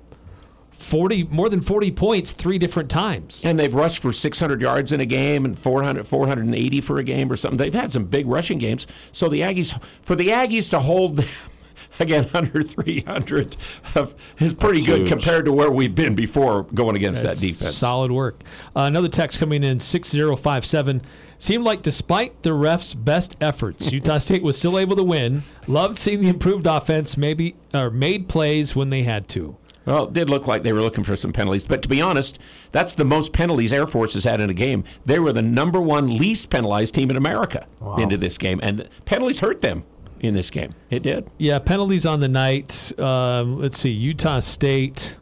forty 0.78 1.24
more 1.24 1.48
than 1.48 1.60
forty 1.60 1.90
points 1.90 2.32
three 2.32 2.58
different 2.58 2.90
times. 2.90 3.42
And 3.44 3.58
they've 3.58 3.74
rushed 3.74 4.02
for 4.02 4.12
600 4.12 4.60
yards 4.60 4.92
in 4.92 5.00
a 5.00 5.06
game 5.06 5.44
and 5.44 5.58
400, 5.58 6.06
480 6.06 6.80
for 6.80 6.98
a 6.98 7.04
game 7.04 7.30
or 7.32 7.36
something. 7.36 7.56
They've 7.58 7.74
had 7.74 7.90
some 7.90 8.04
big 8.04 8.26
rushing 8.26 8.58
games. 8.58 8.86
So 9.12 9.28
the 9.28 9.40
Aggies, 9.40 9.82
for 10.02 10.14
the 10.16 10.28
Aggies 10.28 10.70
to 10.70 10.80
hold 10.80 11.16
them 11.16 11.26
again 11.98 12.28
under 12.34 12.62
300 12.62 13.56
of, 13.94 14.14
is 14.38 14.54
pretty 14.54 14.80
That's 14.80 14.86
good 14.86 14.98
huge. 15.00 15.08
compared 15.08 15.44
to 15.46 15.52
where 15.52 15.70
we've 15.70 15.94
been 15.94 16.14
before 16.14 16.64
going 16.74 16.96
against 16.96 17.22
That's 17.22 17.40
that 17.40 17.46
defense. 17.46 17.74
Solid 17.76 18.12
work. 18.12 18.42
Uh, 18.74 18.80
another 18.82 19.08
text 19.08 19.38
coming 19.38 19.64
in 19.64 19.80
six 19.80 20.08
zero 20.10 20.36
five 20.36 20.64
seven. 20.66 21.02
Seemed 21.38 21.64
like 21.64 21.82
despite 21.82 22.42
the 22.44 22.50
refs' 22.50 22.94
best 22.96 23.36
efforts, 23.42 23.92
Utah 23.92 24.16
State 24.18 24.42
was 24.42 24.56
still 24.58 24.78
able 24.78 24.96
to 24.96 25.02
win. 25.02 25.42
Loved 25.66 25.98
seeing 25.98 26.20
the 26.22 26.28
improved 26.28 26.66
offense, 26.66 27.16
maybe 27.18 27.56
or 27.74 27.90
made 27.90 28.26
plays 28.28 28.74
when 28.74 28.88
they 28.88 29.02
had 29.02 29.28
to. 29.28 29.56
Well, 29.86 30.04
it 30.08 30.12
did 30.12 30.28
look 30.28 30.46
like 30.48 30.64
they 30.64 30.72
were 30.72 30.80
looking 30.82 31.04
for 31.04 31.14
some 31.16 31.32
penalties. 31.32 31.64
But 31.64 31.80
to 31.82 31.88
be 31.88 32.02
honest, 32.02 32.38
that's 32.72 32.94
the 32.94 33.04
most 33.04 33.32
penalties 33.32 33.72
Air 33.72 33.86
Force 33.86 34.14
has 34.14 34.24
had 34.24 34.40
in 34.40 34.50
a 34.50 34.54
game. 34.54 34.82
They 35.04 35.18
were 35.20 35.32
the 35.32 35.42
number 35.42 35.80
one 35.80 36.10
least 36.10 36.50
penalized 36.50 36.94
team 36.94 37.08
in 37.10 37.16
America 37.16 37.66
into 37.96 38.16
this 38.16 38.36
game. 38.36 38.58
And 38.62 38.88
penalties 39.04 39.38
hurt 39.38 39.60
them 39.60 39.84
in 40.20 40.34
this 40.34 40.50
game. 40.50 40.74
It 40.90 41.02
did. 41.04 41.30
Yeah, 41.38 41.60
penalties 41.60 42.04
on 42.04 42.20
the 42.20 42.28
night. 42.28 42.98
Um, 42.98 43.60
let's 43.60 43.78
see, 43.78 43.90
Utah 43.90 44.40
State. 44.40 45.16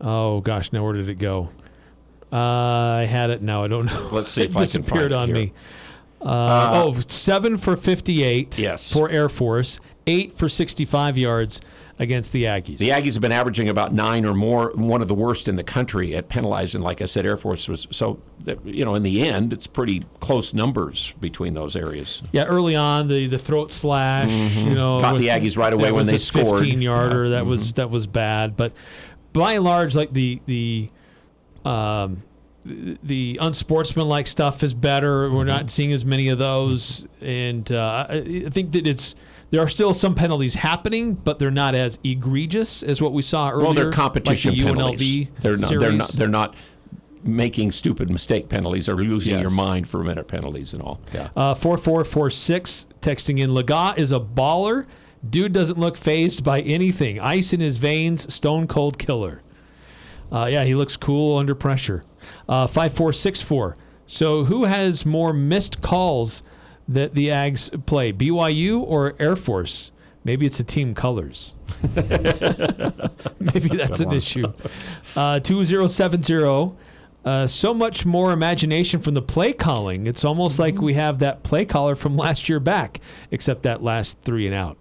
Oh 0.00 0.40
gosh, 0.40 0.72
now 0.72 0.82
where 0.84 0.94
did 0.94 1.08
it 1.08 1.14
go? 1.16 1.50
Uh, 2.32 2.36
I 2.36 3.04
had 3.04 3.30
it 3.30 3.40
now. 3.40 3.62
I 3.62 3.68
don't 3.68 3.86
know. 3.92 4.08
Let's 4.10 4.30
see 4.30 4.42
it 4.42 4.50
if 4.50 4.56
I 4.56 4.60
can 4.60 4.64
disappeared 4.64 5.12
find 5.12 5.12
it 5.12 5.14
on 5.14 5.28
here. 5.28 5.36
me. 5.36 5.52
Uh, 6.20 6.84
oh, 6.86 7.00
seven 7.08 7.56
for 7.56 7.76
fifty-eight. 7.76 8.58
Yes. 8.58 8.92
For 8.92 9.10
Air 9.10 9.28
Force, 9.28 9.78
eight 10.06 10.36
for 10.36 10.48
sixty-five 10.48 11.16
yards 11.18 11.60
against 12.02 12.32
the 12.32 12.44
Aggies. 12.44 12.78
The 12.78 12.90
Aggies 12.90 13.12
have 13.14 13.22
been 13.22 13.32
averaging 13.32 13.68
about 13.68 13.92
nine 13.94 14.26
or 14.26 14.34
more, 14.34 14.72
one 14.74 15.00
of 15.00 15.08
the 15.08 15.14
worst 15.14 15.48
in 15.48 15.56
the 15.56 15.62
country 15.64 16.14
at 16.14 16.28
penalizing. 16.28 16.82
Like 16.82 17.00
I 17.00 17.06
said, 17.06 17.24
Air 17.24 17.36
Force 17.36 17.68
was 17.68 17.86
so. 17.90 18.20
You 18.64 18.84
know, 18.84 18.94
in 18.96 19.04
the 19.04 19.26
end, 19.26 19.52
it's 19.52 19.66
pretty 19.68 20.04
close 20.20 20.52
numbers 20.52 21.14
between 21.20 21.54
those 21.54 21.76
areas. 21.76 22.22
Yeah, 22.32 22.44
early 22.44 22.74
on 22.74 23.06
the 23.08 23.28
the 23.28 23.38
throat 23.38 23.70
slash, 23.72 24.30
Mhm. 24.30 24.64
you 24.64 24.74
know, 24.74 25.00
Caught 25.00 25.18
the 25.18 25.28
Aggies 25.28 25.56
right 25.56 25.72
away 25.72 25.92
when 25.92 26.06
they 26.06 26.16
a 26.16 26.18
scored. 26.18 26.58
Fifteen 26.58 26.82
yarder, 26.82 27.24
Yeah. 27.24 27.30
that 27.36 27.46
was 27.46 27.72
that 27.74 27.88
was 27.90 28.06
bad. 28.06 28.56
But 28.56 28.72
by 29.32 29.52
and 29.54 29.64
large, 29.64 29.94
like 29.94 30.12
the 30.12 30.40
the 30.46 30.90
um, 31.64 32.22
the- 32.64 33.38
unsportsmanlike 33.40 34.26
stuff 34.26 34.62
is 34.62 34.74
better. 34.74 35.30
We're 35.30 35.44
not 35.44 35.70
seeing 35.70 35.92
as 35.92 36.04
many 36.04 36.28
of 36.28 36.38
those, 36.38 37.06
and 37.20 37.70
uh, 37.70 38.06
I 38.08 38.48
think 38.50 38.72
that 38.72 38.86
it's. 38.86 39.14
There 39.52 39.60
are 39.60 39.68
still 39.68 39.92
some 39.92 40.14
penalties 40.14 40.54
happening, 40.54 41.12
but 41.12 41.38
they're 41.38 41.50
not 41.50 41.74
as 41.74 41.98
egregious 42.02 42.82
as 42.82 43.02
what 43.02 43.12
we 43.12 43.20
saw 43.20 43.50
earlier. 43.50 43.64
well, 43.64 43.74
they're 43.74 43.84
like 43.84 43.94
competition 43.94 44.54
the 44.54 44.64
penalties. 44.64 45.26
UNLV 45.26 45.40
They're 45.42 45.56
not. 45.58 45.70
They're 45.78 45.92
not. 45.92 46.08
They're 46.08 46.28
not 46.28 46.54
making 47.22 47.70
stupid 47.70 48.10
mistake 48.10 48.48
penalties 48.48 48.88
or 48.88 48.96
losing 48.96 49.38
your 49.38 49.50
mind 49.50 49.88
for 49.88 50.00
a 50.00 50.04
minute 50.04 50.26
penalties 50.26 50.72
and 50.72 50.82
all. 50.82 51.00
Yeah. 51.12 51.28
Uh, 51.36 51.54
4446 51.54 52.86
texting 53.02 53.38
in 53.38 53.50
Legas 53.50 53.98
is 53.98 54.10
a 54.10 54.18
baller. 54.18 54.86
Dude 55.28 55.52
doesn't 55.52 55.78
look 55.78 55.96
phased 55.98 56.42
by 56.42 56.62
anything. 56.62 57.20
Ice 57.20 57.52
in 57.52 57.60
his 57.60 57.76
veins, 57.76 58.32
stone 58.32 58.66
cold 58.66 58.98
killer. 58.98 59.42
Uh, 60.32 60.48
yeah, 60.50 60.64
he 60.64 60.74
looks 60.74 60.96
cool 60.96 61.36
under 61.36 61.54
pressure. 61.54 62.04
Uh, 62.48 62.66
5464. 62.66 63.76
So 64.06 64.44
who 64.46 64.64
has 64.64 65.04
more 65.06 65.32
missed 65.34 65.82
calls 65.82 66.42
that 66.88 67.14
the 67.14 67.28
Ags 67.28 67.84
play, 67.86 68.12
BYU 68.12 68.80
or 68.82 69.14
Air 69.18 69.36
Force? 69.36 69.90
Maybe 70.24 70.46
it's 70.46 70.58
the 70.58 70.64
team 70.64 70.94
colors. 70.94 71.54
Maybe 71.94 73.68
that's 73.68 73.98
Good 73.98 74.00
an 74.02 74.06
one. 74.08 74.16
issue. 74.16 74.52
Uh, 75.16 75.40
2070. 75.40 76.72
Uh, 77.24 77.46
so 77.46 77.72
much 77.72 78.04
more 78.04 78.32
imagination 78.32 79.00
from 79.00 79.14
the 79.14 79.22
play 79.22 79.52
calling. 79.52 80.06
It's 80.06 80.24
almost 80.24 80.58
like 80.58 80.80
we 80.80 80.94
have 80.94 81.20
that 81.20 81.42
play 81.44 81.64
caller 81.64 81.94
from 81.94 82.16
last 82.16 82.48
year 82.48 82.58
back, 82.60 83.00
except 83.30 83.62
that 83.62 83.82
last 83.82 84.16
three 84.24 84.46
and 84.46 84.54
out. 84.54 84.76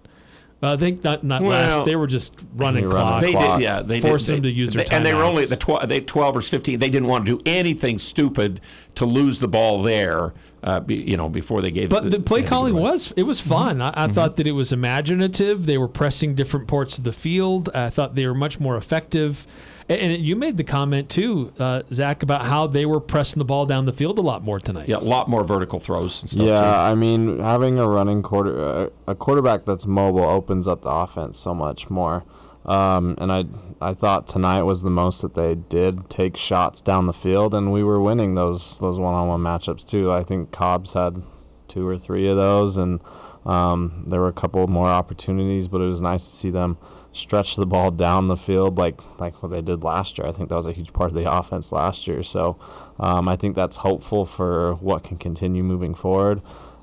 Uh, 0.63 0.73
I 0.73 0.77
think 0.77 1.03
not 1.03 1.23
not 1.23 1.41
Well, 1.41 1.51
last. 1.51 1.85
They 1.85 1.95
were 1.95 2.07
just 2.07 2.35
running 2.55 2.87
clock. 2.89 3.21
They 3.21 3.31
did, 3.33 3.61
yeah. 3.61 3.81
They 3.81 3.99
forced 3.99 4.27
did, 4.27 4.37
them 4.37 4.43
to 4.43 4.51
use 4.51 4.73
their 4.73 4.85
they- 4.85 4.95
and 4.95 5.03
they 5.05 5.13
were 5.13 5.23
only 5.23 5.45
timeouts. 5.45 5.49
the 5.49 5.55
tw- 5.85 5.87
they 5.89 5.99
twelve 6.01 6.35
or 6.35 6.41
fifteen. 6.41 6.79
They 6.79 6.89
didn't 6.89 7.07
want 7.07 7.25
to 7.27 7.37
do 7.37 7.41
anything 7.47 7.97
stupid 7.99 8.61
to 8.95 9.05
lose 9.05 9.39
the 9.39 9.47
ball 9.47 9.81
there. 9.81 10.33
Uh, 10.63 10.79
be, 10.79 10.93
you 10.95 11.17
know, 11.17 11.27
before 11.27 11.59
they 11.59 11.71
gave. 11.71 11.85
It. 11.85 11.89
But 11.89 12.11
the 12.11 12.19
play 12.19 12.41
they 12.41 12.43
had 12.43 12.49
to 12.49 12.49
calling 12.49 12.73
give 12.75 12.81
it 12.81 12.83
was 12.83 13.13
it 13.17 13.23
was 13.23 13.41
fun. 13.41 13.81
I, 13.81 14.05
I 14.05 14.07
thought 14.07 14.35
that 14.35 14.47
it 14.47 14.51
was 14.51 14.71
imaginative. 14.71 15.65
They 15.65 15.79
were 15.79 15.87
pressing 15.87 16.35
different 16.35 16.67
parts 16.67 16.99
of 16.99 17.03
the 17.03 17.13
field. 17.13 17.69
I 17.73 17.89
thought 17.89 18.13
they 18.13 18.27
were 18.27 18.35
much 18.35 18.59
more 18.59 18.77
effective. 18.77 19.47
And, 19.89 20.13
and 20.13 20.23
you 20.23 20.35
made 20.35 20.57
the 20.57 20.63
comment 20.63 21.09
too, 21.09 21.51
uh, 21.59 21.81
Zach, 21.91 22.23
about 22.23 22.45
how 22.45 22.67
they 22.67 22.85
were 22.85 22.99
pressing 22.99 23.39
the 23.39 23.45
ball 23.45 23.65
down 23.65 23.85
the 23.85 23.93
field 23.93 24.19
a 24.19 24.21
lot 24.21 24.43
more 24.43 24.59
tonight. 24.59 24.87
Yeah, 24.87 24.97
a 24.97 24.99
lot 24.99 25.27
more 25.27 25.43
vertical 25.43 25.79
throws 25.79 26.21
and 26.21 26.29
stuff. 26.29 26.45
Yeah, 26.45 26.59
too. 26.59 26.65
I 26.65 26.95
mean, 26.95 27.39
having 27.39 27.79
a 27.79 27.87
running 27.87 28.21
quarter, 28.21 28.63
uh, 28.63 28.89
a 29.07 29.15
quarterback 29.15 29.65
that's 29.65 29.87
mobile 29.87 30.23
opens 30.23 30.67
up 30.67 30.83
the 30.83 30.89
offense 30.89 31.39
so 31.39 31.53
much 31.53 31.89
more. 31.89 32.23
Um, 32.65 33.15
and 33.19 33.31
I, 33.31 33.45
I 33.81 33.93
thought 33.93 34.27
tonight 34.27 34.61
was 34.63 34.83
the 34.83 34.89
most 34.89 35.21
that 35.21 35.33
they 35.33 35.55
did 35.55 36.09
take 36.09 36.37
shots 36.37 36.81
down 36.81 37.07
the 37.07 37.13
field, 37.13 37.53
and 37.53 37.71
we 37.71 37.83
were 37.83 37.99
winning 37.99 38.35
those 38.35 38.77
those 38.79 38.99
one-on-one 38.99 39.41
matchups 39.41 39.87
too. 39.87 40.11
I 40.11 40.23
think 40.23 40.51
Cobbs 40.51 40.93
had 40.93 41.23
two 41.67 41.87
or 41.87 41.97
three 41.97 42.27
of 42.27 42.37
those, 42.37 42.77
and 42.77 42.99
um, 43.45 44.03
there 44.07 44.19
were 44.19 44.27
a 44.27 44.33
couple 44.33 44.67
more 44.67 44.87
opportunities, 44.87 45.67
but 45.67 45.81
it 45.81 45.87
was 45.87 46.01
nice 46.01 46.23
to 46.25 46.31
see 46.31 46.51
them 46.51 46.77
stretch 47.13 47.57
the 47.57 47.65
ball 47.65 47.91
down 47.91 48.29
the 48.29 48.37
field 48.37 48.77
like 48.77 49.01
like 49.19 49.41
what 49.41 49.49
they 49.49 49.61
did 49.61 49.83
last 49.83 50.17
year. 50.17 50.27
I 50.27 50.31
think 50.31 50.49
that 50.49 50.55
was 50.55 50.67
a 50.67 50.71
huge 50.71 50.93
part 50.93 51.09
of 51.09 51.15
the 51.15 51.31
offense 51.31 51.71
last 51.71 52.07
year. 52.07 52.23
So 52.23 52.57
um, 52.99 53.27
I 53.27 53.35
think 53.35 53.55
that's 53.55 53.77
hopeful 53.77 54.25
for 54.25 54.75
what 54.75 55.03
can 55.03 55.17
continue 55.17 55.63
moving 55.63 55.95
forward. 55.95 56.41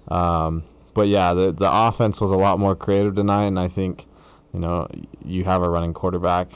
Um, 0.08 0.64
but 0.92 1.06
yeah, 1.06 1.34
the 1.34 1.52
the 1.52 1.70
offense 1.70 2.20
was 2.20 2.32
a 2.32 2.36
lot 2.36 2.58
more 2.58 2.74
creative 2.74 3.14
tonight, 3.14 3.44
and 3.44 3.60
I 3.60 3.68
think 3.68 4.07
you 4.52 4.60
know 4.60 4.88
you 5.24 5.44
have 5.44 5.62
a 5.62 5.68
running 5.68 5.94
quarterback. 5.94 6.52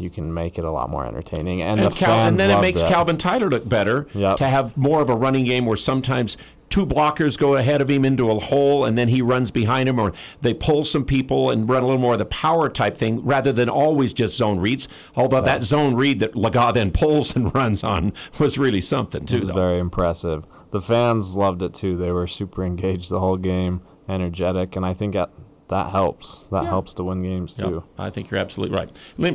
You 0.00 0.10
can 0.10 0.32
make 0.32 0.58
it 0.58 0.64
a 0.64 0.70
lot 0.70 0.90
more 0.90 1.04
entertaining, 1.04 1.60
and, 1.60 1.80
and, 1.80 1.90
the 1.90 1.96
Cal- 1.96 2.08
fans 2.08 2.28
and 2.28 2.38
then 2.38 2.56
it 2.56 2.60
makes 2.60 2.82
it. 2.82 2.88
Calvin 2.88 3.16
Tyler 3.16 3.50
look 3.50 3.68
better 3.68 4.06
yep. 4.14 4.36
to 4.36 4.46
have 4.46 4.76
more 4.76 5.00
of 5.02 5.10
a 5.10 5.16
running 5.16 5.44
game 5.44 5.66
where 5.66 5.76
sometimes 5.76 6.36
two 6.68 6.86
blockers 6.86 7.36
go 7.38 7.56
ahead 7.56 7.80
of 7.80 7.88
him 7.88 8.04
into 8.04 8.30
a 8.30 8.38
hole 8.38 8.84
and 8.84 8.96
then 8.96 9.08
he 9.08 9.22
runs 9.22 9.50
behind 9.50 9.88
him 9.88 9.98
or 9.98 10.12
they 10.40 10.52
pull 10.52 10.84
some 10.84 11.04
people 11.04 11.50
and 11.50 11.68
run 11.68 11.82
a 11.82 11.86
little 11.86 12.00
more 12.00 12.12
of 12.12 12.18
the 12.18 12.26
power 12.26 12.68
type 12.68 12.96
thing 12.96 13.24
rather 13.24 13.52
than 13.52 13.68
always 13.68 14.12
just 14.12 14.36
zone 14.36 14.58
reads 14.60 14.86
although 15.16 15.40
that 15.40 15.62
zone 15.62 15.94
read 15.94 16.18
that 16.18 16.34
Legas 16.34 16.74
then 16.74 16.90
pulls 16.90 17.34
and 17.34 17.54
runs 17.54 17.82
on 17.82 18.12
was 18.38 18.58
really 18.58 18.80
something 18.80 19.22
It 19.22 19.28
too 19.28 19.36
was 19.36 19.48
though. 19.48 19.54
very 19.54 19.78
impressive. 19.78 20.44
The 20.70 20.80
fans 20.80 21.36
loved 21.36 21.62
it 21.62 21.72
too. 21.72 21.96
They 21.96 22.12
were 22.12 22.26
super 22.26 22.62
engaged 22.62 23.08
the 23.08 23.20
whole 23.20 23.38
game, 23.38 23.80
energetic, 24.08 24.76
and 24.76 24.84
I 24.84 24.92
think 24.92 25.14
that 25.14 25.30
that 25.68 25.90
helps. 25.90 26.44
That 26.50 26.64
helps 26.64 26.94
to 26.94 27.04
win 27.04 27.22
games 27.22 27.56
Yeah, 27.58 27.68
too. 27.68 27.84
I 27.98 28.10
think 28.10 28.30
you're 28.30 28.40
absolutely 28.40 28.76
right. 28.76 28.90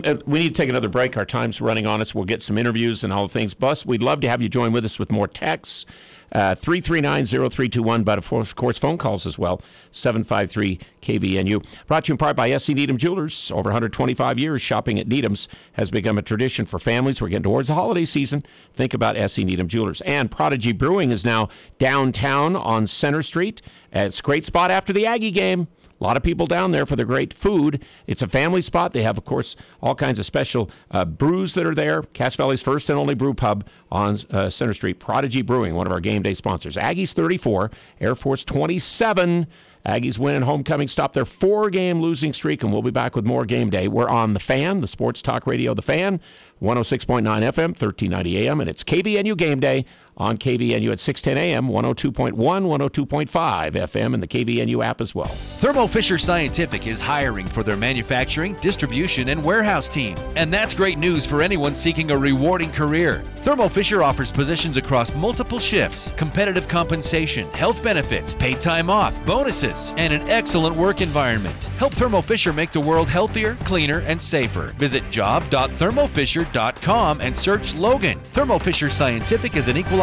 Uh, 0.08 0.16
we 0.26 0.40
need 0.40 0.56
to 0.56 0.62
take 0.62 0.70
another 0.70 0.90
break. 0.90 1.16
Our 1.18 1.26
time's 1.26 1.62
running 1.62 1.88
on 1.88 2.02
us. 2.02 2.14
We'll 2.16 2.26
get 2.26 2.42
some 2.42 2.58
interviews 2.58 3.04
and 3.04 3.14
all 3.14 3.28
the 3.28 3.34
things. 3.34 3.54
Bus, 3.54 3.86
we'd 3.86 4.02
love 4.04 4.20
to 4.22 4.30
have 4.30 4.42
you 4.42 4.50
join 4.50 4.72
with 4.72 4.84
us 4.86 5.00
with 5.00 5.12
more 5.12 5.28
texts. 5.28 5.86
Uh, 6.32 6.56
339-0321, 6.56 8.04
but 8.04 8.18
of 8.18 8.56
course 8.56 8.80
phone 8.80 8.98
calls 8.98 9.28
as 9.28 9.38
well. 9.38 9.62
753 9.92 10.80
KVNU. 11.04 11.64
Brought 11.86 12.06
to 12.06 12.10
you 12.10 12.14
in 12.14 12.18
part 12.18 12.36
by 12.36 12.50
S.C. 12.50 12.74
Needham 12.74 12.98
Jewelers. 12.98 13.52
Over 13.52 13.70
125 13.70 14.40
years, 14.40 14.60
shopping 14.60 15.00
at 15.00 15.08
Needham's 15.08 15.48
has 15.74 15.92
become 15.92 16.18
a 16.18 16.24
tradition 16.24 16.66
for 16.66 16.80
families. 16.80 17.22
We're 17.22 17.30
getting 17.30 17.44
towards 17.44 17.68
the 17.68 17.76
holiday 17.76 18.06
season. 18.06 18.44
Think 18.74 18.96
about 18.96 19.16
S.C. 19.16 19.44
Needham 19.44 19.68
Jewelers. 19.68 20.02
And 20.02 20.32
Prodigy 20.32 20.72
Brewing 20.72 21.12
is 21.12 21.24
now 21.24 21.50
downtown 21.78 22.56
on 22.56 22.88
Center 22.88 23.22
Street. 23.22 23.62
It's 23.92 24.20
a 24.20 24.24
great 24.24 24.44
spot 24.44 24.72
after 24.72 24.92
the 24.92 25.06
Aggie 25.06 25.30
game. 25.30 25.68
A 26.00 26.04
lot 26.04 26.18
of 26.18 26.24
people 26.24 26.46
down 26.46 26.72
there 26.72 26.86
for 26.86 26.96
the 26.96 27.06
great 27.06 27.34
food. 27.34 27.84
It's 28.08 28.22
a 28.22 28.28
family 28.28 28.62
spot. 28.62 28.92
They 28.92 29.04
have, 29.04 29.18
of 29.18 29.26
course, 29.26 29.56
all 29.82 29.96
kinds 29.96 30.20
of 30.20 30.26
special 30.26 30.70
uh, 30.92 31.06
brews 31.06 31.54
that 31.54 31.66
are 31.66 31.76
there. 31.76 32.02
Cache 32.02 32.36
Valley's 32.36 32.62
first 32.62 32.90
and 32.90 33.00
only 33.00 33.14
brew 33.14 33.34
pub 33.34 33.66
on 33.92 34.18
uh, 34.32 34.50
Center 34.50 34.74
Street. 34.74 35.00
Prodigy 35.00 35.42
Brewing, 35.42 35.76
one 35.76 35.88
of 35.88 35.94
our 35.94 36.02
game 36.02 36.22
day 36.22 36.34
sponsors. 36.34 36.76
Aggies 36.76 37.14
34, 37.14 37.72
Air 38.02 38.16
Force 38.16 38.44
27. 38.44 39.48
Aggies 39.86 40.18
win 40.18 40.36
and 40.36 40.46
homecoming 40.46 40.88
stop 40.88 41.12
their 41.12 41.26
four 41.26 41.70
game 41.70 42.00
losing 42.02 42.32
streak, 42.32 42.64
and 42.64 42.72
we'll 42.72 42.82
be 42.82 42.92
back 42.92 43.16
with 43.16 43.26
more 43.26 43.46
game 43.46 43.70
day. 43.70 43.90
We're 43.90 44.08
on 44.08 44.34
The 44.34 44.40
Fan, 44.40 44.80
the 44.80 44.88
sports 44.88 45.22
talk 45.22 45.46
radio, 45.46 45.74
The 45.74 45.82
Fan, 45.82 46.22
106.9 46.62 47.24
FM, 47.24 47.70
1390 47.70 48.48
AM, 48.48 48.62
and 48.62 48.70
it's 48.70 48.84
KVNU 48.84 49.36
game 49.36 49.60
day 49.60 49.86
on 50.18 50.38
KVNU 50.38 50.92
at 50.92 51.00
610 51.00 51.38
AM, 51.38 51.68
102.1, 51.68 52.34
102.5 52.34 53.72
FM, 53.72 54.14
and 54.14 54.22
the 54.22 54.28
KVNU 54.28 54.84
app 54.84 55.00
as 55.02 55.16
well. 55.16 55.28
Thermo 55.28 55.88
Fisher 55.88 56.18
Scientific 56.18 56.88
is 56.88 57.02
hiring 57.02 57.48
for 57.48 57.64
their 57.64 57.78
manufacturing, 57.78 58.56
distribution, 58.56 59.30
and 59.30 59.44
warehouse 59.44 59.88
team. 59.88 60.16
And 60.36 60.54
that's 60.54 60.74
great 60.74 60.98
news 60.98 61.26
for 61.26 61.42
anyone 61.42 61.76
seeking 61.76 62.12
a 62.12 62.18
rewarding 62.18 62.72
career. 62.72 63.24
Thermo 63.38 63.68
Fisher 63.68 64.04
offers 64.04 64.32
positions 64.32 64.78
across 64.78 65.14
multiple 65.16 65.60
shifts, 65.60 66.14
competitive 66.16 66.68
compensation, 66.68 67.50
health 67.52 67.84
benefits, 67.84 68.34
paid 68.34 68.62
time 68.62 68.90
off, 68.90 69.14
bonuses, 69.26 69.94
and 69.98 70.14
an 70.14 70.30
excellent 70.30 70.76
work 70.76 71.02
environment. 71.02 71.56
Help 71.78 71.94
Thermo 71.94 72.22
Fisher 72.22 72.54
make 72.54 72.72
the 72.72 72.80
world 72.80 73.10
healthier, 73.10 73.56
cleaner, 73.66 74.00
and 74.02 74.22
safer. 74.22 74.68
Visit 74.78 75.10
job.thermofisher.com 75.12 77.22
and 77.22 77.36
search 77.36 77.74
Logan. 77.76 78.20
Thermo 78.34 78.60
Fisher 78.60 78.90
Scientific 78.90 79.58
is 79.58 79.68
an 79.68 79.78
equal 79.78 80.03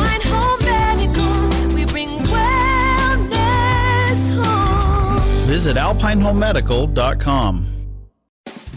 Visit 5.51 5.75
alpinehomemedical.com. 5.75 7.80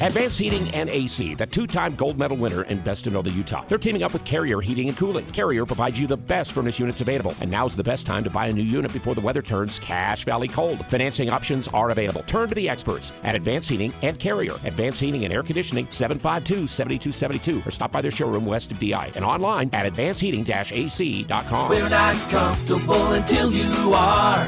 Advanced 0.01 0.41
Heating 0.41 0.75
and 0.75 0.91
AC, 0.91 1.35
the 1.35 1.47
two 1.47 1.69
time 1.69 1.95
gold 1.95 2.19
medal 2.19 2.37
winner 2.37 2.65
in 2.65 2.81
Best 2.81 3.07
in 3.07 3.13
Northern 3.13 3.35
Utah. 3.35 3.65
They're 3.69 3.79
teaming 3.79 4.03
up 4.03 4.13
with 4.13 4.25
Carrier 4.25 4.61
Heating 4.61 4.89
and 4.89 4.97
Cooling. 4.97 5.25
Carrier 5.27 5.65
provides 5.65 6.01
you 6.01 6.09
the 6.09 6.17
best 6.17 6.53
furnace 6.53 6.81
units 6.81 7.01
available, 7.01 7.35
and 7.41 7.49
now's 7.49 7.77
the 7.77 7.85
best 7.85 8.05
time 8.05 8.25
to 8.25 8.31
buy 8.31 8.49
a 8.49 8.53
new 8.53 8.63
unit 8.63 8.93
before 8.93 9.15
the 9.15 9.21
weather 9.21 9.41
turns 9.41 9.79
Cache 9.79 10.25
Valley 10.25 10.49
cold. 10.49 10.85
Financing 10.91 11.31
options 11.31 11.69
are 11.69 11.91
available. 11.91 12.23
Turn 12.25 12.49
to 12.49 12.55
the 12.57 12.69
experts 12.69 13.13
at 13.23 13.37
Advanced 13.37 13.71
Heating 13.71 13.95
and 14.03 14.19
Carrier. 14.19 14.55
Advanced 14.65 15.01
Heating 15.01 15.25
and 15.25 15.33
Air 15.33 15.45
Conditioning, 15.45 15.87
752 15.91 16.67
7272, 16.67 17.63
or 17.67 17.71
stop 17.71 17.93
by 17.93 18.03
their 18.03 18.11
showroom 18.11 18.47
west 18.47 18.73
of 18.73 18.81
DI 18.81 19.13
and 19.15 19.25
online 19.25 19.71
at 19.73 19.91
advancedheating 19.91 20.45
ac.com. 20.45 21.71
We're 21.71 21.89
not 21.89 22.17
comfortable 22.31 23.13
until 23.13 23.53
you 23.53 23.95
are. 23.95 24.45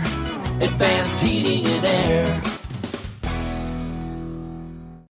Advanced 0.60 1.20
heating 1.20 1.66
and 1.66 1.84
air. 1.84 2.65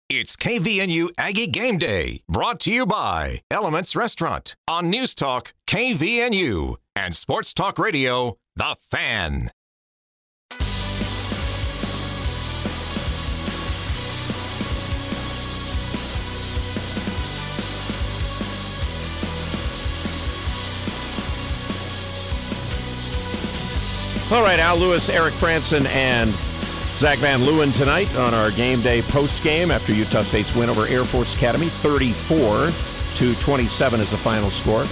It's 0.07 0.35
KVNU 0.35 1.13
Aggie 1.17 1.47
Game 1.47 1.79
Day, 1.79 2.21
brought 2.29 2.59
to 2.59 2.71
you 2.71 2.85
by 2.85 3.41
Elements 3.49 3.95
Restaurant 3.95 4.55
on 4.67 4.91
News 4.91 5.15
Talk 5.15 5.51
KVNU 5.65 6.75
and 6.95 7.15
Sports 7.15 7.55
Talk 7.55 7.79
Radio, 7.79 8.37
The 8.55 8.75
Fan. 8.79 9.49
All 24.31 24.43
right, 24.43 24.59
Al 24.59 24.77
Lewis, 24.77 25.09
Eric 25.09 25.33
Frandsen, 25.33 25.87
and 25.87 26.31
Zach 26.97 27.17
Van 27.19 27.41
Leeuwen 27.41 27.75
tonight 27.75 28.13
on 28.15 28.33
our 28.33 28.51
game 28.51 28.81
day 28.81 29.01
post 29.01 29.43
game 29.43 29.69
after 29.69 29.91
Utah 29.93 30.23
State's 30.23 30.55
win 30.55 30.69
over 30.69 30.87
Air 30.87 31.03
Force 31.03 31.35
Academy, 31.35 31.67
34 31.67 32.71
to 33.15 33.35
27 33.35 33.99
is 33.99 34.11
the 34.11 34.17
final 34.17 34.49
score. 34.49 34.85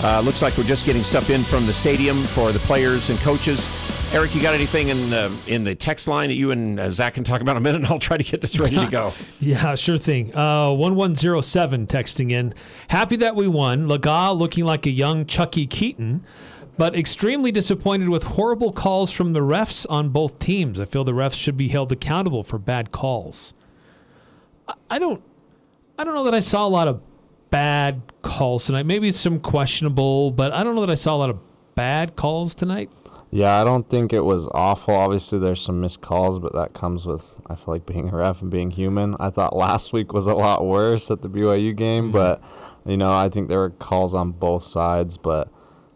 Uh, 0.00 0.20
looks 0.20 0.40
like 0.40 0.56
we're 0.56 0.62
just 0.62 0.86
getting 0.86 1.02
stuff 1.02 1.30
in 1.30 1.42
from 1.42 1.66
the 1.66 1.72
stadium 1.72 2.22
for 2.22 2.52
the 2.52 2.60
players 2.60 3.10
and 3.10 3.18
coaches. 3.18 3.68
Eric, 4.12 4.34
you 4.36 4.40
got 4.40 4.54
anything 4.54 4.88
in 4.88 5.12
uh, 5.12 5.30
in 5.48 5.64
the 5.64 5.74
text 5.74 6.06
line 6.06 6.28
that 6.28 6.36
you 6.36 6.52
and 6.52 6.78
uh, 6.78 6.90
Zach 6.92 7.14
can 7.14 7.24
talk 7.24 7.40
about 7.40 7.52
in 7.52 7.56
a 7.58 7.60
minute? 7.60 7.78
And 7.82 7.86
I'll 7.92 7.98
try 7.98 8.16
to 8.16 8.22
get 8.22 8.40
this 8.40 8.58
ready 8.60 8.76
to 8.76 8.86
go. 8.86 9.12
Yeah, 9.40 9.74
sure 9.74 9.98
thing. 9.98 10.34
Uh, 10.36 10.72
1107 10.72 11.88
texting 11.88 12.30
in. 12.30 12.54
Happy 12.88 13.16
that 13.16 13.34
we 13.34 13.48
won. 13.48 13.88
Legas 13.88 14.38
looking 14.38 14.64
like 14.64 14.86
a 14.86 14.90
young 14.90 15.26
Chuckie 15.26 15.66
Keeton, 15.66 16.24
but 16.78 16.94
extremely 16.96 17.52
disappointed 17.52 18.08
with 18.08 18.22
horrible 18.22 18.72
calls 18.72 19.10
from 19.10 19.32
the 19.34 19.40
refs 19.40 19.84
on 19.90 20.08
both 20.10 20.38
teams. 20.38 20.80
I 20.80 20.84
feel 20.84 21.04
the 21.04 21.12
refs 21.12 21.34
should 21.34 21.56
be 21.56 21.68
held 21.68 21.92
accountable 21.92 22.42
for 22.44 22.58
bad 22.58 22.92
calls. 22.92 23.52
I- 24.90 24.98
don't 24.98 25.22
I 25.98 26.04
don't 26.04 26.14
know 26.14 26.24
that 26.24 26.34
I 26.34 26.40
saw 26.40 26.64
a 26.66 26.68
lot 26.68 26.86
of 26.86 27.00
bad 27.50 28.02
calls 28.22 28.66
tonight. 28.66 28.86
Maybe 28.86 29.10
some 29.10 29.40
questionable, 29.40 30.30
but 30.30 30.52
I 30.52 30.62
don't 30.62 30.76
know 30.76 30.82
that 30.82 30.90
I 30.90 30.94
saw 30.94 31.16
a 31.16 31.18
lot 31.18 31.30
of 31.30 31.38
bad 31.74 32.14
calls 32.14 32.54
tonight. 32.54 32.88
Yeah, 33.30 33.60
I 33.60 33.64
don't 33.64 33.90
think 33.90 34.12
it 34.12 34.20
was 34.24 34.48
awful. 34.54 34.94
Obviously, 34.94 35.38
there's 35.38 35.60
some 35.60 35.80
missed 35.80 36.00
calls, 36.00 36.38
but 36.38 36.52
that 36.54 36.72
comes 36.72 37.04
with 37.04 37.34
I 37.48 37.56
feel 37.56 37.74
like 37.74 37.84
being 37.86 38.08
a 38.10 38.16
ref 38.16 38.40
and 38.42 38.50
being 38.50 38.70
human. 38.70 39.16
I 39.18 39.30
thought 39.30 39.56
last 39.56 39.92
week 39.92 40.12
was 40.12 40.26
a 40.26 40.34
lot 40.34 40.64
worse 40.64 41.10
at 41.10 41.22
the 41.22 41.28
BYU 41.28 41.74
game, 41.74 42.04
Mm-hmm. 42.04 42.12
but 42.12 42.42
you 42.86 42.96
know 42.96 43.10
I 43.12 43.28
think 43.28 43.48
there 43.48 43.58
were 43.58 43.70
calls 43.70 44.14
on 44.14 44.30
both 44.30 44.62
sides, 44.62 45.18
but 45.18 45.48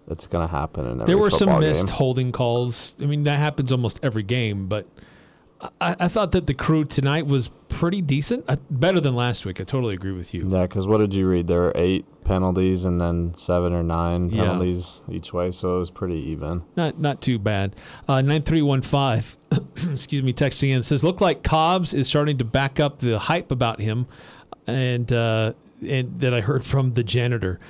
it's 0.09 0.27
gonna 0.27 0.47
happen 0.49 0.85
in 0.87 0.93
every 1.01 1.07
There 1.07 1.19
were 1.19 1.31
some 1.31 1.59
missed 1.61 1.87
game. 1.89 1.95
holding 1.97 2.33
calls. 2.33 2.97
I 3.01 3.07
mean, 3.07 3.23
that 3.25 3.39
happens 3.39 3.71
almost 3.73 4.01
every 4.03 4.23
game, 4.23 4.67
but 4.69 4.87
I, 5.81 5.95
I 6.01 6.09
thought 6.09 6.33
that 6.33 6.49
the 6.49 6.55
crew 6.55 6.85
tonight 6.85 7.27
was 7.29 7.51
pretty 7.69 8.03
decent, 8.03 8.45
uh, 8.49 8.57
better 8.69 8.99
than 8.99 9.15
last 9.15 9.47
week. 9.47 9.61
I 9.61 9.65
totally 9.65 9.95
agree 9.95 10.11
with 10.11 10.35
you. 10.35 10.49
Yeah, 10.49 10.63
because 10.63 10.89
what 10.89 10.99
did 10.99 11.15
you 11.15 11.29
read? 11.29 11.47
There 11.47 11.61
were 11.61 11.73
eight 11.77 12.05
penalties 12.25 12.85
and 12.85 13.01
then 13.01 13.33
seven 13.35 13.73
or 13.73 13.83
nine 13.85 14.29
Yeah. 14.31 14.43
penalties 14.45 15.03
each 15.09 15.33
way, 15.33 15.53
so 15.53 15.77
it 15.77 15.79
was 15.79 15.91
pretty 15.91 16.19
even. 16.29 16.65
Not 16.77 16.99
not 16.99 17.21
too 17.23 17.39
bad. 17.39 17.77
Uh, 18.09 18.21
Nine 18.23 18.43
three 18.43 18.61
one 18.63 18.83
five. 18.83 19.37
Excuse 19.89 20.23
me. 20.25 20.33
Texting 20.33 20.71
in 20.75 20.83
says, 20.83 21.05
"Look 21.05 21.21
like 21.21 21.45
Cobbs 21.45 21.95
is 21.95 22.09
starting 22.09 22.39
to 22.39 22.45
back 22.45 22.81
up 22.81 22.99
the 22.99 23.21
hype 23.21 23.53
about 23.53 23.81
him, 23.81 24.07
and 24.67 25.13
uh, 25.13 25.53
and 25.87 26.19
that 26.21 26.35
I 26.35 26.41
heard 26.41 26.65
from 26.65 26.95
the 26.95 27.05
janitor." 27.05 27.61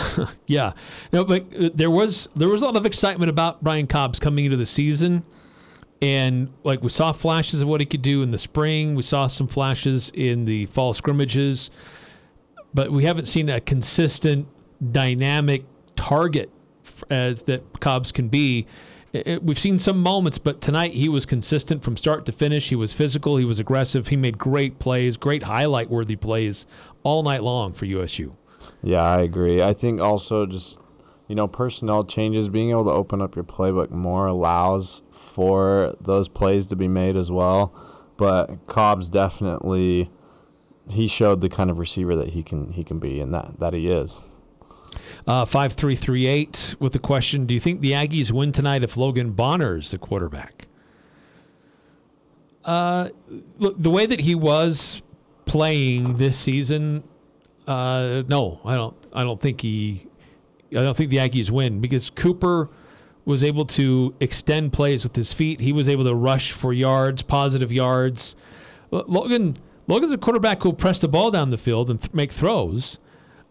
yeah, 0.46 0.72
no, 1.12 1.24
but 1.24 1.46
uh, 1.58 1.70
there 1.74 1.90
was 1.90 2.28
there 2.34 2.48
was 2.48 2.62
a 2.62 2.64
lot 2.64 2.76
of 2.76 2.86
excitement 2.86 3.30
about 3.30 3.62
Brian 3.62 3.86
Cobbs 3.86 4.18
coming 4.18 4.44
into 4.44 4.56
the 4.56 4.66
season, 4.66 5.24
and 6.00 6.52
like 6.64 6.82
we 6.82 6.88
saw 6.88 7.12
flashes 7.12 7.62
of 7.62 7.68
what 7.68 7.80
he 7.80 7.86
could 7.86 8.02
do 8.02 8.22
in 8.22 8.30
the 8.30 8.38
spring. 8.38 8.94
We 8.94 9.02
saw 9.02 9.26
some 9.26 9.48
flashes 9.48 10.10
in 10.14 10.44
the 10.44 10.66
fall 10.66 10.94
scrimmages, 10.94 11.70
but 12.72 12.90
we 12.90 13.04
haven't 13.04 13.26
seen 13.26 13.48
a 13.48 13.60
consistent, 13.60 14.48
dynamic 14.90 15.64
target 15.96 16.50
as 17.10 17.42
that 17.44 17.80
Cobbs 17.80 18.12
can 18.12 18.28
be. 18.28 18.66
We've 19.42 19.58
seen 19.58 19.78
some 19.78 20.00
moments, 20.00 20.38
but 20.38 20.62
tonight 20.62 20.94
he 20.94 21.06
was 21.10 21.26
consistent 21.26 21.84
from 21.84 21.98
start 21.98 22.24
to 22.26 22.32
finish. 22.32 22.70
He 22.70 22.76
was 22.76 22.94
physical. 22.94 23.36
He 23.36 23.44
was 23.44 23.60
aggressive. 23.60 24.08
He 24.08 24.16
made 24.16 24.38
great 24.38 24.78
plays, 24.78 25.18
great 25.18 25.42
highlight-worthy 25.42 26.16
plays 26.16 26.64
all 27.02 27.22
night 27.22 27.42
long 27.42 27.74
for 27.74 27.84
USU. 27.84 28.34
Yeah, 28.82 29.02
I 29.02 29.20
agree. 29.22 29.62
I 29.62 29.72
think 29.72 30.00
also 30.00 30.46
just 30.46 30.78
you 31.28 31.34
know 31.34 31.48
personnel 31.48 32.04
changes, 32.04 32.48
being 32.48 32.70
able 32.70 32.84
to 32.84 32.90
open 32.90 33.22
up 33.22 33.34
your 33.34 33.44
playbook 33.44 33.90
more 33.90 34.26
allows 34.26 35.02
for 35.10 35.94
those 36.00 36.28
plays 36.28 36.66
to 36.68 36.76
be 36.76 36.88
made 36.88 37.16
as 37.16 37.30
well. 37.30 37.74
But 38.16 38.66
Cobbs 38.66 39.08
definitely 39.08 40.10
he 40.88 41.06
showed 41.06 41.40
the 41.40 41.48
kind 41.48 41.70
of 41.70 41.78
receiver 41.78 42.16
that 42.16 42.30
he 42.30 42.42
can 42.42 42.72
he 42.72 42.84
can 42.84 42.98
be, 42.98 43.20
and 43.20 43.32
that 43.34 43.58
that 43.58 43.72
he 43.72 43.90
is. 43.90 44.20
Uh, 45.26 45.44
Five 45.44 45.72
three 45.74 45.96
three 45.96 46.26
eight 46.26 46.74
with 46.78 46.92
the 46.92 46.98
question: 46.98 47.46
Do 47.46 47.54
you 47.54 47.60
think 47.60 47.80
the 47.80 47.92
Aggies 47.92 48.30
win 48.30 48.52
tonight 48.52 48.82
if 48.82 48.96
Logan 48.96 49.32
Bonner's 49.32 49.90
the 49.90 49.98
quarterback? 49.98 50.66
Uh, 52.64 53.08
look, 53.58 53.74
the 53.80 53.90
way 53.90 54.06
that 54.06 54.20
he 54.20 54.34
was 54.34 55.02
playing 55.46 56.16
this 56.18 56.38
season, 56.38 57.02
uh, 57.66 58.22
no, 58.28 58.60
I 58.64 58.74
don't. 58.74 58.96
I 59.12 59.22
don't 59.22 59.40
think 59.40 59.60
he. 59.60 60.06
I 60.70 60.76
don't 60.82 60.96
think 60.96 61.10
the 61.10 61.18
Aggies 61.18 61.50
win 61.50 61.80
because 61.80 62.08
Cooper 62.10 62.70
was 63.24 63.42
able 63.42 63.64
to 63.66 64.14
extend 64.20 64.72
plays 64.72 65.04
with 65.04 65.14
his 65.14 65.32
feet. 65.32 65.60
He 65.60 65.72
was 65.72 65.88
able 65.88 66.04
to 66.04 66.14
rush 66.14 66.52
for 66.52 66.72
yards, 66.72 67.22
positive 67.22 67.70
yards. 67.70 68.34
Logan 68.90 69.58
Logan's 69.86 70.12
a 70.12 70.18
quarterback 70.18 70.62
who'll 70.62 70.72
press 70.72 70.98
the 71.00 71.08
ball 71.08 71.30
down 71.30 71.50
the 71.50 71.58
field 71.58 71.90
and 71.90 72.00
th- 72.00 72.12
make 72.12 72.32
throws. 72.32 72.98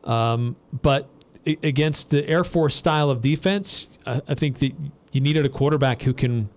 Um, 0.04 0.56
but 0.74 1.10
a- 1.46 1.58
against 1.64 2.10
the 2.10 2.28
Air 2.28 2.44
Force 2.44 2.76
style 2.76 3.10
of 3.10 3.22
defense, 3.22 3.88
I, 4.06 4.22
I 4.28 4.34
think 4.34 4.60
that 4.60 4.74
you 5.12 5.22
needed 5.22 5.46
a 5.46 5.50
quarterback 5.50 6.04
who 6.04 6.14
can 6.14 6.50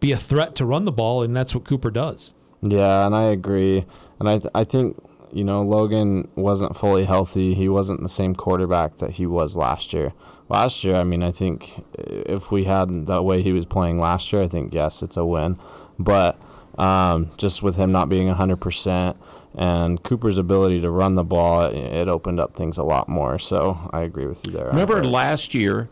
be 0.00 0.12
a 0.12 0.16
threat 0.16 0.54
to 0.56 0.64
run 0.64 0.84
the 0.84 0.92
ball, 0.92 1.22
and 1.22 1.34
that's 1.36 1.54
what 1.54 1.64
Cooper 1.64 1.90
does. 1.90 2.32
Yeah, 2.62 3.04
and 3.06 3.14
I 3.16 3.24
agree. 3.24 3.84
And 4.20 4.28
I 4.28 4.38
th- 4.38 4.50
I 4.54 4.64
think 4.64 4.96
you 5.32 5.44
know 5.44 5.62
Logan 5.62 6.28
wasn't 6.34 6.76
fully 6.76 7.04
healthy. 7.04 7.54
He 7.54 7.68
wasn't 7.68 8.02
the 8.02 8.08
same 8.08 8.34
quarterback 8.34 8.96
that 8.98 9.12
he 9.12 9.26
was 9.26 9.56
last 9.56 9.92
year. 9.92 10.12
Last 10.48 10.82
year, 10.84 10.96
I 10.96 11.04
mean, 11.04 11.22
I 11.22 11.30
think 11.30 11.84
if 11.94 12.50
we 12.50 12.64
had 12.64 13.06
the 13.06 13.22
way 13.22 13.42
he 13.42 13.52
was 13.52 13.66
playing 13.66 13.98
last 13.98 14.32
year, 14.32 14.42
I 14.42 14.48
think 14.48 14.72
yes, 14.72 15.02
it's 15.02 15.16
a 15.16 15.24
win. 15.24 15.58
But 15.98 16.38
um, 16.78 17.30
just 17.36 17.62
with 17.62 17.76
him 17.76 17.92
not 17.92 18.08
being 18.08 18.28
hundred 18.28 18.56
percent 18.60 19.16
and 19.54 20.02
Cooper's 20.02 20.38
ability 20.38 20.80
to 20.82 20.90
run 20.90 21.14
the 21.14 21.24
ball, 21.24 21.62
it- 21.66 21.74
it 21.76 22.08
opened 22.08 22.38
up 22.40 22.54
things 22.54 22.78
a 22.78 22.82
lot 22.84 23.08
more. 23.08 23.38
So 23.38 23.90
I 23.92 24.02
agree 24.02 24.26
with 24.26 24.46
you 24.46 24.52
there. 24.52 24.66
Remember 24.66 25.04
last 25.04 25.54
year, 25.54 25.88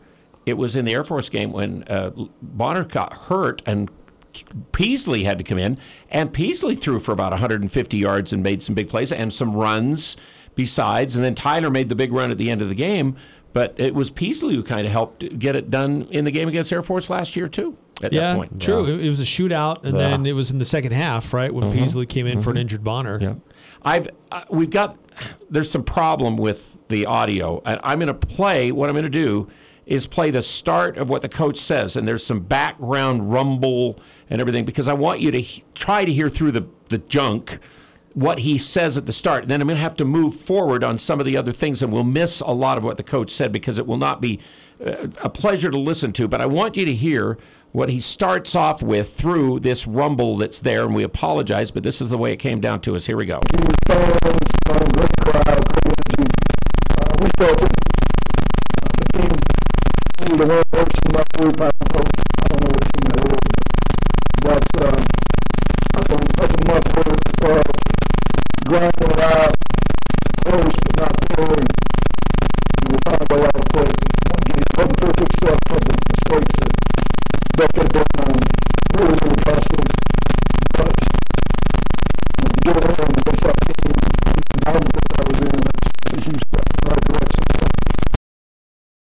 it 0.46 0.56
was 0.56 0.76
in 0.76 0.84
the 0.84 0.92
Air 0.94 1.02
Force 1.04 1.28
game 1.28 1.52
when 1.52 1.82
uh, 1.84 2.10
Bonner 2.40 2.84
got 2.84 3.12
hurt 3.14 3.62
and 3.66 3.90
Peasley 4.72 5.24
had 5.24 5.38
to 5.38 5.44
come 5.44 5.58
in, 5.58 5.78
and 6.10 6.32
Peasley 6.32 6.74
threw 6.74 6.98
for 7.00 7.12
about 7.12 7.32
150 7.32 7.96
yards 7.98 8.32
and 8.32 8.42
made 8.42 8.62
some 8.62 8.74
big 8.74 8.88
plays 8.88 9.12
and 9.12 9.32
some 9.32 9.54
runs 9.54 10.16
besides. 10.54 11.14
And 11.16 11.24
then 11.24 11.34
Tyler 11.34 11.70
made 11.70 11.88
the 11.88 11.94
big 11.96 12.12
run 12.12 12.30
at 12.30 12.38
the 12.38 12.50
end 12.50 12.62
of 12.62 12.68
the 12.68 12.74
game. 12.74 13.16
But 13.52 13.74
it 13.78 13.94
was 13.94 14.10
Peasley 14.10 14.54
who 14.54 14.62
kind 14.62 14.86
of 14.86 14.92
helped 14.92 15.38
get 15.38 15.56
it 15.56 15.70
done 15.70 16.08
in 16.10 16.26
the 16.26 16.30
game 16.30 16.46
against 16.46 16.70
Air 16.72 16.82
Force 16.82 17.08
last 17.08 17.36
year 17.36 17.48
too. 17.48 17.78
At 18.02 18.12
yeah, 18.12 18.20
that 18.32 18.36
point, 18.36 18.60
true. 18.60 18.84
It, 18.84 19.06
it 19.06 19.08
was 19.08 19.20
a 19.20 19.24
shootout, 19.24 19.82
and 19.84 19.96
Yeah. 19.96 20.08
then 20.10 20.26
it 20.26 20.34
was 20.34 20.50
in 20.50 20.58
the 20.58 20.66
second 20.66 20.92
half, 20.92 21.32
right, 21.32 21.52
when 21.54 21.64
Mhm. 21.72 21.78
Peasley 21.78 22.04
came 22.04 22.26
in 22.26 22.42
for 22.42 22.50
an 22.50 22.56
Mhm. 22.56 22.60
injured 22.60 22.84
Bonner. 22.84 23.18
Yeah. 23.18 23.34
I've 23.82 24.08
uh, 24.30 24.42
we've 24.50 24.68
got 24.68 24.98
there's 25.50 25.70
some 25.70 25.84
problem 25.84 26.36
with 26.36 26.76
the 26.88 27.06
audio. 27.06 27.62
And 27.64 27.80
I'm 27.82 27.98
going 27.98 28.08
to 28.08 28.14
play 28.14 28.70
what 28.72 28.90
I'm 28.90 28.94
going 28.94 29.04
to 29.04 29.08
do 29.08 29.48
is 29.86 30.06
play 30.06 30.30
the 30.30 30.42
start 30.42 30.98
of 30.98 31.08
what 31.08 31.22
the 31.22 31.28
coach 31.30 31.56
says 31.56 31.96
and 31.96 32.06
there's 32.06 32.26
some 32.26 32.40
background 32.40 33.32
rumble 33.32 33.98
and 34.30 34.40
everything 34.40 34.64
because 34.64 34.88
I 34.88 34.92
want 34.92 35.20
you 35.20 35.30
to 35.30 35.40
he- 35.40 35.64
try 35.74 36.04
to 36.04 36.12
hear 36.12 36.28
through 36.28 36.52
the 36.52 36.66
the 36.88 36.98
junk 36.98 37.58
what 38.16 38.38
he 38.38 38.56
says 38.56 38.96
at 38.96 39.04
the 39.04 39.12
start. 39.12 39.46
Then 39.46 39.60
I'm 39.60 39.66
going 39.66 39.76
to 39.76 39.82
have 39.82 39.96
to 39.96 40.04
move 40.06 40.34
forward 40.34 40.82
on 40.82 40.96
some 40.96 41.20
of 41.20 41.26
the 41.26 41.36
other 41.36 41.52
things, 41.52 41.82
and 41.82 41.92
we'll 41.92 42.02
miss 42.02 42.40
a 42.40 42.50
lot 42.52 42.78
of 42.78 42.84
what 42.84 42.96
the 42.96 43.02
coach 43.02 43.30
said 43.30 43.52
because 43.52 43.76
it 43.76 43.86
will 43.86 43.98
not 43.98 44.22
be 44.22 44.40
uh, 44.84 45.08
a 45.22 45.28
pleasure 45.28 45.70
to 45.70 45.78
listen 45.78 46.14
to. 46.14 46.26
But 46.26 46.40
I 46.40 46.46
want 46.46 46.78
you 46.78 46.86
to 46.86 46.94
hear 46.94 47.36
what 47.72 47.90
he 47.90 48.00
starts 48.00 48.54
off 48.54 48.82
with 48.82 49.12
through 49.12 49.60
this 49.60 49.86
rumble 49.86 50.38
that's 50.38 50.60
there, 50.60 50.84
and 50.84 50.94
we 50.94 51.02
apologize, 51.02 51.70
but 51.70 51.82
this 51.82 52.00
is 52.00 52.08
the 52.08 52.16
way 52.16 52.32
it 52.32 52.38
came 52.38 52.58
down 52.58 52.80
to 52.80 52.96
us. 52.96 53.04
Here 53.04 53.18
we 53.18 53.26
go. 53.26 53.40
we 57.20 57.28
felt 57.36 57.62
it. 57.62 57.72
The 58.96 59.04
team 59.12 59.28
needed 60.24 60.40
to 60.40 60.46
work, 60.48 60.64
work 60.72 60.88
some 61.04 61.20
up 61.20 61.28
group. 61.34 61.60
I 61.60 61.70
don't 61.70 61.92
know, 61.92 62.04
I 62.40 62.48
don't 62.48 62.60
know 62.64 62.72
what 62.72 62.80
team 62.96 63.08
that 63.12 63.24
was, 63.28 63.44
but 64.40 64.64
uh, 64.80 65.04
that's, 65.92 66.08
a, 66.08 66.16
that's 66.38 66.54
a 66.54 66.64
month 66.66 66.88
worth 66.96 67.12
of 67.12 67.36
grinding 68.66 68.90
it 68.98 69.20
uh, 69.20 69.46
out, 69.46 69.54
close 70.42 70.74
but 70.82 70.96
not 70.98 71.14
through, 71.30 71.54
and 71.54 71.70
we 72.90 72.96
found 73.06 73.22
a 73.22 73.26
way 73.30 73.42
out 73.46 73.54
to 73.54 73.62
play. 73.70 73.86
One 74.26 74.42
game, 74.42 74.66
wasn't 74.74 74.98
perfect 74.98 75.32
stuff, 75.38 75.58
but 75.70 75.80
the 75.86 75.94
mistakes 76.10 76.54
that 76.58 76.72
Duck 77.54 77.72
had 77.78 77.88
done 77.94 78.10
um, 78.26 78.34
really, 78.98 79.14
really 79.22 79.38
costly. 79.46 79.86
But 80.74 80.90
to 82.36 82.44
get 82.66 82.74
it 82.74 82.90
in 82.90 83.06
against 83.06 83.42
that 83.46 83.56
team, 83.62 83.94
the 83.94 84.42
environment 84.58 84.98
that 84.98 85.14
I 85.14 85.24
was 85.30 85.38
in, 85.46 85.62
that's, 85.62 85.86
that's 85.86 86.10
a 86.10 86.20
huge 86.26 86.42
step 86.42 86.66
in 86.66 86.74
the 86.74 86.90
right 86.90 87.04
direction. 87.06 87.42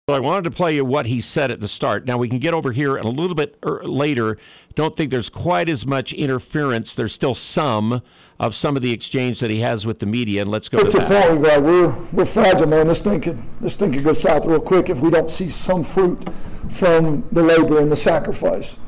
So 0.09 0.15
I 0.17 0.21
wanted 0.41 0.51
to 0.51 0.57
play 0.57 0.75
you 0.75 0.85
what 0.87 1.05
he 1.05 1.21
said 1.21 1.51
at 1.51 1.61
the 1.61 1.69
start. 1.69 2.07
Now 2.07 2.17
we 2.17 2.27
can 2.27 2.39
get 2.39 2.55
over 2.55 2.73
here 2.73 2.97
and 2.97 3.05
a 3.05 3.11
little 3.11 3.35
bit 3.35 3.59
er, 3.63 3.83
later. 3.85 4.39
Don't 4.75 4.97
think 4.97 5.11
there's 5.11 5.29
quite 5.29 5.69
as 5.69 5.85
much 5.85 6.15
interference. 6.15 6.95
There's 6.95 7.13
still 7.13 7.35
some 7.35 8.01
of 8.39 8.55
some 8.55 8.75
of 8.75 8.81
the 8.81 8.91
exchange 8.91 9.41
that 9.41 9.51
he 9.51 9.61
has 9.61 9.85
with 9.85 9.99
the 9.99 10.07
media. 10.07 10.41
And 10.41 10.51
let's 10.51 10.71
go 10.71 10.79
Get 10.79 10.93
to 10.93 10.99
the 11.01 11.05
that. 11.05 11.29
point 11.29 11.41
where 11.43 11.61
we're 11.61 11.91
we're 12.13 12.25
fragile, 12.25 12.67
man. 12.67 12.87
This 12.87 13.01
thing 13.01 13.21
could 13.21 13.43
this 13.61 13.77
thing 13.77 13.93
could 13.93 14.03
go 14.03 14.15
south 14.15 14.47
real 14.47 14.61
quick 14.61 14.89
if 14.89 15.01
we 15.01 15.11
don't 15.11 15.31
see 15.31 15.51
some 15.51 15.85
fruit 15.85 16.27
from 16.71 17.25
the 17.31 17.43
labor 17.43 17.79
and 17.79 17.93
the 17.93 17.97
sacrifice. 17.97 18.79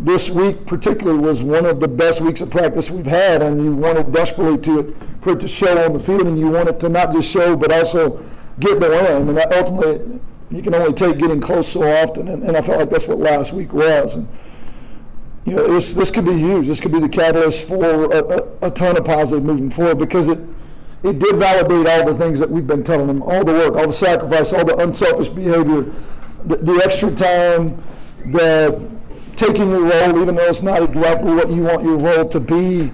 This 0.00 0.28
week 0.28 0.66
particularly 0.66 1.20
was 1.20 1.44
one 1.44 1.64
of 1.64 1.78
the 1.78 1.88
best 1.88 2.20
weeks 2.20 2.40
of 2.40 2.50
practice 2.50 2.90
we've 2.90 3.06
had, 3.06 3.40
and 3.40 3.62
you 3.62 3.72
wanted 3.72 4.12
desperately 4.12 4.58
to 4.62 4.96
for 5.20 5.34
it 5.34 5.40
to 5.40 5.48
show 5.48 5.84
on 5.84 5.92
the 5.92 6.00
field, 6.00 6.26
and 6.26 6.36
you 6.36 6.48
want 6.48 6.68
it 6.68 6.80
to 6.80 6.88
not 6.88 7.12
just 7.12 7.30
show 7.30 7.54
but 7.54 7.70
also 7.70 8.24
get 8.58 8.80
the 8.80 8.88
win. 8.88 9.28
And 9.28 9.36
that 9.36 9.52
ultimately, 9.52 10.20
you 10.50 10.62
can 10.62 10.74
only 10.74 10.92
take 10.92 11.18
getting 11.18 11.40
close 11.40 11.68
so 11.68 11.82
often, 11.82 12.28
and, 12.28 12.42
and 12.42 12.56
I 12.56 12.62
felt 12.62 12.78
like 12.78 12.90
that's 12.90 13.06
what 13.06 13.18
last 13.18 13.52
week 13.52 13.72
was. 13.72 14.14
And, 14.14 14.28
you 15.44 15.56
know, 15.56 15.72
this, 15.72 15.92
this 15.92 16.10
could 16.10 16.24
be 16.24 16.38
huge. 16.38 16.66
This 16.66 16.80
could 16.80 16.92
be 16.92 17.00
the 17.00 17.08
catalyst 17.08 17.66
for 17.66 18.12
a, 18.12 18.18
a, 18.18 18.68
a 18.68 18.70
ton 18.70 18.96
of 18.96 19.04
positive 19.04 19.44
moving 19.44 19.70
forward 19.70 19.98
because 19.98 20.28
it 20.28 20.38
it 21.02 21.18
did 21.18 21.36
validate 21.36 21.86
all 21.86 22.04
the 22.04 22.14
things 22.14 22.40
that 22.40 22.50
we've 22.50 22.66
been 22.66 22.82
telling 22.82 23.06
them, 23.06 23.22
all 23.22 23.44
the 23.44 23.52
work, 23.52 23.76
all 23.76 23.86
the 23.86 23.92
sacrifice, 23.92 24.52
all 24.52 24.64
the 24.64 24.76
unselfish 24.78 25.28
behavior, 25.28 25.82
the, 26.44 26.56
the 26.56 26.82
extra 26.84 27.14
time, 27.14 27.82
the 28.32 28.90
taking 29.36 29.70
your 29.70 29.82
role, 29.82 30.20
even 30.20 30.34
though 30.34 30.48
it's 30.48 30.62
not 30.62 30.82
exactly 30.82 31.32
what 31.32 31.48
you 31.50 31.62
want 31.62 31.84
your 31.84 31.96
role 31.96 32.28
to 32.28 32.40
be. 32.40 32.90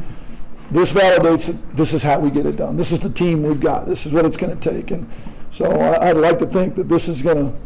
This 0.71 0.93
validates 0.93 1.47
that 1.47 1.77
this 1.77 1.95
is 1.95 2.03
how 2.03 2.19
we 2.21 2.31
get 2.31 2.47
it 2.47 2.57
done. 2.57 2.77
This 2.77 2.93
is 2.93 3.01
the 3.01 3.11
team 3.11 3.43
we've 3.43 3.61
got. 3.61 3.87
This 3.87 4.07
is 4.07 4.13
what 4.13 4.27
it's 4.27 4.37
going 4.37 4.59
to 4.59 4.71
take. 4.71 4.91
And 4.91 5.11
so 5.55 5.71
I, 5.71 6.11
I'd 6.11 6.17
like 6.17 6.39
to 6.39 6.47
think 6.47 6.75
that 6.75 6.89
this 6.89 7.07
is 7.07 7.23
going 7.23 7.53
to 7.53 7.59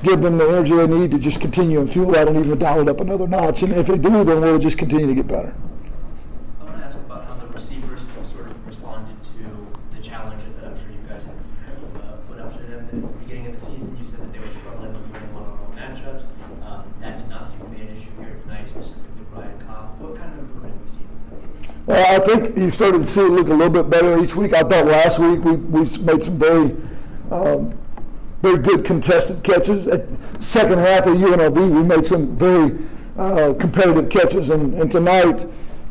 give 0.00 0.20
them 0.22 0.38
the 0.38 0.46
energy 0.46 0.76
they 0.76 0.86
need 0.86 1.10
to 1.10 1.18
just 1.18 1.40
continue 1.40 1.80
and 1.80 1.90
fuel 1.90 2.12
that 2.12 2.28
and 2.28 2.36
even 2.38 2.56
dial 2.56 2.80
it 2.82 2.88
up 2.88 3.00
another 3.00 3.26
notch. 3.26 3.64
And 3.64 3.72
if 3.72 3.88
they 3.88 3.98
do, 3.98 4.22
then 4.22 4.40
we'll 4.40 4.60
just 4.60 4.78
continue 4.78 5.08
to 5.08 5.14
get 5.14 5.26
better. 5.26 5.52
I 6.60 6.64
want 6.64 6.76
to 6.76 6.84
ask 6.84 6.98
about 6.98 7.26
how 7.26 7.34
the 7.34 7.48
receivers 7.48 8.06
have 8.14 8.24
sort 8.24 8.46
of 8.46 8.64
responded 8.64 9.20
to 9.24 9.66
the 9.96 10.00
challenges 10.00 10.52
that 10.54 10.66
I'm 10.66 10.76
sure 10.76 10.90
you 10.90 11.08
guys 11.08 11.24
have, 11.24 11.34
have 11.34 11.96
uh, 11.96 12.12
put 12.28 12.38
up 12.38 12.52
to 12.52 12.62
them. 12.62 12.84
At 12.84 12.90
the 12.92 12.98
beginning 13.24 13.46
of 13.46 13.54
the 13.58 13.66
season, 13.66 13.96
you 13.98 14.06
said 14.06 14.20
that 14.20 14.32
they 14.32 14.38
were 14.38 14.50
struggling 14.50 14.92
with 14.92 15.10
winning 15.10 15.34
one-on-one 15.34 15.76
matchups. 15.76 16.26
Um, 16.64 16.84
that 17.00 17.18
did 17.18 17.28
not 17.28 17.48
seem 17.48 17.58
to 17.58 17.66
be 17.66 17.82
an 17.82 17.88
issue 17.88 18.10
here 18.20 18.36
tonight, 18.36 18.68
specifically 18.68 19.26
Brian 19.34 19.58
Cobb. 19.66 20.00
What 20.00 20.14
kind 20.14 20.32
of 20.32 20.38
improvement 20.38 20.74
have 20.74 20.82
we 20.84 20.88
seen? 20.88 21.08
Well, 21.86 22.20
I 22.20 22.24
think 22.24 22.56
you 22.56 22.70
started 22.70 22.98
to 22.98 23.06
see 23.06 23.22
it 23.22 23.30
look 23.30 23.48
a 23.48 23.54
little 23.54 23.82
bit 23.82 23.90
better 23.90 24.22
each 24.22 24.36
week. 24.36 24.52
I 24.52 24.62
thought 24.62 24.86
last 24.86 25.18
week 25.18 25.42
we, 25.42 25.52
we 25.56 25.80
made 25.80 26.22
some 26.22 26.38
very, 26.38 26.76
um, 27.30 27.76
very 28.42 28.58
good 28.58 28.84
contested 28.84 29.42
catches. 29.42 29.88
At 29.88 30.06
second 30.40 30.78
half 30.78 31.06
of 31.06 31.16
UNLV, 31.16 31.70
we 31.70 31.82
made 31.82 32.06
some 32.06 32.36
very 32.36 32.78
uh, 33.16 33.54
competitive 33.54 34.10
catches, 34.10 34.50
and, 34.50 34.74
and 34.74 34.90
tonight, 34.90 35.42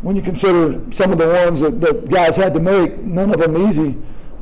when 0.01 0.15
you 0.15 0.21
consider 0.21 0.79
some 0.91 1.11
of 1.11 1.17
the 1.17 1.27
ones 1.27 1.59
that, 1.59 1.81
that 1.81 2.09
guys 2.09 2.35
had 2.35 2.53
to 2.53 2.59
make, 2.59 2.99
none 2.99 3.33
of 3.33 3.39
them 3.39 3.57
easy. 3.67 3.97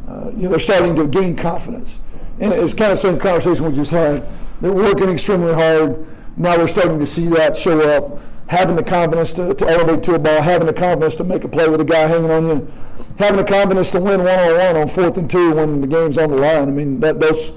Uh, 0.08 0.30
you 0.36 0.44
know, 0.44 0.50
they're 0.50 0.60
starting 0.60 0.96
to 0.96 1.08
gain 1.08 1.36
confidence, 1.36 2.02
and 2.40 2.54
it's 2.54 2.74
kind 2.74 2.92
of 2.92 2.98
the 2.98 3.02
same 3.02 3.20
conversation 3.20 3.66
we 3.66 3.74
just 3.74 3.92
had. 3.92 4.28
They're 4.62 4.74
working 4.74 5.10
extremely 5.10 5.54
hard. 5.54 6.06
Now 6.36 6.58
we're 6.58 6.68
starting 6.68 7.00
to 7.00 7.06
see 7.06 7.28
that 7.28 7.56
show 7.58 7.80
up 7.90 8.22
having 8.48 8.76
the 8.76 8.84
confidence 8.84 9.34
to, 9.34 9.54
to 9.54 9.68
elevate 9.68 10.04
to 10.04 10.14
a 10.14 10.20
ball, 10.20 10.42
having 10.42 10.68
the 10.68 10.74
confidence 10.74 11.16
to 11.16 11.24
make 11.24 11.44
a 11.44 11.48
play 11.48 11.68
with 11.68 11.82
a 11.82 11.86
guy 11.86 12.08
hanging 12.08 12.32
on 12.32 12.48
you, 12.48 12.72
having 13.18 13.38
the 13.38 13.44
confidence 13.44 13.92
to 13.92 14.00
win 14.00 14.24
one 14.24 14.40
on 14.40 14.58
one 14.58 14.76
on 14.78 14.88
fourth 14.88 15.18
and 15.18 15.30
two 15.30 15.54
when 15.54 15.82
the 15.82 15.88
game's 15.88 16.18
on 16.18 16.32
the 16.32 16.38
line. 16.38 16.68
I 16.68 16.72
mean, 16.72 17.00
that 17.02 17.20
those 17.20 17.52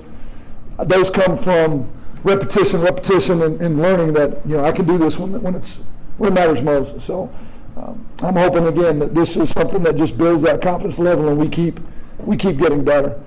those 0.78 1.11
come 1.11 1.36
from 1.36 1.90
repetition, 2.22 2.80
repetition, 2.82 3.42
and, 3.42 3.61
and 3.61 3.80
learning 3.80 4.12
that 4.14 4.44
you 4.46 4.57
know 4.57 4.64
I 4.64 4.72
can 4.72 4.86
do 4.86 4.98
this 4.98 5.18
when 5.18 5.40
when 5.40 5.54
it's 5.54 5.78
when 6.18 6.32
it 6.32 6.34
matters 6.34 6.62
most. 6.62 7.00
So 7.00 7.30
um, 7.76 8.07
I'm 8.20 8.34
hoping 8.34 8.66
again 8.66 8.98
that 8.98 9.14
this 9.14 9.36
is 9.36 9.50
something 9.50 9.82
that 9.84 9.96
just 9.96 10.16
builds 10.16 10.42
that 10.42 10.61
confidence 10.61 10.98
level, 10.98 11.28
and 11.28 11.38
we 11.38 11.48
keep 11.48 11.80
we 12.18 12.36
keep 12.36 12.59
getting 12.59 12.84
better. 12.84 13.20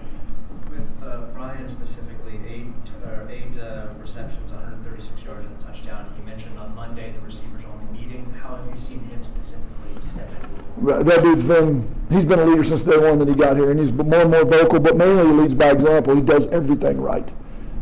With 0.70 1.04
uh, 1.04 1.22
Brian 1.34 1.68
specifically, 1.70 2.40
eight 2.48 2.66
or 3.06 3.28
eight 3.30 3.58
uh, 3.58 3.88
receptions, 4.02 4.52
136 4.52 5.24
yards 5.24 5.46
and 5.46 5.60
a 5.60 5.64
touchdown. 5.64 6.12
You 6.18 6.26
mentioned 6.26 6.58
on 6.58 6.74
Monday 6.76 7.12
the 7.12 7.20
receivers 7.20 7.64
only 7.66 8.00
meeting. 8.00 8.34
How 8.42 8.56
have 8.56 8.66
you 8.70 8.78
seen 8.78 9.00
him 9.06 9.24
specifically 9.24 10.02
step 10.02 10.30
in? 10.30 11.06
That 11.06 11.22
dude's 11.22 11.44
been, 11.44 11.94
he's 12.10 12.26
been 12.26 12.40
a 12.40 12.46
leader 12.46 12.64
since 12.64 12.84
day 12.84 12.98
one 12.98 13.20
that 13.20 13.28
he 13.28 13.36
got 13.36 13.58
here, 13.58 13.70
and 13.72 13.80
he's 13.80 13.92
more 13.92 14.22
and 14.22 14.32
more 14.32 14.46
vocal, 14.46 14.80
but 14.80 14.98
mainly 14.98 15.26
he 15.26 15.32
leads 15.32 15.54
by 15.54 15.72
example. 15.72 16.16
He 16.16 16.22
does 16.22 16.48
everything 16.48 17.00
right. 17.00 17.32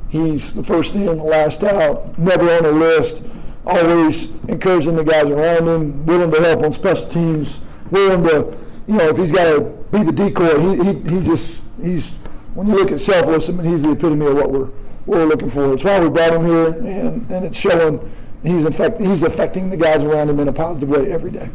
He's 0.10 0.54
the 0.54 0.64
first 0.64 0.96
in, 0.96 1.06
the 1.06 1.16
last 1.16 1.64
out, 1.64 2.18
never 2.18 2.50
on 2.50 2.66
a 2.66 2.72
list, 2.72 3.24
always 3.66 4.32
encouraging 4.48 4.96
the 4.96 5.04
guys 5.04 5.30
around 5.30 5.68
him, 5.68 6.06
willing 6.06 6.32
to 6.32 6.42
help 6.42 6.64
on 6.64 6.72
special 6.72 7.08
teams, 7.08 7.60
willing 7.92 8.24
to, 8.24 8.58
you 8.88 8.98
know, 8.98 9.10
if 9.10 9.18
he's 9.18 9.32
got 9.32 9.46
to 9.46 9.62
be 9.92 10.04
the 10.04 10.12
decoy, 10.12 10.60
he, 10.60 10.84
he, 10.84 11.18
he 11.18 11.26
just, 11.26 11.62
he's, 11.82 12.12
when 12.54 12.68
you 12.68 12.76
look 12.76 12.92
at 12.92 13.02
selfless, 13.02 13.50
I 13.50 13.52
mean, 13.52 13.70
he's 13.70 13.84
the 13.84 13.92
epitome 13.92 14.26
of 14.26 14.36
what 14.36 14.52
we're, 14.52 14.66
what 15.06 15.20
we're 15.20 15.26
looking 15.26 15.50
for. 15.50 15.74
It's 15.74 15.84
why 15.84 16.00
we 16.00 16.10
brought 16.10 16.34
him 16.34 16.46
here, 16.46 16.68
and, 16.68 17.30
and 17.30 17.46
it's 17.46 17.60
showing 17.60 18.14
he's, 18.44 18.64
in 18.64 18.72
fact, 18.72 19.02
he's 19.02 19.24
affecting 19.24 19.70
the 19.70 19.78
guys 19.78 20.04
around 20.04 20.30
him 20.30 20.40
in 20.40 20.48
a 20.48 20.54
positive 20.54 20.90
way 20.90 21.12
every 21.12 21.32
day. 21.32 21.50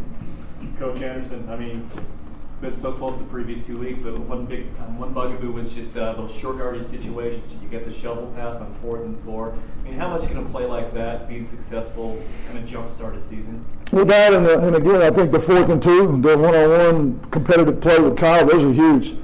Coach 0.78 1.00
Anderson, 1.00 1.48
I 1.48 1.56
mean, 1.56 1.88
been 2.62 2.76
so 2.76 2.92
close 2.92 3.18
the 3.18 3.24
previous 3.24 3.66
two 3.66 3.76
weeks, 3.76 3.98
but 3.98 4.16
one 4.20 4.46
big, 4.46 4.68
um, 4.80 4.96
one 4.96 5.12
bugaboo 5.12 5.50
was 5.50 5.74
just 5.74 5.96
uh, 5.96 6.12
those 6.12 6.32
short 6.32 6.58
yardage 6.58 6.86
situations. 6.86 7.52
You 7.60 7.68
get 7.68 7.84
the 7.84 7.92
shovel 7.92 8.32
pass 8.36 8.56
on 8.56 8.72
fourth 8.74 9.02
and 9.02 9.20
four. 9.24 9.52
I 9.80 9.82
mean, 9.82 9.98
how 9.98 10.08
much 10.08 10.28
can 10.28 10.36
a 10.36 10.44
play 10.44 10.64
like 10.64 10.94
that 10.94 11.28
be 11.28 11.42
successful, 11.42 12.22
kind 12.46 12.58
of 12.58 12.64
jumpstart 12.64 13.16
a 13.16 13.20
season? 13.20 13.66
With 13.90 14.06
that, 14.08 14.32
and, 14.32 14.46
the, 14.46 14.64
and 14.64 14.76
again, 14.76 15.02
I 15.02 15.10
think 15.10 15.32
the 15.32 15.40
fourth 15.40 15.70
and 15.70 15.82
two, 15.82 16.20
the 16.22 16.38
one-on-one 16.38 17.20
competitive 17.32 17.80
play 17.80 17.98
with 17.98 18.16
Kyle, 18.16 18.46
those 18.46 18.62
are 18.62 18.72
huge. 18.72 19.16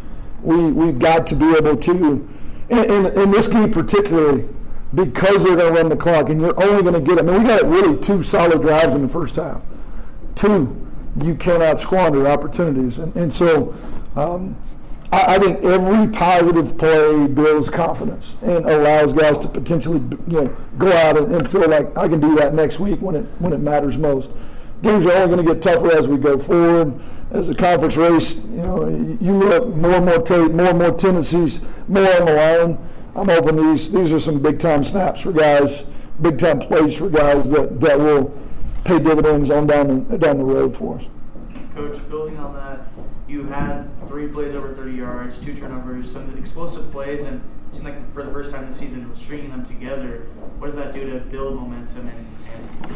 We 0.42 0.72
we've 0.72 0.98
got 0.98 1.26
to 1.28 1.36
be 1.36 1.54
able 1.54 1.76
to, 1.76 2.28
and 2.70 3.06
in 3.06 3.30
this 3.30 3.46
game 3.46 3.70
particularly, 3.70 4.48
because 4.94 5.44
they're 5.44 5.56
going 5.56 5.74
to 5.74 5.80
run 5.80 5.88
the 5.88 5.96
clock, 5.96 6.28
and 6.28 6.40
you're 6.40 6.60
only 6.60 6.82
going 6.82 6.94
to 6.94 7.00
get. 7.00 7.18
I 7.18 7.22
mean, 7.22 7.42
we 7.42 7.48
got 7.48 7.64
really 7.64 7.96
two 8.00 8.22
solid 8.22 8.62
drives 8.62 8.94
in 8.94 9.02
the 9.02 9.08
first 9.08 9.36
half. 9.36 9.62
Two, 10.34 10.87
you 11.22 11.34
cannot 11.34 11.80
squander 11.80 12.26
opportunities, 12.26 12.98
and 12.98 13.14
and 13.16 13.32
so. 13.32 13.74
Um, 14.16 14.56
I 15.10 15.36
I 15.36 15.38
think 15.38 15.64
every 15.64 16.08
positive 16.08 16.76
play 16.76 17.26
builds 17.26 17.70
confidence 17.70 18.36
and 18.42 18.66
allows 18.66 19.12
guys 19.12 19.38
to 19.38 19.48
potentially, 19.48 20.00
you 20.26 20.42
know, 20.42 20.56
go 20.76 20.92
out 20.92 21.16
and, 21.16 21.34
and 21.34 21.48
feel 21.48 21.68
like 21.68 21.96
I 21.96 22.08
can 22.08 22.20
do 22.20 22.34
that 22.36 22.54
next 22.54 22.78
week 22.78 23.00
when 23.00 23.16
it 23.16 23.24
when 23.38 23.52
it 23.52 23.60
matters 23.60 23.96
most. 23.96 24.32
Games 24.82 25.06
are 25.06 25.12
only 25.12 25.34
going 25.34 25.46
to 25.46 25.54
get 25.54 25.62
tougher 25.62 25.96
as 25.96 26.06
we 26.06 26.18
go 26.18 26.38
forward. 26.38 26.94
As 27.30 27.48
the 27.48 27.54
conference 27.54 27.96
race, 27.96 28.36
you 28.36 28.62
know, 28.62 28.88
you 29.20 29.34
look 29.34 29.68
more 29.76 29.96
and 29.96 30.06
more 30.06 30.22
tape, 30.22 30.50
more 30.52 30.68
and 30.68 30.78
more 30.78 30.92
tendencies, 30.92 31.60
more 31.86 32.08
on 32.20 32.24
the 32.24 32.32
line. 32.32 32.78
I'm 33.14 33.28
hoping 33.28 33.56
these 33.56 33.90
these 33.90 34.12
are 34.12 34.20
some 34.20 34.40
big 34.40 34.58
time 34.58 34.84
snaps 34.84 35.22
for 35.22 35.32
guys, 35.32 35.84
big 36.22 36.38
time 36.38 36.60
plays 36.60 36.96
for 36.96 37.10
guys 37.10 37.50
that, 37.50 37.80
that 37.80 37.98
will 37.98 38.32
pay 38.88 38.98
dividends 38.98 39.50
on 39.50 39.66
down 39.66 40.08
the, 40.08 40.16
down 40.16 40.38
the 40.38 40.44
road 40.44 40.74
for 40.74 40.96
us. 40.96 41.06
Coach, 41.74 42.08
building 42.08 42.38
on 42.38 42.54
that, 42.54 42.88
you 43.28 43.44
had 43.44 43.86
three 44.08 44.26
plays 44.28 44.54
over 44.54 44.74
30 44.74 44.92
yards, 44.92 45.38
two 45.38 45.54
turnovers, 45.54 46.10
some 46.10 46.36
explosive 46.38 46.90
plays, 46.90 47.20
and 47.20 47.42
it 47.70 47.74
seemed 47.74 47.84
like 47.84 48.14
for 48.14 48.24
the 48.24 48.32
first 48.32 48.50
time 48.50 48.68
this 48.68 48.78
season, 48.78 49.02
it 49.02 49.10
was 49.10 49.18
stringing 49.18 49.50
them 49.50 49.66
together. 49.66 50.26
What 50.58 50.68
does 50.68 50.76
that 50.76 50.94
do 50.94 51.08
to 51.10 51.20
build 51.26 51.56
momentum 51.56 52.08
and, 52.08 52.26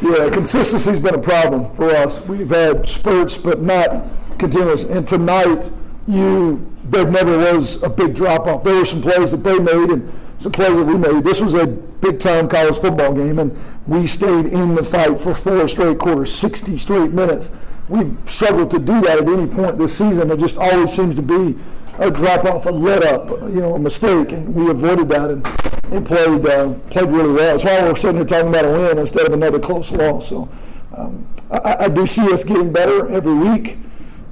and 0.00 0.02
Yeah, 0.02 0.30
consistency's 0.30 0.98
been 0.98 1.14
a 1.14 1.20
problem 1.20 1.72
for 1.74 1.94
us. 1.94 2.22
We've 2.22 2.48
had 2.48 2.88
spurts, 2.88 3.36
but 3.36 3.60
not 3.60 4.06
continuous. 4.38 4.84
And 4.84 5.06
tonight, 5.06 5.70
you 6.08 6.68
there 6.84 7.08
never 7.08 7.38
was 7.38 7.80
a 7.82 7.90
big 7.90 8.14
drop 8.14 8.46
off. 8.46 8.64
There 8.64 8.74
were 8.74 8.84
some 8.84 9.02
plays 9.02 9.30
that 9.30 9.44
they 9.44 9.58
made 9.58 9.90
and 9.90 10.12
some 10.38 10.52
plays 10.52 10.74
that 10.74 10.84
we 10.84 10.96
made. 10.96 11.22
This 11.22 11.40
was 11.40 11.54
a 11.54 11.66
big 12.02 12.18
time 12.18 12.48
college 12.48 12.76
football 12.76 13.14
game, 13.14 13.38
and 13.38 13.56
we 13.86 14.06
stayed 14.06 14.46
in 14.46 14.74
the 14.74 14.82
fight 14.82 15.18
for 15.18 15.34
four 15.34 15.66
straight 15.68 15.98
quarters, 15.98 16.34
60 16.34 16.76
straight 16.76 17.12
minutes. 17.12 17.50
We've 17.88 18.18
struggled 18.28 18.70
to 18.72 18.78
do 18.78 19.00
that 19.02 19.20
at 19.20 19.28
any 19.28 19.46
point 19.46 19.78
this 19.78 19.96
season. 19.96 20.30
It 20.30 20.38
just 20.38 20.58
always 20.58 20.92
seems 20.92 21.14
to 21.16 21.22
be 21.22 21.58
a 21.98 22.10
drop 22.10 22.44
off, 22.44 22.66
a 22.66 22.70
let 22.70 23.04
up, 23.04 23.30
you 23.42 23.60
know, 23.60 23.74
a 23.74 23.78
mistake, 23.78 24.32
and 24.32 24.54
we 24.54 24.68
avoided 24.70 25.08
that 25.10 25.30
and, 25.30 25.46
and 25.92 26.06
played 26.06 26.44
uh, 26.46 26.74
played 26.90 27.08
really 27.08 27.32
well. 27.32 27.56
That's 27.56 27.64
why 27.64 27.82
we're 27.82 27.94
sitting 27.94 28.16
here 28.16 28.24
talking 28.24 28.48
about 28.48 28.64
a 28.64 28.70
win 28.70 28.98
instead 28.98 29.26
of 29.26 29.32
another 29.32 29.58
close 29.58 29.92
loss. 29.92 30.28
So 30.28 30.48
um, 30.96 31.26
I, 31.50 31.84
I 31.84 31.88
do 31.88 32.06
see 32.06 32.32
us 32.32 32.44
getting 32.44 32.72
better 32.72 33.08
every 33.08 33.34
week. 33.34 33.78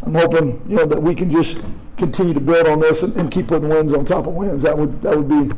I'm 0.02 0.14
hoping 0.14 0.62
you 0.66 0.76
know 0.76 0.86
that 0.86 1.02
we 1.02 1.14
can 1.14 1.30
just 1.30 1.60
continue 1.96 2.34
to 2.34 2.40
build 2.40 2.66
on 2.66 2.80
this 2.80 3.02
and, 3.02 3.14
and 3.16 3.30
keep 3.30 3.48
putting 3.48 3.68
wins 3.68 3.92
on 3.92 4.04
top 4.04 4.26
of 4.26 4.34
wins. 4.34 4.62
That 4.62 4.76
would 4.76 5.02
that 5.02 5.16
would 5.16 5.28
be 5.28 5.54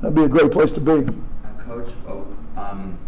that'd 0.00 0.14
be 0.14 0.24
a 0.24 0.28
great 0.28 0.50
place 0.50 0.72
to 0.72 0.80
be. 0.80 1.12
Coach, 1.76 1.92
oh, 2.08 2.26
um, 2.56 2.98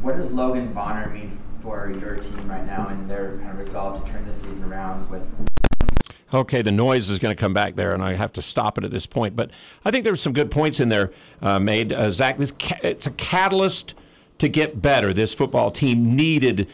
what 0.00 0.16
does 0.16 0.30
Logan 0.32 0.72
Bonner 0.72 1.10
mean 1.10 1.38
for 1.62 1.92
your 2.00 2.16
team 2.16 2.48
right 2.48 2.64
now 2.64 2.88
and 2.88 3.08
their 3.10 3.36
kind 3.36 3.50
of 3.50 3.58
resolve 3.58 4.02
to 4.02 4.10
turn 4.10 4.26
this 4.26 4.40
season 4.40 4.72
around 4.72 5.10
with 5.10 5.22
Okay, 6.32 6.60
the 6.60 6.72
noise 6.72 7.08
is 7.08 7.18
going 7.18 7.34
to 7.34 7.40
come 7.40 7.54
back 7.54 7.74
there, 7.74 7.92
and 7.92 8.02
I 8.02 8.12
have 8.14 8.34
to 8.34 8.42
stop 8.42 8.76
it 8.76 8.84
at 8.84 8.90
this 8.90 9.06
point. 9.06 9.34
But 9.34 9.50
I 9.84 9.90
think 9.90 10.04
there 10.04 10.12
were 10.12 10.18
some 10.18 10.34
good 10.34 10.50
points 10.50 10.78
in 10.78 10.90
there 10.90 11.10
uh, 11.40 11.58
made. 11.58 11.90
Uh, 11.90 12.10
Zach, 12.10 12.36
this 12.36 12.52
ca- 12.58 12.80
it's 12.82 13.06
a 13.06 13.12
catalyst 13.12 13.94
to 14.38 14.48
get 14.48 14.80
better. 14.80 15.14
This 15.14 15.32
football 15.32 15.70
team 15.70 16.14
needed 16.14 16.68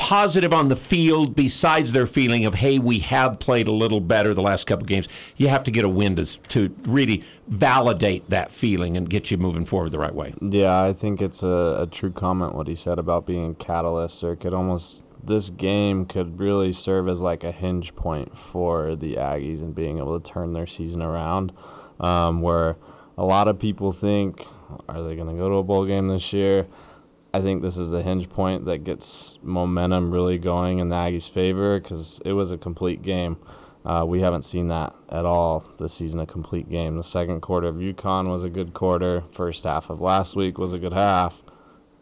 positive 0.00 0.52
on 0.52 0.68
the 0.68 0.76
field 0.76 1.36
besides 1.36 1.92
their 1.92 2.06
feeling 2.06 2.46
of 2.46 2.54
hey 2.54 2.78
we 2.78 3.00
have 3.00 3.38
played 3.38 3.68
a 3.68 3.72
little 3.72 4.00
better 4.00 4.32
the 4.32 4.40
last 4.40 4.66
couple 4.66 4.86
games 4.86 5.06
you 5.36 5.46
have 5.48 5.62
to 5.62 5.70
get 5.70 5.84
a 5.84 5.88
win 5.88 6.16
to, 6.16 6.24
to 6.24 6.74
really 6.84 7.22
validate 7.48 8.26
that 8.30 8.50
feeling 8.50 8.96
and 8.96 9.10
get 9.10 9.30
you 9.30 9.36
moving 9.36 9.64
forward 9.64 9.92
the 9.92 9.98
right 9.98 10.14
way 10.14 10.32
Yeah, 10.40 10.82
I 10.82 10.92
think 10.92 11.20
it's 11.20 11.42
a, 11.42 11.76
a 11.80 11.86
true 11.86 12.10
comment 12.10 12.54
what 12.54 12.66
he 12.66 12.74
said 12.74 12.98
about 12.98 13.26
being 13.26 13.50
a 13.50 13.54
catalyst, 13.54 14.24
or 14.24 14.36
could 14.36 14.54
almost 14.54 15.04
this 15.22 15.50
game 15.50 16.06
could 16.06 16.40
really 16.40 16.72
serve 16.72 17.08
as 17.08 17.20
like 17.20 17.44
a 17.44 17.52
hinge 17.52 17.94
point 17.94 18.36
for 18.36 18.96
the 18.96 19.14
Aggies 19.16 19.60
and 19.60 19.74
being 19.74 19.98
able 19.98 20.18
to 20.18 20.32
turn 20.32 20.54
their 20.54 20.66
season 20.66 21.02
around. 21.02 21.52
Um, 22.00 22.40
where 22.40 22.76
a 23.18 23.24
lot 23.24 23.48
of 23.48 23.58
people 23.58 23.92
think, 23.92 24.46
are 24.88 25.02
they 25.02 25.14
going 25.14 25.28
to 25.28 25.34
go 25.34 25.48
to 25.48 25.56
a 25.56 25.62
bowl 25.62 25.84
game 25.84 26.08
this 26.08 26.32
year? 26.32 26.66
I 27.32 27.40
think 27.40 27.62
this 27.62 27.76
is 27.76 27.90
the 27.90 28.02
hinge 28.02 28.28
point 28.28 28.64
that 28.64 28.78
gets 28.78 29.38
momentum 29.42 30.10
really 30.10 30.38
going 30.38 30.78
in 30.78 30.88
the 30.88 30.96
Aggies' 30.96 31.30
favor 31.30 31.78
because 31.78 32.20
it 32.24 32.32
was 32.32 32.50
a 32.50 32.58
complete 32.58 33.02
game. 33.02 33.36
Uh, 33.84 34.04
we 34.06 34.20
haven't 34.20 34.42
seen 34.42 34.68
that 34.68 34.94
at 35.08 35.24
all 35.24 35.64
this 35.78 35.94
season, 35.94 36.20
a 36.20 36.26
complete 36.26 36.68
game. 36.68 36.96
The 36.96 37.02
second 37.02 37.40
quarter 37.40 37.68
of 37.68 37.76
UConn 37.76 38.28
was 38.28 38.44
a 38.44 38.50
good 38.50 38.74
quarter. 38.74 39.22
First 39.30 39.64
half 39.64 39.88
of 39.90 40.00
last 40.00 40.36
week 40.36 40.58
was 40.58 40.72
a 40.72 40.78
good 40.78 40.92
half. 40.92 41.42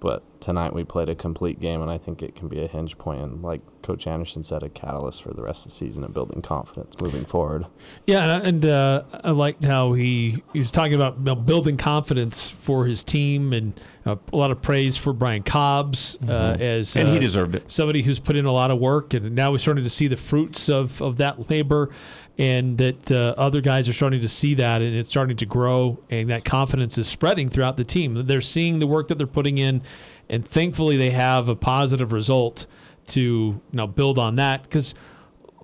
But 0.00 0.22
tonight 0.40 0.72
we 0.72 0.84
played 0.84 1.08
a 1.08 1.14
complete 1.16 1.58
game, 1.58 1.82
and 1.82 1.90
I 1.90 1.98
think 1.98 2.22
it 2.22 2.36
can 2.36 2.46
be 2.46 2.62
a 2.62 2.68
hinge 2.68 2.96
point 2.98 3.20
and, 3.20 3.42
like 3.42 3.60
Coach 3.82 4.06
Anderson 4.06 4.44
said, 4.44 4.62
a 4.62 4.68
catalyst 4.68 5.22
for 5.24 5.32
the 5.34 5.42
rest 5.42 5.66
of 5.66 5.72
the 5.72 5.76
season 5.76 6.04
and 6.04 6.14
building 6.14 6.40
confidence 6.40 6.94
moving 7.00 7.24
forward. 7.26 7.66
Yeah, 8.06 8.36
and, 8.36 8.46
and 8.46 8.64
uh, 8.64 9.02
I 9.24 9.30
liked 9.32 9.64
how 9.64 9.94
he, 9.94 10.42
he 10.52 10.58
was 10.60 10.70
talking 10.70 10.94
about 10.94 11.18
you 11.18 11.24
know, 11.24 11.34
building 11.34 11.76
confidence 11.76 12.48
for 12.48 12.86
his 12.86 13.02
team 13.02 13.52
and 13.52 13.78
uh, 14.06 14.16
a 14.32 14.36
lot 14.36 14.52
of 14.52 14.62
praise 14.62 14.96
for 14.96 15.12
Brian 15.12 15.42
Cobbs 15.42 16.16
uh, 16.22 16.26
Mhm. 16.26 16.60
as 16.60 16.94
And 16.96 17.08
he 17.08 17.16
uh, 17.16 17.20
deserved 17.20 17.56
it. 17.56 17.70
Somebody 17.70 18.02
who's 18.02 18.20
put 18.20 18.36
in 18.36 18.44
a 18.44 18.52
lot 18.52 18.70
of 18.70 18.78
work, 18.78 19.14
and 19.14 19.34
now 19.34 19.50
we're 19.50 19.58
starting 19.58 19.82
to 19.84 19.90
see 19.90 20.06
the 20.06 20.16
fruits 20.16 20.68
of, 20.68 21.02
of 21.02 21.16
that 21.16 21.50
labor, 21.50 21.90
and 22.38 22.78
that 22.78 23.10
uh, 23.10 23.34
other 23.36 23.60
guys 23.60 23.88
are 23.88 23.92
starting 23.92 24.20
to 24.20 24.28
see 24.28 24.54
that, 24.54 24.80
and 24.80 24.94
it's 24.94 25.10
starting 25.10 25.36
to 25.36 25.46
grow, 25.46 25.98
and 26.08 26.30
that 26.30 26.44
confidence 26.44 26.96
is 26.96 27.08
spreading 27.08 27.48
throughout 27.48 27.76
the 27.76 27.84
team. 27.84 28.26
They're 28.26 28.40
seeing 28.40 28.78
the 28.78 28.86
work 28.86 29.08
that 29.08 29.18
they're 29.18 29.26
putting 29.26 29.58
in, 29.58 29.82
and 30.28 30.46
thankfully 30.46 30.96
they 30.96 31.10
have 31.10 31.48
a 31.48 31.56
positive 31.56 32.12
result 32.12 32.66
to 33.08 33.60
now 33.72 33.86
build 33.86 34.18
on 34.18 34.36
that 34.36 34.62
because 34.62 34.94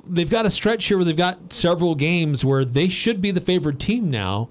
they've 0.06 0.30
got 0.30 0.46
a 0.46 0.50
stretch 0.50 0.86
here 0.86 0.96
where 0.96 1.04
they've 1.04 1.16
got 1.16 1.52
several 1.52 1.94
games 1.94 2.44
where 2.44 2.64
they 2.64 2.88
should 2.88 3.20
be 3.20 3.30
the 3.30 3.40
favored 3.40 3.78
team 3.78 4.10
now 4.10 4.48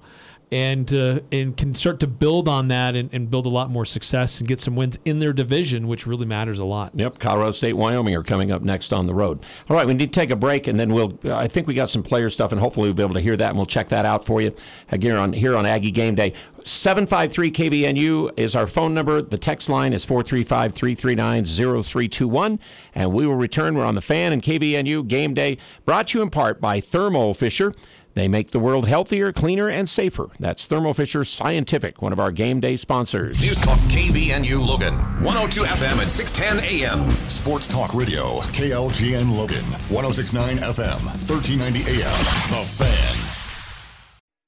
and 0.54 0.94
uh, 0.94 1.18
and 1.32 1.56
can 1.56 1.74
start 1.74 1.98
to 1.98 2.06
build 2.06 2.46
on 2.46 2.68
that 2.68 2.94
and, 2.94 3.12
and 3.12 3.28
build 3.28 3.44
a 3.44 3.48
lot 3.48 3.70
more 3.70 3.84
success 3.84 4.38
and 4.38 4.46
get 4.46 4.60
some 4.60 4.76
wins 4.76 4.96
in 5.04 5.18
their 5.18 5.32
division, 5.32 5.88
which 5.88 6.06
really 6.06 6.26
matters 6.26 6.60
a 6.60 6.64
lot. 6.64 6.92
Yep, 6.94 7.18
Colorado 7.18 7.50
State, 7.50 7.72
Wyoming 7.72 8.14
are 8.14 8.22
coming 8.22 8.52
up 8.52 8.62
next 8.62 8.92
on 8.92 9.06
the 9.06 9.14
road. 9.14 9.44
All 9.68 9.74
right, 9.74 9.84
we 9.84 9.94
need 9.94 10.12
to 10.12 10.20
take 10.20 10.30
a 10.30 10.36
break, 10.36 10.68
and 10.68 10.78
then 10.78 10.92
we'll. 10.92 11.18
I 11.24 11.48
think 11.48 11.66
we 11.66 11.74
got 11.74 11.90
some 11.90 12.04
player 12.04 12.30
stuff, 12.30 12.52
and 12.52 12.60
hopefully 12.60 12.86
we'll 12.86 12.94
be 12.94 13.02
able 13.02 13.14
to 13.14 13.20
hear 13.20 13.36
that, 13.36 13.48
and 13.48 13.56
we'll 13.56 13.66
check 13.66 13.88
that 13.88 14.06
out 14.06 14.24
for 14.24 14.40
you 14.40 14.54
here 15.00 15.18
on 15.18 15.32
here 15.32 15.56
on 15.56 15.66
Aggie 15.66 15.90
Game 15.90 16.14
Day. 16.14 16.34
753 16.64 17.50
KVNU 17.50 18.38
is 18.38 18.54
our 18.54 18.66
phone 18.66 18.94
number. 18.94 19.20
The 19.20 19.36
text 19.36 19.68
line 19.68 19.92
is 19.92 20.04
435 20.04 20.72
339 20.72 21.44
0321. 21.44 22.58
And 22.94 23.12
we 23.12 23.26
will 23.26 23.34
return. 23.34 23.76
We're 23.76 23.84
on 23.84 23.94
the 23.94 24.00
fan 24.00 24.32
and 24.32 24.42
KVNU 24.42 25.06
Game 25.06 25.34
Day, 25.34 25.58
brought 25.84 26.08
to 26.08 26.18
you 26.18 26.22
in 26.22 26.30
part 26.30 26.62
by 26.62 26.80
Thermo 26.80 27.34
Fisher. 27.34 27.74
They 28.14 28.28
make 28.28 28.52
the 28.52 28.60
world 28.60 28.86
healthier, 28.88 29.32
cleaner, 29.32 29.68
and 29.68 29.88
safer. 29.88 30.30
That's 30.38 30.66
Thermo 30.66 30.92
Fisher 30.92 31.24
Scientific, 31.24 32.00
one 32.00 32.12
of 32.12 32.20
our 32.20 32.30
game 32.32 32.60
day 32.60 32.76
sponsors. 32.76 33.40
News 33.40 33.58
Talk 33.58 33.78
KVNU 33.90 34.64
Logan, 34.64 34.94
102 35.22 35.62
FM 35.62 36.00
and 36.02 36.10
610 36.10 36.64
AM. 36.64 37.10
Sports 37.28 37.66
Talk 37.68 37.92
Radio, 37.94 38.40
KLGN 38.52 39.36
Logan, 39.36 39.64
1069 39.90 40.58
FM, 40.58 41.04
1390 41.28 41.80
AM. 41.80 42.50
The 42.50 42.64
Fan. 42.64 43.13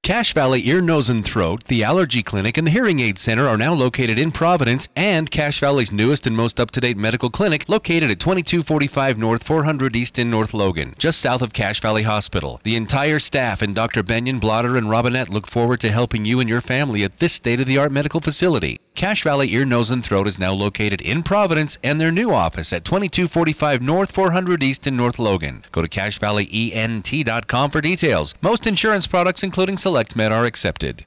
Cache 0.06 0.34
Valley 0.34 0.68
Ear, 0.68 0.80
Nose, 0.80 1.08
and 1.08 1.24
Throat, 1.24 1.64
the 1.64 1.82
Allergy 1.82 2.22
Clinic, 2.22 2.56
and 2.56 2.64
the 2.64 2.70
Hearing 2.70 3.00
Aid 3.00 3.18
Center 3.18 3.48
are 3.48 3.58
now 3.58 3.74
located 3.74 4.20
in 4.20 4.30
Providence, 4.30 4.86
and 4.94 5.28
Cache 5.32 5.58
Valley's 5.58 5.90
newest 5.90 6.28
and 6.28 6.36
most 6.36 6.60
up 6.60 6.70
to 6.70 6.80
date 6.80 6.96
medical 6.96 7.28
clinic 7.28 7.68
located 7.68 8.08
at 8.12 8.20
2245 8.20 9.18
North 9.18 9.42
400 9.42 9.96
East 9.96 10.16
in 10.16 10.30
North 10.30 10.54
Logan, 10.54 10.94
just 10.96 11.18
south 11.18 11.42
of 11.42 11.52
Cache 11.52 11.80
Valley 11.80 12.04
Hospital. 12.04 12.60
The 12.62 12.76
entire 12.76 13.18
staff 13.18 13.62
and 13.62 13.74
Dr. 13.74 14.04
Benyon, 14.04 14.38
Blotter, 14.38 14.76
and 14.76 14.88
Robinette 14.88 15.28
look 15.28 15.48
forward 15.48 15.80
to 15.80 15.90
helping 15.90 16.24
you 16.24 16.38
and 16.38 16.48
your 16.48 16.60
family 16.60 17.02
at 17.02 17.18
this 17.18 17.32
state 17.32 17.58
of 17.58 17.66
the 17.66 17.78
art 17.78 17.90
medical 17.90 18.20
facility. 18.20 18.78
Cache 18.96 19.24
Valley 19.24 19.52
Ear, 19.52 19.66
Nose, 19.66 19.90
and 19.90 20.02
Throat 20.02 20.26
is 20.26 20.38
now 20.38 20.54
located 20.54 21.02
in 21.02 21.22
Providence 21.22 21.76
and 21.84 22.00
their 22.00 22.10
new 22.10 22.32
office 22.32 22.72
at 22.72 22.82
2245 22.82 23.82
North 23.82 24.10
400 24.10 24.62
East 24.62 24.86
in 24.86 24.96
North 24.96 25.18
Logan. 25.18 25.64
Go 25.70 25.82
to 25.82 25.88
CacheValleyENT.com 25.88 27.70
for 27.70 27.80
details. 27.82 28.34
Most 28.40 28.66
insurance 28.66 29.06
products, 29.06 29.42
including 29.42 29.76
SelectMed, 29.96 30.30
are 30.30 30.44
accepted. 30.44 31.06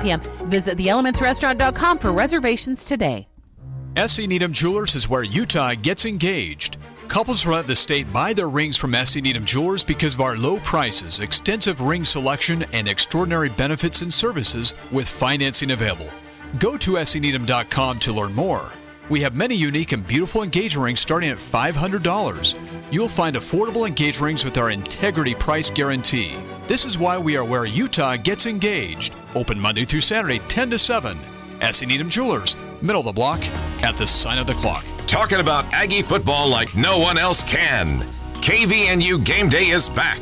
p.m. 0.01 0.21
Visit 0.49 0.77
theelementsrestaurant.com 0.77 1.99
for 1.99 2.11
reservations 2.11 2.85
today. 2.85 3.27
SC 3.97 4.19
Needham 4.19 4.53
Jewelers 4.53 4.95
is 4.95 5.09
where 5.09 5.23
Utah 5.23 5.73
gets 5.73 6.05
engaged. 6.05 6.77
Couples 7.09 7.43
throughout 7.43 7.67
the 7.67 7.75
state 7.75 8.11
buy 8.13 8.31
their 8.31 8.47
rings 8.47 8.77
from 8.77 8.95
SC 8.95 9.17
Needham 9.17 9.43
Jewelers 9.43 9.83
because 9.83 10.13
of 10.13 10.21
our 10.21 10.37
low 10.37 10.59
prices, 10.61 11.19
extensive 11.19 11.81
ring 11.81 12.05
selection, 12.05 12.63
and 12.71 12.87
extraordinary 12.87 13.49
benefits 13.49 14.01
and 14.01 14.13
services 14.13 14.73
with 14.93 15.09
financing 15.09 15.71
available. 15.71 16.09
Go 16.57 16.77
to 16.77 16.91
scneedham.com 16.91 17.99
to 17.99 18.13
learn 18.13 18.33
more. 18.33 18.71
We 19.09 19.21
have 19.21 19.35
many 19.35 19.55
unique 19.55 19.91
and 19.91 20.05
beautiful 20.05 20.43
engagement 20.43 20.85
rings 20.85 20.99
starting 20.99 21.29
at 21.29 21.37
$500. 21.37 22.55
You'll 22.91 23.09
find 23.09 23.35
affordable 23.35 23.87
engagement 23.87 24.25
rings 24.25 24.45
with 24.45 24.57
our 24.57 24.69
integrity 24.69 25.35
price 25.35 25.69
guarantee. 25.69 26.37
This 26.67 26.85
is 26.85 26.97
why 26.97 27.17
we 27.17 27.35
are 27.35 27.43
where 27.43 27.65
Utah 27.65 28.15
gets 28.15 28.45
engaged. 28.45 29.13
Open 29.35 29.59
Monday 29.59 29.85
through 29.85 30.01
Saturday, 30.01 30.39
10 30.47 30.69
to 30.71 30.77
7. 30.77 31.17
SC 31.71 31.87
Needham 31.87 32.09
Jewelers, 32.09 32.55
middle 32.81 33.01
of 33.01 33.05
the 33.05 33.11
block, 33.11 33.39
at 33.83 33.95
the 33.97 34.07
sign 34.07 34.37
of 34.37 34.47
the 34.47 34.53
clock. 34.53 34.85
Talking 35.07 35.39
about 35.39 35.65
Aggie 35.73 36.01
football 36.03 36.47
like 36.47 36.75
no 36.75 36.97
one 36.97 37.17
else 37.17 37.43
can. 37.43 37.99
KVNU 38.35 39.23
Game 39.25 39.49
Day 39.49 39.67
is 39.67 39.89
back. 39.89 40.19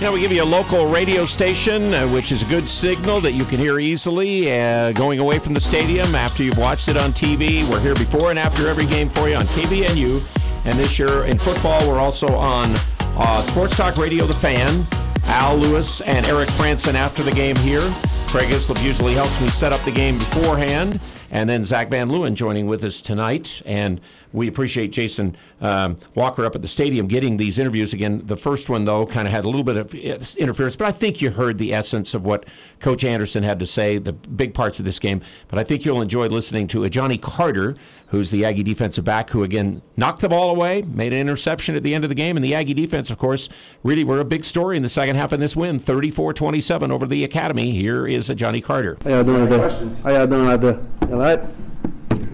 Yeah, 0.00 0.10
we 0.10 0.20
give 0.20 0.32
you 0.32 0.42
a 0.42 0.44
local 0.44 0.86
radio 0.86 1.26
station, 1.26 1.92
uh, 1.92 2.08
which 2.08 2.32
is 2.32 2.40
a 2.40 2.46
good 2.46 2.66
signal 2.66 3.20
that 3.20 3.32
you 3.32 3.44
can 3.44 3.58
hear 3.58 3.78
easily 3.78 4.50
uh, 4.50 4.92
going 4.92 5.18
away 5.18 5.38
from 5.38 5.52
the 5.52 5.60
stadium 5.60 6.14
after 6.14 6.42
you've 6.42 6.56
watched 6.56 6.88
it 6.88 6.96
on 6.96 7.12
TV. 7.12 7.68
We're 7.68 7.80
here 7.80 7.94
before 7.94 8.30
and 8.30 8.38
after 8.38 8.66
every 8.66 8.86
game 8.86 9.10
for 9.10 9.28
you 9.28 9.34
on 9.34 9.44
KVNU 9.44 10.22
And 10.64 10.78
this 10.78 10.98
year 10.98 11.26
in 11.26 11.36
football, 11.36 11.86
we're 11.86 12.00
also 12.00 12.28
on 12.28 12.70
uh, 12.98 13.42
Sports 13.42 13.76
Talk 13.76 13.98
Radio, 13.98 14.26
The 14.26 14.32
Fan. 14.32 14.86
Al 15.24 15.58
Lewis 15.58 16.00
and 16.00 16.24
Eric 16.24 16.48
Frandsen 16.48 16.94
after 16.94 17.22
the 17.22 17.32
game 17.32 17.56
here. 17.56 17.82
Craig 18.28 18.48
Hislop 18.48 18.82
usually 18.82 19.12
helps 19.12 19.38
me 19.38 19.48
set 19.48 19.74
up 19.74 19.82
the 19.82 19.92
game 19.92 20.16
beforehand. 20.16 20.98
And 21.30 21.48
then 21.48 21.62
Zach 21.64 21.88
Van 21.88 22.08
Leeuwen 22.08 22.34
joining 22.34 22.66
with 22.66 22.82
us 22.84 23.00
tonight. 23.00 23.62
And 23.64 24.00
we 24.32 24.48
appreciate 24.48 24.92
Jason 24.92 25.36
um, 25.60 25.96
Walker 26.14 26.44
up 26.44 26.54
at 26.54 26.62
the 26.62 26.68
stadium 26.68 27.06
getting 27.06 27.36
these 27.36 27.58
interviews. 27.58 27.92
Again, 27.92 28.22
the 28.24 28.36
first 28.36 28.68
one, 28.68 28.84
though, 28.84 29.06
kind 29.06 29.26
of 29.26 29.32
had 29.32 29.44
a 29.44 29.48
little 29.48 29.64
bit 29.64 29.76
of 29.76 29.94
uh, 29.94 30.24
interference, 30.38 30.76
but 30.76 30.86
I 30.86 30.92
think 30.92 31.20
you 31.20 31.30
heard 31.30 31.58
the 31.58 31.72
essence 31.72 32.14
of 32.14 32.24
what 32.24 32.46
Coach 32.80 33.04
Anderson 33.04 33.42
had 33.42 33.58
to 33.60 33.66
say, 33.66 33.98
the 33.98 34.12
big 34.12 34.54
parts 34.54 34.78
of 34.78 34.84
this 34.84 34.98
game. 34.98 35.20
But 35.48 35.58
I 35.58 35.64
think 35.64 35.84
you'll 35.84 36.02
enjoy 36.02 36.26
listening 36.26 36.66
to 36.68 36.80
Ajani 36.80 37.20
Carter, 37.20 37.76
who's 38.10 38.30
the 38.30 38.44
Aggie 38.44 38.62
defensive 38.62 39.04
back, 39.04 39.30
who 39.30 39.42
again 39.42 39.82
knocked 39.96 40.20
the 40.20 40.28
ball 40.28 40.50
away, 40.50 40.82
made 40.82 41.12
an 41.12 41.20
interception 41.20 41.76
at 41.76 41.82
the 41.82 41.94
end 41.94 42.04
of 42.04 42.08
the 42.08 42.14
game. 42.14 42.36
And 42.36 42.44
the 42.44 42.54
Aggie 42.54 42.74
defense, 42.74 43.10
of 43.10 43.18
course, 43.18 43.48
really 43.82 44.04
were 44.04 44.20
a 44.20 44.24
big 44.24 44.44
story 44.44 44.76
in 44.76 44.82
the 44.82 44.88
second 44.88 45.16
half 45.16 45.32
of 45.32 45.40
this 45.40 45.56
win 45.56 45.78
34 45.78 46.34
27 46.34 46.90
over 46.90 47.06
the 47.06 47.24
Academy. 47.24 47.70
Here 47.70 48.06
is 48.06 48.28
Ajani 48.28 48.62
Carter. 48.62 48.98
How 49.04 49.10
y'all 49.10 49.24
doing 49.24 49.48
today? 49.48 50.02
How 50.02 50.10
y'all 50.10 50.26
doing 50.26 50.48
out 50.48 50.60
there? 50.60 50.80
All 51.02 51.18
right? 51.18 51.40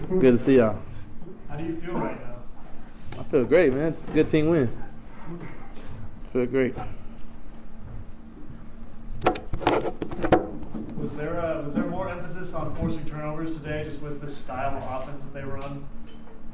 Good 0.09 0.21
to 0.21 0.37
see 0.37 0.57
y'all. 0.57 0.79
How 1.49 1.57
do 1.57 1.63
you 1.63 1.79
feel 1.79 1.93
right 1.93 2.19
now? 2.19 3.19
I 3.19 3.23
feel 3.23 3.45
great, 3.45 3.73
man. 3.73 3.95
Good 4.13 4.29
team 4.29 4.49
win. 4.49 4.69
Feel 6.33 6.45
great. 6.47 6.75
Was 10.97 11.11
there 11.15 11.39
uh, 11.39 11.61
was 11.61 11.73
there 11.73 11.83
more 11.83 11.86
emphasis 12.27 12.53
on 12.53 12.75
forcing 12.75 13.05
turnovers 13.05 13.57
today, 13.57 13.85
just 13.85 14.01
with 14.01 14.19
the 14.19 14.29
style 14.29 14.75
of 14.75 14.83
offense 14.83 15.23
that 15.23 15.33
they 15.33 15.43
run? 15.43 15.87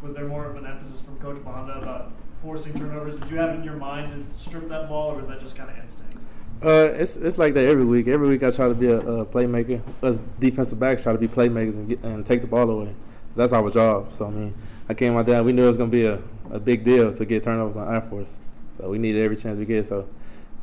Was 0.04 0.14
there 0.14 0.26
more 0.26 0.46
of 0.46 0.56
an 0.56 0.68
emphasis 0.68 1.02
from 1.02 1.18
Coach 1.18 1.44
Banda 1.44 1.74
about 1.80 2.12
forcing 2.44 2.74
turnovers? 2.74 3.20
Did 3.20 3.32
you 3.32 3.38
have 3.38 3.50
it 3.50 3.56
in 3.56 3.64
your 3.64 3.78
mind 3.78 4.12
to 4.12 4.40
strip 4.40 4.70
that 4.70 4.88
ball, 4.88 5.14
or 5.14 5.16
was 5.16 5.28
that 5.28 5.40
just 5.40 5.56
kind 5.56 5.72
of 5.72 5.78
instinct? 5.80 6.14
Uh, 6.62 6.92
it's 6.94 7.18
it's 7.18 7.40
like 7.40 7.56
that 7.56 7.66
every 7.66 7.86
week. 7.86 8.08
Every 8.08 8.28
week 8.28 8.44
I 8.44 8.52
try 8.52 8.68
to 8.68 8.76
be 8.76 8.88
a, 8.88 9.00
a 9.00 9.26
playmaker. 9.26 9.82
Us 10.04 10.22
defensive 10.40 10.80
backs 10.80 11.02
try 11.02 11.12
to 11.12 11.18
be 11.18 11.28
playmakers 11.28 11.74
and, 11.74 11.90
get, 11.90 12.04
and 12.04 12.24
take 12.24 12.42
the 12.42 12.48
ball 12.48 12.70
away. 12.70 12.96
That's 13.36 13.52
our 13.52 13.72
job. 13.72 14.12
So 14.12 14.28
I 14.28 14.30
mean, 14.30 14.54
I 14.88 14.94
came 14.94 15.18
out 15.18 15.26
there. 15.26 15.44
We 15.44 15.54
knew 15.54 15.64
it 15.64 15.68
was 15.68 15.78
gonna 15.78 15.90
be 15.90 16.06
a, 16.06 16.22
a 16.52 16.60
big 16.60 16.84
deal 16.84 17.12
to 17.12 17.26
get 17.26 17.42
turnovers 17.42 17.78
on 17.78 17.92
Air 17.92 18.02
Force. 18.02 18.40
So 18.78 18.90
we 18.92 19.00
needed 19.00 19.24
every 19.24 19.38
chance 19.38 19.58
we 19.58 19.66
get. 19.66 19.88
So 19.88 20.08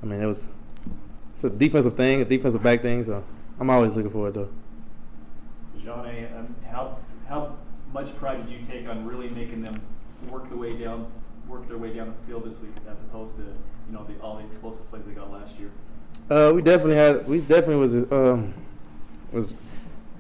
I 0.04 0.06
mean, 0.06 0.20
it 0.20 0.26
was 0.26 0.46
it's 1.32 1.42
a 1.42 1.50
defensive 1.50 1.94
thing, 1.94 2.20
a 2.20 2.24
defensive 2.24 2.62
back 2.62 2.80
thing. 2.80 3.02
So 3.02 3.24
I'm 3.58 3.68
always 3.70 3.92
looking 3.92 4.12
forward 4.12 4.34
to. 4.34 4.48
Ajani, 5.84 6.38
um, 6.38 6.54
how 6.70 6.98
how 7.28 7.56
much 7.92 8.14
pride 8.16 8.46
did 8.46 8.60
you 8.60 8.64
take 8.66 8.88
on 8.88 9.06
really 9.06 9.28
making 9.30 9.62
them 9.62 9.80
work 10.28 10.48
the 10.50 10.56
way 10.56 10.76
down, 10.76 11.06
work 11.48 11.66
their 11.68 11.78
way 11.78 11.92
down 11.92 12.08
the 12.08 12.26
field 12.26 12.44
this 12.44 12.58
week, 12.60 12.72
as 12.88 12.98
opposed 13.00 13.36
to 13.36 13.42
you 13.42 13.92
know 13.92 14.04
the, 14.04 14.18
all 14.20 14.36
the 14.36 14.44
explosive 14.44 14.88
plays 14.90 15.04
they 15.04 15.12
got 15.12 15.30
last 15.32 15.58
year? 15.58 15.70
Uh, 16.28 16.52
we 16.54 16.62
definitely 16.62 16.96
had. 16.96 17.26
We 17.26 17.40
definitely 17.40 17.76
was. 17.76 17.94
Um, 17.94 18.54
was. 19.32 19.54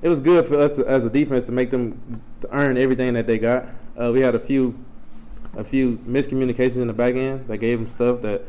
It 0.02 0.08
was 0.08 0.20
good 0.20 0.46
for 0.46 0.56
us 0.56 0.76
to, 0.76 0.86
as 0.86 1.04
a 1.04 1.10
defense 1.10 1.44
to 1.44 1.52
make 1.52 1.70
them 1.70 2.22
to 2.40 2.48
earn 2.56 2.78
everything 2.78 3.12
that 3.14 3.26
they 3.26 3.38
got. 3.38 3.66
Uh, 4.00 4.10
we 4.10 4.22
had 4.22 4.34
a 4.34 4.40
few, 4.40 4.74
a 5.58 5.62
few 5.62 5.98
miscommunications 6.08 6.78
in 6.80 6.86
the 6.86 6.94
back 6.94 7.16
end 7.16 7.46
that 7.48 7.58
gave 7.58 7.78
them 7.78 7.86
stuff 7.86 8.22
that 8.22 8.42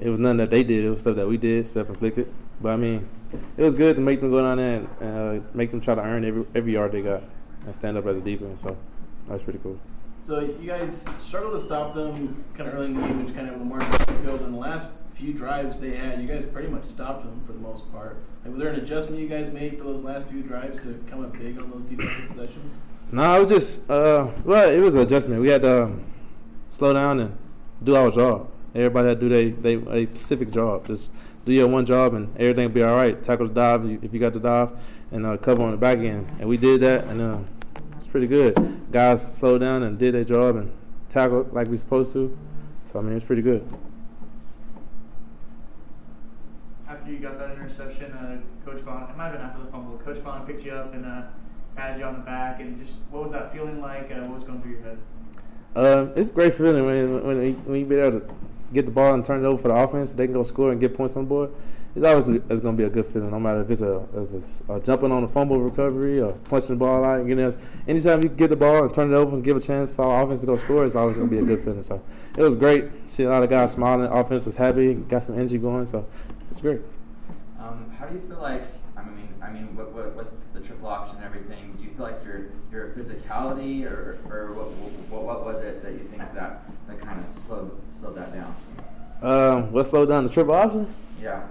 it 0.00 0.08
was 0.08 0.18
nothing 0.18 0.38
that 0.38 0.50
they 0.50 0.64
did. 0.64 0.84
It 0.84 0.90
was 0.90 1.00
stuff 1.00 1.16
that 1.16 1.28
we 1.28 1.36
did, 1.36 1.68
self-inflicted. 1.68 2.32
But 2.60 2.72
I 2.72 2.76
mean, 2.76 3.08
it 3.56 3.62
was 3.62 3.74
good 3.74 3.96
to 3.96 4.02
make 4.02 4.20
them 4.20 4.30
go 4.30 4.42
down 4.42 4.56
there 4.56 4.86
and 5.00 5.42
uh, 5.42 5.44
make 5.54 5.70
them 5.70 5.80
try 5.80 5.94
to 5.94 6.02
earn 6.02 6.24
every 6.24 6.44
every 6.54 6.72
yard 6.72 6.92
they 6.92 7.02
got 7.02 7.22
and 7.66 7.74
stand 7.74 7.96
up 7.96 8.06
as 8.06 8.16
a 8.16 8.20
defense. 8.20 8.62
So 8.62 8.76
that 9.26 9.34
was 9.34 9.42
pretty 9.42 9.60
cool. 9.62 9.78
So 10.26 10.40
you 10.40 10.66
guys 10.66 11.04
struggled 11.20 11.54
to 11.54 11.60
stop 11.60 11.94
them 11.94 12.44
kind 12.56 12.68
of 12.68 12.74
early 12.74 12.86
in 12.86 12.94
the 12.94 13.00
game, 13.00 13.24
which 13.24 13.34
kind 13.34 13.48
of 13.48 13.58
the 13.58 14.14
field. 14.22 14.42
In 14.42 14.52
the 14.52 14.58
last 14.58 14.92
few 15.14 15.32
drives 15.32 15.78
they 15.78 15.90
had, 15.90 16.20
you 16.20 16.26
guys 16.26 16.44
pretty 16.46 16.68
much 16.68 16.84
stopped 16.84 17.24
them 17.24 17.42
for 17.46 17.52
the 17.52 17.58
most 17.58 17.90
part. 17.92 18.18
Like, 18.44 18.52
was 18.52 18.62
there 18.62 18.72
an 18.72 18.80
adjustment 18.80 19.20
you 19.20 19.28
guys 19.28 19.52
made 19.52 19.76
for 19.76 19.84
those 19.84 20.02
last 20.02 20.28
few 20.28 20.42
drives 20.42 20.76
to 20.78 21.02
come 21.10 21.24
up 21.24 21.32
big 21.36 21.58
on 21.58 21.70
those 21.70 21.82
defensive 21.82 22.28
possessions? 22.28 22.74
No, 23.12 23.36
it 23.36 23.40
was 23.40 23.50
just 23.50 23.90
uh, 23.90 24.30
well, 24.44 24.70
it 24.70 24.78
was 24.78 24.94
an 24.94 25.00
adjustment. 25.00 25.42
We 25.42 25.48
had 25.48 25.62
to 25.62 25.84
um, 25.84 26.04
slow 26.68 26.92
down 26.92 27.20
and 27.20 27.36
do 27.82 27.96
our 27.96 28.10
job. 28.10 28.48
Everybody 28.74 29.14
to 29.14 29.20
do 29.20 29.28
their 29.28 29.50
they 29.50 30.04
a 30.04 30.06
specific 30.06 30.50
job. 30.50 30.86
Just 30.86 31.10
do 31.44 31.52
your 31.52 31.68
one 31.68 31.86
job 31.86 32.14
and 32.14 32.34
everything 32.36 32.66
will 32.66 32.74
be 32.74 32.82
all 32.82 32.94
right. 32.94 33.20
Tackle 33.22 33.48
the 33.48 33.54
dive 33.54 33.84
if 34.04 34.12
you 34.12 34.20
got 34.20 34.32
the 34.32 34.40
dive, 34.40 34.72
and 35.10 35.26
uh, 35.26 35.36
cover 35.36 35.62
on 35.62 35.72
the 35.72 35.76
back 35.76 35.98
end. 35.98 36.28
And 36.38 36.48
we 36.48 36.56
did 36.56 36.80
that, 36.80 37.04
and 37.04 37.20
uh, 37.20 37.38
it's 37.96 38.06
pretty 38.06 38.26
good. 38.26 38.92
Guys 38.92 39.36
slowed 39.36 39.60
down 39.60 39.82
and 39.82 39.98
did 39.98 40.14
their 40.14 40.24
job 40.24 40.56
and 40.56 40.72
tackled 41.08 41.52
like 41.52 41.68
we 41.68 41.76
supposed 41.76 42.12
to. 42.12 42.36
So 42.86 42.98
I 42.98 43.02
mean, 43.02 43.16
it's 43.16 43.24
pretty 43.24 43.42
good. 43.42 43.66
After 46.88 47.10
you 47.10 47.18
got 47.18 47.38
that 47.38 47.52
interception, 47.52 48.12
uh, 48.12 48.40
Coach 48.64 48.84
Bond, 48.84 49.10
it 49.10 49.16
might 49.16 49.28
have 49.28 49.34
been 49.34 49.42
after 49.42 49.64
the 49.64 49.70
fumble. 49.70 49.98
Coach 49.98 50.22
Bond 50.22 50.46
picked 50.46 50.64
you 50.64 50.72
up 50.72 50.92
and 50.94 51.04
uh, 51.04 51.22
patted 51.76 51.98
you 51.98 52.04
on 52.04 52.14
the 52.14 52.20
back, 52.20 52.60
and 52.60 52.84
just 52.84 52.98
what 53.10 53.24
was 53.24 53.32
that 53.32 53.52
feeling 53.52 53.80
like? 53.80 54.10
Uh, 54.10 54.20
what 54.22 54.34
was 54.34 54.44
going 54.44 54.60
through 54.62 54.72
your 54.72 54.82
head? 54.82 54.98
Um, 55.74 56.12
it's 56.16 56.30
a 56.30 56.32
great 56.32 56.54
feeling 56.54 56.84
when 56.84 57.24
when 57.24 57.54
when 57.64 57.78
you 57.78 57.86
be 57.86 57.96
able 57.96 58.20
to 58.20 58.34
get 58.72 58.86
the 58.86 58.92
ball 58.92 59.14
and 59.14 59.24
turn 59.24 59.44
it 59.44 59.46
over 59.46 59.60
for 59.60 59.68
the 59.68 59.74
offense. 59.74 60.12
They 60.12 60.26
can 60.26 60.34
go 60.34 60.44
score 60.44 60.72
and 60.72 60.80
get 60.80 60.94
points 60.94 61.16
on 61.16 61.24
the 61.24 61.28
board. 61.28 61.50
It's 61.94 62.04
always 62.04 62.28
it's 62.28 62.60
going 62.60 62.76
to 62.76 62.80
be 62.80 62.84
a 62.84 62.90
good 62.90 63.06
feeling, 63.06 63.32
no 63.32 63.40
matter 63.40 63.62
if 63.62 63.70
it's 63.70 63.80
a, 63.80 64.06
if 64.14 64.32
it's 64.34 64.62
a 64.68 64.78
jumping 64.78 65.10
on 65.10 65.24
a 65.24 65.28
fumble 65.28 65.58
recovery 65.58 66.20
or 66.20 66.32
punching 66.32 66.68
the 66.68 66.76
ball 66.76 67.04
out. 67.04 67.18
And 67.18 67.28
getting 67.28 67.44
us 67.44 67.58
anytime 67.88 68.22
you 68.22 68.28
get 68.28 68.48
the 68.48 68.56
ball 68.56 68.84
and 68.84 68.94
turn 68.94 69.12
it 69.12 69.16
over 69.16 69.34
and 69.34 69.42
give 69.42 69.56
a 69.56 69.60
chance 69.60 69.90
for 69.90 70.04
our 70.04 70.22
offense 70.22 70.40
to 70.40 70.46
go 70.46 70.56
score, 70.56 70.84
it's 70.84 70.94
always 70.94 71.16
going 71.16 71.28
to 71.28 71.36
be 71.36 71.42
a 71.42 71.44
good 71.44 71.64
feeling. 71.64 71.82
So 71.82 72.00
it 72.38 72.42
was 72.42 72.54
great. 72.54 72.84
See 73.08 73.24
a 73.24 73.30
lot 73.30 73.42
of 73.42 73.50
guys 73.50 73.72
smiling. 73.72 74.06
Offense 74.06 74.46
was 74.46 74.54
happy. 74.54 74.94
Got 74.94 75.24
some 75.24 75.34
energy 75.34 75.58
going. 75.58 75.86
So 75.86 76.06
it's 76.48 76.60
great. 76.60 76.80
Um, 77.58 77.92
how 77.98 78.06
do 78.06 78.14
you 78.14 78.20
feel 78.20 78.38
like? 78.40 78.62
I 78.96 79.02
mean, 79.02 79.28
I 79.42 79.50
mean, 79.50 79.74
with, 79.74 79.88
with, 79.88 80.28
the 80.52 80.60
triple 80.60 80.88
option 80.88 81.16
and 81.16 81.24
everything, 81.24 81.74
do 81.76 81.84
you 81.84 81.90
feel 81.90 82.06
like 82.06 82.24
your 82.24 82.46
your 82.70 82.88
physicality, 82.90 83.84
or 83.84 84.18
or 84.28 84.52
what, 84.52 84.66
what, 85.10 85.22
what 85.22 85.44
was 85.44 85.62
it 85.62 85.82
that 85.82 85.92
you 85.92 86.06
think 86.10 86.22
that 86.34 86.62
that 86.90 87.00
kind 87.00 87.24
of 87.24 87.34
slowed 87.34 87.70
slowed 87.94 88.16
that 88.16 88.34
down? 88.34 88.54
Um, 89.22 89.72
what 89.72 89.86
slowed 89.86 90.08
down 90.08 90.26
the 90.26 90.32
triple 90.32 90.54
option? 90.54 90.92
Yeah. 91.20 91.42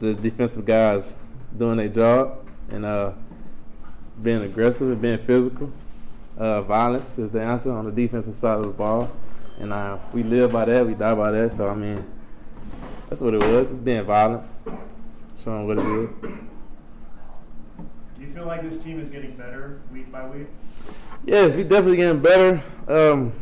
the 0.00 0.14
defensive 0.14 0.64
guys 0.64 1.14
doing 1.56 1.76
their 1.76 1.88
job 1.88 2.44
and 2.70 2.84
uh, 2.84 3.12
being 4.20 4.42
aggressive 4.42 4.90
and 4.90 5.00
being 5.00 5.18
physical. 5.18 5.70
Uh, 6.36 6.62
violence 6.62 7.18
is 7.18 7.30
the 7.30 7.40
answer 7.40 7.72
on 7.72 7.84
the 7.84 7.92
defensive 7.92 8.34
side 8.34 8.58
of 8.58 8.64
the 8.64 8.70
ball, 8.70 9.10
and 9.60 9.72
uh, 9.72 9.98
we 10.12 10.22
live 10.24 10.50
by 10.50 10.64
that. 10.64 10.84
We 10.86 10.94
die 10.94 11.14
by 11.14 11.30
that. 11.30 11.52
So 11.52 11.68
I 11.68 11.74
mean, 11.74 12.04
that's 13.08 13.20
what 13.20 13.34
it 13.34 13.42
was. 13.44 13.70
It's 13.70 13.78
being 13.78 14.04
violent, 14.04 14.42
showing 15.38 15.66
what 15.66 15.78
it 15.78 15.86
is. 15.86 16.10
Do 16.10 16.40
you 18.20 18.26
feel 18.28 18.46
like 18.46 18.62
this 18.62 18.78
team 18.82 18.98
is 18.98 19.08
getting 19.08 19.36
better 19.36 19.80
week 19.92 20.10
by 20.10 20.26
week? 20.26 20.48
Yes, 21.24 21.54
we 21.54 21.62
definitely 21.62 21.98
getting 21.98 22.20
better. 22.20 22.60
Um, 22.88 23.32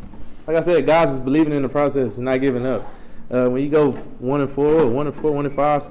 like 0.47 0.57
I 0.57 0.61
said, 0.61 0.87
guys 0.87 1.11
is 1.11 1.21
believing 1.21 1.53
in 1.53 1.63
the 1.63 1.69
process 1.69 2.17
and 2.17 2.25
not 2.25 2.41
giving 2.41 2.67
up. 2.67 2.83
Uh, 3.31 3.49
when 3.49 3.63
you 3.63 3.69
go 3.69 3.93
one 3.93 4.41
and 4.41 4.51
four, 4.51 4.87
one 4.87 5.07
and 5.07 5.15
four, 5.15 5.31
one 5.33 5.47
and 5.47 5.55
five, 5.55 5.87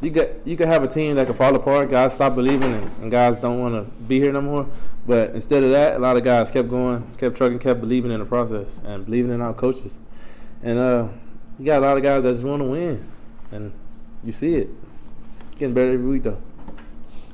you 0.00 0.10
get 0.10 0.40
you 0.44 0.56
can 0.56 0.68
have 0.68 0.82
a 0.82 0.88
team 0.88 1.16
that 1.16 1.26
can 1.26 1.34
fall 1.34 1.54
apart. 1.54 1.90
Guys 1.90 2.14
stop 2.14 2.34
believing, 2.34 2.72
and, 2.72 2.90
and 3.02 3.10
guys 3.10 3.38
don't 3.38 3.60
want 3.60 3.74
to 3.74 3.90
be 4.04 4.20
here 4.20 4.32
no 4.32 4.40
more. 4.40 4.66
But 5.06 5.30
instead 5.30 5.62
of 5.62 5.70
that, 5.70 5.96
a 5.96 5.98
lot 5.98 6.16
of 6.16 6.24
guys 6.24 6.50
kept 6.50 6.68
going, 6.68 7.14
kept 7.18 7.36
trucking, 7.36 7.58
kept 7.58 7.80
believing 7.80 8.10
in 8.10 8.20
the 8.20 8.26
process 8.26 8.80
and 8.84 9.04
believing 9.04 9.32
in 9.32 9.40
our 9.40 9.52
coaches. 9.52 9.98
And 10.62 10.78
uh, 10.78 11.08
you 11.58 11.66
got 11.66 11.82
a 11.82 11.86
lot 11.86 11.96
of 11.96 12.02
guys 12.02 12.22
that 12.22 12.32
just 12.32 12.44
want 12.44 12.62
to 12.62 12.66
win, 12.66 13.04
and 13.50 13.72
you 14.22 14.32
see 14.32 14.54
it 14.54 14.68
getting 15.58 15.74
better 15.74 15.92
every 15.92 16.06
week 16.06 16.22
though. 16.22 16.40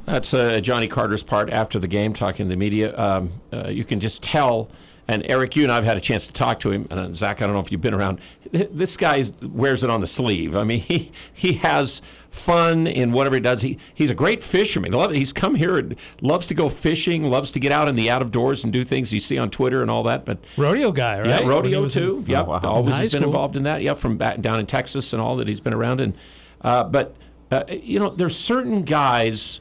That's 0.06 0.32
uh, 0.32 0.50
Ajani 0.50 0.88
Carter's 0.88 1.22
part 1.22 1.50
after 1.50 1.78
the 1.78 1.88
game, 1.88 2.14
talking 2.14 2.46
to 2.46 2.50
the 2.50 2.56
media. 2.56 2.96
Um, 2.98 3.32
uh, 3.52 3.68
you 3.68 3.84
can 3.84 4.00
just 4.00 4.22
tell. 4.22 4.70
And 5.08 5.24
Eric, 5.26 5.54
you 5.54 5.62
and 5.62 5.70
I 5.70 5.76
have 5.76 5.84
had 5.84 5.96
a 5.96 6.00
chance 6.00 6.26
to 6.26 6.32
talk 6.32 6.58
to 6.60 6.70
him. 6.72 6.88
And 6.90 6.98
uh, 6.98 7.14
Zach, 7.14 7.40
I 7.40 7.46
don't 7.46 7.54
know 7.54 7.60
if 7.60 7.70
you've 7.70 7.80
been 7.80 7.94
around. 7.94 8.18
This 8.50 8.96
guy 8.96 9.22
wears 9.40 9.84
it 9.84 9.90
on 9.90 10.00
the 10.00 10.06
sleeve. 10.06 10.56
I 10.56 10.64
mean, 10.64 10.80
he 10.92 11.12
he 11.32 11.52
has 11.54 12.02
fun 12.30 12.86
in 12.88 13.12
whatever 13.12 13.36
he 13.36 13.40
does. 13.40 13.62
He 13.62 13.78
he's 13.94 14.10
a 14.10 14.14
great 14.14 14.42
fisherman. 14.42 14.90
Love- 14.92 15.12
He's 15.12 15.32
come 15.32 15.54
here 15.54 15.78
and 15.78 15.94
loves 16.22 16.48
to 16.48 16.54
go 16.54 16.68
fishing. 16.68 17.22
Loves 17.24 17.52
to 17.52 17.60
get 17.60 17.70
out 17.70 17.88
in 17.88 17.94
the 17.94 18.10
out 18.10 18.20
of 18.20 18.32
doors 18.32 18.64
and 18.64 18.72
do 18.72 18.84
things 18.84 19.12
you 19.12 19.20
see 19.20 19.38
on 19.38 19.48
Twitter 19.50 19.80
and 19.80 19.90
all 19.90 20.02
that. 20.02 20.24
But 20.24 20.38
Rodeo 20.56 20.90
guy, 20.90 21.20
right? 21.20 21.28
yeah, 21.28 21.48
rodeo 21.48 21.82
was 21.82 21.96
in- 21.96 22.02
too. 22.24 22.34
Oh, 22.34 22.42
wow. 22.44 22.60
always 22.64 22.96
High 22.96 23.02
has 23.02 23.12
been 23.12 23.20
school. 23.22 23.30
involved 23.30 23.56
in 23.56 23.62
that. 23.62 23.82
Yeah, 23.82 23.94
from 23.94 24.16
back 24.16 24.40
down 24.40 24.58
in 24.58 24.66
Texas 24.66 25.12
and 25.12 25.22
all 25.22 25.36
that 25.36 25.46
he's 25.46 25.60
been 25.60 25.74
around. 25.74 26.00
And 26.00 26.14
uh, 26.62 26.82
but 26.82 27.14
uh, 27.52 27.62
you 27.68 28.00
know, 28.00 28.10
there's 28.10 28.36
certain 28.36 28.82
guys 28.82 29.60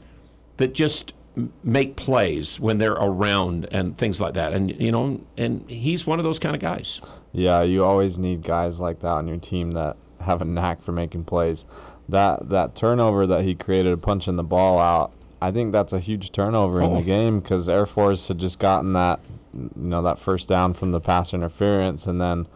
that 0.56 0.74
just 0.74 1.12
make 1.62 1.96
plays 1.96 2.58
when 2.58 2.78
they're 2.78 2.92
around 2.92 3.66
and 3.70 3.96
things 3.96 4.20
like 4.20 4.34
that. 4.34 4.52
And 4.52 4.70
you 4.80 4.90
know, 4.90 5.20
and 5.36 5.68
he's 5.70 6.06
one 6.06 6.18
of 6.18 6.24
those 6.24 6.38
kind 6.38 6.54
of 6.56 6.62
guys. 6.62 7.00
Yeah, 7.32 7.62
you 7.62 7.84
always 7.84 8.18
need 8.18 8.42
guys 8.42 8.80
like 8.80 9.00
that 9.00 9.12
on 9.12 9.28
your 9.28 9.36
team 9.36 9.72
that 9.72 9.96
have 10.20 10.40
a 10.40 10.44
knack 10.46 10.80
for 10.82 10.92
making 10.92 11.24
plays. 11.24 11.66
That 12.08 12.48
that 12.48 12.74
turnover 12.74 13.26
that 13.26 13.44
he 13.44 13.54
created, 13.54 14.00
punching 14.02 14.36
the 14.36 14.44
ball 14.44 14.78
out, 14.78 15.12
I 15.42 15.50
think 15.50 15.72
that's 15.72 15.92
a 15.92 15.98
huge 16.00 16.32
turnover 16.32 16.80
in 16.80 16.92
Oh. 16.92 16.96
the 16.96 17.02
game 17.02 17.40
because 17.40 17.68
Air 17.68 17.84
Force 17.86 18.28
had 18.28 18.38
just 18.38 18.58
gotten 18.58 18.92
that, 18.92 19.20
you 19.54 19.70
know, 19.76 20.00
that 20.02 20.18
first 20.18 20.48
down 20.48 20.72
from 20.72 20.92
the 20.92 21.00
pass 21.00 21.34
interference, 21.34 22.06
and 22.06 22.20
then 22.20 22.46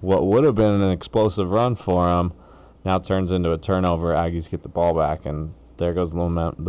what 0.00 0.24
would 0.24 0.44
have 0.44 0.54
been 0.54 0.80
an 0.80 0.90
explosive 0.92 1.50
run 1.50 1.74
for 1.74 2.08
him 2.08 2.32
now 2.84 2.98
turns 2.98 3.32
into 3.32 3.50
a 3.52 3.58
turnover. 3.58 4.14
Aggies 4.14 4.48
get 4.48 4.62
the 4.62 4.68
ball 4.68 4.94
back, 4.94 5.26
and 5.26 5.52
there 5.78 5.94
goes 5.94 6.12
the, 6.12 6.18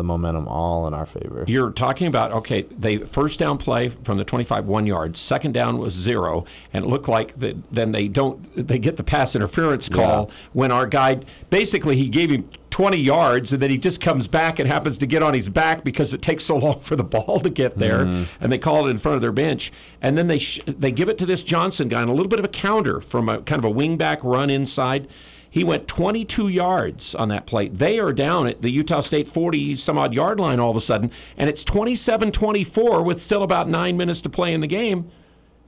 momentum 0.04 0.48
all 0.48 0.88
in 0.88 0.94
our 0.94 1.06
favor. 1.06 1.44
You're 1.48 1.72
talking 1.72 2.08
about 2.08 2.32
okay, 2.32 2.62
they 2.64 2.98
first 2.98 3.40
down 3.40 3.58
play 3.58 3.90
from 3.90 4.18
the 4.18 4.24
25 4.24 4.66
one 4.66 4.86
yard, 4.88 5.18
second 5.18 5.54
down 5.54 5.78
was 5.78 5.94
zero, 5.94 6.46
and 6.74 6.86
it 6.86 6.88
looked 6.88 7.08
like 7.10 7.38
that. 7.40 7.58
Then 7.72 7.92
they 7.92 8.08
don't 8.08 8.42
they 8.56 8.80
get 8.80 8.98
the 8.98 9.04
pass 9.04 9.36
interference 9.36 9.90
call 9.90 10.28
Yeah. 10.30 10.36
when 10.54 10.72
our 10.72 10.86
guy 10.88 11.20
basically 11.50 11.96
he 11.98 12.08
gave 12.10 12.30
him 12.30 12.50
20 12.70 12.98
yards 12.98 13.52
and 13.52 13.62
then 13.62 13.70
he 13.72 13.78
just 13.78 14.00
comes 14.00 14.28
back 14.30 14.58
and 14.60 14.70
happens 14.70 14.98
to 15.00 15.06
get 15.06 15.22
on 15.22 15.34
his 15.34 15.50
back 15.50 15.84
because 15.84 16.14
it 16.14 16.22
takes 16.22 16.46
so 16.46 16.56
long 16.56 16.80
for 16.80 16.96
the 16.96 17.04
ball 17.16 17.40
to 17.42 17.50
get 17.50 17.78
there, 17.78 18.06
Mhm. 18.06 18.28
and 18.40 18.52
they 18.52 18.58
call 18.58 18.88
it 18.88 18.92
in 18.92 18.98
front 19.00 19.16
of 19.16 19.22
their 19.22 19.32
bench, 19.34 19.72
and 20.02 20.18
then 20.18 20.28
they 20.28 20.38
sh- 20.40 20.62
they 20.66 20.92
give 20.92 21.10
it 21.10 21.18
to 21.18 21.26
this 21.26 21.44
Johnson 21.44 21.88
guy 21.90 22.02
and 22.02 22.10
a 22.10 22.14
little 22.14 22.30
bit 22.30 22.40
of 22.40 22.46
a 22.46 22.50
counter 22.50 23.02
from 23.02 23.28
a 23.28 23.40
kind 23.42 23.60
of 23.60 23.66
a 23.66 23.70
wing 23.70 23.98
back 23.98 24.24
run 24.24 24.50
inside. 24.50 25.08
He 25.52 25.64
went 25.64 25.88
22 25.88 26.48
yards 26.48 27.16
on 27.16 27.30
that 27.30 27.48
play. 27.48 27.70
They 27.70 28.00
are 28.00 28.14
down 28.14 28.46
at 28.48 28.62
the 28.62 28.70
Utah 28.70 29.02
State 29.02 29.28
40 29.28 29.76
some 29.76 29.98
odd 29.98 30.14
yard 30.14 30.40
line 30.40 30.60
all 30.60 30.70
of 30.70 30.78
a 30.78 30.82
sudden, 30.82 31.12
and 31.38 31.50
it's 31.50 31.64
27 31.64 32.32
24 32.32 33.02
with 33.04 33.20
still 33.22 33.42
about 33.44 33.68
nine 33.68 33.98
minutes 33.98 34.22
to 34.22 34.30
play 34.30 34.54
in 34.54 34.62
the 34.62 34.68
game. 34.68 35.10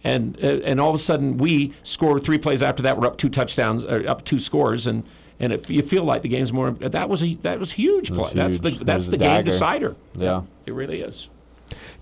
And, 0.04 0.36
uh, 0.44 0.62
and 0.64 0.80
all 0.82 0.90
of 0.90 0.96
a 0.96 1.00
sudden, 1.00 1.38
we 1.38 1.74
score 1.84 2.20
three 2.20 2.40
plays 2.40 2.62
after 2.64 2.82
that. 2.84 2.98
We're 3.00 3.06
up 3.08 3.18
two 3.18 3.30
touchdowns, 3.30 3.84
or 3.84 4.08
up 4.08 4.26
two 4.26 4.40
scores, 4.40 4.88
and 4.88 5.04
and 5.40 5.54
if 5.54 5.70
you 5.72 5.82
feel 5.84 6.04
like 6.04 6.22
the 6.22 6.30
game's 6.30 6.52
more. 6.54 6.72
That 6.72 7.10
was 7.10 7.22
a 7.24 7.36
that 7.36 7.60
was 7.60 7.72
huge 7.74 8.10
play. 8.10 8.18
was 8.18 8.34
That's 8.34 8.58
huge. 8.60 8.78
the 8.80 8.86
that's 8.86 9.08
the 9.08 9.18
game 9.18 9.30
dagger. 9.30 9.52
decider. 9.52 9.96
Yeah. 10.16 10.42
it 10.66 10.74
really 10.74 11.02
is. 11.02 11.28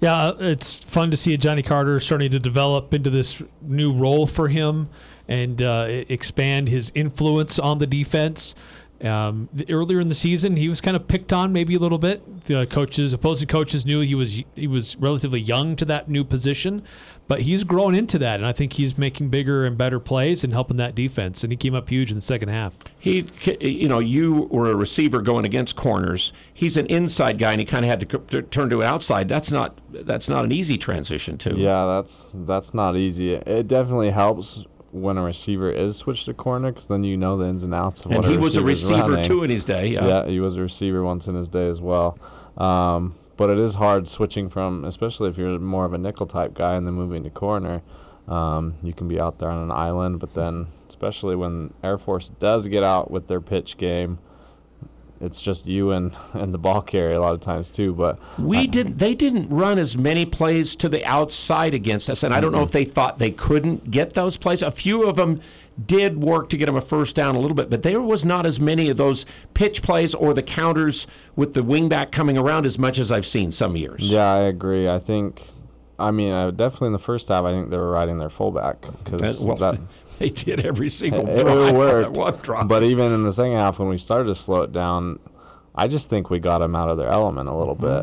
Yeah, 0.01 0.15
uh, 0.15 0.37
it's 0.39 0.75
fun 0.75 1.11
to 1.11 1.17
see 1.17 1.37
Ajani 1.37 1.63
Carter 1.65 1.99
starting 1.99 2.31
to 2.31 2.39
develop 2.39 2.93
into 2.93 3.09
this 3.09 3.41
new 3.61 3.93
role 3.93 4.25
for 4.27 4.47
him 4.47 4.89
and 5.29 5.61
uh, 5.61 5.85
expand 5.87 6.67
his 6.67 6.91
influence 6.95 7.59
on 7.59 7.77
the 7.77 7.87
defense. 7.87 8.55
Um, 9.01 9.47
earlier 9.69 10.01
in 10.01 10.09
the 10.09 10.15
season, 10.15 10.57
he 10.57 10.67
was 10.67 10.81
kind 10.81 10.97
of 10.97 11.07
picked 11.07 11.31
on 11.31 11.53
maybe 11.53 11.75
a 11.75 11.79
little 11.79 11.99
bit. 11.99 12.45
The 12.47 12.67
coaches, 12.67 13.13
opposing 13.13 13.47
coaches, 13.47 13.85
knew 13.85 14.01
he 14.01 14.15
was 14.15 14.43
he 14.55 14.67
was 14.67 14.97
relatively 14.97 15.39
young 15.39 15.77
to 15.77 15.85
that 15.85 16.09
new 16.09 16.25
position, 16.25 16.83
but 17.29 17.41
he's 17.41 17.63
grown 17.63 17.95
into 17.95 18.17
that, 18.19 18.41
and 18.41 18.45
I 18.45 18.51
think 18.51 18.73
he's 18.73 18.97
making 18.97 19.29
bigger 19.29 19.65
and 19.65 19.77
better 19.77 20.01
plays 20.01 20.43
and 20.43 20.51
helping 20.51 20.75
that 20.77 20.95
defense. 20.95 21.43
And 21.45 21.53
he 21.53 21.55
came 21.55 21.75
up 21.75 21.87
huge 21.87 22.11
in 22.11 22.17
the 22.17 22.21
second 22.21 22.49
half. 22.49 22.77
He, 22.97 23.29
you 23.61 23.87
know, 23.87 23.99
you 23.99 24.49
were 24.51 24.69
a 24.69 24.75
receiver 24.75 25.21
going 25.21 25.45
against 25.45 25.77
corners. 25.77 26.33
He's 26.53 26.75
an 26.75 26.87
inside 26.87 27.37
guy, 27.37 27.51
and 27.51 27.61
he 27.61 27.65
kind 27.65 27.85
of 27.85 27.89
had 27.89 28.09
to 28.09 28.41
turn 28.41 28.69
to 28.71 28.81
an 28.81 28.87
outside. 28.87 29.29
That's 29.29 29.49
not 29.49 29.79
that's 29.91 30.27
not 30.27 30.43
an 30.43 30.51
easy 30.51 30.77
transition 30.77 31.37
to. 31.37 31.55
Yeah, 31.55 31.85
that's 31.85 32.35
that's 32.39 32.73
not 32.73 32.97
easy. 32.97 33.35
It 33.35 33.67
definitely 33.69 34.09
helps 34.09 34.65
when 34.91 35.17
a 35.17 35.23
receiver 35.23 35.71
is 35.71 35.97
switched 35.97 36.25
to 36.25 36.33
corner 36.33 36.71
because 36.71 36.87
then 36.87 37.03
you 37.03 37.15
know 37.17 37.37
the 37.37 37.45
ins 37.45 37.63
and 37.63 37.73
outs 37.73 38.01
of 38.01 38.11
And 38.11 38.23
what 38.23 38.31
he 38.31 38.37
was 38.37 38.55
a 38.55 38.63
receiver, 38.63 39.09
running. 39.11 39.23
too, 39.25 39.43
in 39.43 39.49
his 39.49 39.63
day, 39.65 39.87
yeah. 39.89 40.25
he 40.25 40.39
was 40.39 40.57
a 40.57 40.61
receiver 40.61 41.03
once 41.03 41.27
in 41.27 41.35
his 41.35 41.47
day 41.49 41.67
as 41.67 41.79
well. 41.81 42.17
Um, 42.57 43.15
but 43.37 43.49
it 43.49 43.57
is 43.57 43.75
hard 43.75 44.07
switching 44.07 44.49
from, 44.49 44.83
especially 44.83 45.29
if 45.29 45.37
you're 45.37 45.59
more 45.59 45.85
of 45.85 45.93
a 45.93 45.97
nickel 45.97 46.25
type 46.27 46.53
guy 46.53 46.75
and 46.75 46.85
then 46.85 46.93
moving 46.95 47.23
to 47.23 47.29
corner. 47.29 47.81
Um, 48.27 48.75
you 48.83 48.93
can 48.93 49.07
be 49.07 49.19
out 49.19 49.39
there 49.39 49.49
on 49.49 49.63
an 49.63 49.71
island, 49.71 50.19
but 50.19 50.33
then 50.33 50.67
especially 50.87 51.35
when 51.35 51.73
Air 51.83 51.97
Force 51.97 52.29
does 52.29 52.67
get 52.67 52.83
out 52.83 53.09
with 53.09 53.27
their 53.27 53.41
pitch 53.41 53.77
game, 53.77 54.19
it's 55.21 55.41
just 55.41 55.67
you 55.67 55.91
and, 55.91 56.15
and 56.33 56.51
the 56.53 56.57
ball 56.57 56.81
carrier 56.81 57.13
a 57.15 57.19
lot 57.19 57.33
of 57.33 57.39
times 57.41 57.71
too. 57.71 57.93
But 57.93 58.19
We 58.37 58.67
didn't. 58.67 58.97
They 58.97 59.15
didn't 59.15 59.49
run 59.49 59.77
as 59.77 59.97
many 59.97 60.25
plays 60.25 60.75
to 60.77 60.89
the 60.89 61.05
outside 61.05 61.73
against 61.73 62.09
us, 62.09 62.23
and 62.23 62.33
I 62.33 62.39
don't 62.39 62.51
know 62.51 62.63
if 62.63 62.71
they 62.71 62.85
thought 62.85 63.19
they 63.19 63.31
couldn't 63.31 63.91
get 63.91 64.13
those 64.13 64.37
plays. 64.37 64.61
A 64.61 64.71
few 64.71 65.03
of 65.03 65.15
them 65.15 65.41
did 65.85 66.21
work 66.21 66.49
to 66.49 66.57
get 66.57 66.65
them 66.65 66.75
a 66.75 66.81
first 66.81 67.15
down 67.15 67.35
a 67.35 67.39
little 67.39 67.55
bit, 67.55 67.69
but 67.69 67.83
there 67.83 68.01
was 68.01 68.25
not 68.25 68.45
as 68.45 68.59
many 68.59 68.89
of 68.89 68.97
those 68.97 69.25
pitch 69.53 69.81
plays 69.81 70.13
or 70.13 70.33
the 70.33 70.43
counters 70.43 71.07
with 71.37 71.53
the 71.53 71.61
wingback 71.61 72.11
coming 72.11 72.37
around 72.37 72.65
as 72.65 72.77
much 72.77 72.99
as 72.99 73.11
I've 73.13 73.25
seen 73.25 73.51
some 73.53 73.77
years. 73.77 74.09
Yeah, 74.09 74.29
I 74.33 74.39
agree. 74.39 74.89
I 74.89 74.99
think, 74.99 75.41
I 75.97 76.11
mean, 76.11 76.33
uh, 76.33 76.51
definitely 76.51 76.87
in 76.87 76.93
the 76.93 76.99
first 76.99 77.29
half, 77.29 77.45
I 77.45 77.51
think 77.51 77.69
they 77.69 77.77
were 77.77 77.91
riding 77.91 78.17
their 78.17 78.29
fullback 78.29 78.81
because 79.05 79.21
That- 79.37 79.47
well, 79.47 79.55
that 79.57 79.79
they 80.19 80.29
did 80.29 80.65
every 80.65 80.89
single 80.89 81.27
it, 81.27 81.39
it 81.39 81.43
drive 81.43 81.65
that 81.67 81.73
worked. 81.75 82.17
one 82.17 82.35
drive. 82.37 82.67
But 82.67 82.83
even 82.83 83.11
in 83.11 83.23
the 83.23 83.31
second 83.33 83.53
half, 83.53 83.79
when 83.79 83.89
we 83.89 83.97
started 83.97 84.25
to 84.25 84.35
slow 84.35 84.61
it 84.63 84.71
down, 84.71 85.19
I 85.75 85.87
just 85.87 86.09
think 86.09 86.29
we 86.29 86.39
got 86.39 86.59
them 86.59 86.75
out 86.75 86.89
of 86.89 86.97
their 86.97 87.09
element 87.09 87.49
a 87.49 87.53
little 87.55 87.75
Mm-hmm. 87.75 88.01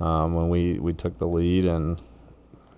bit 0.00 0.06
um, 0.06 0.34
when 0.34 0.48
we, 0.50 0.78
we 0.78 0.92
took 0.92 1.18
the 1.18 1.26
lead 1.26 1.64
and. 1.64 2.00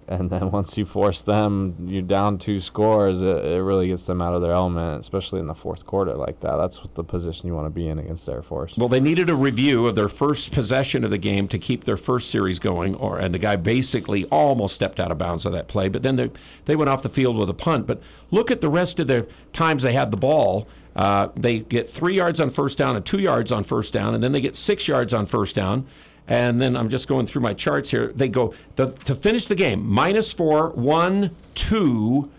And 0.08 0.30
then 0.30 0.50
once 0.52 0.78
you 0.78 0.84
force 0.84 1.22
them, 1.22 1.74
you're 1.86 2.02
down 2.02 2.38
two 2.38 2.60
scores. 2.60 3.22
It, 3.22 3.44
it 3.44 3.62
really 3.62 3.88
gets 3.88 4.06
them 4.06 4.22
out 4.22 4.34
of 4.34 4.42
their 4.42 4.52
element, 4.52 5.00
especially 5.00 5.40
in 5.40 5.46
the 5.46 5.54
fourth 5.54 5.84
quarter 5.84 6.14
like 6.14 6.40
that. 6.40 6.56
That's 6.56 6.82
what 6.82 6.94
the 6.94 7.02
position 7.02 7.48
you 7.48 7.54
want 7.54 7.66
to 7.66 7.70
be 7.70 7.88
in 7.88 7.98
against 7.98 8.28
Air 8.28 8.42
Force. 8.42 8.76
Well, 8.76 8.88
they 8.88 9.00
needed 9.00 9.28
a 9.28 9.34
review 9.34 9.86
of 9.86 9.96
their 9.96 10.08
first 10.08 10.52
possession 10.52 11.02
of 11.02 11.10
the 11.10 11.18
game 11.18 11.48
to 11.48 11.58
keep 11.58 11.84
their 11.84 11.96
first 11.96 12.30
series 12.30 12.58
going, 12.58 12.94
or 12.94 13.18
and 13.18 13.34
the 13.34 13.38
guy 13.38 13.56
basically 13.56 14.24
almost 14.26 14.76
stepped 14.76 15.00
out 15.00 15.10
of 15.10 15.18
bounds 15.18 15.44
on 15.44 15.52
that 15.52 15.66
play. 15.66 15.88
But 15.88 16.02
then 16.02 16.16
they 16.16 16.30
they 16.66 16.76
went 16.76 16.88
off 16.88 17.02
the 17.02 17.08
field 17.08 17.36
with 17.36 17.50
a 17.50 17.54
punt. 17.54 17.86
But 17.86 18.00
look 18.30 18.50
at 18.50 18.60
the 18.60 18.68
rest 18.68 19.00
of 19.00 19.08
the 19.08 19.26
times 19.52 19.82
they 19.82 19.92
had 19.92 20.10
the 20.10 20.16
ball. 20.16 20.68
Uh, 20.94 21.28
they 21.36 21.58
get 21.58 21.90
three 21.90 22.14
yards 22.14 22.40
on 22.40 22.48
first 22.48 22.78
down 22.78 22.96
and 22.96 23.04
two 23.04 23.18
yards 23.18 23.52
on 23.52 23.64
first 23.64 23.92
down, 23.92 24.14
and 24.14 24.22
then 24.22 24.32
they 24.32 24.40
get 24.40 24.56
six 24.56 24.88
yards 24.88 25.12
on 25.12 25.26
first 25.26 25.54
down. 25.54 25.86
And 26.28 26.58
then 26.58 26.76
I'm 26.76 26.88
just 26.88 27.06
going 27.06 27.26
through 27.26 27.42
my 27.42 27.54
charts 27.54 27.90
here. 27.90 28.12
They 28.12 28.28
go 28.28 28.52
the, 28.74 28.88
to 29.04 29.14
finish 29.14 29.46
the 29.46 29.54
game 29.54 29.86
minus 29.86 30.32
four, 30.32 30.70
one, 30.70 31.36
two, 31.54 32.30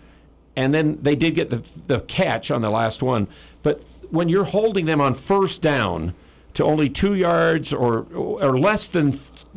and 0.56 0.74
then 0.74 0.98
they 1.00 1.16
did 1.16 1.34
get 1.34 1.50
the, 1.50 1.62
the 1.86 2.00
catch 2.00 2.50
on 2.50 2.60
the 2.60 2.70
last 2.70 3.02
one. 3.02 3.28
But 3.62 3.82
when 4.10 4.28
you're 4.28 4.44
holding 4.44 4.86
them 4.86 5.00
on 5.00 5.14
first 5.14 5.62
down 5.62 6.14
to 6.54 6.64
only 6.64 6.88
two 6.88 7.14
yards 7.14 7.72
or 7.72 8.06
or 8.12 8.58
less 8.58 8.88
than 8.88 9.12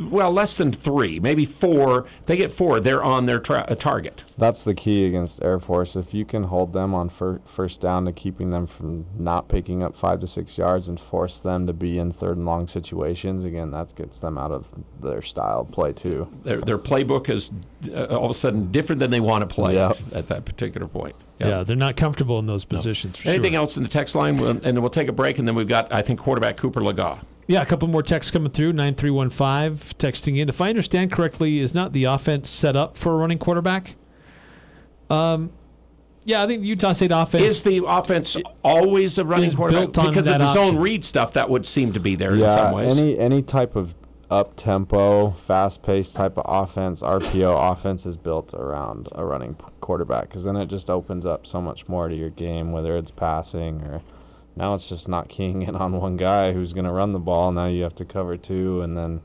well 0.09 0.31
less 0.31 0.57
than 0.57 0.71
three, 0.71 1.19
maybe 1.19 1.45
four, 1.45 2.05
if 2.19 2.25
they 2.25 2.37
get 2.37 2.51
four, 2.51 2.79
they're 2.79 3.03
on 3.03 3.25
their 3.25 3.39
tra- 3.39 3.65
uh, 3.67 3.75
target. 3.75 4.23
That's 4.37 4.63
the 4.63 4.73
key 4.73 5.05
against 5.05 5.43
Air 5.43 5.59
Force. 5.59 5.95
If 5.95 6.13
you 6.13 6.25
can 6.25 6.43
hold 6.43 6.73
them 6.73 6.93
on 6.95 7.09
fir- 7.09 7.41
first 7.45 7.81
down 7.81 8.05
to 8.05 8.11
keeping 8.11 8.49
them 8.49 8.65
from 8.65 9.05
not 9.17 9.47
picking 9.47 9.83
up 9.83 9.95
five 9.95 10.19
to 10.21 10.27
six 10.27 10.57
yards 10.57 10.87
and 10.87 10.99
force 10.99 11.39
them 11.41 11.67
to 11.67 11.73
be 11.73 11.99
in 11.99 12.11
third 12.11 12.37
and 12.37 12.45
long 12.45 12.67
situations, 12.67 13.43
again, 13.43 13.71
that 13.71 13.93
gets 13.95 14.19
them 14.19 14.37
out 14.37 14.51
of 14.51 14.71
their 14.99 15.21
style 15.21 15.61
of 15.61 15.71
play 15.71 15.93
too. 15.93 16.27
Their 16.43 16.61
their 16.61 16.77
playbook 16.77 17.29
is 17.29 17.51
uh, 17.93 18.05
all 18.05 18.25
of 18.25 18.31
a 18.31 18.33
sudden 18.33 18.71
different 18.71 18.99
than 18.99 19.11
they 19.11 19.19
want 19.19 19.47
to 19.47 19.53
play 19.53 19.75
Yep. 19.75 19.97
at 20.13 20.27
that 20.29 20.45
particular 20.45 20.87
point. 20.87 21.15
Yeah, 21.39 21.63
they're 21.63 21.75
not 21.75 21.95
comfortable 21.97 22.37
in 22.37 22.45
those 22.45 22.65
positions. 22.65 23.17
For 23.17 23.29
Anything 23.29 23.53
sure. 23.53 23.61
else 23.61 23.75
in 23.75 23.81
the 23.81 23.89
text 23.89 24.13
line? 24.13 24.37
We'll, 24.37 24.51
and 24.51 24.61
then 24.61 24.79
we'll 24.81 24.91
take 24.91 25.07
a 25.07 25.11
break, 25.11 25.39
and 25.39 25.47
then 25.47 25.55
we've 25.55 25.67
got 25.67 25.91
I 25.91 26.03
think 26.03 26.19
quarterback 26.19 26.55
Cooper 26.57 26.81
Legas. 26.81 27.19
Yeah, 27.47 27.61
a 27.61 27.65
couple 27.65 27.87
more 27.87 28.03
texts 28.03 28.31
coming 28.31 28.51
through. 28.51 28.73
9315 28.73 29.97
texting 29.97 30.37
in. 30.39 30.47
If 30.49 30.61
I 30.61 30.69
understand 30.69 31.11
correctly, 31.11 31.59
is 31.59 31.73
not 31.73 31.91
the 31.93 32.05
offense 32.05 32.49
set 32.49 32.75
up 32.75 32.95
for 32.97 33.13
a 33.13 33.15
running 33.17 33.39
quarterback? 33.39 33.95
Um, 35.09 35.51
yeah, 36.23 36.43
I 36.43 36.47
think 36.47 36.61
the 36.61 36.67
Utah 36.67 36.93
State 36.93 37.11
offense 37.11 37.43
Is 37.43 37.61
the 37.63 37.83
offense 37.85 38.37
always 38.63 39.17
a 39.17 39.25
running 39.25 39.51
quarterback? 39.51 39.91
built 39.93 39.97
on 39.97 40.05
Because 40.09 40.19
of 40.19 40.25
that 40.25 40.37
the 40.37 40.53
zone 40.53 40.77
read 40.77 41.03
stuff, 41.03 41.33
that 41.33 41.49
would 41.49 41.65
seem 41.65 41.93
to 41.93 41.99
be 41.99 42.15
there 42.15 42.33
in 42.33 42.39
some 42.39 42.73
ways. 42.73 42.97
any 42.97 43.17
any 43.17 43.41
type 43.41 43.75
of 43.75 43.95
up 44.29 44.55
tempo, 44.55 45.31
fast 45.31 45.83
paced 45.83 46.15
type 46.15 46.37
of 46.37 46.45
offense, 46.47 47.01
RPO 47.01 47.71
offense 47.73 48.05
is 48.05 48.15
built 48.15 48.53
around 48.53 49.09
a 49.11 49.25
running 49.25 49.55
quarterback 49.81 50.29
because 50.29 50.45
then 50.45 50.55
it 50.55 50.67
just 50.67 50.89
opens 50.89 51.25
up 51.25 51.45
so 51.45 51.59
much 51.61 51.89
more 51.89 52.07
to 52.07 52.15
your 52.15 52.29
game, 52.29 52.71
whether 52.71 52.95
it's 52.97 53.11
passing 53.11 53.81
or 53.81 54.01
now 54.61 54.75
it's 54.75 54.87
just 54.87 55.09
not 55.09 55.27
keying 55.27 55.63
in 55.63 55.75
on 55.75 55.93
one 55.93 56.17
guy 56.17 56.53
who's 56.53 56.71
going 56.71 56.85
to 56.85 56.91
run 56.91 57.09
the 57.09 57.19
ball. 57.19 57.51
Now 57.51 57.65
you 57.65 57.81
have 57.81 57.95
to 57.95 58.05
cover 58.05 58.37
two, 58.37 58.81
and 58.83 58.95
then 58.95 59.21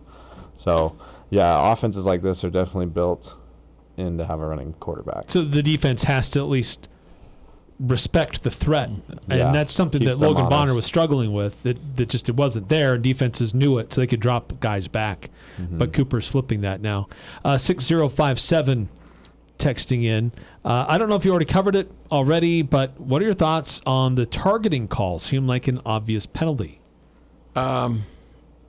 so 0.54 0.96
yeah, 1.28 1.72
offenses 1.72 2.06
like 2.06 2.22
this 2.22 2.42
are 2.42 2.48
definitely 2.50 2.86
built 2.86 3.36
in 3.98 4.16
to 4.16 4.24
have 4.24 4.40
a 4.40 4.46
running 4.46 4.72
quarterback. 4.74 5.24
so 5.28 5.42
the 5.42 5.62
defense 5.62 6.04
has 6.04 6.30
to 6.30 6.38
at 6.38 6.48
least 6.48 6.88
respect 7.78 8.42
the 8.44 8.50
threat, 8.50 8.88
and 8.88 9.20
Yeah, 9.28 9.52
that's 9.52 9.72
something 9.72 10.02
that 10.04 10.18
Logan 10.18 10.48
Bonner 10.48 10.74
was 10.74 10.86
struggling 10.86 11.34
with. 11.34 11.62
That 11.64 11.96
that 11.96 12.08
just 12.08 12.30
it 12.30 12.34
wasn't 12.34 12.70
there, 12.70 12.94
and 12.94 13.04
defenses 13.04 13.52
knew 13.52 13.76
it, 13.76 13.92
so 13.92 14.00
they 14.00 14.06
could 14.06 14.20
drop 14.20 14.58
guys 14.60 14.88
back. 14.88 15.28
Mm-hmm. 15.60 15.76
But 15.76 15.92
Cooper's 15.92 16.26
flipping 16.26 16.62
that 16.62 16.80
now. 16.80 17.08
Uh, 17.44 17.58
Six 17.58 17.84
zero 17.84 18.08
five 18.08 18.40
seven 18.40 18.88
texting 19.58 20.04
in. 20.04 20.32
Uh, 20.66 20.84
I 20.88 20.98
don't 20.98 21.08
know 21.08 21.14
if 21.14 21.24
you 21.24 21.30
already 21.30 21.46
covered 21.46 21.76
it 21.76 21.92
already, 22.10 22.60
but 22.62 23.00
what 23.00 23.22
are 23.22 23.24
your 23.24 23.34
thoughts 23.34 23.80
on 23.86 24.16
the 24.16 24.26
targeting 24.26 24.88
call? 24.88 25.20
Seemed 25.20 25.46
like 25.46 25.68
an 25.68 25.80
obvious 25.86 26.26
penalty. 26.26 26.80
Um, 27.54 28.04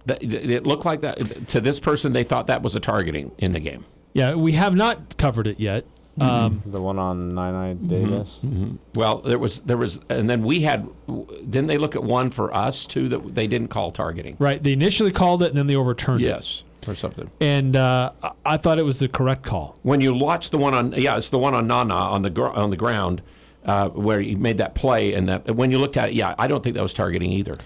that, 0.06 0.22
it 0.22 0.68
looked 0.68 0.86
like 0.86 1.02
that 1.02 1.48
to 1.48 1.60
this 1.60 1.80
person. 1.80 2.14
They 2.14 2.24
thought 2.24 2.46
that 2.48 2.62
was 2.62 2.76
a 2.76 2.80
targeting 2.80 3.32
in 3.40 3.52
the 3.52 3.60
game. 3.60 3.84
Yeah, 4.14 4.36
we 4.36 4.52
have 4.52 4.76
not 4.76 5.18
covered 5.18 5.48
it 5.48 5.60
yet. 5.60 5.86
Um, 6.20 6.64
the 6.66 6.82
one 6.82 6.98
on 7.00 7.36
Nine 7.36 7.54
Eye 7.54 7.74
Davis. 7.74 8.42
Mhm. 8.44 8.78
Well, 8.96 9.20
there 9.20 9.38
was 9.40 9.60
there 9.62 9.78
was, 9.78 10.00
and 10.10 10.30
then 10.30 10.42
we 10.44 10.62
had. 10.62 10.88
Didn't 11.08 11.68
they 11.68 11.78
look 11.78 11.96
at 11.96 12.04
one 12.04 12.30
for 12.32 12.54
us 12.56 12.86
too 12.86 13.08
that 13.10 13.36
they 13.36 13.48
didn't 13.48 13.68
call 13.68 13.92
targeting? 13.92 14.36
Right. 14.40 14.62
They 14.62 14.74
initially 14.74 15.12
called 15.12 15.44
it 15.44 15.50
and 15.50 15.58
then 15.58 15.68
they 15.68 15.76
overturned 15.76 16.22
it. 16.22 16.28
Yes, 16.28 16.64
or 16.88 16.96
something. 16.96 17.30
And 17.40 17.76
uh, 17.76 18.12
I- 18.24 18.32
I 18.46 18.58
thought 18.58 18.80
it 18.80 18.86
was 18.86 19.00
the 19.00 19.08
correct 19.08 19.44
call. 19.44 19.78
When 19.84 20.02
you 20.02 20.14
watch 20.14 20.50
the 20.50 20.58
one 20.58 20.74
on, 20.74 20.94
yeah, 20.98 21.18
it's 21.18 21.30
the 21.30 21.38
one 21.40 21.54
on 21.54 21.68
Nana 21.68 21.94
on 21.94 22.22
the 22.24 22.30
gr- 22.30 22.48
on 22.48 22.70
the 22.72 22.78
ground 22.78 23.22
uh, 23.66 23.90
where 23.90 24.20
he 24.22 24.36
made 24.36 24.58
that 24.60 24.74
play, 24.74 25.14
and 25.14 25.28
that 25.30 25.56
when 25.56 25.72
you 25.72 25.78
looked 25.78 25.98
at 25.98 26.10
it, 26.10 26.16
yeah, 26.16 26.34
I 26.40 26.48
don't 26.48 26.64
think 26.64 26.76
that 26.76 26.82
was 26.82 26.94
targeting 26.94 27.32
either. 27.32 27.58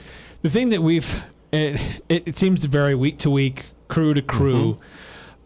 The 0.42 0.50
thing 0.50 0.70
that 0.70 0.82
we've 0.84 1.24
it, 1.54 1.80
it, 2.10 2.24
it 2.30 2.38
seems 2.38 2.62
to 2.62 2.68
vary 2.68 2.96
week 2.96 3.18
to 3.20 3.30
week, 3.30 3.66
crew 3.88 4.14
to 4.14 4.22
crew. 4.22 4.78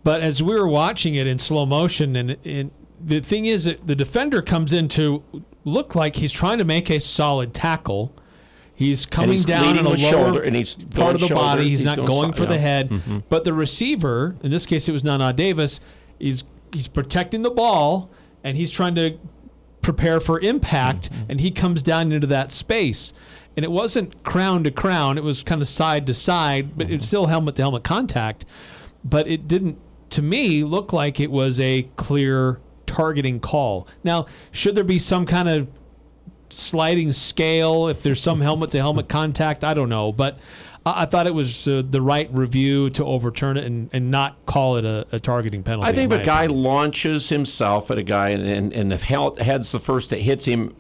But 0.04 0.22
as 0.22 0.42
we 0.42 0.54
were 0.54 0.68
watching 0.68 1.16
it 1.16 1.26
in 1.28 1.40
slow 1.40 1.66
motion, 1.66 2.16
and, 2.16 2.38
and 2.46 2.72
the 3.06 3.20
thing 3.22 3.46
is 3.46 3.66
that 3.66 3.86
the 3.88 3.96
defender 3.96 4.42
comes 4.42 4.74
in 4.74 4.88
to 4.90 5.24
look 5.64 5.96
like 5.96 6.16
he's 6.18 6.32
trying 6.32 6.58
to 6.58 6.66
make 6.66 6.90
a 6.90 7.00
solid 7.00 7.54
tackle. 7.54 8.14
He's 8.74 9.06
coming 9.06 9.32
he's 9.32 9.46
down 9.46 9.78
on 9.78 9.86
a 9.86 9.90
lower 9.90 9.98
shoulder, 9.98 10.42
and 10.44 10.56
he's 10.56 10.76
part 10.76 11.16
of 11.16 11.22
the 11.22 11.28
shoulder, 11.28 11.36
body. 11.36 11.70
He's, 11.70 11.80
he's 11.80 11.86
not 11.86 11.96
going 11.98 12.08
going 12.10 12.34
si- 12.34 12.38
for 12.40 12.46
the 12.46 12.56
yeah. 12.56 12.62
head. 12.62 12.90
Mhm. 12.90 13.24
But 13.30 13.44
the 13.46 13.54
receiver, 13.54 14.36
in 14.44 14.52
this 14.52 14.66
case, 14.66 14.90
it 14.90 14.92
was 14.92 15.04
Nana 15.04 15.32
Davis. 15.32 15.80
He's 16.20 16.44
he's 16.74 16.88
protecting 16.90 17.42
the 17.44 17.52
ball, 17.52 18.10
and 18.44 18.58
he's 18.58 18.70
trying 18.72 18.96
to 18.96 19.18
prepare 19.82 20.20
for 20.20 20.40
impact, 20.42 21.10
Mm-hmm. 21.12 21.32
and 21.32 21.42
he 21.42 21.52
comes 21.52 21.82
down 21.84 22.12
into 22.12 22.28
that 22.28 22.52
space. 22.52 23.14
And 23.56 23.64
it 23.64 23.72
wasn't 23.72 24.24
crown 24.24 24.66
to 24.66 24.72
crown; 24.72 25.18
it 25.18 25.24
was 25.24 25.42
kind 25.42 25.62
of 25.62 25.70
side 25.70 26.06
to 26.08 26.14
side, 26.14 26.78
but 26.78 26.88
Mm-hmm. 26.88 26.96
it's 26.96 27.08
still 27.08 27.28
helmet 27.28 27.56
to 27.56 27.62
helmet 27.62 27.84
contact. 27.86 28.44
But 29.06 29.28
it 29.28 29.48
didn't, 29.48 29.78
to 30.10 30.22
me, 30.22 30.64
look 30.66 30.92
like 30.92 31.20
it 31.22 31.32
was 31.32 31.60
a 31.62 31.88
clear 31.96 32.60
targeting 32.86 33.40
call. 33.40 33.88
Now, 34.04 34.28
should 34.52 34.76
there 34.76 34.84
be 34.84 35.00
some 35.00 35.26
kind 35.26 35.50
of 35.50 35.68
sliding 36.50 37.12
scale 37.12 37.88
if 37.88 38.02
there's 38.02 38.22
some 38.22 38.42
helmet 38.42 38.72
to 38.72 38.78
helmet 38.78 39.10
contact? 39.10 39.64
I 39.64 39.74
don't 39.74 39.90
know, 39.90 40.12
but 40.12 40.38
I, 40.86 41.04
I 41.04 41.06
thought 41.06 41.28
it 41.28 41.34
was 41.34 41.68
uh, 41.68 41.84
the 41.88 42.02
right 42.02 42.30
review 42.32 42.90
to 42.92 43.04
overturn 43.06 43.58
it 43.58 43.64
and, 43.66 43.90
and 43.92 44.12
not 44.12 44.46
call 44.46 44.78
it 44.78 44.86
a, 44.86 45.06
a 45.12 45.20
targeting 45.20 45.64
penalty. 45.64 45.90
I 45.90 45.94
think 45.94 46.12
if 46.12 46.22
a 46.22 46.24
guy 46.24 46.46
launches 46.46 47.30
himself 47.30 47.92
at 47.92 47.98
a 47.98 48.04
guy 48.04 48.30
and, 48.30 48.44
and, 48.44 48.74
and 48.74 48.92
the 48.92 48.98
hel- 48.98 49.36
head's 49.36 49.72
the 49.72 49.80
first 49.80 50.10
that 50.12 50.20
hits 50.20 50.46
him, 50.46 50.76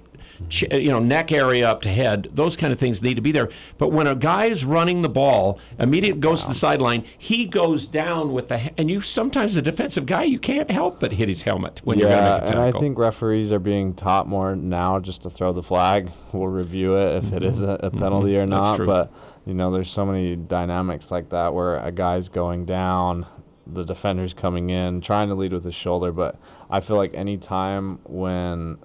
you 0.50 0.90
know, 0.92 1.00
neck 1.00 1.32
area 1.32 1.68
up 1.70 1.82
to 1.84 1.90
head, 1.90 2.30
those 2.34 2.56
kind 2.58 2.72
of 2.74 2.80
things 2.80 3.02
need 3.02 3.16
to 3.16 3.22
be 3.22 3.32
there. 3.32 3.50
But 3.78 3.92
when 3.92 4.08
a 4.08 4.16
guy 4.16 4.46
is 4.46 4.66
running 4.66 5.02
the 5.02 5.10
ball, 5.10 5.60
immediately 5.80 6.20
goes 6.20 6.42
to 6.44 6.50
the 6.50 6.54
sideline, 6.54 7.04
he 7.18 7.46
goes 7.46 7.88
down 7.88 8.34
with 8.34 8.50
the, 8.50 8.72
and 8.78 8.90
you 8.90 9.02
sometimes 9.02 9.56
the 9.56 9.62
defensive 9.62 10.06
guy, 10.06 10.24
you 10.24 10.40
can't 10.40 10.70
help 10.72 11.00
but 11.00 11.14
hit 11.14 11.30
his 11.30 11.44
helmet 11.44 11.82
when 11.84 12.00
you're 12.00 12.10
going 12.10 12.24
to 12.24 12.30
make 12.32 12.38
a 12.42 12.46
tackle. 12.48 12.62
and 12.64 12.76
I 12.76 12.80
think 12.80 12.98
referees 12.98 13.52
are 13.52 13.60
being 13.60 13.94
taught 13.94 14.28
more 14.28 14.56
now 14.56 15.00
just 15.00 15.22
to 15.24 15.30
throw 15.30 15.54
the 15.54 15.64
flag. 15.64 16.12
We'll 16.32 16.48
review 16.48 16.96
it 16.96 17.24
if 17.24 17.32
it 17.34 17.44
is 17.44 17.62
a, 17.62 17.80
a 17.84 17.90
penalty 17.92 18.38
or 18.38 18.46
Mhm. 18.46 18.50
That's 18.50 18.80
not. 18.80 18.86
But 18.86 19.12
you 19.46 19.54
know, 19.54 19.72
there's 19.72 19.90
so 19.92 20.06
many 20.06 20.36
dynamics 20.36 21.12
like 21.12 21.30
that 21.30 21.54
where 21.54 21.78
a 21.78 21.92
guy's 21.92 22.30
going 22.30 22.66
down, 22.66 23.26
the 23.68 23.84
defender's 23.84 24.34
coming 24.34 24.70
in, 24.70 25.02
trying 25.02 25.28
to 25.30 25.36
lead 25.36 25.54
with 25.54 25.64
his 25.64 25.76
shoulder. 25.76 26.12
But 26.12 26.38
I 26.70 26.80
feel 26.80 26.98
like 26.98 27.14
any 27.14 27.38
time 27.38 28.00
when 28.06 28.78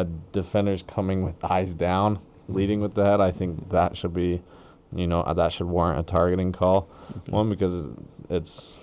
a 0.00 0.04
defender's 0.32 0.82
coming 0.82 1.22
with 1.24 1.44
eyes 1.44 1.74
down, 1.74 2.18
leading 2.48 2.80
with 2.80 2.94
the 2.94 3.04
head, 3.04 3.20
I 3.20 3.30
think 3.30 3.70
that 3.70 3.96
should 3.96 4.14
be, 4.14 4.42
you 4.94 5.06
know, 5.06 5.22
that 5.34 5.52
should 5.52 5.66
warrant 5.66 5.98
a 5.98 6.02
targeting 6.02 6.52
call. 6.52 6.88
Mm-hmm. 7.12 7.32
One 7.32 7.48
because 7.48 7.88
it's 8.28 8.80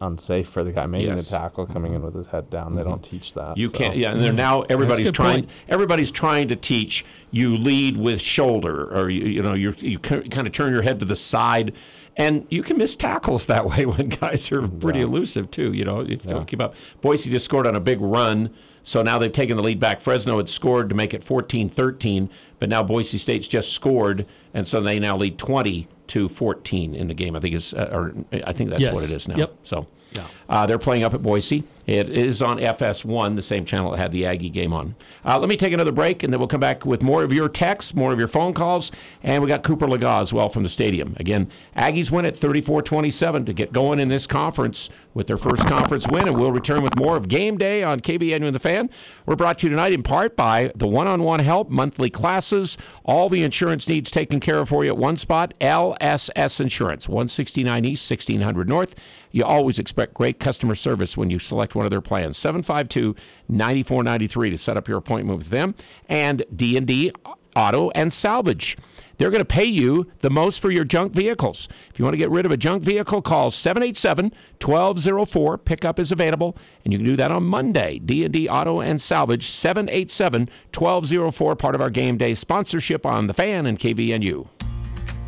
unsafe 0.00 0.48
for 0.48 0.62
the 0.62 0.72
guy 0.72 0.86
making 0.86 1.08
Yes. 1.08 1.24
the 1.24 1.36
tackle 1.36 1.66
coming 1.66 1.94
in 1.94 2.02
with 2.02 2.14
his 2.14 2.28
head 2.28 2.50
down. 2.50 2.74
They 2.76 2.84
don't 2.84 3.02
teach 3.02 3.34
that. 3.34 3.56
You 3.56 3.68
so. 3.68 3.78
can't. 3.78 3.96
Yeah, 3.96 4.12
and 4.12 4.20
they're 4.20 4.32
now 4.32 4.62
everybody's 4.62 5.10
trying. 5.10 5.42
point. 5.42 5.50
Everybody's 5.68 6.10
trying 6.10 6.48
to 6.48 6.56
teach 6.56 7.04
you 7.30 7.56
lead 7.56 7.96
with 7.96 8.20
shoulder, 8.20 8.86
or 8.94 9.10
you, 9.10 9.26
you 9.26 9.42
know, 9.42 9.54
you're, 9.54 9.74
you 9.74 9.98
kind 9.98 10.46
of 10.46 10.52
turn 10.52 10.72
your 10.72 10.82
head 10.82 11.00
to 11.00 11.06
the 11.06 11.16
side, 11.16 11.72
and 12.16 12.46
you 12.50 12.62
can 12.62 12.78
miss 12.78 12.94
tackles 12.96 13.46
that 13.52 13.66
way 13.66 13.86
when 13.86 14.08
guys 14.08 14.50
are 14.52 14.66
pretty 14.68 15.00
elusive 15.00 15.50
too. 15.50 15.72
You 15.72 15.84
know, 15.84 16.00
if 16.00 16.24
you 16.24 16.30
don't 16.30 16.46
keep 16.46 16.62
up. 16.62 16.74
Boise 17.00 17.30
just 17.30 17.44
scored 17.44 17.66
on 17.66 17.74
a 17.74 17.80
big 17.80 18.00
run. 18.00 18.54
So 18.84 19.02
now 19.02 19.18
they've 19.18 19.32
taken 19.32 19.56
the 19.56 19.62
lead 19.62 19.80
back. 19.80 20.00
Fresno 20.00 20.36
had 20.36 20.48
scored 20.48 20.88
to 20.90 20.94
make 20.94 21.14
it 21.14 21.24
14-13, 21.24 22.28
but 22.58 22.68
now 22.68 22.82
Boise 22.82 23.18
State's 23.18 23.48
just 23.48 23.72
scored, 23.72 24.26
and 24.52 24.68
so 24.68 24.80
they 24.80 25.00
now 25.00 25.16
lead 25.16 25.38
20 25.38 25.88
to 26.08 26.28
14 26.28 26.94
in 26.94 27.06
the 27.06 27.14
game. 27.14 27.34
I 27.34 27.40
think 27.40 27.54
is, 27.54 27.72
uh, 27.72 27.88
or 27.90 28.12
I 28.46 28.52
think 28.52 28.68
that's 28.70 28.82
Yes. 28.82 28.94
what 28.94 29.02
it 29.04 29.10
is 29.10 29.26
now. 29.26 29.36
Yep. 29.36 29.56
So 29.62 29.86
Yeah. 30.12 30.26
Uh, 30.48 30.66
they're 30.66 30.78
playing 30.78 31.04
up 31.04 31.14
at 31.14 31.22
Boise. 31.22 31.64
It 31.86 32.08
is 32.08 32.40
on 32.40 32.58
FS1, 32.58 33.36
the 33.36 33.42
same 33.42 33.66
channel 33.66 33.90
that 33.90 33.98
had 33.98 34.10
the 34.10 34.24
Aggie 34.24 34.48
game 34.48 34.72
on. 34.72 34.94
Uh, 35.24 35.38
let 35.38 35.50
me 35.50 35.56
take 35.56 35.72
another 35.72 35.92
break, 35.92 36.22
and 36.22 36.32
then 36.32 36.40
we'll 36.40 36.48
come 36.48 36.60
back 36.60 36.86
with 36.86 37.02
more 37.02 37.22
of 37.22 37.30
your 37.30 37.48
texts, 37.48 37.94
more 37.94 38.10
of 38.10 38.18
your 38.18 38.28
phone 38.28 38.54
calls, 38.54 38.90
and 39.22 39.42
we 39.42 39.48
got 39.48 39.62
Cooper 39.62 39.86
Legas 39.86 40.22
as 40.22 40.32
well 40.32 40.48
from 40.48 40.62
the 40.62 40.68
stadium. 40.70 41.14
Again, 41.18 41.50
Aggies 41.76 42.10
win 42.10 42.24
at 42.24 42.34
34-27 42.34 43.44
to 43.44 43.52
get 43.52 43.72
going 43.72 44.00
in 44.00 44.08
this 44.08 44.26
conference 44.26 44.88
with 45.12 45.26
their 45.26 45.36
first 45.36 45.66
conference 45.66 46.06
win, 46.08 46.26
and 46.26 46.38
we'll 46.38 46.52
return 46.52 46.82
with 46.82 46.96
more 46.96 47.16
of 47.16 47.28
Game 47.28 47.58
Day 47.58 47.82
on 47.82 48.00
KVNU 48.00 48.46
and 48.46 48.54
the 48.54 48.58
Fan. 48.58 48.88
We're 49.26 49.36
brought 49.36 49.58
to 49.58 49.66
you 49.66 49.70
tonight 49.70 49.92
in 49.92 50.02
part 50.02 50.36
by 50.36 50.72
the 50.74 50.86
one-on-one 50.86 51.40
help, 51.40 51.68
monthly 51.68 52.08
classes, 52.08 52.78
all 53.04 53.28
the 53.28 53.42
insurance 53.42 53.88
needs 53.88 54.10
taken 54.10 54.40
care 54.40 54.58
of 54.58 54.70
for 54.70 54.84
you 54.84 54.90
at 54.90 54.96
one 54.96 55.18
spot, 55.18 55.52
LSS 55.60 56.60
Insurance, 56.60 57.08
169 57.08 57.84
East, 57.84 58.10
1600 58.10 58.68
North. 58.68 58.94
You 59.30 59.44
always 59.44 59.80
expect 59.80 60.14
great 60.14 60.33
customer 60.38 60.74
service 60.74 61.16
when 61.16 61.30
you 61.30 61.38
select 61.38 61.74
one 61.74 61.86
of 61.86 61.90
their 61.90 62.00
plans. 62.00 62.38
752-9493 62.38 64.50
to 64.50 64.58
set 64.58 64.76
up 64.76 64.88
your 64.88 64.98
appointment 64.98 65.38
with 65.38 65.48
them. 65.48 65.74
And 66.08 66.44
D&D 66.54 67.12
Auto 67.56 67.90
and 67.90 68.12
Salvage. 68.12 68.76
They're 69.16 69.30
going 69.30 69.40
to 69.40 69.44
pay 69.44 69.64
you 69.64 70.10
the 70.20 70.30
most 70.30 70.60
for 70.60 70.72
your 70.72 70.82
junk 70.84 71.12
vehicles. 71.12 71.68
If 71.88 71.98
you 71.98 72.04
want 72.04 72.12
to 72.14 72.18
get 72.18 72.30
rid 72.30 72.46
of 72.46 72.52
a 72.52 72.56
junk 72.56 72.82
vehicle, 72.82 73.22
call 73.22 73.50
787-1204. 73.50 75.64
Pickup 75.64 76.00
is 76.00 76.10
available, 76.10 76.56
and 76.84 76.92
you 76.92 76.98
can 76.98 77.06
do 77.06 77.14
that 77.16 77.30
on 77.30 77.44
Monday. 77.44 78.00
D&D 78.00 78.48
Auto 78.48 78.80
and 78.80 79.00
Salvage, 79.00 79.46
787-1204, 79.46 81.58
part 81.58 81.76
of 81.76 81.80
our 81.80 81.90
game 81.90 82.16
day 82.16 82.34
sponsorship 82.34 83.06
on 83.06 83.28
The 83.28 83.34
Fan 83.34 83.66
and 83.66 83.78
KVNU. 83.78 84.48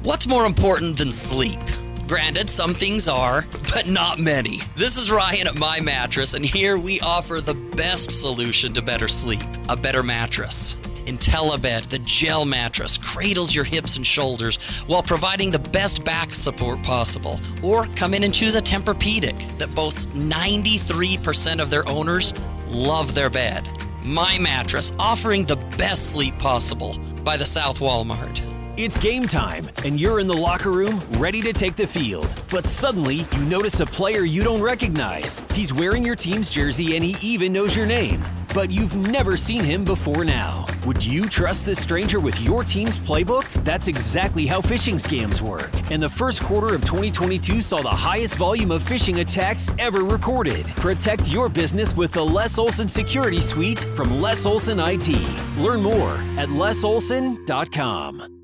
What's 0.03 0.27
more 0.27 0.47
important 0.47 0.99
than 0.99 1.13
sleep? 1.13 1.61
Granted, 2.07 2.49
some 2.49 2.73
things 2.73 3.09
are, 3.09 3.45
but 3.75 3.89
not 3.89 4.21
many. 4.21 4.61
This 4.77 4.97
is 4.97 5.11
Ryan 5.11 5.49
at 5.49 5.59
My 5.59 5.81
Mattress, 5.81 6.35
and 6.35 6.45
here 6.45 6.79
we 6.79 7.01
offer 7.01 7.41
the 7.41 7.55
best 7.55 8.13
solution 8.13 8.73
to 8.75 8.83
better 8.83 9.09
sleep 9.09 9.41
a 9.69 9.77
better 9.77 10.05
mattress. 10.05 10.77
IntelliBed, 11.07 11.89
the 11.89 11.99
gel 12.01 12.45
mattress, 12.45 12.97
cradles 12.97 13.53
your 13.53 13.65
hips 13.65 13.97
and 13.97 14.07
shoulders 14.07 14.57
while 14.87 15.03
providing 15.03 15.51
the 15.51 15.59
best 15.59 16.05
back 16.05 16.33
support 16.33 16.81
possible. 16.85 17.41
Or 17.61 17.87
come 17.97 18.15
in 18.15 18.23
and 18.23 18.33
choose 18.33 18.55
a 18.55 18.63
Tempur-Pedic 18.63 19.59
that 19.59 19.75
boasts 19.75 20.07
93% 20.07 21.61
of 21.61 21.71
their 21.71 21.89
owners 21.89 22.35
love 22.69 23.17
their 23.17 23.31
bed. 23.31 23.69
My 24.05 24.39
Mattress, 24.39 24.93
offering 25.01 25.45
the 25.45 25.57
best 25.77 26.13
sleep 26.13 26.39
possible 26.39 26.97
by 27.25 27.37
the 27.37 27.47
South 27.47 27.81
Walmart. 27.81 28.56
It's 28.79 28.99
game 28.99 29.25
time, 29.25 29.65
and 29.87 29.99
you're 29.99 30.21
in 30.21 30.27
the 30.27 30.37
locker 30.37 30.71
room 30.71 31.01
ready 31.13 31.41
to 31.41 31.55
take 31.55 31.77
the 31.77 31.87
field. 31.87 32.43
But 32.51 32.67
suddenly, 32.67 33.27
you 33.33 33.41
notice 33.47 33.81
a 33.81 33.87
player 33.87 34.25
you 34.25 34.43
don't 34.43 34.61
recognize. 34.61 35.41
He's 35.55 35.73
wearing 35.73 36.05
your 36.05 36.15
team's 36.15 36.51
jersey 36.51 36.95
and 36.95 37.03
he 37.03 37.17
even 37.27 37.55
knows 37.55 37.75
your 37.75 37.87
name. 37.87 38.23
But 38.53 38.71
you've 38.71 38.95
never 38.95 39.39
seen 39.39 39.65
him 39.65 39.83
before 39.83 40.27
now. 40.27 40.67
Would 40.85 41.03
you 41.03 41.25
trust 41.25 41.65
this 41.65 41.83
stranger 41.83 42.21
with 42.21 42.39
your 42.43 42.65
team's 42.65 42.99
playbook? 42.99 43.51
That's 43.65 43.89
exactly 43.89 44.45
how 44.45 44.61
phishing 44.61 44.97
scams 44.97 45.41
work. 45.41 45.71
And 45.91 46.03
the 46.03 46.11
first 46.11 46.43
quarter 46.43 46.75
of 46.75 46.85
2022 46.85 47.63
saw 47.63 47.81
the 47.81 47.89
highest 47.89 48.37
volume 48.37 48.71
of 48.71 48.83
phishing 48.83 49.21
attacks 49.21 49.71
ever 49.79 50.05
recorded. 50.05 50.67
Protect 50.77 51.33
your 51.33 51.49
business 51.49 51.97
with 51.97 52.13
the 52.13 52.25
Les 52.25 52.59
Olson 52.59 52.89
Security 52.89 53.41
Suite 53.41 53.81
from 53.97 54.21
Les 54.21 54.45
Olson 54.45 54.81
IT. 54.81 55.09
Learn 55.57 55.83
more 55.83 56.13
at 56.37 56.51
lesolson.com. 56.51 58.37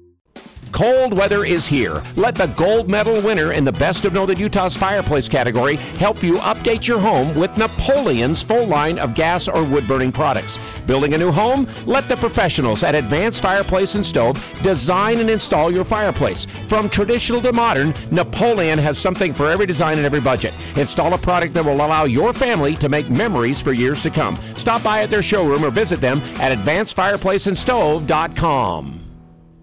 Cold 0.72 1.16
weather 1.16 1.44
is 1.44 1.66
here. 1.66 2.02
Let 2.16 2.34
the 2.34 2.46
gold 2.46 2.88
medal 2.88 3.20
winner 3.20 3.52
in 3.52 3.64
the 3.64 3.72
Best 3.72 4.06
of 4.06 4.14
Northern 4.14 4.38
Utah's 4.38 4.74
fireplace 4.74 5.28
category 5.28 5.76
help 5.76 6.22
you 6.22 6.36
update 6.36 6.86
your 6.86 6.98
home 6.98 7.34
with 7.34 7.58
Napoleon's 7.58 8.42
full 8.42 8.66
line 8.66 8.98
of 8.98 9.14
gas 9.14 9.48
or 9.48 9.64
wood 9.64 9.86
burning 9.86 10.10
products. 10.10 10.58
Building 10.86 11.12
a 11.12 11.18
new 11.18 11.30
home? 11.30 11.68
Let 11.84 12.08
the 12.08 12.16
professionals 12.16 12.82
at 12.82 12.94
Advanced 12.94 13.42
Fireplace 13.42 13.96
and 13.96 14.04
Stove 14.04 14.42
design 14.62 15.18
and 15.18 15.28
install 15.28 15.70
your 15.70 15.84
fireplace. 15.84 16.46
From 16.68 16.88
traditional 16.88 17.42
to 17.42 17.52
modern, 17.52 17.92
Napoleon 18.10 18.78
has 18.78 18.96
something 18.96 19.34
for 19.34 19.50
every 19.50 19.66
design 19.66 19.98
and 19.98 20.06
every 20.06 20.20
budget. 20.20 20.56
Install 20.78 21.12
a 21.12 21.18
product 21.18 21.52
that 21.52 21.64
will 21.64 21.74
allow 21.74 22.04
your 22.04 22.32
family 22.32 22.74
to 22.76 22.88
make 22.88 23.10
memories 23.10 23.60
for 23.60 23.74
years 23.74 24.00
to 24.02 24.08
come. 24.10 24.36
Stop 24.56 24.82
by 24.82 25.02
at 25.02 25.10
their 25.10 25.22
showroom 25.22 25.64
or 25.64 25.70
visit 25.70 26.00
them 26.00 26.22
at 26.40 26.56
advancedfireplaceandstove.com. 26.56 29.01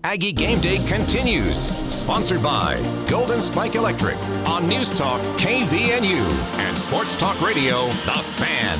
Aggie 0.03 0.31
Game 0.31 0.61
Day 0.61 0.77
continues. 0.87 1.71
Sponsored 1.93 2.41
by 2.41 2.79
Golden 3.09 3.41
Spike 3.41 3.75
Electric 3.75 4.15
on 4.47 4.67
News 4.67 4.97
Talk 4.97 5.19
KVNU 5.37 6.25
and 6.59 6.77
Sports 6.77 7.15
Talk 7.15 7.39
Radio, 7.41 7.85
The 8.05 8.23
Fan. 8.37 8.79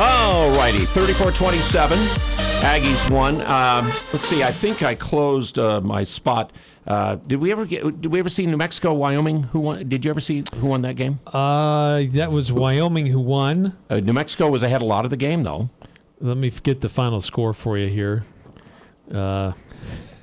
All 0.00 0.50
righty, 0.50 0.84
3427. 0.84 2.27
Aggies 2.60 3.08
won. 3.10 3.40
Um, 3.42 3.88
let's 4.12 4.26
see. 4.26 4.42
I 4.42 4.50
think 4.50 4.82
I 4.82 4.94
closed 4.94 5.58
uh, 5.58 5.80
my 5.80 6.02
spot. 6.02 6.52
Uh, 6.86 7.16
did 7.26 7.38
we 7.38 7.52
ever 7.52 7.64
get? 7.64 8.00
Did 8.00 8.10
we 8.10 8.18
ever 8.18 8.28
see 8.28 8.46
New 8.46 8.56
Mexico, 8.56 8.92
Wyoming? 8.94 9.44
Who 9.44 9.60
won? 9.60 9.88
Did 9.88 10.04
you 10.04 10.10
ever 10.10 10.20
see 10.20 10.44
who 10.56 10.66
won 10.66 10.80
that 10.80 10.96
game? 10.96 11.20
Uh, 11.26 12.02
that 12.10 12.32
was 12.32 12.50
Wyoming 12.50 13.06
who 13.06 13.20
won. 13.20 13.76
Uh, 13.88 14.00
New 14.00 14.12
Mexico 14.12 14.48
was 14.48 14.62
ahead 14.62 14.82
a 14.82 14.84
lot 14.84 15.04
of 15.04 15.10
the 15.10 15.16
game, 15.16 15.44
though. 15.44 15.70
Let 16.20 16.36
me 16.36 16.50
get 16.50 16.80
the 16.80 16.88
final 16.88 17.20
score 17.20 17.52
for 17.52 17.78
you 17.78 17.88
here. 17.88 18.24
Uh, 19.12 19.52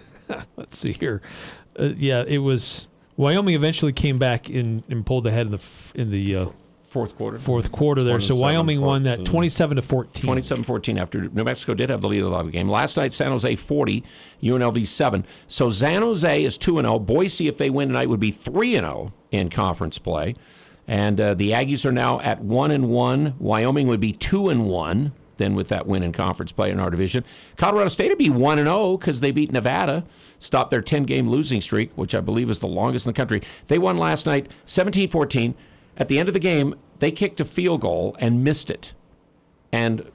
let's 0.57 0.77
see 0.77 0.91
here. 0.91 1.21
Uh, 1.79 1.93
yeah, 1.95 2.23
it 2.27 2.39
was 2.39 2.87
Wyoming. 3.15 3.55
Eventually 3.55 3.93
came 3.93 4.19
back 4.19 4.49
in 4.49 4.83
and 4.89 5.05
pulled 5.05 5.25
ahead 5.25 5.45
in 5.45 5.51
the 5.53 5.61
in 5.93 6.11
the 6.11 6.35
uh, 6.35 6.45
fourth 6.95 7.17
quarter. 7.17 7.37
Fourth 7.37 7.73
quarter 7.73 8.03
there. 8.03 8.21
So 8.21 8.37
Wyoming 8.37 8.79
won 8.79 9.03
that 9.03 9.19
27-14. 9.19 9.25
twenty-seven 9.25 9.75
to 9.75 9.81
fourteen. 9.81 10.31
27-14 10.31 10.97
after 10.97 11.27
New 11.27 11.43
Mexico 11.43 11.73
did 11.73 11.89
have 11.89 11.99
the 11.99 12.07
lead 12.07 12.23
of 12.23 12.45
the 12.45 12.51
game. 12.53 12.69
Last 12.69 12.95
night, 12.95 13.11
San 13.11 13.31
Jose 13.31 13.53
40, 13.53 14.01
UNLV 14.41 14.87
7. 14.87 15.25
So 15.49 15.69
San 15.69 16.03
Jose 16.03 16.41
is 16.41 16.57
2-0. 16.57 17.05
Boise, 17.05 17.49
if 17.49 17.57
they 17.57 17.69
win 17.69 17.89
tonight, 17.89 18.07
would 18.07 18.21
be 18.21 18.31
3-0 18.31 19.11
in 19.31 19.49
conference 19.49 19.97
play. 19.97 20.35
And 20.87 21.19
uh, 21.19 21.33
the 21.33 21.51
Aggies 21.51 21.85
are 21.85 21.91
now 21.91 22.21
at 22.21 22.39
1 22.41 22.71
and 22.71 22.87
1. 22.87 23.35
Wyoming 23.39 23.87
would 23.87 23.99
be 23.99 24.13
2 24.13 24.47
and 24.47 24.65
1 24.65 25.11
then 25.37 25.53
with 25.53 25.67
that 25.67 25.85
win 25.85 26.01
in 26.01 26.13
conference 26.13 26.53
play 26.53 26.71
in 26.71 26.79
our 26.79 26.89
division. 26.89 27.21
Colorado 27.57 27.89
State 27.89 28.07
would 28.07 28.17
be 28.17 28.29
1 28.29 28.57
and 28.57 28.69
0 28.69 28.95
because 28.95 29.19
they 29.19 29.31
beat 29.31 29.51
Nevada, 29.51 30.05
stopped 30.39 30.71
their 30.71 30.81
10-game 30.81 31.29
losing 31.29 31.59
streak, 31.59 31.91
which 31.97 32.15
I 32.15 32.21
believe 32.21 32.49
is 32.49 32.61
the 32.61 32.67
longest 32.67 33.05
in 33.05 33.09
the 33.09 33.17
country. 33.17 33.41
They 33.67 33.77
won 33.77 33.97
last 33.97 34.25
night 34.25 34.47
17-14. 34.65 35.55
At 35.97 36.07
the 36.07 36.19
end 36.19 36.27
of 36.27 36.33
the 36.33 36.39
game, 36.39 36.75
they 36.99 37.11
kicked 37.11 37.39
a 37.39 37.45
field 37.45 37.81
goal 37.81 38.15
and 38.19 38.43
missed 38.43 38.69
it. 38.69 38.93
And 39.71 40.11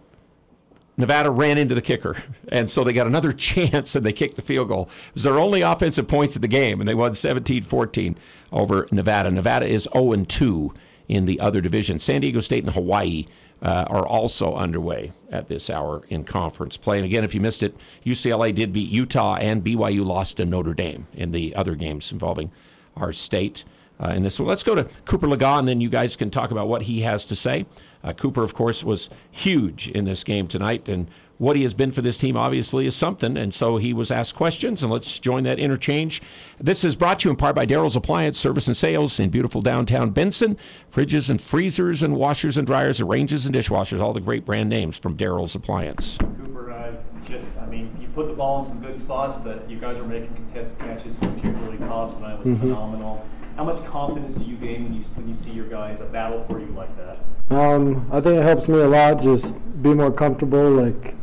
Nevada 0.97 1.31
ran 1.31 1.59
into 1.59 1.75
the 1.75 1.83
kicker. 1.83 2.23
And 2.53 2.69
so 2.69 2.83
they 2.83 2.93
got 2.93 3.07
another 3.07 3.33
chance 3.51 3.95
and 3.95 4.05
they 4.05 4.13
kicked 4.13 4.35
the 4.35 4.43
field 4.43 4.69
goal. 4.69 4.91
It 5.09 5.15
was 5.15 5.23
their 5.23 5.39
only 5.39 5.61
offensive 5.61 6.09
points 6.09 6.35
of 6.35 6.43
the 6.43 6.49
game, 6.49 6.81
and 6.81 6.89
they 6.89 6.97
won 6.97 7.15
17 7.15 7.63
14 7.63 8.19
over 8.51 8.89
Nevada. 8.91 9.31
Nevada 9.31 9.67
is 9.67 9.89
0 9.93 10.25
2 10.25 10.75
in 11.07 11.27
the 11.27 11.39
other 11.39 11.61
division. 11.61 12.01
San 12.01 12.23
Diego 12.23 12.41
State 12.41 12.65
and 12.65 12.73
Hawaii 12.73 13.27
uh, 13.63 13.85
are 13.89 14.07
also 14.07 14.55
underway 14.55 15.13
at 15.31 15.49
this 15.49 15.71
hour 15.71 16.03
in 16.09 16.25
conference 16.25 16.77
play. 16.77 16.97
And 16.97 17.05
again, 17.05 17.23
if 17.23 17.35
you 17.35 17.41
missed 17.41 17.63
it, 17.63 17.77
UCLA 18.05 18.55
did 18.55 18.73
beat 18.73 18.91
Utah, 18.91 19.37
and 19.37 19.63
BYU 19.63 20.05
lost 20.05 20.39
to 20.39 20.45
Notre 20.45 20.75
Dame 20.75 21.07
in 21.15 21.31
the 21.31 21.55
other 21.55 21.77
games 21.77 22.11
involving 22.11 22.51
our 22.97 23.13
state. 23.13 23.65
Uh, 24.03 24.09
in 24.15 24.23
this 24.23 24.39
one, 24.41 24.49
let's 24.49 24.63
go 24.63 24.75
to 24.75 24.85
Cooper 25.05 25.27
Legas, 25.29 25.59
and 25.59 25.69
then 25.69 25.81
you 25.81 25.91
guys 25.91 26.17
can 26.17 26.31
talk 26.31 26.51
about 26.51 26.69
what 26.69 26.83
he 26.83 27.03
has 27.03 27.25
to 27.27 27.37
say. 27.37 27.67
Uh, 28.03 28.13
Cooper, 28.15 28.43
of 28.43 28.55
course, 28.55 28.83
was 28.83 29.11
huge 29.31 29.89
in 29.89 30.05
this 30.07 30.25
game 30.25 30.49
tonight, 30.49 30.89
and 30.89 31.07
what 31.37 31.55
he 31.57 31.63
has 31.65 31.75
been 31.75 31.93
for 31.93 32.01
this 32.01 32.17
team 32.17 32.35
obviously 32.37 32.87
is 32.87 32.95
something. 32.97 33.37
And 33.37 33.53
so 33.53 33.77
he 33.77 33.93
was 33.93 34.11
asked 34.11 34.35
questions, 34.35 34.83
and 34.83 34.91
let's 34.91 35.19
join 35.19 35.43
that 35.45 35.59
interchange. 35.59 36.23
This 36.59 36.83
is 36.83 36.97
brought 36.97 37.21
to 37.21 37.29
you 37.29 37.31
in 37.31 37.37
part 37.37 37.55
by 37.55 37.67
Daryl's 37.67 37.97
Appliance 37.97 38.39
Service 38.39 38.67
and 38.69 38.77
Sales 38.77 39.21
in 39.21 39.29
beautiful 39.29 39.61
downtown 39.61 40.11
Benson. 40.11 40.57
Fridges 40.91 41.29
and 41.29 41.41
freezers 41.41 42.03
and 42.03 42.17
washers 42.17 42.57
and 42.57 42.67
dryers, 42.67 43.01
and 43.01 43.09
ranges 43.09 43.45
and 43.45 43.55
dishwashers, 43.55 44.01
all 44.01 44.15
the 44.15 44.21
great 44.21 44.47
brand 44.47 44.71
names 44.71 44.99
from 44.99 45.15
Daryl's 45.17 45.55
Appliance. 45.55 46.17
Cooper, 46.19 46.73
uh, 46.73 46.93
just, 47.27 47.49
I 47.61 47.67
mean, 47.67 47.95
you 48.01 48.09
put 48.09 48.29
the 48.29 48.35
ball 48.35 48.61
in 48.61 48.65
some 48.67 48.81
good 48.81 48.99
spots, 48.99 49.35
but 49.45 49.69
you 49.69 49.79
guys 49.79 49.99
were 49.99 50.07
making 50.07 50.35
contested 50.35 50.79
catches, 50.79 51.19
particularly 51.19 51.77
Cobbs 51.79 52.15
tonight 52.17 52.39
was 52.39 52.49
Mhm. 52.49 52.61
phenomenal. 52.61 53.27
How 53.61 53.67
much 53.67 53.85
confidence 53.85 54.37
do 54.37 54.45
you 54.47 54.57
gain 54.57 54.85
when 54.85 54.95
you 54.95 55.01
when 55.17 55.29
you 55.29 55.35
see 55.35 55.51
your 55.51 55.67
guys 55.67 55.99
that 55.99 56.11
battle 56.11 56.43
for 56.45 56.59
you 56.59 56.69
like 56.69 56.89
that? 56.97 57.19
Um, 57.55 58.09
I 58.11 58.19
think 58.23 58.39
it 58.39 58.43
helps 58.43 58.69
me 58.69 58.79
a 58.79 58.89
lot 58.89 59.21
just 59.21 59.55
be 59.83 59.93
more 59.93 60.11
comfortable, 60.11 60.71
like 60.71 61.15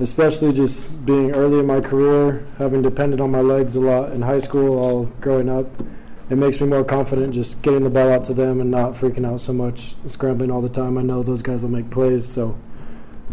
especially 0.00 0.52
just 0.52 1.06
being 1.06 1.30
early 1.30 1.60
in 1.60 1.66
my 1.68 1.80
career, 1.80 2.44
having 2.58 2.82
depended 2.82 3.20
on 3.20 3.30
my 3.30 3.42
legs 3.42 3.76
a 3.76 3.80
lot 3.80 4.10
in 4.10 4.22
high 4.22 4.40
school, 4.40 4.76
all 4.76 5.04
growing 5.20 5.48
up. 5.48 5.66
It 6.30 6.34
makes 6.34 6.60
me 6.60 6.66
more 6.66 6.82
confident 6.82 7.32
just 7.32 7.62
getting 7.62 7.84
the 7.84 7.90
ball 7.90 8.10
out 8.10 8.24
to 8.24 8.34
them 8.34 8.60
and 8.60 8.68
not 8.68 8.94
freaking 8.94 9.24
out 9.24 9.40
so 9.40 9.52
much, 9.52 9.94
scrambling 10.08 10.50
all 10.50 10.62
the 10.62 10.68
time. 10.68 10.98
I 10.98 11.02
know 11.02 11.22
those 11.22 11.42
guys 11.42 11.62
will 11.62 11.70
make 11.70 11.88
plays, 11.90 12.26
so 12.26 12.58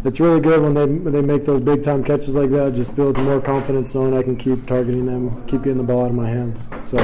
it's 0.06 0.20
really 0.20 0.40
good 0.40 0.62
when 0.62 0.76
they 0.76 0.86
when 0.86 1.14
they 1.14 1.22
make 1.22 1.46
those 1.46 1.62
big 1.62 1.82
time 1.82 2.04
catches 2.04 2.36
like 2.36 2.52
that. 2.52 2.76
Just 2.76 2.96
builds 2.96 3.18
more 3.18 3.42
confidence 3.42 3.96
knowing 3.96 4.16
I 4.16 4.22
can 4.22 4.38
keep 4.38 4.68
targeting 4.68 5.08
them, 5.08 5.44
keep 5.48 5.64
getting 5.64 5.80
the 5.80 5.84
ball 5.84 6.04
out 6.04 6.10
of 6.12 6.16
my 6.16 6.30
hands. 6.30 6.68
So 6.84 6.98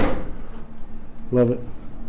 love 1.32 1.52
it. 1.52 1.60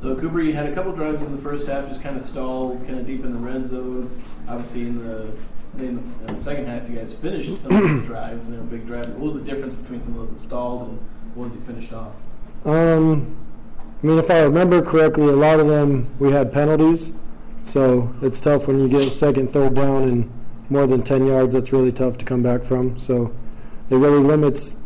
Though 0.01 0.17
Cooper, 0.17 0.41
you 0.41 0.55
had 0.55 0.67
a 0.67 0.75
couple 0.75 0.93
drives 0.93 1.25
in 1.25 1.37
the 1.37 1.43
first 1.43 1.67
half, 1.67 1.87
just 1.89 2.03
kind 2.03 2.17
of 2.17 2.25
stalled, 2.25 2.87
kind 2.87 2.99
of 2.99 3.07
deep 3.07 3.25
in 3.25 3.33
the 3.33 3.39
red 3.39 3.67
zone. 3.67 4.11
Obviously, 4.49 4.83
in 4.83 4.99
the 4.99 5.33
in 5.79 5.97
the, 5.97 6.27
in 6.27 6.35
the 6.35 6.41
second 6.41 6.67
half, 6.67 6.89
you 6.89 6.97
guys 6.97 7.15
finished 7.15 7.61
some 7.63 7.71
of 7.71 7.83
those 7.83 8.07
drives, 8.07 8.47
and 8.47 8.55
they 8.55 8.59
were 8.59 8.65
big 8.65 8.87
drives. 8.87 9.09
What 9.09 9.21
was 9.21 9.35
the 9.35 9.43
difference 9.43 9.75
between 9.75 10.03
some 10.03 10.15
of 10.15 10.21
those 10.21 10.31
that 10.31 10.39
stalled 10.39 10.89
and 10.89 10.99
the 11.35 11.39
ones 11.39 11.55
you 11.55 11.61
finished 11.61 11.93
off? 11.93 12.15
Um, 12.65 13.37
I 14.03 14.07
mean, 14.07 14.19
if 14.19 14.31
I 14.31 14.41
remember 14.41 14.83
correctly, 14.83 15.29
a 15.29 15.37
lot 15.37 15.61
of 15.61 15.69
them 15.69 16.09
we 16.19 16.33
had 16.33 16.51
penalties, 16.53 17.13
so 17.65 18.15
it's 18.23 18.41
tough 18.41 18.69
when 18.69 18.81
you 18.81 18.89
get 18.89 19.13
second, 19.13 19.51
third 19.51 19.75
down 19.75 20.09
and 20.09 20.31
more 20.71 20.87
than 20.87 21.03
ten 21.03 21.27
yards. 21.27 21.53
That's 21.53 21.73
really 21.73 21.93
tough 21.93 22.17
to 22.19 22.25
come 22.25 22.43
back 22.43 22.63
from. 22.63 22.99
So 22.99 23.33
it 23.91 23.97
really 23.97 24.23
limits 24.23 24.77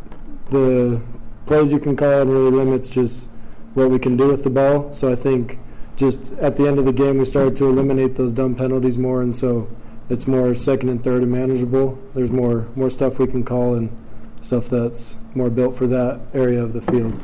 the 0.51 1.01
plays 1.47 1.73
you 1.73 1.79
can 1.79 1.97
call 1.97 2.23
and 2.23 2.31
really 2.31 2.51
limits 2.51 2.91
just 2.91 3.29
what 3.75 3.91
we 3.91 3.99
can 3.99 4.17
do 4.17 4.29
with 4.29 4.45
the 4.45 4.51
ball. 4.51 4.93
So 4.95 5.11
I 5.11 5.17
think 5.17 5.59
just 5.97 6.33
at 6.35 6.57
the 6.57 6.67
end 6.67 6.79
of 6.79 6.85
the 6.85 6.93
game, 6.93 7.19
we 7.19 7.25
started 7.25 7.57
to 7.57 7.67
eliminate 7.67 8.17
those 8.17 8.33
dumb 8.33 8.55
penalties 8.55 8.99
more, 8.99 9.23
and 9.23 9.37
so 9.37 9.69
it's 10.09 10.27
more 10.27 10.55
second 10.55 10.89
and 10.89 11.03
third 11.03 11.23
and 11.23 11.31
manageable. 11.31 11.99
There's 12.15 12.31
more 12.31 12.69
more 12.75 12.91
stuff 12.91 13.19
we 13.19 13.27
can 13.27 13.45
call 13.45 13.75
and 13.75 13.95
stuff 14.43 14.69
that's 14.69 15.17
more 15.35 15.51
built 15.51 15.77
for 15.77 15.87
that 15.87 16.21
area 16.35 16.63
of 16.63 16.73
the 16.73 16.83
field. 16.83 17.15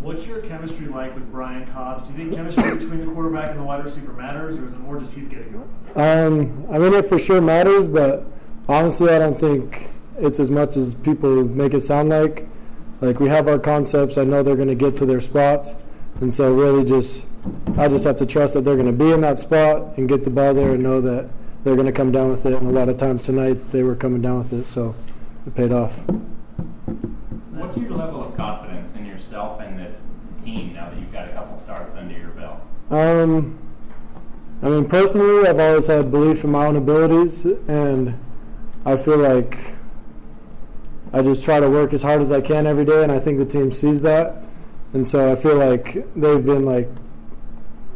What's 0.00 0.26
your 0.26 0.42
chemistry 0.42 0.86
like 0.86 1.14
with 1.14 1.30
Brian 1.32 1.66
Cobbs? 1.68 2.10
Do 2.10 2.12
you 2.12 2.24
think 2.24 2.36
chemistry 2.36 2.76
between 2.76 3.00
the 3.06 3.12
quarterback 3.12 3.50
and 3.50 3.60
the 3.60 3.64
wide 3.64 3.82
receiver 3.82 4.12
matters, 4.12 4.58
or 4.58 4.66
is 4.66 4.74
it 4.74 4.80
more 4.80 4.98
just 5.00 5.14
he's 5.14 5.28
getting 5.28 5.52
going? 5.52 5.68
Um, 5.96 6.66
I 6.70 6.78
mean, 6.78 6.92
it 6.92 7.06
for 7.06 7.18
sure 7.18 7.40
matters, 7.40 7.88
but 7.88 8.26
honestly, 8.68 9.10
I 9.10 9.18
don't 9.18 9.38
think 9.38 9.88
it's 10.18 10.38
as 10.38 10.50
much 10.50 10.76
as 10.76 10.94
people 10.94 11.44
make 11.44 11.72
it 11.72 11.80
sound 11.80 12.10
like. 12.10 12.46
Like 13.00 13.20
we 13.20 13.28
have 13.28 13.48
our 13.48 13.58
concepts. 13.58 14.16
I 14.18 14.24
know 14.24 14.42
they're 14.42 14.56
going 14.56 14.68
to 14.68 14.74
get 14.74 14.96
to 14.96 15.06
their 15.06 15.20
spots, 15.20 15.76
and 16.20 16.32
so 16.32 16.54
really, 16.54 16.84
just 16.84 17.26
I 17.76 17.88
just 17.88 18.04
have 18.04 18.16
to 18.16 18.26
trust 18.26 18.54
that 18.54 18.62
they're 18.62 18.76
going 18.76 18.86
to 18.86 18.92
be 18.92 19.10
in 19.10 19.20
that 19.22 19.38
spot 19.38 19.98
and 19.98 20.08
get 20.08 20.22
the 20.22 20.30
ball 20.30 20.54
there, 20.54 20.72
and 20.72 20.82
know 20.82 21.00
that 21.00 21.28
they're 21.64 21.74
going 21.74 21.86
to 21.86 21.92
come 21.92 22.12
down 22.12 22.30
with 22.30 22.46
it. 22.46 22.54
And 22.54 22.66
a 22.68 22.70
lot 22.70 22.88
of 22.88 22.96
times 22.96 23.24
tonight, 23.24 23.70
they 23.72 23.82
were 23.82 23.96
coming 23.96 24.22
down 24.22 24.38
with 24.38 24.52
it, 24.52 24.64
so 24.64 24.94
it 25.46 25.54
paid 25.54 25.72
off. 25.72 25.98
What's 27.52 27.76
your 27.76 27.90
level 27.90 28.22
of 28.22 28.36
confidence 28.36 28.94
in 28.94 29.06
yourself 29.06 29.60
and 29.60 29.78
this 29.78 30.04
team 30.44 30.74
now 30.74 30.90
that 30.90 30.98
you've 30.98 31.12
got 31.12 31.28
a 31.28 31.32
couple 31.32 31.56
starts 31.56 31.94
under 31.94 32.16
your 32.16 32.28
belt? 32.30 32.60
Um, 32.90 33.58
I 34.62 34.68
mean, 34.68 34.86
personally, 34.86 35.48
I've 35.48 35.58
always 35.58 35.86
had 35.86 36.10
belief 36.10 36.44
in 36.44 36.50
my 36.50 36.66
own 36.66 36.76
abilities, 36.76 37.44
and 37.44 38.18
I 38.84 38.96
feel 38.96 39.18
like 39.18 39.74
I 41.14 41.22
just 41.22 41.44
try 41.44 41.60
to 41.60 41.70
work 41.70 41.92
as 41.92 42.02
hard 42.02 42.22
as 42.22 42.32
I 42.32 42.40
can 42.40 42.66
every 42.66 42.84
day, 42.84 43.04
and 43.04 43.12
I 43.12 43.20
think 43.20 43.38
the 43.38 43.44
team 43.44 43.70
sees 43.70 44.02
that. 44.02 44.42
And 44.92 45.06
so 45.06 45.30
I 45.30 45.36
feel 45.36 45.54
like 45.54 45.94
they've 46.16 46.44
been 46.44 46.64
like, 46.64 46.88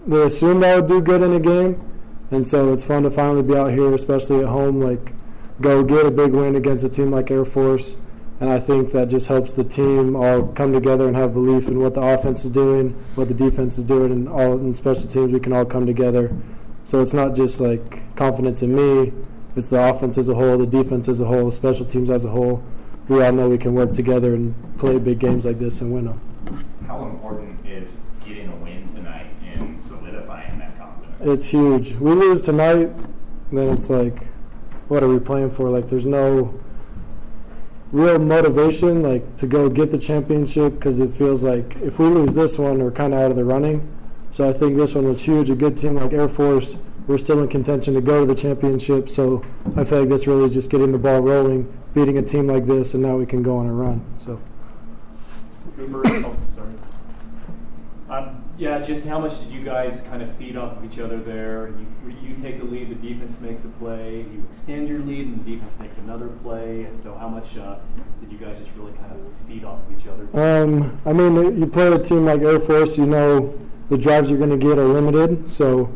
they 0.06 0.22
assumed 0.22 0.62
I 0.62 0.76
would 0.76 0.86
do 0.86 1.00
good 1.00 1.22
in 1.22 1.32
a 1.32 1.40
game, 1.40 1.82
and 2.30 2.48
so 2.48 2.72
it's 2.72 2.84
fun 2.84 3.02
to 3.02 3.10
finally 3.10 3.42
be 3.42 3.56
out 3.56 3.72
here, 3.72 3.92
especially 3.92 4.38
at 4.42 4.46
home, 4.46 4.80
like 4.80 5.14
go 5.60 5.82
get 5.82 6.06
a 6.06 6.12
big 6.12 6.30
win 6.30 6.54
against 6.54 6.84
a 6.84 6.88
team 6.88 7.10
like 7.10 7.28
Air 7.32 7.44
Force. 7.44 7.96
And 8.38 8.50
I 8.50 8.60
think 8.60 8.92
that 8.92 9.08
just 9.08 9.26
helps 9.26 9.52
the 9.52 9.64
team 9.64 10.14
all 10.14 10.46
come 10.46 10.72
together 10.72 11.08
and 11.08 11.16
have 11.16 11.34
belief 11.34 11.66
in 11.66 11.80
what 11.80 11.94
the 11.94 12.00
offense 12.00 12.44
is 12.44 12.50
doing, 12.50 12.90
what 13.16 13.26
the 13.26 13.34
defense 13.34 13.78
is 13.78 13.84
doing, 13.84 14.12
and 14.12 14.28
all 14.28 14.52
in 14.52 14.74
special 14.74 15.08
teams 15.08 15.32
we 15.32 15.40
can 15.40 15.52
all 15.52 15.64
come 15.64 15.86
together. 15.86 16.32
So 16.84 17.02
it's 17.02 17.12
not 17.12 17.34
just 17.34 17.60
like 17.60 18.14
confidence 18.14 18.62
in 18.62 18.76
me; 18.76 19.12
it's 19.56 19.66
the 19.66 19.82
offense 19.82 20.18
as 20.18 20.28
a 20.28 20.36
whole, 20.36 20.56
the 20.56 20.68
defense 20.68 21.08
as 21.08 21.20
a 21.20 21.24
whole, 21.24 21.50
special 21.50 21.84
teams 21.84 22.10
as 22.10 22.24
a 22.24 22.30
whole. 22.30 22.62
We 23.08 23.22
all 23.22 23.32
know 23.32 23.48
we 23.48 23.58
can 23.58 23.74
work 23.74 23.92
together 23.92 24.34
and 24.34 24.54
play 24.78 24.98
big 24.98 25.18
games 25.18 25.46
like 25.46 25.58
this 25.58 25.80
and 25.80 25.92
win 25.92 26.04
them. 26.04 26.20
How 26.86 27.06
important 27.06 27.66
is 27.66 27.96
getting 28.24 28.48
a 28.48 28.56
win 28.56 28.86
tonight 28.94 29.28
and 29.42 29.78
solidifying 29.78 30.58
that 30.58 30.78
confidence? 30.78 31.16
It's 31.20 31.46
huge. 31.46 31.92
We 31.92 32.12
lose 32.12 32.42
tonight, 32.42 32.90
then 33.50 33.70
it's 33.70 33.88
like, 33.88 34.26
what 34.88 35.02
are 35.02 35.08
we 35.08 35.18
playing 35.18 35.50
for? 35.50 35.70
Like, 35.70 35.88
there's 35.88 36.06
no 36.06 36.58
real 37.92 38.18
motivation, 38.18 39.02
like 39.02 39.36
to 39.36 39.46
go 39.46 39.70
get 39.70 39.90
the 39.90 39.98
championship 39.98 40.74
because 40.74 41.00
it 41.00 41.10
feels 41.10 41.42
like 41.42 41.76
if 41.76 41.98
we 41.98 42.06
lose 42.06 42.34
this 42.34 42.58
one, 42.58 42.82
we're 42.82 42.90
kind 42.90 43.14
of 43.14 43.20
out 43.20 43.30
of 43.30 43.36
the 43.36 43.44
running. 43.44 43.90
So 44.30 44.46
I 44.46 44.52
think 44.52 44.76
this 44.76 44.94
one 44.94 45.08
was 45.08 45.22
huge. 45.22 45.48
A 45.48 45.54
good 45.54 45.78
team 45.78 45.94
like 45.94 46.12
Air 46.12 46.28
Force, 46.28 46.76
we're 47.08 47.18
still 47.18 47.42
in 47.42 47.48
contention 47.48 47.94
to 47.94 48.00
go 48.00 48.20
to 48.20 48.26
the 48.26 48.40
championship. 48.40 49.08
So 49.08 49.44
I 49.76 49.82
feel 49.82 50.00
like 50.00 50.10
this 50.10 50.26
really 50.26 50.44
is 50.44 50.54
just 50.54 50.70
getting 50.70 50.92
the 50.92 50.98
ball 50.98 51.20
rolling, 51.20 51.76
beating 51.94 52.18
a 52.18 52.22
team 52.22 52.46
like 52.46 52.66
this, 52.66 52.94
and 52.94 53.02
now 53.02 53.16
we 53.16 53.26
can 53.26 53.42
go 53.42 53.56
on 53.56 53.66
a 53.66 53.72
run. 53.72 54.04
So. 54.18 54.40
Cooper, 55.76 56.02
oh, 56.06 56.36
sorry. 56.54 56.74
Um, 58.10 58.44
Yeah, 58.58 58.80
just 58.80 59.04
how 59.04 59.18
much 59.20 59.38
did 59.40 59.50
you 59.50 59.64
guys 59.64 60.02
kind 60.02 60.22
of 60.22 60.34
feed 60.36 60.56
off 60.56 60.76
of 60.76 60.84
each 60.84 60.98
other 60.98 61.18
there? 61.18 61.68
You, 61.68 62.14
you 62.22 62.34
take 62.42 62.58
the 62.58 62.64
lead, 62.64 62.90
the 62.90 62.94
defense 62.96 63.40
makes 63.40 63.64
a 63.64 63.68
play. 63.68 64.26
You 64.32 64.44
extend 64.50 64.88
your 64.88 64.98
lead, 64.98 65.26
and 65.26 65.44
the 65.44 65.52
defense 65.52 65.78
makes 65.78 65.96
another 65.98 66.28
play. 66.28 66.84
And 66.84 66.96
so, 66.96 67.14
how 67.14 67.28
much 67.28 67.56
uh, 67.56 67.76
did 68.20 68.32
you 68.32 68.38
guys 68.38 68.58
just 68.58 68.72
really 68.76 68.92
kind 68.92 69.12
of 69.12 69.18
feed 69.46 69.64
off 69.64 69.78
of 69.86 69.98
each 69.98 70.06
other? 70.06 70.28
Um, 70.36 71.00
I 71.06 71.12
mean, 71.12 71.58
you 71.58 71.66
play 71.66 71.86
a 71.86 71.98
team 71.98 72.24
like 72.24 72.40
Air 72.42 72.60
Force, 72.60 72.98
you 72.98 73.06
know 73.06 73.58
the 73.88 73.96
drives 73.96 74.30
you're 74.30 74.38
going 74.38 74.50
to 74.50 74.56
get 74.56 74.78
are 74.78 74.84
limited. 74.84 75.48
So 75.48 75.92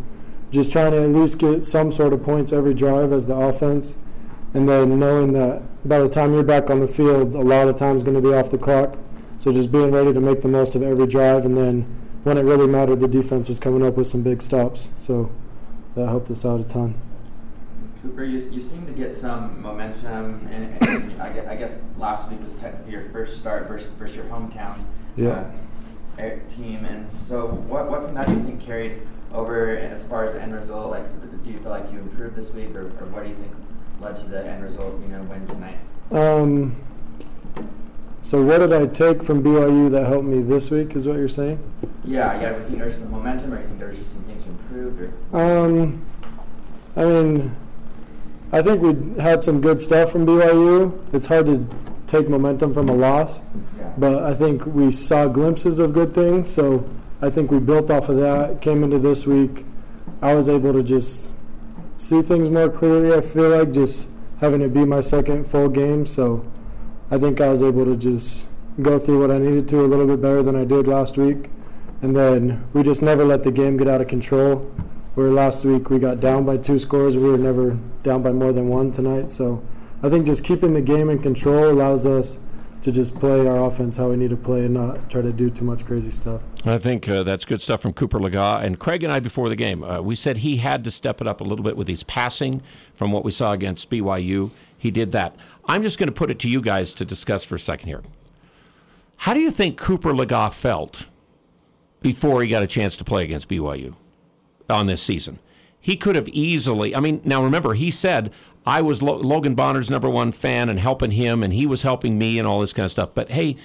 just 0.53 0.71
trying 0.71 0.93
to 0.93 1.03
at 1.03 1.09
least 1.09 1.39
get 1.39 1.65
some 1.65 1.91
sort 1.91 2.13
of 2.13 2.23
points 2.23 2.53
every 2.53 2.75
drive 2.75 3.13
as 3.13 3.27
the 3.27 3.35
offense. 3.35 3.97
And 4.55 4.69
then 4.69 4.99
knowing 4.99 5.33
that 5.33 5.63
by 5.89 5.99
the 5.99 6.09
time 6.09 6.35
you're 6.35 6.43
back 6.43 6.69
on 6.69 6.81
the 6.81 6.89
field, 6.89 7.35
a 7.35 7.41
lot 7.41 7.69
of 7.69 7.77
time 7.77 7.97
is 7.97 8.03
going 8.03 8.17
to 8.17 8.21
be 8.21 8.35
off 8.35 8.51
the 8.51 8.59
clock. 8.59 8.99
So 9.39 9.53
just 9.53 9.73
being 9.73 9.91
ready 9.91 10.13
to 10.13 10.21
make 10.21 10.43
the 10.43 10.49
most 10.49 10.75
of 10.75 10.83
every 10.83 11.07
drive. 11.07 11.47
And 11.47 11.57
then 11.57 11.83
when 12.23 12.37
it 12.37 12.43
really 12.43 12.67
mattered, 12.67 13.01
the 13.01 13.09
defense 13.09 13.49
was 13.49 13.59
coming 13.59 13.85
up 13.85 13.97
with 13.97 14.07
some 14.07 14.23
big 14.23 14.43
stops. 14.43 14.91
So 14.99 15.33
that 15.95 16.07
helped 16.07 16.31
us 16.31 16.45
out 16.45 16.61
a 16.61 16.65
ton. 16.65 16.95
Cooper, 18.03 18.25
you, 18.25 18.39
you 18.51 18.61
seem 18.61 18.85
to 18.87 18.93
get 18.93 19.15
some 19.15 19.63
momentum, 19.63 20.49
and, 20.51 20.83
and 20.83 21.23
I, 21.23 21.33
guess, 21.33 21.47
I, 21.47 21.57
guess, 21.57 21.83
last 21.97 22.31
week 22.31 22.43
was 22.43 22.53
technically 22.55 22.93
your 22.93 23.09
first 23.11 23.39
start 23.39 23.69
versus, 23.69 23.93
versus 23.93 24.17
your 24.17 24.25
hometown 24.25 24.77
yeah. 25.17 25.51
uh, 26.19 26.31
team. 26.49 26.85
And 26.85 27.11
so, 27.11 27.47
what, 27.47 27.89
what 27.89 28.03
from 28.03 28.15
that 28.15 28.27
do 28.27 28.35
you 28.35 28.43
think 28.43 28.61
carried 28.61 29.03
over 29.33 29.77
as 29.77 30.07
far 30.07 30.25
as 30.25 30.35
the 30.35 30.43
end 30.43 30.55
result? 30.55 30.91
Like, 30.91 31.45
do 31.45 31.51
you 31.51 31.59
feel 31.59 31.71
like 31.71 31.91
you 31.93 31.99
improved 31.99 32.37
this 32.37 32.53
week, 32.55 32.75
or, 32.75 32.87
or 32.87 33.07
what 33.07 33.25
do 33.25 33.31
you 33.31 33.37
think 33.37 33.53
led 34.01 34.17
to 34.17 34.29
the 34.29 34.45
end 34.47 34.63
result, 34.63 35.01
you 35.01 35.09
know, 35.09 35.23
win 35.23 35.47
tonight? 35.47 35.79
Um, 36.11 36.77
so 38.23 38.43
what 38.43 38.59
did 38.59 38.73
I 38.73 38.87
take 38.87 39.23
from 39.23 39.43
BYU 39.43 39.91
that 39.91 40.07
helped 40.07 40.27
me 40.27 40.43
this 40.43 40.71
week? 40.71 40.95
Is 40.95 41.07
what 41.07 41.17
you're 41.17 41.29
saying? 41.29 41.59
Yeah, 42.05 42.41
yeah. 42.41 42.57
You 42.57 42.65
think 42.65 42.79
there's 42.79 42.99
some 42.99 43.11
momentum, 43.11 43.53
or 43.53 43.61
you 43.61 43.67
think 43.67 43.79
there's 43.79 43.99
just 43.99 44.15
some 44.15 44.23
things 44.25 44.47
improved? 44.47 45.13
Or 45.33 45.41
um, 45.41 46.05
I 46.97 47.05
mean, 47.05 47.57
I 48.53 48.63
think 48.63 48.83
we 48.83 49.21
had 49.21 49.43
some 49.43 49.61
good 49.61 49.81
stuff 49.81 50.13
from 50.13 50.27
BYU. 50.27 50.99
It's 51.13 51.27
hard 51.27 51.47
to 51.47 51.67
take 52.07 52.29
momentum 52.29 52.75
from 52.75 52.89
a 52.91 52.95
loss, 52.95 53.41
yeah. 53.79 53.93
but 53.97 54.23
I 54.23 54.35
think 54.35 54.67
we 54.67 54.93
saw 54.93 55.27
glimpses 55.27 55.79
of 55.79 55.95
good 55.95 56.15
things. 56.15 56.53
So 56.53 56.89
I 57.23 57.31
think 57.31 57.53
we 57.53 57.61
built 57.61 57.89
off 57.89 58.09
of 58.09 58.17
that. 58.17 58.61
Came 58.61 58.83
into 58.83 58.99
this 58.99 59.27
week, 59.27 59.65
I 60.21 60.35
was 60.35 60.49
able 60.49 60.73
to 60.73 60.83
just 60.83 61.33
see 61.97 62.21
things 62.21 62.51
more 62.51 62.69
clearly. 62.69 63.17
I 63.17 63.21
feel 63.21 63.49
like 63.49 63.73
just 63.73 64.09
having 64.41 64.61
it 64.61 64.75
be 64.75 64.85
my 64.85 65.01
second 65.01 65.47
full 65.47 65.69
game, 65.69 66.05
so 66.05 66.45
I 67.13 67.19
think 67.19 67.41
I 67.41 67.49
was 67.49 67.63
able 67.63 67.85
to 67.85 67.97
just 67.97 68.47
go 68.81 68.99
through 68.99 69.21
what 69.21 69.31
I 69.31 69.39
needed 69.39 69.69
to 69.69 69.85
a 69.85 69.87
little 69.87 70.07
bit 70.07 70.21
better 70.21 70.43
than 70.43 70.57
I 70.57 70.65
did 70.65 70.89
last 70.89 71.17
week. 71.17 71.49
And 72.01 72.17
then 72.17 72.67
we 72.73 72.83
just 72.83 73.03
never 73.03 73.25
let 73.25 73.45
the 73.45 73.53
game 73.53 73.77
get 73.77 73.87
out 73.87 74.01
of 74.01 74.09
control. 74.09 74.73
Where 75.15 75.31
last 75.31 75.65
week 75.65 75.91
we 75.91 76.01
got 76.01 76.19
down 76.19 76.45
by 76.45 76.57
two 76.57 76.79
scores, 76.81 77.17
we 77.17 77.31
were 77.31 77.39
never 77.39 77.79
down 78.03 78.23
by 78.23 78.33
more 78.33 78.53
than 78.53 78.69
one 78.69 78.91
tonight. 78.91 79.31
So 79.31 79.65
I 80.03 80.09
think 80.09 80.27
just 80.27 80.43
keeping 80.43 80.73
the 80.73 80.81
game 80.81 81.09
in 81.09 81.21
control 81.21 81.71
allows 81.71 82.05
us 82.05 82.39
to 82.83 82.91
just 82.91 83.15
play 83.15 83.47
our 83.47 83.65
offense 83.65 83.97
how 83.97 84.09
we 84.09 84.17
need 84.17 84.31
to 84.31 84.37
play 84.37 84.61
and 84.61 84.75
not 84.75 85.09
try 85.09 85.23
to 85.23 85.33
do 85.33 85.49
too 85.49 85.65
much 85.65 85.87
crazy 85.87 86.11
stuff. 86.11 86.43
I 86.65 86.79
think 86.79 87.09
uh, 87.09 87.23
that's 87.23 87.45
good 87.45 87.63
stuff 87.63 87.81
from 87.81 87.93
Cooper 87.93 88.19
Legas. 88.19 88.65
And 88.65 88.79
Craig 88.79 89.05
and 89.05 89.13
I, 89.13 89.21
before 89.21 89.49
the 89.49 89.57
game, 89.57 89.85
uh, 89.85 90.01
we 90.01 90.17
said 90.17 90.39
he 90.39 90.57
had 90.57 90.83
to 90.85 90.91
step 90.91 91.21
it 91.21 91.29
up 91.29 91.41
a 91.41 91.45
little 91.45 91.65
bit 91.65 91.77
with 91.77 91.87
his 91.87 92.03
passing 92.03 92.61
from 92.95 93.13
what 93.13 93.25
we 93.25 93.31
saw 93.31 93.53
against 93.53 93.89
BYU. 93.89 94.51
He 94.77 94.91
did 94.91 95.13
that. 95.13 95.37
I'm 95.67 95.83
just 95.83 95.99
going 95.99 96.09
to 96.09 96.15
put 96.15 96.31
it 96.31 96.41
to 96.41 96.49
you 96.49 96.61
guys 96.61 96.93
to 96.95 97.05
discuss 97.05 97.45
for 97.45 97.55
a 97.55 97.61
second 97.61 97.89
here. 97.89 98.03
How 99.19 99.33
do 99.33 99.41
you 99.41 99.53
think 99.53 99.79
Cooper 99.79 100.13
Legas 100.13 100.53
felt 100.53 101.07
before 102.01 102.43
he 102.43 102.49
got 102.49 102.65
a 102.65 102.67
chance 102.67 102.97
to 102.97 103.05
play 103.05 103.23
against 103.23 103.49
BYU 103.49 103.95
on 104.69 104.87
this 104.87 105.01
season? 105.01 105.39
He 105.83 105.97
could 105.97 106.15
have 106.15 106.29
easily, 106.29 106.95
I 106.95 107.01
mean, 107.01 107.21
now 107.25 107.43
remember, 107.43 107.75
he 107.75 107.91
said, 107.91 108.33
I 108.65 108.81
was 108.81 109.03
Logan 109.03 109.57
Bonner's 109.57 109.91
number 109.91 110.09
one 110.09 110.31
fan 110.31 110.69
and 110.69 110.79
helping 110.79 111.11
him, 111.11 111.43
and 111.43 111.53
he 111.53 111.67
was 111.67 111.83
helping 111.83 112.17
me 112.17 112.39
and 112.39 112.47
all 112.47 112.61
this 112.61 112.73
kind 112.73 112.85
of 112.85 112.93
stuff. 112.93 113.11
But 113.13 113.33
hey, 113.33 113.57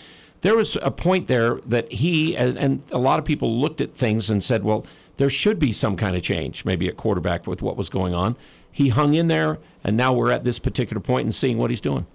there 0.42 0.56
was 0.56 0.76
a 0.82 0.90
point 0.90 1.28
there 1.28 1.60
that 1.68 1.92
he 1.92 2.36
and, 2.36 2.58
and, 2.58 2.84
a 2.92 2.98
lot 2.98 3.20
of 3.20 3.26
people 3.26 3.60
looked 3.60 3.82
at 3.82 3.92
things 3.92 4.32
and 4.32 4.44
said, 4.44 4.64
well, 4.64 4.86
there 5.18 5.30
should 5.30 5.60
be 5.60 5.72
some 5.72 5.96
kind 5.96 6.16
of 6.16 6.24
change, 6.24 6.66
maybe 6.66 6.88
at 6.88 6.98
quarterback 6.98 7.46
with 7.46 7.62
what 7.62 7.78
was 7.78 7.90
going 7.90 8.16
on. 8.16 8.36
He 8.72 8.90
hung 8.90 9.14
in 9.14 9.28
there, 9.28 9.60
and 9.84 9.96
now 9.96 10.14
we're 10.14 10.32
at 10.32 10.44
this 10.44 10.58
particular 10.58 11.00
point 11.00 11.26
and 11.26 11.34
seeing 11.36 11.60
what 11.60 11.70
he's 11.70 11.82
doing. 11.82 12.08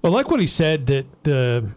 Well, 0.00 0.12
like 0.12 0.30
what 0.30 0.40
he 0.40 0.46
said 0.46 0.86
that 0.86 1.06
the 1.24 1.70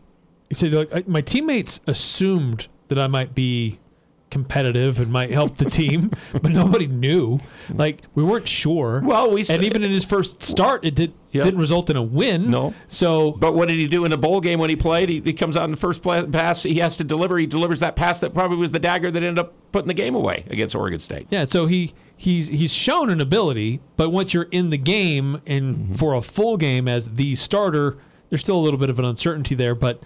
he 0.47 0.55
said 0.55 0.73
like 0.73 1.07
my 1.07 1.21
teammates 1.21 1.81
assumed 1.87 2.67
that 2.87 2.97
I 2.97 3.07
might 3.07 3.35
be 3.35 3.79
competitive 4.29 4.99
and 4.99 5.11
might 5.11 5.31
help 5.31 5.57
the 5.57 5.69
team, 5.69 6.11
but 6.31 6.51
nobody 6.51 6.87
knew. 6.87 7.39
Like 7.73 8.01
we 8.15 8.23
weren't 8.23 8.47
sure. 8.47 9.01
Well, 9.03 9.31
we 9.33 9.43
and 9.49 9.63
even 9.63 9.83
in 9.83 9.91
his 9.91 10.05
first 10.05 10.43
start, 10.43 10.85
it 10.85 10.95
did 10.95 11.13
yep. 11.31 11.45
didn't 11.45 11.59
result 11.59 11.89
in 11.89 11.97
a 11.97 12.03
win. 12.03 12.49
No. 12.49 12.73
So, 12.87 13.31
but 13.31 13.53
what 13.53 13.69
did 13.69 13.77
he 13.77 13.87
do 13.87 14.05
in 14.05 14.11
the 14.11 14.17
bowl 14.17 14.41
game 14.41 14.59
when 14.59 14.69
he 14.69 14.75
played? 14.75 15.09
He, 15.09 15.21
he 15.21 15.33
comes 15.33 15.55
out 15.55 15.65
in 15.65 15.71
the 15.71 15.77
first 15.77 16.03
pass. 16.03 16.63
He 16.63 16.75
has 16.79 16.97
to 16.97 17.03
deliver. 17.03 17.37
He 17.37 17.45
delivers 17.45 17.79
that 17.79 17.95
pass 17.95 18.19
that 18.19 18.33
probably 18.33 18.57
was 18.57 18.71
the 18.71 18.79
dagger 18.79 19.11
that 19.11 19.23
ended 19.23 19.39
up 19.39 19.53
putting 19.71 19.87
the 19.87 19.93
game 19.93 20.15
away 20.15 20.45
against 20.49 20.75
Oregon 20.75 20.99
State. 20.99 21.27
Yeah. 21.29 21.45
So 21.45 21.67
he 21.67 21.93
he's 22.15 22.47
he's 22.47 22.73
shown 22.73 23.09
an 23.09 23.21
ability, 23.21 23.81
but 23.95 24.09
once 24.09 24.33
you're 24.33 24.43
in 24.51 24.69
the 24.69 24.77
game 24.77 25.41
and 25.45 25.75
mm-hmm. 25.75 25.93
for 25.93 26.13
a 26.13 26.21
full 26.21 26.57
game 26.57 26.87
as 26.87 27.09
the 27.11 27.35
starter, 27.35 27.97
there's 28.29 28.41
still 28.41 28.57
a 28.57 28.63
little 28.63 28.79
bit 28.79 28.89
of 28.89 28.99
an 28.99 29.05
uncertainty 29.05 29.55
there, 29.55 29.75
but 29.75 30.01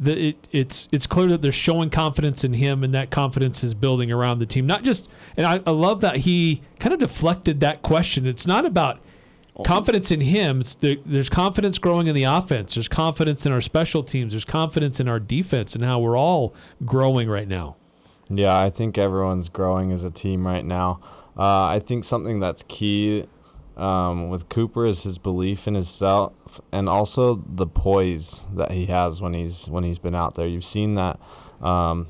the, 0.00 0.30
it, 0.30 0.48
it's 0.50 0.88
it's 0.92 1.06
clear 1.06 1.28
that 1.28 1.42
they're 1.42 1.52
showing 1.52 1.90
confidence 1.90 2.44
in 2.44 2.54
him, 2.54 2.82
and 2.82 2.94
that 2.94 3.10
confidence 3.10 3.62
is 3.62 3.74
building 3.74 4.10
around 4.10 4.38
the 4.38 4.46
team. 4.46 4.66
Not 4.66 4.82
just, 4.82 5.08
and 5.36 5.46
I, 5.46 5.60
I 5.66 5.70
love 5.70 6.00
that 6.00 6.16
he 6.16 6.62
kind 6.78 6.92
of 6.92 7.00
deflected 7.00 7.60
that 7.60 7.82
question. 7.82 8.26
It's 8.26 8.46
not 8.46 8.64
about 8.64 9.00
confidence 9.64 10.10
in 10.10 10.22
him. 10.22 10.60
It's 10.60 10.74
the, 10.74 11.00
there's 11.04 11.28
confidence 11.28 11.78
growing 11.78 12.06
in 12.06 12.14
the 12.14 12.24
offense. 12.24 12.74
There's 12.74 12.88
confidence 12.88 13.46
in 13.46 13.52
our 13.52 13.60
special 13.60 14.02
teams. 14.02 14.32
There's 14.32 14.44
confidence 14.44 14.98
in 14.98 15.08
our 15.08 15.20
defense, 15.20 15.74
and 15.74 15.84
how 15.84 16.00
we're 16.00 16.18
all 16.18 16.54
growing 16.84 17.28
right 17.28 17.48
now. 17.48 17.76
Yeah, 18.28 18.58
I 18.58 18.70
think 18.70 18.98
everyone's 18.98 19.48
growing 19.48 19.92
as 19.92 20.04
a 20.04 20.10
team 20.10 20.46
right 20.46 20.64
now. 20.64 21.00
Uh, 21.36 21.64
I 21.64 21.80
think 21.84 22.04
something 22.04 22.40
that's 22.40 22.62
key 22.68 23.26
um, 23.82 24.28
with 24.28 24.48
Cooper 24.48 24.86
is 24.86 25.02
his 25.02 25.18
belief 25.18 25.66
in 25.66 25.74
himself 25.74 26.60
and 26.70 26.88
also 26.88 27.42
the 27.44 27.66
poise 27.66 28.46
that 28.54 28.70
he 28.70 28.86
has 28.86 29.20
when 29.20 29.34
he's 29.34 29.68
when 29.68 29.82
he's 29.82 29.98
been 29.98 30.14
out 30.14 30.36
there. 30.36 30.46
You've 30.46 30.64
seen 30.64 30.94
that, 30.94 31.18
um, 31.60 32.06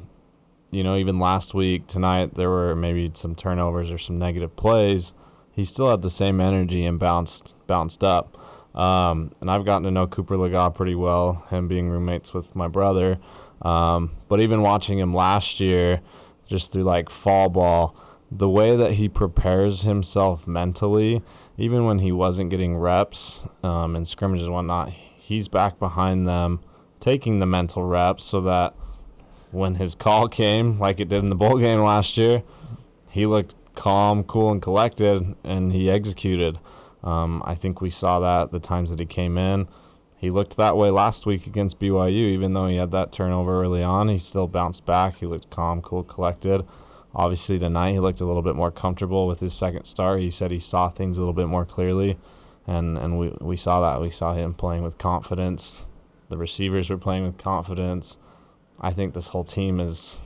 you 0.70 0.85
know, 0.85 0.97
even 0.97 1.19
last 1.19 1.55
week 1.55 1.86
tonight 1.86 2.35
there 2.35 2.51
were 2.51 2.77
maybe 2.77 3.11
some 3.15 3.35
turnovers 3.35 3.90
or 3.90 3.97
some 3.97 4.19
negative 4.19 4.55
plays. 4.55 5.15
He 5.51 5.65
still 5.65 5.90
had 5.90 6.03
the 6.03 6.11
same 6.11 6.43
energy 6.43 6.85
and 6.85 6.99
bounced 6.99 7.57
bounced 7.66 8.05
up. 8.05 8.39
Um, 8.77 9.32
and 9.40 9.51
I've 9.51 9.65
gotten 9.65 9.85
to 9.85 9.90
know 9.90 10.07
Cooper 10.07 10.36
Legas 10.36 10.74
pretty 10.74 10.94
well, 10.94 11.47
him 11.49 11.69
being 11.69 11.89
roommates 11.89 12.35
with 12.35 12.55
my 12.55 12.69
brother. 12.69 13.19
Um, 13.62 14.11
but 14.28 14.40
even 14.40 14.61
watching 14.61 14.99
him 14.99 15.15
last 15.15 15.59
year, 15.59 16.03
just 16.47 16.70
through 16.70 16.85
like 16.85 17.09
fall 17.09 17.49
ball, 17.49 17.97
the 18.31 18.49
way 18.49 18.77
that 18.77 18.93
he 18.93 19.09
prepares 19.09 19.82
himself 19.82 20.47
mentally 20.47 21.23
even 21.59 21.85
when 21.85 21.99
he 21.99 22.12
wasn't 22.12 22.51
getting 22.51 22.77
reps 22.77 23.47
um, 23.62 23.95
and 23.97 24.07
scrimmages 24.07 24.47
and 24.47 24.55
whatnot, 24.55 24.91
he's 24.91 25.49
back 25.49 25.79
behind 25.79 26.27
them, 26.27 26.61
taking 27.01 27.39
the 27.39 27.47
mental 27.47 27.85
reps 27.85 28.24
so 28.24 28.41
that 28.41 28.74
when 29.51 29.74
his 29.77 29.95
call 29.95 30.29
came, 30.29 30.79
like 30.79 30.99
it 30.99 31.09
did 31.09 31.23
in 31.23 31.31
the 31.31 31.37
bowl 31.37 31.59
game 31.59 31.81
last 31.81 32.16
year, 32.16 32.43
he 33.11 33.27
looked 33.27 33.55
calm, 33.74 34.24
cool, 34.24 34.51
and 34.51 34.62
collected, 34.62 35.35
and 35.45 35.73
he 35.73 35.91
executed. 35.91 36.59
Um, 37.05 37.43
I 37.45 37.55
think 37.55 37.81
we 37.81 37.91
saw 37.91 38.20
that 38.20 38.53
the 38.53 38.61
times 38.61 38.91
that 38.91 38.99
he 38.99 39.07
came 39.07 39.37
in. 39.37 39.69
He 40.16 40.31
looked 40.31 40.57
that 40.57 40.77
way 40.77 40.91
last 40.91 41.27
week 41.27 41.47
against 41.47 41.81
BYU, 41.81 42.12
even 42.12 42.55
though 42.55 42.69
he 42.69 42.77
had 42.77 42.93
that 42.93 43.11
turnover 43.11 43.61
early 43.61 43.83
on. 43.83 44.09
He 44.09 44.19
still 44.19 44.47
bounced 44.47 44.87
back. 44.87 45.16
He 45.16 45.27
looked 45.27 45.51
calm, 45.51 45.83
cool, 45.83 46.05
collected. 46.05 46.65
Obviously, 47.14 47.59
tonight 47.59 47.93
he 47.93 48.01
looked 48.01 48.20
a 48.20 48.24
little 48.24 48.43
bit 48.43 48.56
more 48.56 48.70
comfortable 48.70 49.26
with 49.26 49.40
his 49.40 49.52
second 49.52 49.84
start. 49.84 50.20
He 50.20 50.30
said 50.30 50.51
he 50.51 50.59
saw 50.59 50.89
things 50.89 51.18
a 51.18 51.20
little 51.20 51.34
bit 51.34 51.47
more 51.47 51.66
clearly, 51.66 52.18
and, 52.66 52.97
and 52.97 53.18
we, 53.18 53.36
we 53.40 53.56
saw 53.56 53.80
that. 53.82 54.01
We 54.01 54.10
saw 54.10 54.34
him 54.34 54.55
playing 54.55 54.82
with 54.82 54.97
confidence. 54.97 55.84
The 56.30 56.39
receivers 56.39 56.89
were 56.89 56.97
playing 56.97 57.24
with 57.24 57.36
confidence. 57.36 58.16
I 58.80 58.93
think 58.93 59.12
this 59.14 59.28
whole 59.28 59.44
team 59.44 59.80
is 59.80 60.22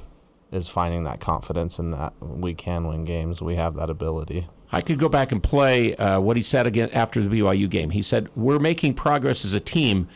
is 0.53 0.69
finding 0.69 1.03
that 1.03 1.19
confidence 1.19 1.81
in 1.81 1.91
that 1.91 2.13
we 2.21 2.55
can 2.55 2.87
win 2.87 3.05
games. 3.05 3.43
We 3.43 3.57
have 3.57 3.75
that 3.75 3.91
ability. 3.91 4.47
I 4.71 4.81
could 4.81 4.99
go 4.99 5.09
back 5.09 5.33
and 5.33 5.43
play 5.43 5.97
uh, 5.97 6.21
what 6.21 6.37
he 6.37 6.43
said 6.43 6.69
again 6.69 6.89
after 6.91 7.21
the 7.21 7.29
BYU 7.29 7.69
game. 7.69 7.91
He 7.91 8.03
said, 8.03 8.29
"We're 8.37 8.61
making 8.61 8.95
progress 8.95 9.45
as 9.45 9.53
a 9.53 9.61
team." 9.61 10.09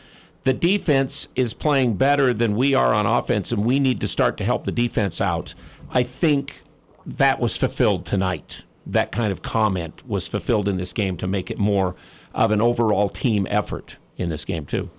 the 0.43 0.53
defense 0.53 1.27
is 1.35 1.53
playing 1.53 1.95
better 1.95 2.33
than 2.33 2.55
we 2.55 2.73
are 2.73 2.93
on 2.93 3.05
offense, 3.05 3.51
and 3.51 3.63
we 3.63 3.79
need 3.79 4.01
to 4.01 4.07
start 4.07 4.37
to 4.37 4.43
help 4.43 4.65
the 4.65 4.71
defense 4.71 5.21
out. 5.21 5.53
I 5.91 6.03
think 6.03 6.61
that 7.05 7.39
was 7.39 7.57
fulfilled 7.57 8.05
tonight. 8.05 8.63
That 8.85 9.11
kind 9.11 9.31
of 9.31 9.41
comment 9.41 10.07
was 10.07 10.27
fulfilled 10.27 10.67
in 10.67 10.77
this 10.77 10.93
game 10.93 11.17
to 11.17 11.27
make 11.27 11.51
it 11.51 11.57
more 11.57 11.95
of 12.33 12.51
an 12.51 12.61
overall 12.61 13.09
team 13.09 13.45
effort 13.49 13.97
in 14.17 14.29
this 14.29 14.45
game, 14.45 14.65
too. 14.65 14.89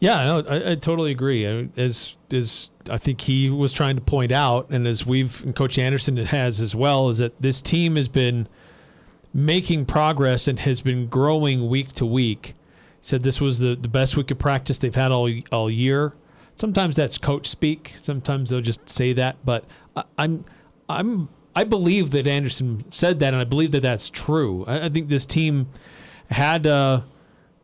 Yeah, 0.00 0.24
no, 0.24 0.44
I, 0.48 0.72
I 0.72 0.74
totally 0.76 1.10
agree. 1.10 1.44
As 1.76 2.16
as 2.30 2.70
I 2.88 2.96
think 2.96 3.20
he 3.20 3.50
was 3.50 3.74
trying 3.74 3.96
to 3.96 4.00
point 4.00 4.32
out, 4.32 4.70
and 4.70 4.86
as 4.86 5.04
we've 5.04 5.44
and 5.44 5.54
Coach 5.54 5.78
Anderson 5.78 6.16
has 6.16 6.58
as 6.58 6.74
well, 6.74 7.10
is 7.10 7.18
that 7.18 7.40
this 7.40 7.60
team 7.60 7.96
has 7.96 8.08
been 8.08 8.48
making 9.34 9.84
progress 9.84 10.48
and 10.48 10.58
has 10.60 10.80
been 10.80 11.06
growing 11.06 11.68
week 11.68 11.92
to 11.94 12.06
week. 12.06 12.54
He 13.00 13.08
said 13.08 13.22
this 13.22 13.40
was 13.42 13.58
the, 13.58 13.76
the 13.76 13.88
best 13.88 14.16
week 14.16 14.30
of 14.30 14.38
practice 14.38 14.78
they've 14.78 14.94
had 14.94 15.12
all 15.12 15.30
all 15.52 15.70
year. 15.70 16.14
Sometimes 16.56 16.96
that's 16.96 17.18
coach 17.18 17.46
speak. 17.46 17.94
Sometimes 18.02 18.50
they'll 18.50 18.60
just 18.62 18.88
say 18.88 19.12
that, 19.12 19.36
but 19.44 19.64
I, 20.00 20.24
I'm 20.24 20.44
I'm 20.88 21.28
I 21.54 21.64
believe 21.64 22.10
that 22.12 22.26
Anderson 22.26 22.84
said 22.90 23.20
that, 23.20 23.32
and 23.32 23.40
I 23.40 23.44
believe 23.44 23.72
that 23.72 23.82
that's 23.82 24.10
true. 24.10 24.64
I, 24.66 24.86
I 24.86 24.88
think 24.88 25.08
this 25.08 25.26
team 25.26 25.68
had. 26.30 26.66
Uh, 26.66 27.02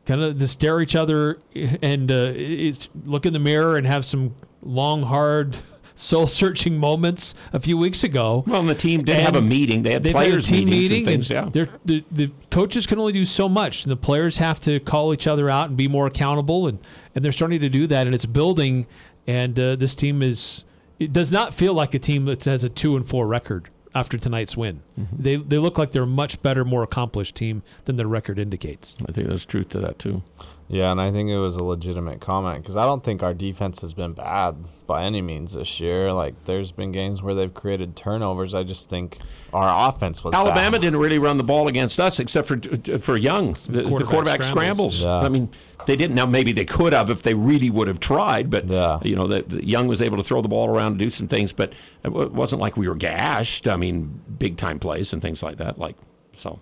kind 0.06 0.22
of 0.22 0.38
to 0.38 0.46
stare 0.46 0.80
each 0.80 0.94
other 0.94 1.40
and 1.82 2.12
uh, 2.12 2.32
it's 2.34 2.88
look 3.04 3.26
in 3.26 3.32
the 3.32 3.40
mirror 3.40 3.76
and 3.76 3.86
have 3.88 4.04
some 4.04 4.36
long, 4.62 5.02
hard, 5.02 5.58
soul 5.96 6.26
searching 6.26 6.76
moments 6.78 7.34
a 7.52 7.58
few 7.58 7.76
weeks 7.76 8.04
ago. 8.04 8.44
Well, 8.46 8.60
and 8.60 8.68
the 8.68 8.74
team 8.74 9.02
did 9.04 9.16
have 9.16 9.34
a 9.34 9.40
meeting. 9.40 9.82
They 9.82 9.92
had 9.92 10.04
players' 10.04 10.48
a 10.48 10.52
team 10.52 10.68
meetings 10.68 10.90
and 10.90 10.90
meeting 10.90 11.04
things, 11.06 11.30
yeah. 11.30 11.48
The, 11.84 12.04
the 12.12 12.30
coaches 12.50 12.86
can 12.86 12.98
only 12.98 13.12
do 13.12 13.24
so 13.24 13.48
much, 13.48 13.84
and 13.84 13.90
the 13.90 13.96
players 13.96 14.36
have 14.36 14.60
to 14.60 14.78
call 14.78 15.12
each 15.12 15.26
other 15.26 15.50
out 15.50 15.68
and 15.68 15.76
be 15.76 15.88
more 15.88 16.06
accountable, 16.06 16.68
and, 16.68 16.78
and 17.14 17.24
they're 17.24 17.32
starting 17.32 17.60
to 17.60 17.68
do 17.68 17.86
that, 17.88 18.06
and 18.06 18.14
it's 18.14 18.26
building. 18.26 18.86
And 19.26 19.58
uh, 19.58 19.74
this 19.76 19.96
team 19.96 20.22
is 20.22 20.64
it 20.98 21.12
does 21.12 21.30
not 21.32 21.54
feel 21.54 21.74
like 21.74 21.94
a 21.94 21.98
team 21.98 22.24
that 22.26 22.44
has 22.44 22.64
a 22.64 22.68
two 22.68 22.96
and 22.96 23.08
four 23.08 23.26
record 23.26 23.68
after 23.94 24.18
tonight's 24.18 24.56
win. 24.56 24.82
Mm-hmm. 24.98 25.22
They 25.22 25.36
they 25.36 25.58
look 25.58 25.78
like 25.78 25.92
they're 25.92 26.02
a 26.02 26.06
much 26.06 26.42
better, 26.42 26.64
more 26.64 26.82
accomplished 26.82 27.34
team 27.34 27.62
than 27.86 27.96
their 27.96 28.06
record 28.06 28.38
indicates. 28.38 28.94
I 29.08 29.12
think 29.12 29.28
there's 29.28 29.46
truth 29.46 29.70
to 29.70 29.80
that 29.80 29.98
too. 29.98 30.22
Yeah, 30.68 30.90
and 30.90 31.00
I 31.00 31.12
think 31.12 31.30
it 31.30 31.38
was 31.38 31.54
a 31.56 31.62
legitimate 31.62 32.20
comment 32.20 32.62
because 32.62 32.76
I 32.76 32.84
don't 32.84 33.04
think 33.04 33.22
our 33.22 33.32
defense 33.32 33.80
has 33.82 33.94
been 33.94 34.14
bad 34.14 34.56
by 34.88 35.04
any 35.04 35.22
means 35.22 35.54
this 35.54 35.78
year. 35.78 36.12
Like, 36.12 36.44
there's 36.44 36.72
been 36.72 36.90
games 36.90 37.22
where 37.22 37.36
they've 37.36 37.54
created 37.54 37.94
turnovers. 37.94 38.52
I 38.52 38.64
just 38.64 38.88
think 38.88 39.18
our 39.52 39.88
offense 39.88 40.24
was 40.24 40.34
Alabama 40.34 40.72
bad. 40.72 40.80
didn't 40.80 40.98
really 40.98 41.20
run 41.20 41.36
the 41.36 41.44
ball 41.44 41.68
against 41.68 42.00
us 42.00 42.18
except 42.18 42.48
for 42.48 42.58
for 42.98 43.16
Young, 43.16 43.52
the, 43.68 43.82
the 43.82 43.82
quarterback 43.84 44.10
quarterback 44.12 44.42
scrambles. 44.42 44.98
scrambles. 44.98 45.04
Yeah. 45.04 45.18
I 45.18 45.28
mean, 45.28 45.48
they 45.86 45.96
didn't. 45.96 46.14
Now 46.14 46.26
maybe 46.26 46.52
they 46.52 46.64
could 46.64 46.92
have 46.92 47.08
if 47.10 47.22
they 47.22 47.34
really 47.34 47.70
would 47.70 47.88
have 47.88 48.00
tried, 48.00 48.50
but 48.50 48.64
you 49.04 49.16
know, 49.16 49.26
that 49.28 49.48
that 49.50 49.64
Young 49.64 49.88
was 49.88 50.02
able 50.02 50.16
to 50.18 50.22
throw 50.22 50.42
the 50.42 50.48
ball 50.48 50.68
around 50.68 50.92
and 50.92 50.98
do 50.98 51.10
some 51.10 51.28
things, 51.28 51.52
but 51.52 51.72
it 52.04 52.10
wa- 52.12 52.26
wasn't 52.26 52.60
like 52.60 52.76
we 52.76 52.88
were 52.88 52.94
gashed. 52.94 53.66
I 53.68 53.76
mean, 53.76 54.20
big 54.38 54.56
time 54.56 54.78
plays 54.78 55.12
and 55.12 55.22
things 55.22 55.42
like 55.42 55.56
that. 55.56 55.78
Like 55.78 55.96
so. 56.36 56.60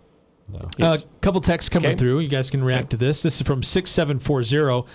A 0.55 0.69
Yes. 0.79 1.05
couple 1.23 1.41
texts 1.41 1.71
coming 1.71 1.93
Okay. 1.93 1.97
through. 1.99 2.19
You 2.21 2.29
guys 2.29 2.51
can 2.51 2.63
react 2.63 2.91
to 2.91 2.99
this. 2.99 3.23
This 3.23 3.37
is 3.37 3.43
from 3.47 3.63
6740. 3.63 4.87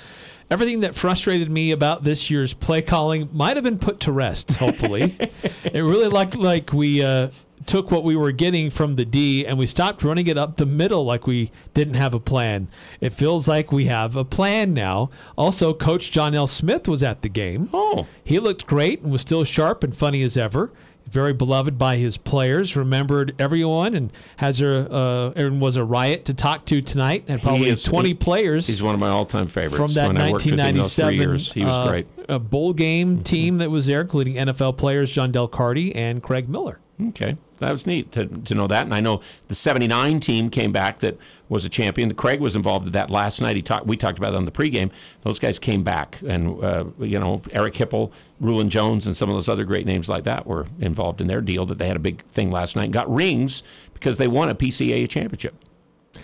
Everything 0.51 0.79
that 0.81 0.93
frustrated 0.95 1.49
me 1.49 1.71
about 1.71 2.03
this 2.03 2.29
year's 2.29 2.53
play 2.53 2.81
calling 2.83 3.29
might 3.33 3.57
have 3.57 3.63
been 3.63 3.79
put 3.79 3.99
to 4.01 4.11
rest, 4.11 4.53
hopefully. 4.53 5.15
it 5.63 5.83
really 5.83 6.07
looked 6.07 6.35
like 6.35 6.71
we 6.71 7.03
uh, 7.03 7.29
took 7.65 7.91
what 7.91 8.03
we 8.03 8.15
were 8.15 8.31
getting 8.31 8.69
from 8.69 8.95
the 8.95 9.05
D 9.05 9.45
and 9.45 9.57
we 9.57 9.67
stopped 9.67 10.03
running 10.03 10.27
it 10.27 10.37
up 10.37 10.57
the 10.57 10.65
middle 10.65 11.05
like 11.05 11.27
we 11.27 11.51
didn't 11.73 11.95
have 11.95 12.13
a 12.13 12.19
plan. 12.19 12.67
It 13.01 13.13
feels 13.13 13.47
like 13.47 13.71
we 13.71 13.85
have 13.85 14.15
a 14.15 14.25
plan 14.25 14.73
now. 14.73 15.09
Also, 15.37 15.73
Coach 15.73 16.11
John 16.11 16.33
L. 16.33 16.47
Smith 16.47 16.87
was 16.87 17.03
at 17.03 17.21
the 17.21 17.29
game. 17.29 17.69
Oh. 17.73 18.07
He 18.23 18.39
looked 18.39 18.65
great 18.65 19.01
and 19.01 19.11
was 19.11 19.21
still 19.21 19.43
sharp 19.43 19.83
and 19.83 19.95
funny 19.95 20.21
as 20.21 20.37
ever 20.37 20.71
very 21.09 21.33
beloved 21.33 21.77
by 21.77 21.97
his 21.97 22.17
players, 22.17 22.75
remembered 22.75 23.35
everyone, 23.39 23.95
and 23.95 24.11
has 24.37 24.61
a 24.61 24.91
uh, 24.91 25.33
and 25.35 25.59
was 25.59 25.75
a 25.75 25.83
riot 25.83 26.25
to 26.25 26.33
talk 26.33 26.65
to 26.67 26.81
tonight. 26.81 27.27
Had 27.27 27.41
probably 27.41 27.69
is- 27.69 27.83
20 27.83 28.09
he- 28.09 28.13
players. 28.13 28.67
He's 28.67 28.83
one 28.83 28.93
of 28.93 29.01
my 29.01 29.09
all-time 29.09 29.47
favorites. 29.47 29.77
from 29.77 29.93
that 29.93 30.07
when 30.07 30.17
I 30.17 30.31
worked 30.31 30.45
with 30.45 30.59
him 30.59 30.75
those 30.75 30.95
three 30.95 31.05
1997 31.05 31.13
years. 31.15 31.53
He 31.53 31.65
was 31.65 31.77
uh, 31.77 31.87
great. 31.87 32.07
A 32.29 32.39
bowl 32.39 32.73
game 32.73 33.23
team 33.23 33.57
that 33.57 33.71
was 33.71 33.87
there, 33.87 34.01
including 34.01 34.35
NFL 34.35 34.77
players 34.77 35.11
John 35.11 35.31
Del 35.31 35.47
Cardi 35.47 35.95
and 35.95 36.21
Craig 36.21 36.47
Miller. 36.47 36.79
Okay. 37.09 37.37
That 37.59 37.71
was 37.71 37.85
neat 37.85 38.11
to, 38.13 38.25
to 38.25 38.55
know 38.55 38.67
that. 38.67 38.85
And 38.85 38.93
I 38.93 39.01
know 39.01 39.21
the 39.47 39.55
79 39.55 40.19
team 40.19 40.49
came 40.49 40.71
back 40.71 40.99
that 40.99 41.17
was 41.49 41.65
a 41.65 41.69
champion. 41.69 42.07
The 42.07 42.15
Craig 42.15 42.39
was 42.39 42.55
involved 42.55 42.87
in 42.87 42.91
that 42.93 43.09
last 43.09 43.41
night. 43.41 43.55
He 43.55 43.61
talked, 43.61 43.85
we 43.85 43.97
talked 43.97 44.17
about 44.17 44.33
it 44.33 44.37
on 44.37 44.45
the 44.45 44.51
pregame. 44.51 44.91
Those 45.21 45.39
guys 45.39 45.59
came 45.59 45.83
back. 45.83 46.19
And, 46.25 46.63
uh, 46.63 46.85
you 46.99 47.19
know, 47.19 47.41
Eric 47.51 47.73
Hipple, 47.75 48.11
Rulon 48.39 48.69
Jones, 48.69 49.05
and 49.05 49.15
some 49.15 49.29
of 49.29 49.35
those 49.35 49.49
other 49.49 49.65
great 49.65 49.85
names 49.85 50.09
like 50.09 50.23
that 50.23 50.47
were 50.47 50.67
involved 50.79 51.21
in 51.21 51.27
their 51.27 51.41
deal 51.41 51.65
that 51.65 51.77
they 51.77 51.87
had 51.87 51.95
a 51.95 51.99
big 51.99 52.23
thing 52.25 52.51
last 52.51 52.75
night 52.75 52.85
and 52.85 52.93
got 52.93 53.13
rings 53.13 53.63
because 53.93 54.17
they 54.17 54.27
won 54.27 54.49
a 54.49 54.55
PCAA 54.55 55.09
championship 55.09 55.55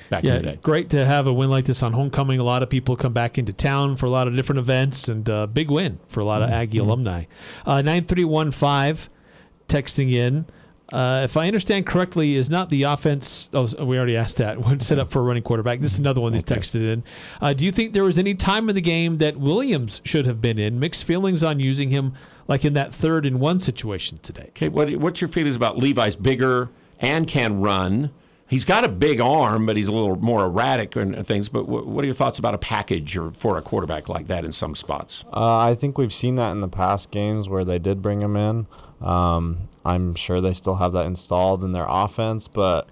back 0.09 0.23
yeah, 0.23 0.35
in 0.35 0.41
the 0.41 0.51
day. 0.51 0.59
great 0.61 0.89
to 0.91 1.05
have 1.05 1.27
a 1.27 1.33
win 1.33 1.49
like 1.49 1.65
this 1.65 1.83
on 1.83 1.93
homecoming. 1.93 2.39
A 2.39 2.43
lot 2.43 2.63
of 2.63 2.69
people 2.69 2.95
come 2.95 3.13
back 3.13 3.37
into 3.37 3.53
town 3.53 3.95
for 3.95 4.05
a 4.05 4.09
lot 4.09 4.27
of 4.27 4.35
different 4.35 4.59
events, 4.59 5.07
and 5.07 5.29
uh, 5.29 5.47
big 5.47 5.69
win 5.69 5.99
for 6.07 6.19
a 6.19 6.25
lot 6.25 6.41
of 6.41 6.49
Aggie 6.49 6.77
alumni. 6.77 7.25
Uh, 7.65 7.81
Nine 7.81 8.05
three 8.05 8.23
one 8.23 8.51
five, 8.51 9.09
texting 9.67 10.13
in. 10.13 10.45
Uh, 10.91 11.21
if 11.23 11.35
I 11.35 11.47
understand 11.47 11.85
correctly, 11.85 12.35
is 12.35 12.49
not 12.49 12.69
the 12.69 12.83
offense. 12.83 13.49
Oh, 13.53 13.67
we 13.85 13.97
already 13.97 14.15
asked 14.15 14.37
that. 14.37 14.59
One 14.65 14.79
set 14.79 14.99
up 14.99 15.09
for 15.11 15.19
a 15.19 15.23
running 15.23 15.43
quarterback. 15.43 15.79
This 15.79 15.93
is 15.93 15.99
another 15.99 16.21
one 16.21 16.33
that's 16.33 16.43
texted 16.43 16.81
in. 16.81 17.03
Uh, 17.41 17.53
do 17.53 17.65
you 17.65 17.71
think 17.71 17.93
there 17.93 18.03
was 18.03 18.17
any 18.17 18.35
time 18.35 18.69
in 18.69 18.75
the 18.75 18.81
game 18.81 19.17
that 19.17 19.37
Williams 19.37 20.01
should 20.03 20.25
have 20.25 20.41
been 20.41 20.59
in? 20.59 20.79
Mixed 20.79 21.03
feelings 21.03 21.43
on 21.43 21.59
using 21.59 21.89
him, 21.89 22.13
like 22.47 22.63
in 22.63 22.73
that 22.73 22.93
third 22.93 23.25
and 23.25 23.39
one 23.39 23.59
situation 23.59 24.19
today. 24.21 24.47
Okay, 24.49 24.69
what, 24.69 24.95
what's 24.97 25.21
your 25.21 25.29
feelings 25.29 25.55
about 25.55 25.77
Levi's 25.77 26.15
bigger 26.15 26.69
and 26.99 27.27
can 27.27 27.61
run? 27.61 28.11
He's 28.47 28.63
got 28.63 28.83
a 28.83 28.87
big 28.87 29.19
arm, 29.19 29.65
but 29.65 29.75
he's 29.75 29.87
a 29.87 29.91
little 29.91 30.17
more 30.17 30.45
erratic 30.45 30.95
and 30.95 31.25
things. 31.25 31.49
But 31.49 31.67
what, 31.67 31.87
what 31.87 32.05
are 32.05 32.07
your 32.07 32.13
thoughts 32.13 32.37
about 32.37 32.53
a 32.53 32.59
package 32.59 33.17
or 33.17 33.31
for 33.31 33.57
a 33.57 33.61
quarterback 33.63 34.07
like 34.07 34.27
that 34.27 34.45
in 34.45 34.51
some 34.51 34.75
spots? 34.75 35.25
Uh, 35.33 35.57
I 35.57 35.73
think 35.73 35.97
we've 35.97 36.13
seen 36.13 36.35
that 36.35 36.51
in 36.51 36.61
the 36.61 36.67
past 36.67 37.09
games 37.09 37.49
where 37.49 37.65
they 37.65 37.79
did 37.79 38.03
bring 38.03 38.21
him 38.21 38.35
in. 38.35 38.67
Um, 39.01 39.67
I'm 39.85 40.15
sure 40.15 40.41
they 40.41 40.53
still 40.53 40.75
have 40.75 40.91
that 40.93 41.05
installed 41.05 41.63
in 41.63 41.71
their 41.71 41.85
offense, 41.87 42.47
but 42.47 42.89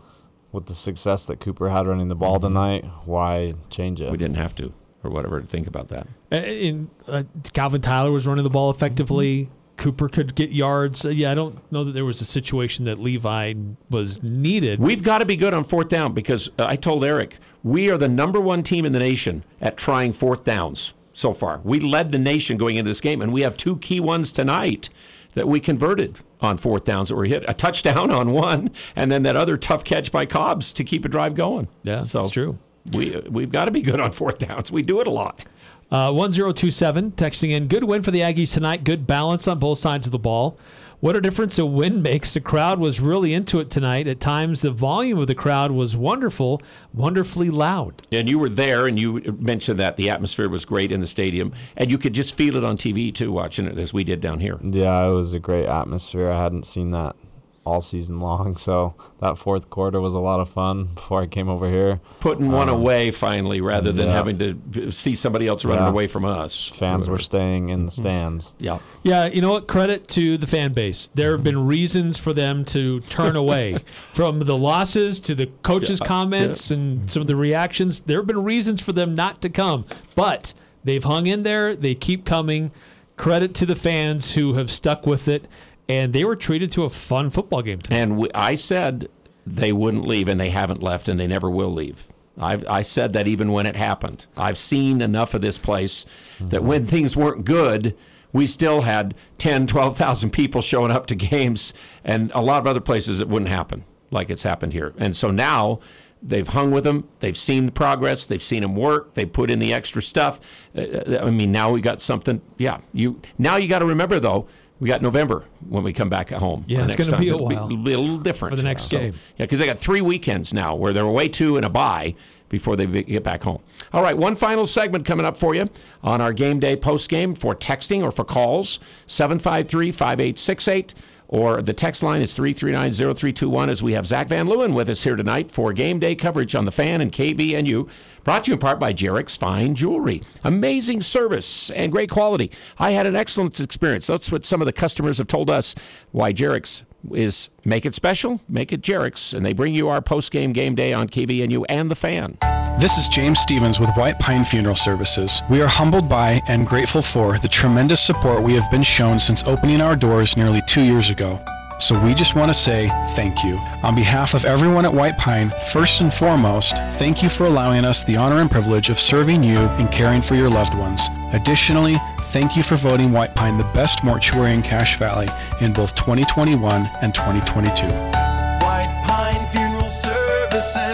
with 0.51 0.67
the 0.67 0.75
success 0.75 1.25
that 1.25 1.39
Cooper 1.39 1.69
had 1.69 1.87
running 1.87 2.07
the 2.07 2.15
ball 2.15 2.39
tonight, 2.39 2.85
why 3.05 3.55
change 3.69 3.99
it? 3.99 4.11
We 4.11 4.17
didn't 4.17 4.35
have 4.35 4.53
to, 4.55 4.71
or 5.03 5.09
whatever, 5.09 5.41
to 5.41 5.47
think 5.47 5.67
about 5.67 5.89
that. 5.89 6.07
Uh, 6.31 6.35
In, 6.37 6.89
uh, 7.07 7.23
Calvin 7.53 7.81
Tyler 7.81 8.11
was 8.11 8.27
running 8.27 8.43
the 8.43 8.49
ball 8.51 8.69
effectively. 8.69 9.49
Cooper 9.75 10.07
could 10.07 10.35
get 10.35 10.51
yards. 10.51 11.03
Uh, 11.03 11.09
yeah, 11.09 11.31
I 11.31 11.35
don't 11.35 11.59
know 11.71 11.83
that 11.83 11.93
there 11.93 12.05
was 12.05 12.21
a 12.21 12.25
situation 12.25 12.85
that 12.85 12.99
Levi 12.99 13.55
was 13.89 14.21
needed. 14.21 14.79
We've 14.79 15.01
got 15.01 15.17
to 15.17 15.25
be 15.25 15.35
good 15.35 15.55
on 15.55 15.63
fourth 15.63 15.89
down 15.89 16.13
because 16.13 16.47
uh, 16.59 16.67
I 16.67 16.75
told 16.75 17.03
Eric 17.03 17.37
we 17.63 17.89
are 17.89 17.97
the 17.97 18.07
number 18.07 18.39
one 18.39 18.61
team 18.61 18.85
in 18.85 18.93
the 18.93 18.99
nation 18.99 19.43
at 19.59 19.75
trying 19.75 20.13
fourth 20.13 20.43
downs 20.43 20.93
so 21.13 21.33
far. 21.33 21.59
We 21.63 21.79
led 21.79 22.11
the 22.11 22.19
nation 22.19 22.57
going 22.57 22.75
into 22.75 22.89
this 22.89 23.01
game, 23.01 23.21
and 23.21 23.33
we 23.33 23.41
have 23.41 23.57
two 23.57 23.77
key 23.77 23.99
ones 23.99 24.31
tonight 24.31 24.89
that 25.33 25.47
we 25.47 25.59
converted 25.59 26.19
on 26.43 26.57
fourth 26.57 26.83
downs 26.83 27.09
that 27.09 27.15
were 27.15 27.25
hit 27.25 27.43
a 27.47 27.53
touchdown 27.53 28.11
on 28.11 28.31
one, 28.31 28.71
and 28.95 29.11
then 29.11 29.23
that 29.23 29.35
other 29.35 29.57
tough 29.57 29.83
catch 29.83 30.11
by 30.11 30.25
Cobbs 30.25 30.73
to 30.73 30.83
keep 30.83 31.05
a 31.05 31.09
drive 31.09 31.35
going. 31.35 31.67
Yeah, 31.83 32.03
so 32.03 32.19
that's 32.19 32.31
true. 32.31 32.57
We 32.91 33.17
we've 33.29 33.51
got 33.51 33.65
to 33.65 33.71
be 33.71 33.81
good 33.81 34.01
on 34.01 34.11
fourth 34.11 34.39
downs. 34.39 34.71
We 34.71 34.81
do 34.81 34.99
it 34.99 35.07
a 35.07 35.11
lot. 35.11 35.45
Uh, 35.91 36.11
1027 36.11 37.11
texting 37.11 37.51
in. 37.51 37.67
Good 37.67 37.83
win 37.83 38.01
for 38.01 38.09
the 38.09 38.21
Aggies 38.21 38.51
tonight. 38.53 38.83
Good 38.83 39.05
balance 39.05 39.47
on 39.47 39.59
both 39.59 39.77
sides 39.77 40.07
of 40.07 40.11
the 40.11 40.19
ball. 40.19 40.57
What 41.03 41.17
a 41.17 41.19
difference 41.19 41.59
a 41.59 41.65
win 41.65 42.01
makes. 42.01 42.33
The 42.33 42.39
crowd 42.39 42.79
was 42.79 43.01
really 43.01 43.33
into 43.33 43.59
it 43.59 43.69
tonight. 43.69 44.07
At 44.07 44.21
times, 44.21 44.61
the 44.61 44.71
volume 44.71 45.19
of 45.19 45.27
the 45.27 45.35
crowd 45.35 45.71
was 45.71 45.97
wonderful, 45.97 46.61
wonderfully 46.93 47.49
loud. 47.49 48.07
And 48.13 48.29
you 48.29 48.39
were 48.39 48.47
there, 48.47 48.87
and 48.87 48.97
you 48.97 49.19
mentioned 49.37 49.81
that 49.81 49.97
the 49.97 50.09
atmosphere 50.09 50.47
was 50.47 50.63
great 50.63 50.93
in 50.93 51.01
the 51.01 51.07
stadium, 51.07 51.51
and 51.75 51.91
you 51.91 51.97
could 51.97 52.13
just 52.13 52.35
feel 52.35 52.55
it 52.55 52.63
on 52.63 52.77
TV 52.77 53.13
too, 53.13 53.33
watching 53.33 53.65
it 53.65 53.77
as 53.77 53.93
we 53.93 54.05
did 54.05 54.21
down 54.21 54.39
here. 54.39 54.57
Yeah, 54.61 55.09
it 55.09 55.11
was 55.11 55.33
a 55.33 55.39
great 55.39 55.65
atmosphere. 55.65 56.29
I 56.29 56.41
hadn't 56.41 56.65
seen 56.65 56.91
that 56.91 57.17
all 57.65 57.81
season 57.81 58.19
long, 58.19 58.55
so 58.67 58.93
that 59.19 59.37
fourth 59.37 59.69
quarter 59.69 60.01
was 60.01 60.13
a 60.13 60.19
lot 60.19 60.39
of 60.39 60.49
fun 60.49 60.85
before 60.95 61.21
I 61.21 61.27
came 61.27 61.47
over 61.49 61.69
here. 61.69 62.01
Putting 62.19 62.51
one 62.51 62.69
Um, 62.69 62.75
away 62.75 63.11
finally, 63.11 63.61
rather 63.61 63.91
than 63.91 64.07
yeah. 64.07 64.13
having 64.13 64.37
to 64.71 64.91
see 64.91 65.15
somebody 65.15 65.47
else 65.47 65.63
running 65.63 65.83
Yeah. 65.85 65.89
away 65.89 66.07
from 66.07 66.25
us. 66.25 66.67
Fans 66.73 67.09
were 67.09 67.17
staying 67.17 67.69
in 67.69 67.85
the 67.85 67.91
stands. 67.91 68.53
Yeah. 68.59 68.79
Yeah, 69.03 69.27
you 69.27 69.41
know 69.41 69.51
what? 69.51 69.67
Credit 69.67 70.07
to 70.09 70.37
the 70.37 70.47
fan 70.47 70.73
base. 70.73 71.09
There 71.13 71.31
have 71.31 71.43
been 71.43 71.65
reasons 71.67 72.17
for 72.17 72.33
them 72.33 72.65
to 72.65 72.99
turn 73.01 73.35
away 73.35 73.77
from 73.91 74.39
the 74.39 74.57
losses 74.57 75.19
to 75.21 75.35
the 75.35 75.47
coaches' 75.61 75.99
Yeah, 76.01 76.07
comments 76.07 76.71
and 76.71 77.09
some 77.09 77.21
of 77.21 77.27
the 77.27 77.35
reactions. 77.35 78.01
There 78.01 78.17
have 78.19 78.27
been 78.27 78.43
reasons 78.43 78.81
for 78.81 78.91
them 78.93 79.13
not 79.15 79.41
to 79.41 79.49
come, 79.49 79.85
but 80.15 80.53
they've 80.83 81.03
hung 81.03 81.27
in 81.27 81.43
there. 81.43 81.75
They 81.75 81.95
keep 81.95 82.25
coming. 82.25 82.71
Credit 83.15 83.53
to 83.55 83.65
the 83.67 83.75
fans 83.75 84.33
who 84.33 84.55
have 84.55 84.71
stuck 84.71 85.05
with 85.05 85.27
it, 85.27 85.45
and 85.89 86.13
they 86.13 86.23
were 86.23 86.35
treated 86.35 86.71
to 86.73 86.83
a 86.83 86.89
fun 86.89 87.29
football 87.29 87.61
game. 87.61 87.79
Tonight. 87.79 87.97
And 87.97 88.17
we, 88.17 88.29
I 88.33 88.55
said 88.55 89.09
they 89.45 89.71
wouldn't 89.71 90.07
leave, 90.07 90.27
and 90.27 90.39
they 90.39 90.49
haven't 90.49 90.81
left, 90.81 91.07
and 91.07 91.19
they 91.19 91.27
never 91.27 91.49
will 91.49 91.71
leave. 91.71 92.07
I've, 92.37 92.65
I 92.67 92.81
said 92.81 93.13
that 93.13 93.27
even 93.27 93.51
when 93.51 93.65
it 93.65 93.75
happened. 93.75 94.25
I've 94.35 94.57
seen 94.57 95.01
enough 95.01 95.33
of 95.33 95.41
this 95.41 95.59
place 95.59 96.05
that 96.39 96.63
when 96.63 96.87
things 96.87 97.15
weren't 97.15 97.45
good, 97.45 97.95
we 98.31 98.47
still 98.47 98.81
had 98.81 99.13
10, 99.37 99.67
12,000 99.67 100.31
people 100.31 100.61
showing 100.61 100.91
up 100.91 101.05
to 101.07 101.15
games, 101.15 101.73
and 102.03 102.31
a 102.33 102.41
lot 102.41 102.59
of 102.59 102.67
other 102.67 102.79
places 102.79 103.19
it 103.19 103.29
wouldn't 103.29 103.51
happen 103.51 103.83
like 104.09 104.29
it's 104.29 104.43
happened 104.43 104.73
here. 104.73 104.93
And 104.97 105.15
so 105.15 105.29
now 105.31 105.79
They've 106.25 106.47
hung 106.47 106.71
with 106.71 106.85
them. 106.85 107.09
They've 107.19 107.35
seen 107.35 107.65
the 107.65 107.71
progress. 107.73 108.25
They've 108.25 108.41
seen 108.41 108.63
him 108.63 108.77
work. 108.77 109.13
They 109.13 109.25
put 109.25 109.51
in 109.51 109.59
the 109.59 109.73
extra 109.73 110.01
stuff. 110.01 110.39
Uh, 110.75 111.19
I 111.21 111.29
mean, 111.31 111.51
now 111.51 111.71
we 111.71 111.81
got 111.81 112.01
something. 112.01 112.41
Yeah, 112.57 112.79
you 112.93 113.19
now 113.37 113.57
you 113.57 113.67
got 113.67 113.79
to 113.79 113.85
remember 113.85 114.21
though. 114.21 114.47
We 114.83 114.89
got 114.89 115.01
November 115.01 115.45
when 115.69 115.81
we 115.85 115.93
come 115.93 116.09
back 116.09 116.33
at 116.33 116.39
home. 116.39 116.65
Yeah, 116.67 116.79
it's 116.79 116.89
next 116.89 117.09
gonna 117.09 117.17
be 117.21 117.29
a 117.29 117.37
while. 117.37 117.51
It'll 117.67 117.77
be 117.77 117.93
a 117.93 117.97
little 117.97 118.17
different 118.17 118.51
For 118.51 118.57
the 118.57 118.63
next 118.63 118.89
So, 118.89 118.97
game. 118.97 119.13
Yeah, 119.37 119.45
because 119.45 119.61
they 119.61 119.65
got 119.65 119.77
three 119.77 120.01
weekends 120.01 120.53
now 120.53 120.75
where 120.75 120.91
they're 120.91 121.05
away 121.05 121.29
two 121.29 121.55
and 121.55 121.65
a 121.65 121.69
bye 121.69 122.15
before 122.49 122.75
they 122.75 122.85
get 122.85 123.23
back 123.23 123.43
home. 123.43 123.61
All 123.93 124.03
right, 124.03 124.17
one 124.17 124.35
final 124.35 124.67
segment 124.67 125.05
coming 125.05 125.25
up 125.25 125.37
for 125.37 125.55
you 125.55 125.69
on 126.03 126.19
our 126.19 126.33
game 126.33 126.59
day 126.59 126.75
post 126.75 127.07
game 127.07 127.33
for 127.33 127.55
texting 127.55 128.03
or 128.03 128.11
for 128.11 128.25
calls 128.25 128.81
753 129.07 129.93
5868 129.93 130.93
or 131.33 131.63
the 131.63 131.73
text 131.73 132.03
line 132.03 132.21
is 132.21 132.31
3390321 132.37 133.67
as 133.67 133.81
we 133.81 133.93
have 133.93 134.05
Zach 134.05 134.27
Van 134.27 134.45
Leeuwen 134.45 134.75
with 134.75 134.87
us 134.87 135.01
here 135.01 135.15
tonight 135.15 135.51
for 135.51 135.73
game 135.73 135.97
day 135.97 136.13
coverage 136.13 136.53
on 136.53 136.65
the 136.65 136.71
fan 136.71 137.01
and 137.01 137.11
KVNU. 137.11 137.89
Brought 138.23 138.43
to 138.43 138.51
you 138.51 138.53
in 138.53 138.59
part 138.59 138.79
by 138.79 138.93
Jarek's 138.93 139.35
Fine 139.35 139.73
Jewelry. 139.73 140.21
Amazing 140.43 141.01
service 141.01 141.71
and 141.71 141.91
great 141.91 142.11
quality. 142.11 142.51
I 142.77 142.91
had 142.91 143.07
an 143.07 143.15
excellent 143.15 143.59
experience. 143.59 144.05
That's 144.05 144.31
what 144.31 144.45
some 144.45 144.61
of 144.61 144.67
the 144.67 144.73
customers 144.73 145.17
have 145.17 145.25
told 145.27 145.49
us 145.49 145.73
why 146.11 146.33
Jarek's 146.33 146.83
is 147.11 147.49
make 147.65 147.87
it 147.87 147.95
special, 147.95 148.39
make 148.47 148.71
it 148.71 148.81
Jarek's, 148.81 149.33
and 149.33 149.43
they 149.43 149.53
bring 149.53 149.73
you 149.73 149.89
our 149.89 150.03
post 150.03 150.31
game 150.31 150.53
game 150.53 150.75
day 150.75 150.93
on 150.93 151.09
KVNU 151.09 151.65
and 151.67 151.89
the 151.89 151.95
fan. 151.95 152.37
This 152.79 152.97
is 152.97 153.07
James 153.07 153.39
Stevens 153.39 153.79
with 153.79 153.95
White 153.95 154.17
Pine 154.19 154.43
Funeral 154.43 154.75
Services. 154.75 155.41
We 155.49 155.61
are 155.61 155.67
humbled 155.67 156.09
by 156.09 156.41
and 156.47 156.67
grateful 156.67 157.01
for 157.01 157.37
the 157.37 157.47
tremendous 157.47 158.01
support 158.01 158.43
we 158.43 158.55
have 158.55 158.69
been 158.71 158.83
shown 158.83 159.19
since 159.19 159.43
opening 159.43 159.79
our 159.79 159.95
doors 159.95 160.35
nearly 160.35 160.61
two 160.63 160.81
years 160.81 161.09
ago. 161.09 161.39
So 161.79 161.97
we 162.03 162.13
just 162.13 162.35
want 162.35 162.49
to 162.49 162.53
say 162.53 162.89
thank 163.15 163.43
you. 163.43 163.57
On 163.83 163.95
behalf 163.95 164.33
of 164.33 164.43
everyone 164.43 164.85
at 164.85 164.93
White 164.93 165.17
Pine, 165.17 165.51
first 165.71 166.01
and 166.01 166.13
foremost, 166.13 166.75
thank 166.97 167.21
you 167.21 167.29
for 167.29 167.45
allowing 167.45 167.85
us 167.85 168.03
the 168.03 168.17
honor 168.17 168.41
and 168.41 168.49
privilege 168.49 168.89
of 168.89 168.99
serving 168.99 169.43
you 169.43 169.59
and 169.59 169.91
caring 169.91 170.21
for 170.21 170.35
your 170.35 170.49
loved 170.49 170.73
ones. 170.73 171.01
Additionally, 171.31 171.95
thank 172.33 172.57
you 172.57 172.63
for 172.63 172.75
voting 172.75 173.11
White 173.11 173.35
Pine 173.35 173.57
the 173.57 173.71
best 173.75 174.03
mortuary 174.03 174.53
in 174.53 174.63
Cache 174.63 174.97
Valley 174.97 175.27
in 175.61 175.73
both 175.73 175.93
2021 175.95 176.89
and 177.01 177.13
2022. 177.13 177.85
White 177.85 179.03
Pine 179.05 179.47
Funeral 179.51 179.89
Services. 179.89 180.92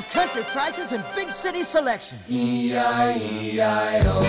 Down 0.00 0.10
country 0.10 0.42
prices 0.52 0.92
and 0.92 1.04
big 1.14 1.32
city 1.32 1.62
selection. 1.62 2.18
E 2.28 2.72
E-I-E-I-O. 2.72 4.20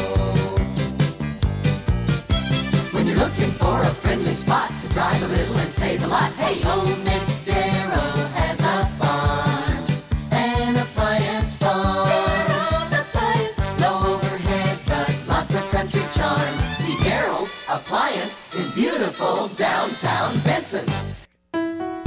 When 2.92 3.08
you're 3.08 3.18
looking 3.18 3.52
for 3.52 3.82
a 3.82 3.90
friendly 3.90 4.34
spot 4.34 4.72
to 4.82 4.90
drive 4.90 5.22
a 5.22 5.28
little 5.28 5.56
and 5.58 5.72
save 5.72 6.04
a 6.04 6.08
lot, 6.08 6.32
hey, 6.34 6.56
Old 6.70 6.88
McDarrell 7.06 8.32
has 8.34 8.60
a 8.60 8.86
farm. 9.00 9.86
An 10.32 10.76
appliance 10.78 11.56
farm. 11.56 12.10
Low 13.80 14.16
overhead, 14.16 14.80
but 14.86 15.28
lots 15.28 15.56
of 15.56 15.70
country 15.72 16.04
charm. 16.14 16.60
See 16.80 16.98
Darrell's 17.04 17.66
Appliance 17.70 18.42
in 18.58 18.74
beautiful 18.76 19.48
downtown 19.50 20.34
Benson. 20.44 20.86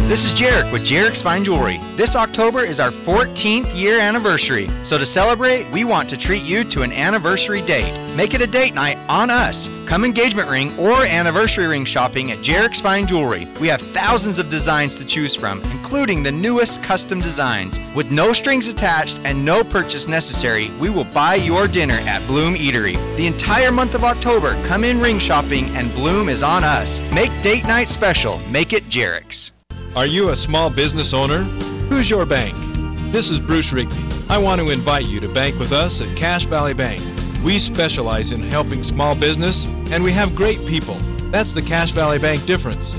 This 0.07 0.27
is 0.27 0.35
Jarek 0.35 0.71
with 0.71 0.85
Jarek's 0.85 1.23
Fine 1.23 1.45
Jewelry. 1.45 1.81
This 1.97 2.15
October 2.15 2.61
is 2.61 2.79
our 2.79 2.91
14th 2.91 3.75
year 3.75 3.99
anniversary. 3.99 4.69
So 4.83 4.99
to 4.99 5.07
celebrate, 5.07 5.67
we 5.71 5.85
want 5.85 6.11
to 6.11 6.19
treat 6.19 6.43
you 6.43 6.63
to 6.65 6.83
an 6.83 6.93
anniversary 6.93 7.63
date. 7.63 8.15
Make 8.15 8.35
it 8.35 8.43
a 8.43 8.47
date 8.47 8.75
night 8.75 8.99
on 9.09 9.31
us. 9.31 9.71
Come 9.87 10.05
engagement 10.05 10.51
ring 10.51 10.79
or 10.79 11.07
anniversary 11.07 11.67
ring 11.69 11.87
shopping 11.87 12.33
at 12.33 12.41
Jarek's 12.41 12.81
Fine 12.81 13.07
Jewelry. 13.07 13.49
We 13.63 13.69
have 13.69 13.81
thousands 13.81 14.39
of 14.39 14.51
designs 14.51 14.99
to 14.99 15.07
choose 15.07 15.35
from, 15.35 15.63
including 15.73 16.23
the 16.23 16.33
newest 16.33 16.83
custom 16.83 17.19
designs. 17.19 17.81
With 17.97 18.11
no 18.11 18.35
strings 18.35 18.69
attached 18.69 19.21
and 19.25 19.43
no 19.43 19.65
purchase 19.65 20.07
necessary, 20.07 20.69
we 20.73 20.91
will 20.91 21.05
buy 21.05 21.37
your 21.37 21.67
dinner 21.67 21.99
at 22.03 22.25
Bloom 22.27 22.57
Eatery. 22.57 22.97
The 23.17 23.27
entire 23.27 23.73
month 23.73 23.95
of 23.95 24.05
October, 24.05 24.53
come 24.67 24.85
in 24.85 25.01
ring 25.01 25.19
shopping 25.19 25.75
and 25.77 25.95
Bloom 25.95 26.29
is 26.29 26.43
on 26.43 26.63
us. 26.63 27.01
Make 27.11 27.33
date 27.41 27.65
night 27.65 27.89
special. 27.89 28.39
Make 28.51 28.75
it 28.75 28.91
Jarek's. 28.91 29.54
Are 29.97 30.07
you 30.07 30.31
a 30.31 30.37
small 30.37 30.71
business 30.71 31.15
owner? 31.15 31.45
Who's 31.89 32.11
your 32.11 32.27
bank? 32.27 32.57
This 33.13 33.31
is 33.31 33.39
Bruce 33.39 33.73
Rigby. 33.73 33.95
I 34.29 34.39
want 34.39 34.61
to 34.61 34.73
invite 34.73 35.07
you 35.07 35.21
to 35.21 35.29
bank 35.29 35.57
with 35.57 35.71
us 35.71 36.01
at 36.01 36.17
Cache 36.17 36.47
Valley 36.47 36.75
Bank. 36.75 37.01
We 37.45 37.61
specialize 37.61 38.33
in 38.33 38.41
helping 38.43 38.83
small 38.83 39.15
business 39.15 39.67
and 39.93 40.03
we 40.03 40.11
have 40.11 40.35
great 40.35 40.67
people. 40.67 40.97
That's 41.31 41.55
the 41.55 41.63
Cache 41.63 41.93
Valley 41.93 42.19
Bank 42.19 42.45
difference. 42.45 42.91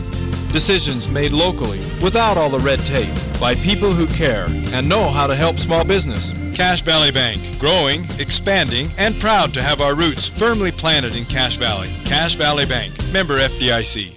Decisions 0.53 1.09
made 1.09 1.33
locally 1.33 1.79
without 2.01 2.37
all 2.37 2.49
the 2.49 2.59
red 2.59 2.79
tape 2.85 3.13
by 3.41 3.55
people 3.55 3.91
who 3.91 4.07
care 4.15 4.45
and 4.47 4.87
know 4.87 5.09
how 5.09 5.27
to 5.27 5.35
help 5.35 5.59
small 5.59 5.83
business. 5.83 6.31
Cache 6.55 6.83
Valley 6.83 7.11
Bank, 7.11 7.59
growing, 7.59 8.05
expanding, 8.19 8.89
and 8.97 9.19
proud 9.19 9.53
to 9.53 9.61
have 9.61 9.81
our 9.81 9.95
roots 9.95 10.29
firmly 10.29 10.71
planted 10.71 11.13
in 11.17 11.25
Cache 11.25 11.57
Valley. 11.57 11.93
Cache 12.05 12.35
Valley 12.35 12.65
Bank, 12.65 12.93
member 13.11 13.37
FDIC. 13.37 14.13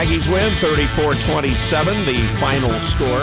Aggies 0.00 0.32
win 0.32 0.50
34 0.54 1.12
27, 1.12 2.06
the 2.06 2.26
final 2.40 2.70
score. 2.88 3.20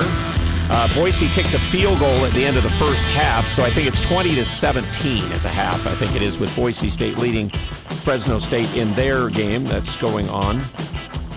Uh, 0.69 0.93
Boise 0.93 1.27
kicked 1.29 1.55
a 1.55 1.59
field 1.71 1.97
goal 1.97 2.23
at 2.23 2.31
the 2.35 2.45
end 2.45 2.55
of 2.55 2.61
the 2.61 2.69
first 2.69 3.03
half, 3.07 3.47
so 3.47 3.63
I 3.63 3.71
think 3.71 3.87
it's 3.87 3.99
20 4.01 4.35
to 4.35 4.45
17 4.45 5.31
at 5.31 5.41
the 5.41 5.49
half. 5.49 5.87
I 5.87 5.95
think 5.95 6.15
it 6.15 6.21
is 6.21 6.37
with 6.37 6.55
Boise 6.55 6.91
State 6.91 7.17
leading 7.17 7.49
Fresno 7.49 8.37
State 8.37 8.71
in 8.75 8.93
their 8.93 9.27
game 9.31 9.63
that's 9.63 9.97
going 9.97 10.29
on. 10.29 10.61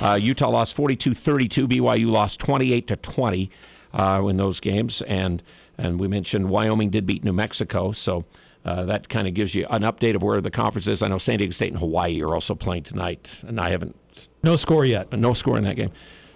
Uh, 0.03 0.19
Utah 0.21 0.51
lost 0.51 0.77
42 0.77 1.15
32. 1.15 1.67
BYU 1.67 2.11
lost 2.11 2.39
28 2.41 2.87
to 2.89 2.97
20 2.97 3.51
uh, 3.95 4.23
in 4.29 4.37
those 4.37 4.61
games. 4.61 5.01
And, 5.01 5.43
and 5.79 5.99
we 5.99 6.07
mentioned 6.07 6.51
Wyoming 6.51 6.91
did 6.91 7.07
beat 7.07 7.25
New 7.25 7.33
Mexico, 7.33 7.93
so 7.93 8.27
uh, 8.67 8.85
that 8.85 9.09
kind 9.09 9.27
of 9.27 9.33
gives 9.33 9.55
you 9.55 9.67
an 9.71 9.85
update 9.85 10.17
of 10.17 10.23
where 10.23 10.43
the 10.43 10.51
conference 10.51 10.87
is. 10.87 11.01
I 11.01 11.09
know 11.09 11.17
San 11.17 11.39
Diego 11.39 11.53
State 11.53 11.71
and 11.71 11.79
Hawaii 11.79 12.21
are 12.21 12.35
also 12.35 12.55
playing 12.55 12.83
tonight, 12.83 13.41
and 13.47 13.59
I 13.59 13.71
haven't. 13.71 13.97
No 14.43 14.57
score 14.57 14.85
yet. 14.85 15.12
No 15.12 15.33
score 15.35 15.57
in 15.59 15.65
that 15.65 15.77
game. 15.77 15.91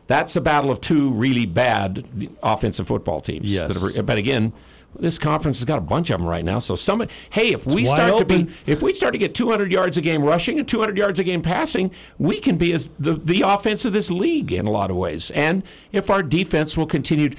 That's 0.06 0.36
a 0.36 0.40
battle 0.40 0.70
of 0.70 0.80
two 0.80 1.10
really 1.12 1.46
bad 1.46 2.06
offensive 2.42 2.86
football 2.86 3.20
teams. 3.20 3.52
Yes. 3.52 3.96
are- 3.96 4.02
but 4.02 4.18
again, 4.18 4.52
this 4.98 5.18
conference 5.18 5.58
has 5.58 5.64
got 5.64 5.78
a 5.78 5.82
bunch 5.82 6.10
of 6.10 6.20
them 6.20 6.28
right 6.28 6.44
now. 6.44 6.58
So 6.58 6.76
somebody, 6.76 7.10
hey, 7.30 7.52
if 7.52 7.66
we 7.66 7.82
It's 7.82 7.88
wide 7.90 7.96
start 7.96 8.18
to 8.18 8.24
be, 8.26 8.52
if 8.66 8.82
we 8.82 8.92
start 8.92 9.12
to 9.14 9.18
get 9.18 9.34
200 9.34 9.72
yards 9.72 9.96
a 9.96 10.00
game 10.00 10.22
rushing 10.22 10.58
and 10.58 10.68
200 10.68 10.96
yards 10.96 11.18
a 11.18 11.24
game 11.24 11.42
passing, 11.42 11.90
we 12.18 12.38
can 12.38 12.56
be 12.56 12.72
as 12.72 12.90
the 12.98 13.14
the 13.14 13.42
offense 13.46 13.84
of 13.84 13.92
this 13.92 14.10
league 14.10 14.52
in 14.52 14.66
a 14.66 14.70
lot 14.70 14.90
of 14.90 14.96
ways. 14.96 15.30
And 15.32 15.62
if 15.90 16.10
our 16.10 16.22
defense 16.22 16.76
will 16.76 16.86
continue. 16.86 17.30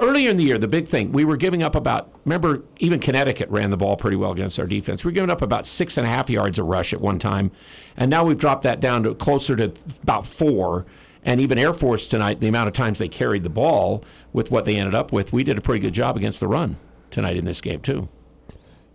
Earlier 0.00 0.30
in 0.30 0.36
the 0.36 0.44
year, 0.44 0.58
the 0.58 0.68
big 0.68 0.86
thing 0.86 1.12
we 1.12 1.24
were 1.24 1.36
giving 1.36 1.62
up 1.62 1.74
about. 1.74 2.10
Remember, 2.24 2.62
even 2.78 3.00
Connecticut 3.00 3.48
ran 3.50 3.70
the 3.70 3.76
ball 3.76 3.96
pretty 3.96 4.16
well 4.16 4.32
against 4.32 4.58
our 4.58 4.66
defense. 4.66 5.04
We 5.04 5.08
were 5.10 5.14
giving 5.14 5.30
up 5.30 5.42
about 5.42 5.66
six 5.66 5.96
and 5.98 6.06
a 6.06 6.10
half 6.10 6.28
yards 6.30 6.58
a 6.58 6.62
rush 6.62 6.92
at 6.92 7.00
one 7.00 7.18
time, 7.18 7.50
and 7.96 8.10
now 8.10 8.24
we've 8.24 8.38
dropped 8.38 8.62
that 8.62 8.80
down 8.80 9.02
to 9.04 9.14
closer 9.14 9.56
to 9.56 9.72
about 10.02 10.26
four. 10.26 10.86
And 11.24 11.40
even 11.40 11.56
Air 11.58 11.72
Force 11.72 12.08
tonight, 12.08 12.40
the 12.40 12.48
amount 12.48 12.66
of 12.68 12.74
times 12.74 12.98
they 12.98 13.08
carried 13.08 13.44
the 13.44 13.50
ball 13.50 14.04
with 14.32 14.50
what 14.50 14.64
they 14.64 14.76
ended 14.76 14.94
up 14.94 15.12
with, 15.12 15.32
we 15.32 15.44
did 15.44 15.56
a 15.56 15.60
pretty 15.60 15.78
good 15.80 15.94
job 15.94 16.16
against 16.16 16.40
the 16.40 16.48
run 16.48 16.76
tonight 17.10 17.36
in 17.36 17.44
this 17.44 17.60
game 17.60 17.80
too. 17.80 18.08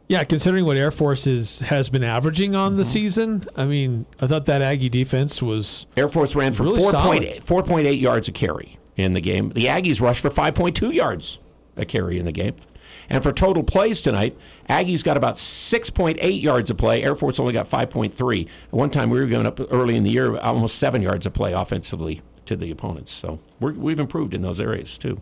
Yeah, 0.10 0.24
considering 0.24 0.66
what 0.66 0.78
Air 0.78 0.92
Force 0.92 1.28
is, 1.28 1.60
has 1.60 1.90
been 1.90 2.04
averaging 2.04 2.56
on 2.56 2.72
Mm-hmm. 2.72 2.78
the 2.80 2.86
season, 2.86 3.46
I 3.58 3.66
mean, 3.66 4.06
I 4.22 4.28
thought 4.28 4.46
that 4.46 4.62
Aggie 4.62 4.90
defense 4.90 5.42
was 5.42 5.86
Air 5.98 6.08
Force 6.10 6.34
ran 6.36 6.54
for 6.54 6.64
really 6.64 6.82
4.8 6.82 6.92
solid. 6.92 7.22
4.8 7.68 8.00
yards 8.02 8.28
a 8.28 8.32
carry 8.32 8.78
in 8.98 9.14
the 9.14 9.22
game. 9.22 9.50
The 9.50 9.66
Aggies 9.66 10.02
rushed 10.02 10.22
for 10.22 10.30
5.2 10.30 10.94
yards 10.94 11.40
a 11.78 11.86
carry 11.86 12.20
in 12.20 12.26
the 12.26 12.32
game. 12.32 12.56
And 13.10 13.24
for 13.24 13.32
total 13.32 13.64
plays 13.64 14.02
tonight, 14.02 14.38
Aggies 14.70 15.04
got 15.04 15.16
about 15.16 15.36
6.8 15.36 16.42
yards 16.42 16.70
a 16.70 16.76
play. 16.76 17.04
Air 17.04 17.16
Force 17.16 17.40
only 17.40 17.54
got 17.54 17.70
5.3. 17.70 18.48
At 18.48 18.74
one 18.74 18.90
time, 18.90 19.10
we 19.10 19.20
were 19.20 19.28
going 19.28 19.46
up 19.46 19.60
early 19.72 19.96
in 19.96 20.04
the 20.04 20.10
year, 20.10 20.38
almost 20.38 20.78
seven 20.78 21.02
yards 21.02 21.26
a 21.26 21.32
play 21.32 21.54
offensively 21.54 22.22
to 22.46 22.56
the 22.56 22.72
opponents. 22.72 23.14
So 23.14 23.40
we're, 23.60 23.74
we've 23.74 24.00
improved 24.00 24.34
in 24.34 24.42
those 24.42 24.60
areas 24.60 24.98
too. 24.98 25.22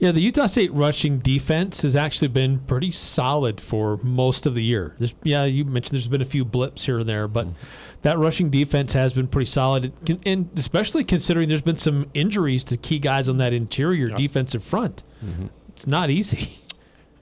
Yeah, 0.00 0.10
the 0.10 0.20
Utah 0.20 0.46
State 0.46 0.72
rushing 0.72 1.18
defense 1.18 1.82
has 1.82 1.94
actually 1.94 2.28
been 2.28 2.58
pretty 2.60 2.90
solid 2.90 3.60
for 3.60 3.98
most 3.98 4.44
of 4.44 4.54
the 4.54 4.64
year. 4.64 4.94
There's, 4.98 5.14
yeah, 5.22 5.44
you 5.44 5.64
mentioned 5.64 5.92
there's 5.92 6.08
been 6.08 6.22
a 6.22 6.26
few 6.26 6.44
blips 6.44 6.86
here 6.86 6.98
and 6.98 7.08
there, 7.08 7.28
but 7.28 7.46
mm-hmm. 7.46 7.56
That 8.02 8.18
rushing 8.18 8.50
defense 8.50 8.92
has 8.94 9.12
been 9.12 9.26
pretty 9.28 9.50
solid, 9.50 9.92
can- 10.06 10.20
and 10.24 10.48
especially 10.56 11.04
considering 11.04 11.48
there's 11.48 11.62
been 11.62 11.76
some 11.76 12.06
injuries 12.14 12.64
to 12.64 12.76
key 12.76 12.98
guys 12.98 13.28
on 13.28 13.38
that 13.38 13.52
interior 13.52 14.08
defensive 14.16 14.64
front. 14.64 15.02
Mm-hmm. 15.24 15.46
It's 15.70 15.86
not 15.86 16.10
easy. 16.10 16.58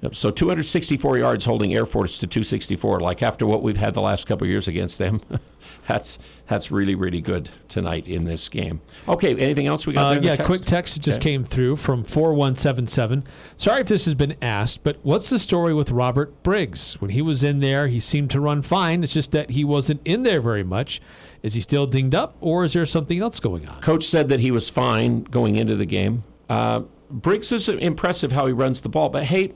Yep, 0.01 0.15
so 0.15 0.31
264 0.31 1.19
yards 1.19 1.45
holding 1.45 1.75
Air 1.75 1.85
Force 1.85 2.19
to 2.19 2.27
264. 2.29 3.01
Like 3.01 3.21
after 3.21 3.45
what 3.47 3.63
we've 3.65 3.77
had 3.77 3.95
the 3.95 4.01
last 4.01 4.29
couple 4.29 4.45
of 4.47 4.51
years 4.51 4.69
against 4.69 4.99
them, 4.99 5.21
that's 5.89 6.21
that's 6.47 6.71
really 6.71 6.95
really 6.95 7.21
good 7.21 7.51
tonight 7.67 8.07
in 8.07 8.23
this 8.25 8.49
game. 8.49 8.81
Okay, 9.09 9.35
anything 9.37 9.67
else 9.67 9.89
we 9.89 9.95
got? 9.95 10.19
Uh, 10.19 10.21
yeah, 10.21 10.37
text? 10.37 10.47
quick 10.47 10.65
text 10.65 11.01
just 11.01 11.19
Okay. 11.19 11.31
came 11.31 11.43
through 11.43 11.77
from 11.77 12.05
4177. 12.05 13.25
Sorry 13.57 13.81
if 13.81 13.89
this 13.89 14.05
has 14.05 14.15
been 14.15 14.37
asked, 14.41 14.85
but 14.85 14.99
what's 15.03 15.31
the 15.31 15.39
story 15.39 15.75
with 15.75 15.91
Robert 15.91 16.45
Briggs? 16.45 16.95
When 17.01 17.11
he 17.11 17.21
was 17.21 17.43
in 17.43 17.59
there, 17.59 17.89
he 17.89 17.99
seemed 17.99 18.31
to 18.31 18.41
run 18.41 18.63
fine. 18.63 19.03
It's 19.03 19.13
just 19.15 19.33
that 19.33 19.51
he 19.51 19.65
wasn't 19.65 20.01
in 20.05 20.23
there 20.23 20.41
very 20.41 20.63
much. 20.65 21.01
Is 21.43 21.55
he 21.55 21.61
still 21.61 21.87
dinged 21.87 22.15
up, 22.15 22.37
or 22.41 22.65
is 22.65 22.73
there 22.73 22.87
something 22.87 23.21
else 23.21 23.41
going 23.41 23.67
on? 23.69 23.81
Coach 23.81 24.05
said 24.05 24.29
that 24.29 24.39
he 24.41 24.53
was 24.53 24.71
fine 24.71 25.23
going 25.25 25.57
into 25.57 25.75
the 25.75 25.87
game. 25.87 26.23
Uh, 26.49 26.83
Briggs 27.11 27.51
is 27.51 27.69
impressive 27.69 28.31
how 28.31 28.47
he 28.47 28.53
runs 28.53 28.81
the 28.81 28.89
ball, 28.89 29.09
but 29.09 29.25
hey, 29.25 29.55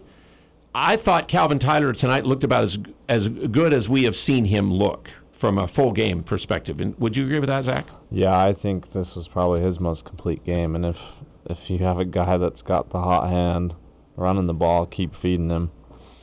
I 0.74 0.96
thought 0.96 1.28
Calvin 1.28 1.58
Tyler 1.58 1.92
tonight 1.92 2.24
looked 2.24 2.44
about 2.44 2.62
as 2.62 2.78
as 3.08 3.28
good 3.28 3.74
as 3.74 3.88
we 3.88 4.04
have 4.04 4.16
seen 4.16 4.46
him 4.46 4.72
look 4.72 5.10
from 5.30 5.58
a 5.58 5.68
full 5.68 5.92
game 5.92 6.22
perspective. 6.22 6.80
And 6.80 6.98
would 6.98 7.16
you 7.16 7.26
agree 7.26 7.40
with 7.40 7.48
that, 7.48 7.64
Zach? 7.64 7.86
Yeah, 8.10 8.38
I 8.38 8.52
think 8.52 8.92
this 8.92 9.16
was 9.16 9.28
probably 9.28 9.60
his 9.60 9.80
most 9.80 10.04
complete 10.04 10.44
game. 10.44 10.74
And 10.74 10.86
if 10.86 11.16
if 11.44 11.68
you 11.68 11.78
have 11.78 11.98
a 11.98 12.04
guy 12.04 12.36
that's 12.36 12.62
got 12.62 12.90
the 12.90 13.00
hot 13.00 13.28
hand 13.28 13.74
running 14.16 14.46
the 14.46 14.54
ball, 14.54 14.86
keep 14.86 15.14
feeding 15.14 15.50
him. 15.50 15.70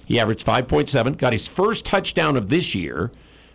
He 0.05 0.19
averaged 0.19 0.45
5.7, 0.45 1.17
got 1.17 1.34
his 1.34 1.47
first 1.47 1.85
touchdown 1.85 2.35
of 2.35 2.49
this 2.49 2.73
year. 2.73 3.11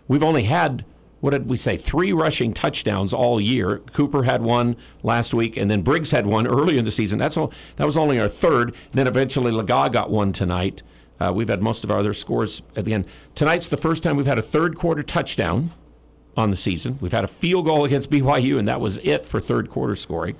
We've 0.07 0.23
only 0.23 0.43
had, 0.43 0.85
what 1.25 1.31
did 1.31 1.49
we 1.49 1.57
say, 1.57 1.75
three 1.75 2.13
rushing 2.13 2.53
touchdowns 2.53 3.11
all 3.11 3.41
year. 3.41 3.79
Cooper 3.93 4.21
had 4.21 4.43
one 4.43 4.77
last 5.01 5.33
week, 5.33 5.57
and 5.57 5.71
then 5.71 5.81
Briggs 5.81 6.11
had 6.11 6.27
one 6.27 6.45
earlier 6.45 6.77
in 6.77 6.85
the 6.85 6.91
season. 6.91 7.17
That's 7.17 7.35
all, 7.35 7.51
that 7.77 7.85
was 7.85 7.97
only 7.97 8.19
our 8.19 8.27
third. 8.27 8.69
And 8.69 8.93
then 8.93 9.07
eventually 9.07 9.51
Legas 9.51 9.91
got 9.91 10.11
one 10.11 10.33
tonight. 10.33 10.83
Uh, 11.19 11.31
we've 11.33 11.49
had 11.49 11.63
most 11.63 11.83
of 11.83 11.89
our 11.89 11.97
other 11.97 12.13
scores 12.13 12.61
at 12.75 12.85
the 12.85 12.93
end. 12.93 13.07
Tonight's 13.33 13.69
the 13.69 13.75
first 13.75 14.03
time 14.03 14.17
we've 14.17 14.27
had 14.27 14.37
a 14.37 14.43
third 14.43 14.75
quarter 14.75 15.01
touchdown 15.01 15.71
on 16.37 16.51
the 16.51 16.57
season. 16.57 16.99
We've 17.01 17.11
had 17.11 17.23
a 17.23 17.27
field 17.27 17.65
goal 17.65 17.85
against 17.85 18.11
BYU, 18.11 18.59
and 18.59 18.67
that 18.67 18.79
was 18.79 18.97
it 18.97 19.25
for 19.25 19.41
third 19.41 19.67
quarter 19.67 19.95
scoring. 19.95 20.35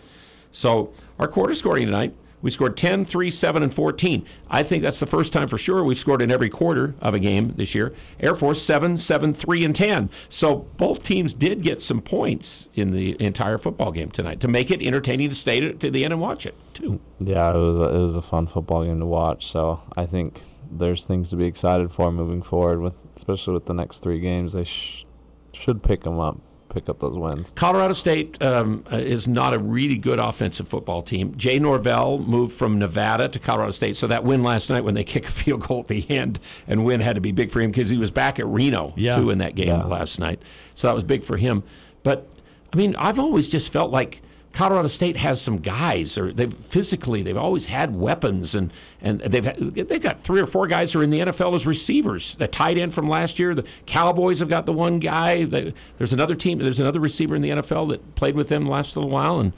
So 0.52 0.94
our 1.18 1.28
quarter 1.28 1.56
scoring 1.56 1.88
tonight, 1.88 2.14
we 2.46 2.52
scored 2.52 2.78
10, 2.78 3.06
3, 3.06 3.32
7, 3.32 3.64
and 3.64 3.74
14. 3.74 4.24
I 4.52 4.62
think 4.62 4.84
that's 4.84 5.00
the 5.00 5.08
first 5.08 5.34
time 5.34 5.48
for 5.48 5.58
sure 5.58 5.84
we've 5.84 5.98
scored 5.98 6.22
in 6.22 6.32
every 6.32 6.48
quarter 6.48 6.94
of 7.02 7.16
a 7.16 7.20
game 7.20 7.56
this 7.58 7.74
year. 7.74 7.92
Air 8.20 8.36
Force 8.36 8.62
7, 8.62 9.00
7, 9.00 9.34
3, 9.34 9.66
and 9.66 9.76
10. 9.76 10.12
So 10.30 10.68
both 10.78 11.02
teams 11.02 11.34
did 11.34 11.64
get 11.64 11.82
some 11.82 12.02
points 12.02 12.70
in 12.76 12.92
the 12.92 13.20
entire 13.20 13.58
football 13.58 13.92
game 13.92 14.12
tonight 14.12 14.42
to 14.42 14.48
make 14.48 14.70
it 14.70 14.80
entertaining 14.80 15.30
to 15.30 15.36
stay 15.36 15.60
to, 15.60 15.90
the 15.90 16.04
end 16.04 16.14
and 16.14 16.22
watch 16.22 16.46
it, 16.46 16.54
too. 16.76 17.02
Yeah, 17.20 17.52
it 17.52 17.58
was 17.58 17.78
a, 17.78 17.96
it 17.96 18.00
was 18.00 18.16
a 18.16 18.22
fun 18.22 18.46
football 18.46 18.86
game 18.86 19.00
to 19.00 19.08
watch. 19.08 19.48
So 19.48 19.82
I 19.98 20.06
think 20.06 20.40
there's 20.70 21.04
things 21.04 21.32
to 21.32 21.36
be 21.36 21.46
excited 21.46 21.92
for 21.92 22.12
moving 22.12 22.44
forward, 22.44 22.80
with 22.80 22.94
especially 23.16 23.56
with 23.56 23.66
the 23.66 23.74
next 23.74 24.04
three 24.04 24.20
games. 24.20 24.54
They 24.54 24.66
sh- 24.66 25.08
should 25.52 25.82
pick 25.82 26.04
them 26.04 26.20
up, 26.20 26.40
pick 26.76 26.90
up 26.90 27.00
those 27.00 27.18
wins. 27.18 27.52
Colorado 27.56 27.94
State 27.94 28.40
um, 28.44 28.84
uh, 28.92 28.98
is 28.98 29.28
not 29.28 29.54
a 29.54 29.60
really 29.60 29.98
good 29.98 30.20
offensive 30.20 30.68
football 30.68 31.02
team. 31.02 31.34
Jay 31.38 31.58
Norvell 31.58 32.20
moved 32.20 32.54
from 32.54 32.78
Nevada 32.78 33.30
to 33.30 33.40
Colorado 33.40 33.72
State, 33.72 33.96
so 33.96 34.08
that 34.08 34.24
win 34.26 34.44
last 34.44 34.70
night 34.70 34.84
when 34.84 34.94
they 34.94 35.04
kick 35.16 35.26
a 35.28 35.32
field 35.32 35.66
goal 35.66 35.80
at 35.80 35.88
the 35.88 36.08
end 36.10 36.40
and 36.68 36.84
win 36.86 37.00
had 37.00 37.16
to 37.16 37.22
be 37.22 37.32
big 37.32 37.50
for 37.50 37.62
him 37.62 37.72
because 37.72 37.90
he 37.90 37.98
was 37.98 38.12
back 38.12 38.40
at 38.40 38.46
Reno 38.46 38.94
Yeah. 38.98 39.16
too 39.16 39.30
in 39.30 39.38
that 39.40 39.56
game 39.56 39.70
Yeah. 39.70 39.86
last 39.86 40.20
night. 40.20 40.42
So 40.76 40.88
that 40.88 40.94
was 40.94 41.04
big 41.06 41.24
for 41.24 41.38
him. 41.38 41.64
But 42.04 42.28
I 42.74 42.78
mean, 42.78 42.96
I've 42.98 43.20
always 43.20 43.48
just 43.50 43.72
felt 43.72 43.90
like 43.92 44.22
Colorado 44.56 44.88
State 44.88 45.18
has 45.18 45.42
some 45.42 45.58
guys, 45.58 46.18
or 46.18 46.32
they've 46.32 46.54
physically 46.54 47.22
they've 47.22 47.38
always 47.38 47.66
had 47.66 47.94
weapons, 47.94 48.56
and 48.56 48.72
and 49.02 49.20
they've 49.20 49.44
they've 49.88 50.02
got 50.02 50.18
three 50.18 50.40
or 50.40 50.46
four 50.46 50.66
guys 50.66 50.94
who 50.94 51.02
are 51.02 51.04
in 51.04 51.10
the 51.10 51.20
NFL 51.20 51.54
as 51.54 51.68
receivers. 51.68 52.36
The 52.36 52.48
tight 52.48 52.78
end 52.78 52.94
from 52.94 53.10
last 53.10 53.38
year, 53.38 53.54
the 53.54 53.66
Cowboys 53.86 54.40
have 54.40 54.48
got 54.48 54.66
the 54.66 54.72
one 54.72 55.00
guy. 55.00 55.44
They, 55.44 55.74
there's 55.98 56.14
another 56.14 56.36
team, 56.36 56.60
there's 56.60 56.80
another 56.80 57.02
receiver 57.02 57.36
in 57.36 57.42
the 57.42 57.50
NFL 57.50 57.90
that 57.90 58.16
played 58.16 58.36
with 58.36 58.48
them 58.48 58.66
last 58.66 58.96
little 58.96 59.12
while, 59.12 59.40
and. 59.40 59.54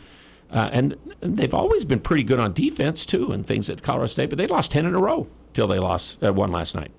Uh, 0.49 0.69
and 0.72 0.98
they've 1.19 1.53
always 1.53 1.84
been 1.84 1.99
pretty 1.99 2.24
good 2.24 2.40
on 2.40 2.53
defense 2.53 3.06
too, 3.06 3.34
and 3.34 3.45
things 3.45 3.69
at 3.69 3.82
Colorado 3.82 4.07
State. 4.07 4.30
But 4.30 4.38
they 4.38 4.48
lost 4.48 4.72
ten 4.72 4.86
in 4.86 4.95
a 4.95 4.98
row 4.98 5.28
till 5.52 5.68
they 5.68 5.78
lost 5.78 6.24
uh, 6.24 6.32
one 6.32 6.53
last 6.53 6.74
night. 6.74 6.90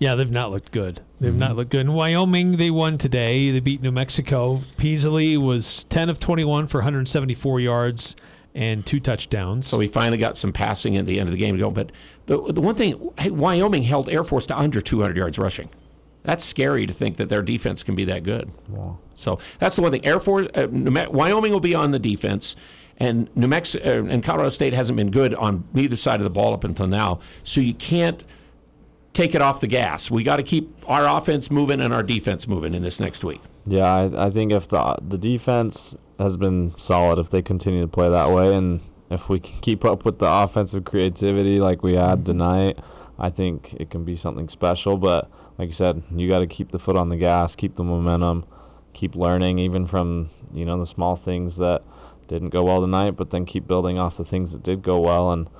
Yeah, 0.00 0.14
they've 0.16 0.30
not 0.30 0.50
looked 0.50 0.72
good. 0.72 1.02
They've 1.20 1.30
Mm-hmm. 1.30 1.38
not 1.38 1.56
looked 1.56 1.70
good. 1.70 1.82
In 1.82 1.92
Wyoming, 1.92 2.52
they 2.56 2.70
won 2.70 2.96
today. 2.98 3.50
They 3.52 3.60
beat 3.60 3.82
New 3.82 3.92
Mexico. 3.92 4.62
Peasley 4.78 5.36
was 5.36 5.84
10 5.84 6.08
of 6.10 6.18
21 6.18 6.66
for 6.66 6.78
174 6.78 7.60
yards 7.60 8.16
and 8.54 8.84
two 8.84 8.98
touchdowns. 8.98 9.66
So 9.68 9.76
we 9.78 9.86
finally 9.86 10.16
got 10.18 10.36
some 10.36 10.52
passing 10.52 10.96
at 10.96 11.06
the 11.06 11.20
end 11.20 11.28
of 11.28 11.32
the 11.32 11.38
game 11.38 11.54
to 11.54 11.60
go. 11.60 11.70
But 11.70 11.92
the 12.26 12.40
the 12.52 12.60
one 12.60 12.74
thing, 12.74 13.10
hey, 13.18 13.30
Wyoming 13.30 13.82
held 13.84 14.08
Air 14.08 14.24
Force 14.24 14.46
to 14.46 14.58
under 14.58 14.80
200 14.80 15.16
yards 15.16 15.38
rushing. 15.38 15.68
That's 16.22 16.44
scary 16.44 16.86
to 16.86 16.92
think 16.92 17.16
that 17.18 17.28
their 17.28 17.42
defense 17.42 17.82
can 17.82 17.94
be 17.94 18.04
that 18.06 18.24
good. 18.24 18.50
Wow. 18.68 18.98
So 19.14 19.38
that's 19.58 19.76
the 19.76 19.82
one 19.82 19.92
thing. 19.92 20.04
Air 20.04 20.18
Force, 20.18 20.48
uh, 20.54 20.66
New 20.70 20.90
Me- 20.90 21.06
Wyoming 21.08 21.52
will 21.52 21.60
be 21.60 21.74
on 21.74 21.90
the 21.92 21.98
defense, 21.98 22.56
and 22.96 23.28
New 23.36 23.48
Mexico 23.48 24.02
uh, 24.02 24.06
and 24.06 24.22
Colorado 24.24 24.48
State 24.50 24.72
hasn't 24.72 24.96
been 24.96 25.10
good 25.10 25.34
on 25.34 25.64
either 25.74 25.96
side 25.96 26.20
of 26.20 26.24
the 26.24 26.30
ball 26.30 26.52
up 26.54 26.64
until 26.64 26.86
now. 26.86 27.20
So 27.44 27.60
you 27.60 27.74
can't 27.74 28.24
take 29.12 29.34
it 29.34 29.42
off 29.42 29.60
the 29.60 29.66
gas. 29.66 30.10
We 30.10 30.22
got 30.22 30.36
to 30.36 30.42
keep 30.42 30.70
our 30.86 31.06
offense 31.06 31.50
moving 31.50 31.80
and 31.80 31.92
our 31.92 32.02
defense 32.02 32.46
moving 32.46 32.74
in 32.74 32.82
this 32.82 33.00
next 33.00 33.24
week. 33.24 33.40
Yeah, 33.66 33.92
I, 33.92 34.26
I 34.26 34.30
think 34.30 34.52
if 34.52 34.68
the 34.68 34.96
the 35.02 35.18
defense 35.18 35.96
has 36.18 36.36
been 36.36 36.76
solid, 36.76 37.18
if 37.18 37.30
they 37.30 37.42
continue 37.42 37.82
to 37.82 37.88
play 37.88 38.08
that 38.08 38.30
way, 38.30 38.54
and 38.54 38.80
if 39.10 39.28
we 39.28 39.40
can 39.40 39.58
keep 39.60 39.84
up 39.84 40.04
with 40.04 40.18
the 40.18 40.30
offensive 40.30 40.84
creativity 40.84 41.58
like 41.58 41.82
we 41.82 41.94
had 41.94 42.24
tonight, 42.24 42.78
I 43.18 43.30
think 43.30 43.74
it 43.74 43.90
can 43.90 44.04
be 44.04 44.16
something 44.16 44.48
special. 44.48 44.96
But 44.96 45.30
like 45.58 45.68
you 45.68 45.74
said, 45.74 46.02
you 46.10 46.28
got 46.28 46.38
to 46.38 46.46
keep 46.46 46.70
the 46.70 46.78
foot 46.78 46.96
on 46.96 47.10
the 47.10 47.16
gas, 47.16 47.54
keep 47.54 47.76
the 47.76 47.84
momentum, 47.84 48.44
keep 48.92 49.14
learning, 49.14 49.58
even 49.58 49.86
from 49.86 50.30
you 50.54 50.64
know 50.64 50.78
the 50.78 50.86
small 50.86 51.16
things 51.16 51.56
that 51.58 51.82
didn't 52.26 52.50
go 52.50 52.64
well 52.64 52.80
tonight, 52.80 53.12
but 53.12 53.30
then 53.30 53.44
keep 53.44 53.66
building 53.66 53.98
off 53.98 54.16
the 54.16 54.24
things 54.24 54.52
that 54.52 54.62
did 54.62 54.82
go 54.82 55.00
well 55.00 55.32
and 55.32 55.50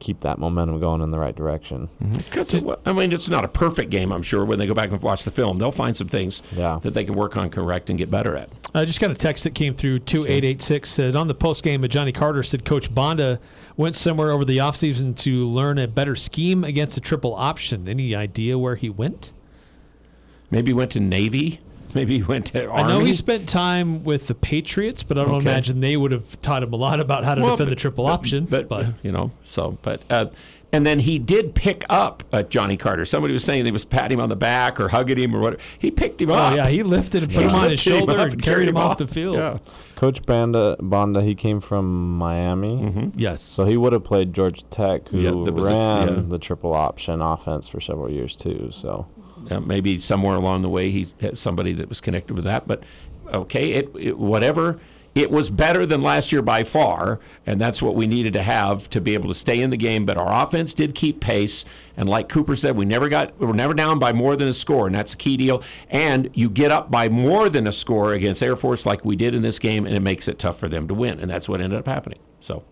keep 0.00 0.20
that 0.20 0.38
momentum 0.38 0.80
going 0.80 1.00
in 1.02 1.10
the 1.10 1.18
right 1.18 1.36
direction. 1.36 1.88
Mm-hmm. 2.02 2.16
Because 2.16 2.78
I 2.86 2.92
mean, 2.92 3.12
it's 3.12 3.28
not 3.28 3.44
a 3.44 3.48
perfect 3.48 3.90
game. 3.90 4.10
I'm 4.12 4.22
sure 4.22 4.44
when 4.44 4.58
they 4.58 4.66
go 4.66 4.74
back 4.74 4.90
and 4.90 5.00
watch 5.00 5.22
the 5.22 5.30
film, 5.30 5.58
they'll 5.58 5.70
find 5.70 5.96
some 5.96 6.08
things 6.08 6.42
that 6.52 6.94
they 6.94 7.04
can 7.04 7.14
work 7.14 7.36
on, 7.36 7.50
correct, 7.50 7.90
and 7.90 7.98
get 7.98 8.10
better 8.10 8.36
at. 8.36 8.50
I 8.74 8.84
just 8.84 8.98
got 9.00 9.10
a 9.10 9.14
text 9.14 9.44
that 9.44 9.54
came 9.54 9.74
through 9.74 10.00
2886 10.00 10.90
said 10.90 11.14
on 11.14 11.28
the 11.28 11.34
post 11.34 11.62
game 11.62 11.84
of 11.84 11.90
Ajani 11.90 12.14
Carter 12.14 12.42
said 12.42 12.64
Coach 12.64 12.92
Banda 12.92 13.38
went 13.76 13.94
somewhere 13.94 14.32
over 14.32 14.44
the 14.44 14.58
offseason 14.58 15.16
to 15.18 15.46
learn 15.46 15.78
a 15.78 15.86
better 15.86 16.16
scheme 16.16 16.64
against 16.64 16.96
a 16.96 17.00
triple 17.00 17.34
option. 17.34 17.88
Any 17.88 18.14
idea 18.14 18.58
where 18.58 18.76
he 18.76 18.90
went? 18.90 19.32
Maybe 20.50 20.72
went 20.72 20.90
to 20.92 21.00
Navy. 21.00 21.60
Maybe 21.94 22.18
he 22.18 22.22
went 22.22 22.46
to 22.46 22.66
Army. 22.68 22.82
I 22.82 22.88
know 22.88 23.00
he 23.04 23.14
spent 23.14 23.48
time 23.48 24.04
with 24.04 24.26
the 24.28 24.34
Patriots, 24.34 25.02
but 25.02 25.18
I 25.18 25.22
don't 25.22 25.34
Okay. 25.36 25.50
imagine 25.50 25.80
they 25.80 25.96
would 25.96 26.12
have 26.12 26.40
taught 26.42 26.62
him 26.62 26.72
a 26.72 26.76
lot 26.76 27.00
about 27.00 27.24
how 27.24 27.34
to 27.34 27.40
Well, 27.42 27.52
defend 27.56 27.66
but- 27.68 27.70
the 27.70 27.80
triple 27.80 28.04
but- 28.04 28.12
option. 28.12 28.44
But, 28.50 28.68
you 29.02 29.12
know, 29.12 29.30
so 29.42 29.78
but 29.82 30.02
uh, 30.10 30.26
and 30.72 30.86
then 30.86 31.00
he 31.00 31.18
did 31.18 31.56
pick 31.56 31.84
up 31.90 32.22
uh, 32.32 32.44
Ajani 32.44 32.78
Carter. 32.78 33.04
Somebody 33.04 33.34
was 33.34 33.42
saying 33.42 33.66
he 33.66 33.72
was 33.72 33.84
patting 33.84 34.18
him 34.18 34.22
on 34.22 34.28
the 34.28 34.36
back 34.36 34.78
or 34.78 34.88
hugging 34.88 35.18
him 35.18 35.34
or 35.34 35.40
whatever. 35.40 35.60
He 35.80 35.90
picked 35.90 36.22
him 36.22 36.30
Oh, 36.30 36.34
up. 36.34 36.54
yeah, 36.54 36.68
he 36.68 36.84
lifted 36.84 37.24
and 37.24 37.32
put 37.34 37.42
him 37.42 37.50
on 37.50 37.62
his 37.70 37.70
lifted 37.84 37.90
shoulder 37.98 38.18
up 38.18 38.28
and 38.30 38.40
carried 38.40 38.68
him 38.68 38.76
off 38.76 38.98
the 38.98 39.08
field. 39.08 39.34
Yeah. 39.34 39.58
Coach 39.96 40.24
Banda 40.26 40.76
Banda, 40.80 41.22
he 41.22 41.34
came 41.34 41.58
from 41.60 42.16
Miami. 42.16 43.10
Yes. 43.16 43.42
So 43.42 43.64
he 43.64 43.76
would 43.76 43.92
have 43.92 44.04
played 44.04 44.32
Georgia 44.32 44.62
Tech, 44.70 45.08
who 45.08 45.18
Yeah, 45.18 45.30
that 45.44 45.52
was 45.54 45.66
a- 45.68 45.72
ran 45.72 46.08
yeah. 46.08 46.22
the 46.28 46.38
triple 46.38 46.72
option 46.72 47.20
offense 47.20 47.66
for 47.66 47.80
several 47.80 48.08
years 48.10 48.36
too. 48.36 48.68
So 48.70 49.06
Maybe 49.60 49.98
somewhere 49.98 50.36
along 50.36 50.62
the 50.62 50.68
way 50.68 50.90
he 50.90 51.06
had 51.20 51.38
somebody 51.38 51.72
that 51.74 51.88
was 51.88 52.00
connected 52.00 52.34
with 52.34 52.44
that. 52.44 52.66
But 52.66 52.82
okay, 53.32 53.72
it, 53.72 53.90
it 53.98 54.18
whatever. 54.18 54.80
It 55.12 55.30
was 55.32 55.50
better 55.50 55.86
than 55.86 56.02
last 56.02 56.30
year 56.30 56.40
by 56.40 56.62
far, 56.62 57.18
and 57.44 57.60
that's 57.60 57.82
what 57.82 57.96
we 57.96 58.06
needed 58.06 58.32
to 58.34 58.44
have 58.44 58.88
to 58.90 59.00
be 59.00 59.14
able 59.14 59.26
to 59.28 59.34
stay 59.34 59.60
in 59.60 59.70
the 59.70 59.76
game. 59.76 60.06
But 60.06 60.16
our 60.16 60.44
offense 60.44 60.72
did 60.72 60.94
keep 60.94 61.20
pace, 61.20 61.64
and 61.96 62.08
like 62.08 62.28
Cooper 62.28 62.54
said, 62.54 62.76
we 62.76 62.84
never 62.84 63.08
got 63.08 63.36
we 63.40 63.46
were 63.46 63.52
never 63.52 63.74
down 63.74 63.98
by 63.98 64.12
more 64.12 64.36
than 64.36 64.46
a 64.46 64.54
score, 64.54 64.86
and 64.86 64.94
that's 64.94 65.14
a 65.14 65.16
key 65.16 65.36
deal. 65.36 65.64
And 65.88 66.30
you 66.34 66.48
get 66.48 66.70
up 66.70 66.92
by 66.92 67.08
more 67.08 67.48
than 67.48 67.66
a 67.66 67.72
score 67.72 68.12
against 68.12 68.40
Air 68.40 68.54
Force, 68.54 68.86
like 68.86 69.04
we 69.04 69.16
did 69.16 69.34
in 69.34 69.42
this 69.42 69.58
game, 69.58 69.84
and 69.84 69.96
it 69.96 70.00
makes 70.00 70.28
it 70.28 70.38
tough 70.38 70.60
for 70.60 70.68
them 70.68 70.86
to 70.86 70.94
win, 70.94 71.18
and 71.18 71.28
that's 71.28 71.48
what 71.48 71.60
ended 71.60 71.80
up 71.80 71.86
happening. 71.86 72.20
So, 72.38 72.62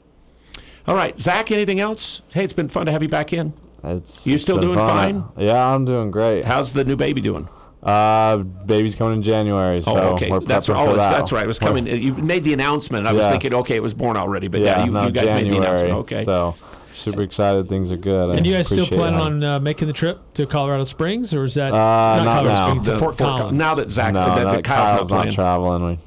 all 0.86 0.94
right, 0.94 1.20
Zach, 1.20 1.50
anything 1.50 1.80
else? 1.80 2.22
Hey, 2.28 2.44
it's 2.44 2.52
been 2.52 2.68
fun 2.68 2.86
to 2.86 2.92
have 2.92 3.02
you 3.02 3.08
back 3.08 3.32
in. 3.32 3.52
It's 3.84 4.26
You 4.26 4.34
it's 4.34 4.42
still 4.42 4.58
doing 4.58 4.76
fun. 4.78 5.22
fine? 5.34 5.46
Yeah, 5.46 5.74
I'm 5.74 5.84
doing 5.84 6.10
great. 6.10 6.44
How's 6.44 6.72
the 6.72 6.84
new 6.84 6.96
baby 6.96 7.20
doing? 7.20 7.48
Uh, 7.82 8.38
baby's 8.38 8.96
coming 8.96 9.14
in 9.18 9.22
January, 9.22 9.78
so 9.78 9.96
Oh, 9.96 10.14
okay. 10.14 10.30
we're 10.30 10.40
That's 10.40 10.68
right. 10.68 10.76
for 10.76 10.90
Oh, 10.90 10.96
that. 10.96 11.10
that's 11.16 11.30
right. 11.30 11.44
It 11.44 11.46
was 11.48 11.60
We're- 11.60 11.76
coming. 11.80 11.86
You 12.02 12.12
made 12.14 12.42
the 12.42 12.52
announcement. 12.52 13.06
I 13.06 13.12
was 13.12 13.22
Yes. 13.22 13.30
thinking, 13.30 13.54
okay, 13.54 13.76
it 13.76 13.82
was 13.82 13.94
born 13.94 14.16
already, 14.16 14.48
but 14.48 14.60
yeah, 14.60 14.78
yeah, 14.80 14.84
you, 14.84 14.90
no, 14.90 15.04
you 15.06 15.10
guys 15.12 15.24
January, 15.26 15.44
made 15.44 15.52
the 15.52 15.58
announcement. 15.58 15.94
Okay. 15.94 16.24
So 16.24 16.56
super 16.92 17.22
excited. 17.22 17.68
Things 17.68 17.92
are 17.92 17.96
good. 17.96 18.30
And 18.30 18.40
I 18.40 18.48
you 18.48 18.56
guys 18.56 18.66
still 18.66 18.78
appreciate 18.82 18.98
planning 18.98 19.20
on 19.20 19.44
uh, 19.44 19.60
making 19.60 19.86
the 19.86 19.94
trip 19.94 20.18
to 20.34 20.44
Colorado 20.46 20.82
Springs, 20.84 21.32
or 21.32 21.44
is 21.44 21.54
that 21.54 21.72
Uh, 21.72 21.76
not 21.76 22.16
not 22.16 22.24
Colorado 22.24 22.48
now. 22.48 22.66
Springs, 22.68 22.86
to 22.86 22.92
The 22.94 22.98
Fort 22.98 23.16
Fort 23.16 23.28
Col- 23.30 23.38
Collins? 23.38 23.58
now 23.58 23.74
that 23.76 23.90
Zach, 23.92 24.12
no, 24.12 24.24
that, 24.26 24.44
that 24.44 24.64
Kyle's, 24.64 24.90
Kyle's 24.90 25.10
not 25.10 25.24
not 25.26 25.34
traveling. 25.34 25.86
We 25.86 25.98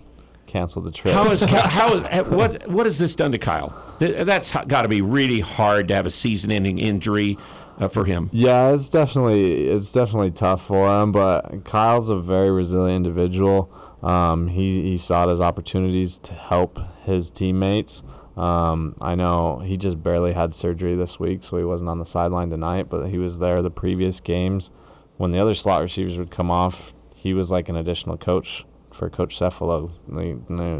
canceled 0.48 0.86
the 0.86 0.92
trip. 0.92 1.14
How 1.14 1.24
is 1.24 1.40
So- 1.40 1.48
how 1.56 1.94
is 1.94 2.28
what 2.30 2.68
what 2.70 2.86
has 2.86 2.98
this 3.00 3.16
done 3.16 3.32
to 3.32 3.38
Kyle? 3.38 3.74
That's 4.00 4.54
got 4.68 4.82
to 4.82 4.90
be 4.90 5.02
really 5.02 5.40
hard 5.40 5.88
to 5.88 5.96
have 5.96 6.06
a 6.06 6.10
season-ending 6.10 6.80
injury 6.80 7.38
uh, 7.82 7.88
for 7.88 8.06
him. 8.06 8.30
Yeah, 8.32 8.72
it's 8.74 8.90
definitely 8.90 9.68
it's 9.68 9.92
definitely 9.92 10.32
tough 10.32 10.66
for 10.66 10.88
him, 11.02 11.12
but 11.12 11.66
Kyle's 11.66 12.10
a 12.10 12.20
very 12.20 12.52
resilient 12.52 13.06
individual. 13.06 13.72
Um, 14.04 14.48
he 14.48 14.84
he 14.84 14.98
sought 14.98 15.30
his 15.30 15.42
opportunities 15.42 16.20
to 16.20 16.34
help 16.34 16.80
his 17.04 17.32
teammates. 17.32 18.04
Um, 18.38 18.96
I 19.02 19.16
know 19.16 19.60
he 19.60 19.76
just 19.76 20.02
barely 20.02 20.34
had 20.34 20.56
surgery 20.56 20.96
this 20.96 21.20
week, 21.20 21.44
so 21.44 21.58
he 21.58 21.64
wasn't 21.64 21.90
on 21.90 22.00
the 22.00 22.06
sideline 22.06 22.50
tonight, 22.50 22.88
but 22.90 23.08
he 23.08 23.18
was 23.18 23.40
there 23.40 23.62
the 23.62 23.72
previous 23.72 24.20
games 24.20 24.72
when 25.18 25.32
the 25.32 25.40
other 25.40 25.54
slot 25.54 25.82
receivers 25.82 26.18
would 26.18 26.32
come 26.32 26.50
off. 26.50 26.94
He 27.16 27.34
was 27.34 27.52
like 27.52 27.68
an 27.68 27.76
additional 27.76 28.18
coach 28.18 28.66
for 28.92 29.10
Coach 29.10 29.38
Cephalo, 29.38 29.92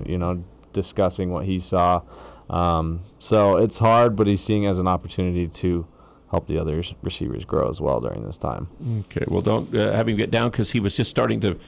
you 0.08 0.18
know, 0.18 0.44
discussing 0.74 1.32
what 1.32 1.46
he 1.46 1.60
saw. 1.60 2.02
Um, 2.50 3.04
so 3.20 3.58
it's 3.58 3.78
hard, 3.78 4.16
but 4.16 4.28
he's 4.28 4.42
seeing 4.42 4.66
as 4.66 4.78
an 4.78 4.88
opportunity 4.88 5.48
to 5.48 5.88
help 6.32 6.48
the 6.48 6.58
other 6.58 6.82
receivers 7.04 7.46
grow 7.46 7.70
as 7.70 7.80
well 7.80 8.00
during 8.00 8.26
this 8.26 8.38
time. 8.38 8.68
Okay, 9.02 9.26
well, 9.28 9.42
don't 9.42 9.76
uh, 9.78 9.94
have 9.94 10.08
him 10.08 10.18
get 10.18 10.32
down 10.32 10.50
because 10.50 10.72
he 10.72 10.80
was 10.80 10.96
just 10.96 11.12
starting 11.12 11.42
to 11.42 11.60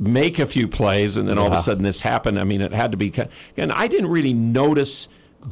make 0.00 0.38
a 0.38 0.46
few 0.46 0.66
plays, 0.66 1.16
and 1.16 1.28
then 1.28 1.38
all 1.38 1.46
of 1.46 1.52
a 1.52 1.58
sudden 1.58 1.84
this 1.84 2.00
happened. 2.00 2.38
I 2.38 2.44
mean, 2.44 2.60
it 2.60 2.72
had 2.72 2.90
to 2.92 2.96
be. 2.96 3.12
And 3.56 3.72
I 3.72 3.86
didn't 3.86 4.10
really 4.10 4.32
notice 4.32 5.08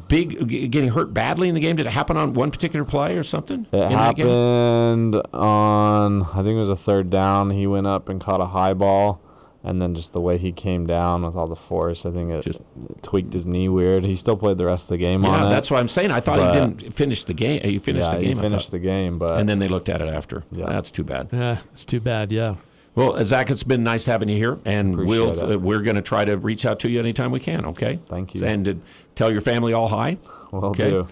big 0.07 0.47
getting 0.71 0.89
hurt 0.89 1.13
badly 1.13 1.49
in 1.49 1.55
the 1.55 1.61
game. 1.61 1.75
Did 1.75 1.85
it 1.85 1.91
happen 1.91 2.17
on 2.17 2.33
one 2.33 2.51
particular 2.51 2.85
play 2.85 3.17
or 3.17 3.23
something? 3.23 3.67
It 3.71 3.77
in 3.77 3.89
that 3.89 4.15
game? 4.15 4.27
happened 4.27 5.15
on, 5.33 6.23
I 6.23 6.43
think 6.43 6.47
it 6.47 6.55
was 6.55 6.69
a 6.69 6.75
third 6.75 7.09
down. 7.09 7.51
He 7.51 7.67
went 7.67 7.87
up 7.87 8.09
and 8.09 8.19
caught 8.19 8.41
a 8.41 8.47
high 8.47 8.73
ball, 8.73 9.21
and 9.63 9.81
then 9.81 9.95
just 9.95 10.13
the 10.13 10.21
way 10.21 10.37
he 10.37 10.51
came 10.51 10.85
down 10.85 11.23
with 11.23 11.35
all 11.35 11.47
the 11.47 11.55
force, 11.55 12.05
I 12.05 12.11
think 12.11 12.31
it, 12.31 12.47
it 12.47 12.61
tweaked 13.01 13.33
his 13.33 13.45
knee 13.45 13.67
weird. 13.69 14.03
He 14.05 14.15
still 14.15 14.37
played 14.37 14.57
the 14.57 14.65
rest 14.65 14.85
of 14.85 14.97
the 14.97 15.03
game 15.03 15.25
on 15.25 15.39
Yeah, 15.41 15.47
it. 15.47 15.49
that's 15.49 15.69
what 15.71 15.79
I'm 15.79 15.87
saying. 15.87 16.11
I 16.11 16.19
thought 16.19 16.37
but- 16.37 16.53
he 16.53 16.59
didn't 16.59 16.93
finish 16.93 17.23
the 17.23 17.33
game. 17.33 17.61
He 17.63 17.79
finished 17.79 18.05
Yeah, 18.11 18.15
the 18.19 18.25
he 18.25 18.27
game. 18.33 18.39
I 18.39 18.41
finished 18.43 18.71
the 18.71 18.79
game, 18.79 19.17
but 19.17 19.39
and 19.39 19.47
then 19.49 19.59
they 19.59 19.67
looked 19.67 19.89
at 19.89 20.01
it 20.01 20.07
after. 20.09 20.43
Yeah, 20.51 20.67
That's 20.67 20.91
too 20.91 21.03
bad. 21.03 21.29
Yeah, 21.31 21.59
it's 21.71 21.85
too 21.85 21.99
bad. 21.99 22.31
Yeah. 22.31 22.55
Well, 22.95 23.23
Zach, 23.25 23.51
it's 23.51 23.63
been 23.63 23.83
nice 23.83 24.05
having 24.05 24.27
you 24.27 24.37
here, 24.37 24.57
and 24.65 24.95
Appreciate 24.95 25.19
we'll 25.19 25.51
it. 25.51 25.55
uh, 25.55 25.59
we're 25.59 25.81
going 25.83 25.97
to 25.97 26.01
try 26.01 26.25
to 26.25 26.35
reach 26.37 26.65
out 26.65 26.79
to 26.79 26.89
you 26.89 26.99
anytime 26.99 27.31
we 27.31 27.39
can. 27.39 27.63
Okay. 27.67 27.99
Thank 28.07 28.33
you. 28.33 28.43
And 28.43 28.67
uh, 28.67 28.73
tell 29.13 29.31
your 29.31 29.41
family 29.41 29.71
all 29.73 29.87
hi. 29.87 30.17
Will 30.51 30.65
okay. 30.69 30.89
do. 30.89 31.07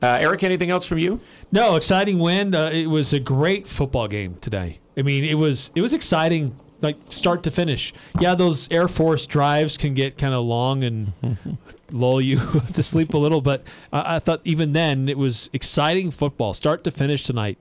Uh, 0.00 0.18
Eric, 0.20 0.44
anything 0.44 0.70
else 0.70 0.86
from 0.86 0.98
you? 0.98 1.18
No, 1.50 1.74
exciting 1.74 2.20
win. 2.20 2.54
Uh, 2.54 2.70
it 2.72 2.86
was 2.86 3.12
a 3.12 3.18
great 3.18 3.66
football 3.66 4.06
game 4.06 4.36
today. 4.42 4.78
I 4.96 5.02
mean, 5.02 5.24
it 5.24 5.34
was 5.34 5.72
it 5.74 5.80
was 5.80 5.92
exciting, 5.92 6.54
like 6.84 6.96
start 7.08 7.42
to 7.44 7.50
finish. 7.50 7.92
Yeah, 8.20 8.34
those 8.34 8.70
Air 8.70 8.86
Force 8.88 9.26
drives 9.26 9.76
can 9.76 9.94
get 9.94 10.18
kind 10.18 10.34
of 10.34 10.44
long 10.44 10.84
and 10.84 11.12
lull 11.90 12.20
you 12.20 12.38
to 12.72 12.82
sleep 12.82 13.14
a 13.14 13.18
little, 13.18 13.40
but 13.40 13.64
I, 13.92 14.16
I 14.16 14.18
thought 14.18 14.40
even 14.44 14.72
then 14.72 15.08
it 15.08 15.18
was 15.18 15.50
exciting 15.52 16.10
football, 16.10 16.54
start 16.54 16.84
to 16.84 16.90
finish 16.90 17.22
tonight, 17.24 17.58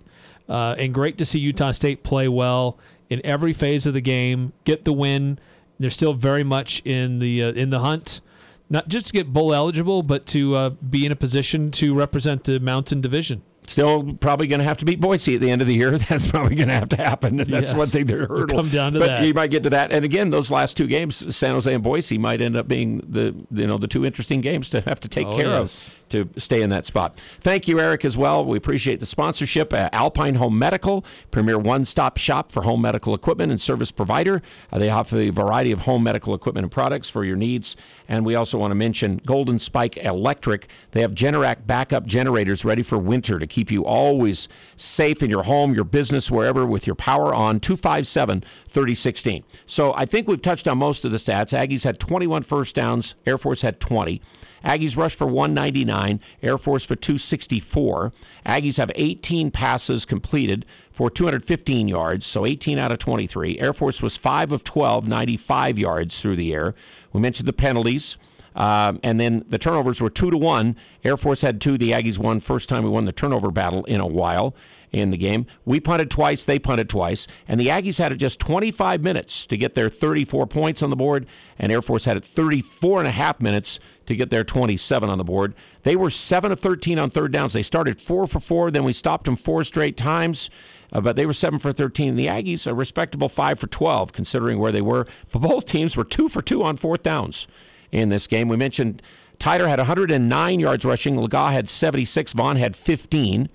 uh, 0.47 0.75
and 0.77 0.93
great 0.93 1.17
to 1.17 1.25
see 1.25 1.39
Utah 1.39 1.71
State 1.71 2.03
play 2.03 2.27
well 2.27 2.77
in 3.09 3.19
every 3.25 3.53
phase 3.53 3.87
of 3.87 3.93
the 3.93 4.01
game, 4.01 4.53
get 4.65 4.85
the 4.85 4.93
win. 4.93 5.39
They're 5.79 5.89
still 5.89 6.13
very 6.13 6.43
much 6.43 6.81
in 6.85 7.19
the 7.19 7.43
uh, 7.43 7.51
in 7.53 7.71
the 7.71 7.79
hunt 7.79 8.21
not 8.69 8.87
just 8.87 9.07
to 9.07 9.13
get 9.13 9.31
bowl 9.31 9.53
eligible, 9.53 10.01
but 10.01 10.25
to 10.25 10.55
uh, 10.55 10.69
be 10.69 11.05
in 11.05 11.11
a 11.11 11.15
position 11.15 11.69
to 11.69 11.93
represent 11.93 12.45
the 12.45 12.59
Mountain 12.59 13.01
Division. 13.01 13.43
Still 13.68 14.14
probably 14.19 14.48
going 14.48 14.60
to 14.60 14.65
have 14.65 14.77
to 14.80 14.85
beat 14.85 14.99
Boise 14.99 15.35
at 15.35 15.41
the 15.41 15.49
end 15.49 15.61
of 15.61 15.68
the 15.68 15.73
year. 15.73 15.98
That's 15.98 16.27
probably 16.27 16.56
going 16.56 16.68
to 16.68 16.73
have 16.73 16.90
to 16.90 16.98
happen. 16.98 17.40
And 17.40 17.49
That's 17.53 17.72
Yes. 17.72 17.77
one 17.77 17.88
thing 17.88 18.06
they're 18.06 18.27
hurdle. 18.27 18.57
come 18.57 18.69
down 18.69 18.94
to 18.94 18.99
but 18.99 19.07
that. 19.07 19.26
you 19.26 19.34
might 19.34 19.52
get 19.52 19.64
to 19.64 19.69
that. 19.72 19.91
And 19.91 20.03
again, 20.03 20.30
those 20.30 20.52
last 20.52 20.76
two 20.77 20.88
games, 20.88 21.35
San 21.35 21.53
Jose 21.53 21.73
and 21.73 21.81
Boise, 21.84 22.18
might 22.18 22.41
end 22.41 22.57
up 22.57 22.68
being 22.68 23.02
the 23.07 23.34
you 23.52 23.68
know 23.68 23.77
the 23.77 23.88
two 23.88 24.06
interesting 24.06 24.41
games 24.41 24.69
to 24.72 24.81
have 24.81 24.99
to 25.02 25.07
take 25.07 25.27
Oh, 25.27 25.35
care 25.38 25.48
yes. 25.48 25.88
of 25.88 25.94
to 26.14 26.30
stay 26.38 26.61
in 26.61 26.69
that 26.69 26.85
spot. 26.85 27.19
Thank 27.41 27.68
you, 27.68 27.80
Eric, 27.80 28.06
as 28.06 28.18
well. 28.18 28.45
We 28.45 28.57
appreciate 28.57 28.99
the 28.99 29.06
sponsorship. 29.06 29.73
Uh, 29.73 29.90
Alpine 29.91 30.35
Home 30.35 30.57
Medical, 30.57 31.03
premier 31.31 31.57
one-stop 31.57 32.18
shop 32.18 32.52
for 32.52 32.61
home 32.61 32.81
medical 32.81 33.14
equipment 33.14 33.52
and 33.52 33.60
service 33.60 33.91
provider. 33.91 34.41
Uh, 34.72 34.80
they 34.80 34.90
offer 34.90 35.18
a 35.18 35.30
variety 35.30 35.72
of 35.72 35.80
home 35.80 36.03
medical 36.03 36.34
equipment 36.35 36.64
and 36.64 36.72
products 36.72 37.10
for 37.10 37.26
your 37.26 37.35
needs. 37.35 37.76
And 38.07 38.26
we 38.26 38.35
also 38.35 38.57
want 38.57 38.72
to 38.72 38.76
mention 38.76 39.22
Golden 39.26 39.60
Spike 39.60 39.98
Electric. 39.98 40.68
They 40.91 41.02
have 41.02 41.14
Generac 41.14 41.65
backup 41.65 42.06
generators 42.06 42.64
ready 42.64 42.84
for 42.84 42.98
winter 42.98 43.40
to 43.40 43.48
keep 43.48 43.72
you 43.72 43.85
always 43.85 44.48
safe 44.76 45.23
in 45.23 45.30
your 45.30 45.44
home, 45.44 45.73
your 45.73 45.84
business, 45.84 46.30
wherever 46.30 46.65
with 46.65 46.85
your 46.85 46.95
power 46.95 47.34
on 47.34 47.60
257 47.60 48.41
3016. 48.68 49.44
So 49.65 49.94
I 49.94 50.06
think 50.06 50.27
we've 50.27 50.41
touched 50.41 50.68
on 50.68 50.77
most 50.77 51.06
of 51.06 51.11
the 51.11 51.18
stats. 51.18 51.57
Aggies 51.57 51.84
had 51.84 51.99
21 51.99 52.44
first 52.44 52.76
downs, 52.76 53.15
Air 53.26 53.38
Force 53.38 53.61
had 53.61 53.80
20. 53.80 54.22
Aggies 54.64 54.98
rushed 54.98 55.18
for 55.18 55.27
199, 55.27 56.19
Air 56.41 56.57
Force 56.57 56.85
for 56.85 56.95
264. 56.95 58.14
Aggies 58.45 58.77
have 58.77 58.91
18 58.95 59.52
passes 59.52 60.06
completed 60.06 60.65
for 60.91 61.10
215 61.10 61.88
yards, 61.88 62.26
so 62.26 62.45
18 62.45 62.77
out 62.77 62.91
of 62.91 62.99
23. 62.99 63.60
Air 63.60 63.73
Force 63.73 64.02
was 64.02 64.18
5 64.18 64.52
of 64.52 64.64
12, 64.64 65.07
95 65.07 65.80
yards 65.80 66.22
through 66.22 66.35
the 66.35 66.53
air. 66.53 66.76
We 67.11 67.19
mentioned 67.19 67.48
the 67.48 67.53
penalties. 67.53 68.18
Um, 68.56 68.99
and 69.02 69.19
then 69.19 69.44
the 69.49 69.57
turnovers 69.57 69.99
were 69.99 70.11
two 70.11 70.30
to 70.30 70.38
one. 70.38 70.76
Air 71.03 71.18
Force 71.18 71.41
had 71.41 71.60
two. 71.60 71.76
The 71.76 71.90
Aggies 71.91 72.19
won. 72.19 72.40
First 72.40 72.69
time 72.69 72.84
we 72.84 72.90
won 72.91 73.06
the 73.06 73.11
turnover 73.11 73.49
battle 73.49 73.84
in 73.85 73.99
a 73.99 74.06
while 74.06 74.56
in 74.94 75.10
the 75.10 75.18
game. 75.18 75.48
We 75.65 75.80
punted 75.80 76.11
twice. 76.11 76.45
They 76.45 76.60
punted 76.60 76.88
twice. 76.88 77.26
And 77.48 77.60
the 77.60 77.68
Aggies 77.68 77.98
had 77.98 78.11
it 78.11 78.18
just 78.18 78.40
25 78.40 79.02
minutes 79.02 79.48
to 79.48 79.57
get 79.57 79.74
their 79.74 79.90
34 79.90 80.45
points 80.45 80.84
on 80.84 80.91
the 80.91 80.95
board. 80.95 81.26
And 81.57 81.72
Air 81.72 81.82
Force 81.82 82.06
had 82.06 82.15
it 82.15 82.24
34 82.24 82.99
and 82.99 83.07
a 83.07 83.11
half 83.11 83.41
minutes 83.41 83.80
to 84.06 84.15
get 84.15 84.30
their 84.30 84.44
27 84.44 85.10
on 85.10 85.18
the 85.18 85.24
board. 85.24 85.56
They 85.82 85.95
were 85.95 86.11
7 86.11 86.52
of 86.52 86.60
13 86.60 86.99
on 86.99 87.10
third 87.10 87.32
downs. 87.32 87.53
They 87.53 87.64
started 87.64 87.99
4 87.99 88.28
for 88.28 88.40
4. 88.40 88.70
Then 88.70 88.84
we 88.84 88.94
stopped 88.94 89.26
them 89.26 89.36
four 89.36 89.64
straight 89.64 89.98
times. 89.98 90.49
Uh, 90.91 91.02
but 91.02 91.15
they 91.15 91.26
were 91.26 91.34
7 91.34 91.57
for 91.57 91.74
13. 91.74 92.10
And 92.10 92.18
the 92.18 92.28
Aggies, 92.28 92.68
a 92.68 92.74
respectable 92.74 93.30
5 93.30 93.60
for 93.60 93.68
12, 93.68 94.14
considering 94.14 94.60
where 94.60 94.72
they 94.72 94.82
were. 94.82 95.07
But 95.32 95.40
both 95.40 95.65
teams 95.65 95.98
were 95.98 96.06
2 96.06 96.30
for 96.30 96.44
2 96.44 96.64
on 96.64 96.78
fourth 96.78 97.02
downs 97.02 97.48
in 97.91 98.10
this 98.10 98.28
game. 98.28 98.48
We 98.48 98.57
mentioned 98.57 99.02
Tyler 99.40 99.68
had 99.68 99.80
109 99.80 100.60
yards 100.60 100.86
rushing. 100.86 101.15
Legas 101.15 101.52
had 101.52 101.68
76. 101.68 102.34
Vaughn 102.34 102.57
had 102.57 102.76
15. 102.76 103.49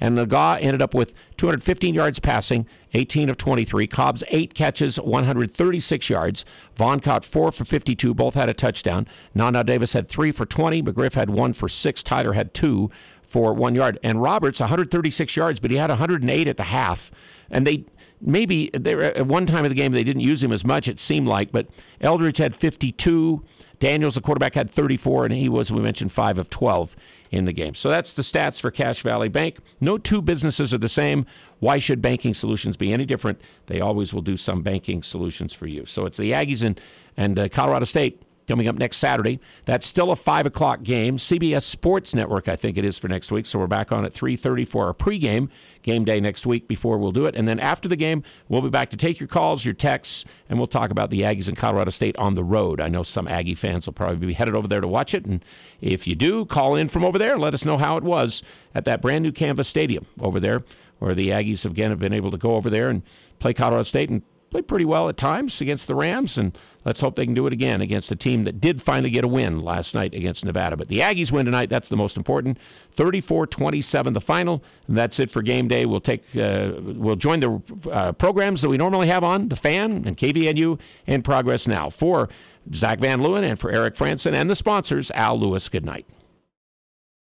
And 0.00 0.16
Legas 0.16 0.62
ended 0.62 0.82
up 0.82 0.94
with 0.94 1.14
215 1.36 1.94
yards 1.94 2.18
passing, 2.18 2.66
18 2.94 3.28
of 3.28 3.36
23. 3.36 3.86
Cobbs 3.86 4.24
eight 4.28 4.54
catches, 4.54 4.98
136 4.98 6.10
yards. 6.10 6.44
Vaughn 6.74 7.00
caught 7.00 7.24
four 7.24 7.50
for 7.52 7.64
52. 7.64 8.14
Both 8.14 8.34
had 8.34 8.48
a 8.48 8.54
touchdown. 8.54 9.06
Nana 9.34 9.62
Davis 9.64 9.92
had 9.92 10.08
three 10.08 10.32
for 10.32 10.46
20. 10.46 10.82
McGriff 10.82 11.14
had 11.14 11.30
one 11.30 11.52
for 11.52 11.68
six. 11.68 12.02
Tyler 12.02 12.32
had 12.32 12.54
two 12.54 12.90
for 13.22 13.52
one 13.52 13.74
yard. 13.74 13.98
And 14.02 14.20
Roberts, 14.20 14.58
136 14.60 15.36
yards, 15.36 15.60
but 15.60 15.70
he 15.70 15.76
had 15.76 15.90
108 15.90 16.48
at 16.48 16.56
the 16.56 16.64
half. 16.64 17.10
And 17.50 17.66
they 17.66 17.84
maybe 18.20 18.70
they 18.74 18.94
were, 18.94 19.02
at 19.02 19.26
one 19.26 19.46
time 19.46 19.64
of 19.64 19.70
the 19.70 19.74
game 19.74 19.92
they 19.92 20.04
didn't 20.04 20.22
use 20.22 20.42
him 20.42 20.52
as 20.52 20.64
much, 20.64 20.88
it 20.88 20.98
seemed 20.98 21.28
like, 21.28 21.52
but 21.52 21.68
Eldridge 22.00 22.38
had 22.38 22.54
52. 22.54 23.44
Daniels, 23.80 24.14
the 24.14 24.20
quarterback, 24.20 24.54
had 24.54 24.70
34, 24.70 25.24
and 25.24 25.34
he 25.34 25.48
was, 25.48 25.72
we 25.72 25.80
mentioned, 25.80 26.12
5 26.12 26.38
of 26.38 26.50
12 26.50 26.94
in 27.30 27.46
the 27.46 27.52
game. 27.52 27.74
So 27.74 27.88
that's 27.88 28.12
the 28.12 28.22
stats 28.22 28.60
for 28.60 28.70
Cache 28.70 29.02
Valley 29.02 29.28
Bank. 29.28 29.58
No 29.80 29.98
two 29.98 30.22
businesses 30.22 30.72
are 30.72 30.78
the 30.78 30.88
same. 30.88 31.26
Why 31.58 31.78
should 31.78 32.02
banking 32.02 32.34
solutions 32.34 32.76
be 32.76 32.92
any 32.92 33.06
different? 33.06 33.40
They 33.66 33.80
always 33.80 34.14
will 34.14 34.22
do 34.22 34.36
some 34.36 34.62
banking 34.62 35.02
solutions 35.02 35.52
for 35.52 35.66
you. 35.66 35.86
So 35.86 36.06
it's 36.06 36.18
the 36.18 36.32
Aggies 36.32 36.62
and, 36.62 36.80
and 37.16 37.38
uh, 37.38 37.48
Colorado 37.48 37.86
State 37.86 38.22
coming 38.50 38.66
up 38.66 38.76
next 38.76 38.96
Saturday. 38.96 39.38
That's 39.64 39.86
still 39.86 40.10
a 40.10 40.16
five 40.16 40.44
o'clock 40.44 40.82
game. 40.82 41.18
CBS 41.18 41.62
Sports 41.62 42.16
Network, 42.16 42.48
I 42.48 42.56
think 42.56 42.76
it 42.76 42.84
is 42.84 42.98
for 42.98 43.06
next 43.06 43.30
week. 43.30 43.46
So 43.46 43.60
we're 43.60 43.68
back 43.68 43.92
on 43.92 44.04
at 44.04 44.12
three 44.12 44.34
thirty 44.34 44.64
for 44.64 44.86
our 44.86 44.92
pregame 44.92 45.48
game 45.82 46.04
day 46.04 46.18
next 46.18 46.46
week. 46.46 46.66
Before 46.66 46.98
we'll 46.98 47.12
do 47.12 47.26
it, 47.26 47.36
and 47.36 47.46
then 47.46 47.60
after 47.60 47.88
the 47.88 47.94
game, 47.94 48.24
we'll 48.48 48.60
be 48.60 48.68
back 48.68 48.90
to 48.90 48.96
take 48.96 49.20
your 49.20 49.28
calls, 49.28 49.64
your 49.64 49.72
texts, 49.72 50.24
and 50.48 50.58
we'll 50.58 50.66
talk 50.66 50.90
about 50.90 51.10
the 51.10 51.20
Aggies 51.20 51.46
and 51.46 51.56
Colorado 51.56 51.90
State 51.90 52.16
on 52.18 52.34
the 52.34 52.42
road. 52.42 52.80
I 52.80 52.88
know 52.88 53.04
some 53.04 53.28
Aggie 53.28 53.54
fans 53.54 53.86
will 53.86 53.92
probably 53.92 54.26
be 54.26 54.32
headed 54.32 54.56
over 54.56 54.66
there 54.66 54.80
to 54.80 54.88
watch 54.88 55.14
it, 55.14 55.24
and 55.24 55.44
if 55.80 56.08
you 56.08 56.16
do, 56.16 56.44
call 56.44 56.74
in 56.74 56.88
from 56.88 57.04
over 57.04 57.18
there 57.18 57.38
let 57.38 57.54
us 57.54 57.64
know 57.64 57.78
how 57.78 57.96
it 57.96 58.02
was 58.02 58.42
at 58.74 58.84
that 58.84 59.00
brand 59.00 59.22
new 59.22 59.32
Canvas 59.32 59.68
Stadium 59.68 60.04
over 60.20 60.40
there, 60.40 60.64
where 60.98 61.14
the 61.14 61.28
Aggies 61.28 61.64
again 61.64 61.90
have 61.90 62.00
been 62.00 62.12
able 62.12 62.32
to 62.32 62.38
go 62.38 62.56
over 62.56 62.68
there 62.68 62.88
and 62.88 63.02
play 63.38 63.54
Colorado 63.54 63.84
State 63.84 64.10
and 64.10 64.22
played 64.50 64.68
pretty 64.68 64.84
well 64.84 65.08
at 65.08 65.16
times 65.16 65.60
against 65.60 65.86
the 65.86 65.94
Rams, 65.94 66.36
and 66.36 66.56
let's 66.84 67.00
hope 67.00 67.16
they 67.16 67.24
can 67.24 67.34
do 67.34 67.46
it 67.46 67.52
again 67.52 67.80
against 67.80 68.10
a 68.10 68.16
team 68.16 68.44
that 68.44 68.60
did 68.60 68.82
finally 68.82 69.10
get 69.10 69.24
a 69.24 69.28
win 69.28 69.60
last 69.60 69.94
night 69.94 70.14
against 70.14 70.44
Nevada. 70.44 70.76
But 70.76 70.88
the 70.88 70.98
Aggies 70.98 71.30
win 71.32 71.46
tonight. 71.46 71.70
That's 71.70 71.88
the 71.88 71.96
most 71.96 72.16
important. 72.16 72.58
34-27 72.96 74.14
the 74.14 74.20
final. 74.20 74.62
And 74.88 74.96
that's 74.96 75.18
it 75.18 75.30
for 75.30 75.42
game 75.42 75.68
day. 75.68 75.84
We'll 75.84 76.00
take 76.00 76.24
uh, 76.36 76.72
we'll 76.80 77.16
join 77.16 77.40
the 77.40 77.62
uh, 77.90 78.12
programs 78.12 78.62
that 78.62 78.68
we 78.68 78.76
normally 78.76 79.06
have 79.06 79.24
on 79.24 79.48
the 79.48 79.56
Fan 79.56 80.04
and 80.06 80.16
KVNU 80.16 80.80
in 81.06 81.22
progress 81.22 81.66
now 81.66 81.90
for 81.90 82.28
Zach 82.74 82.98
Van 82.98 83.20
Leeuwen 83.20 83.42
and 83.42 83.58
for 83.58 83.70
Eric 83.70 83.94
Frandsen 83.94 84.32
and 84.32 84.50
the 84.50 84.56
sponsors. 84.56 85.10
Al 85.12 85.38
Lewis. 85.38 85.68
Good 85.68 85.84
night. 85.84 86.06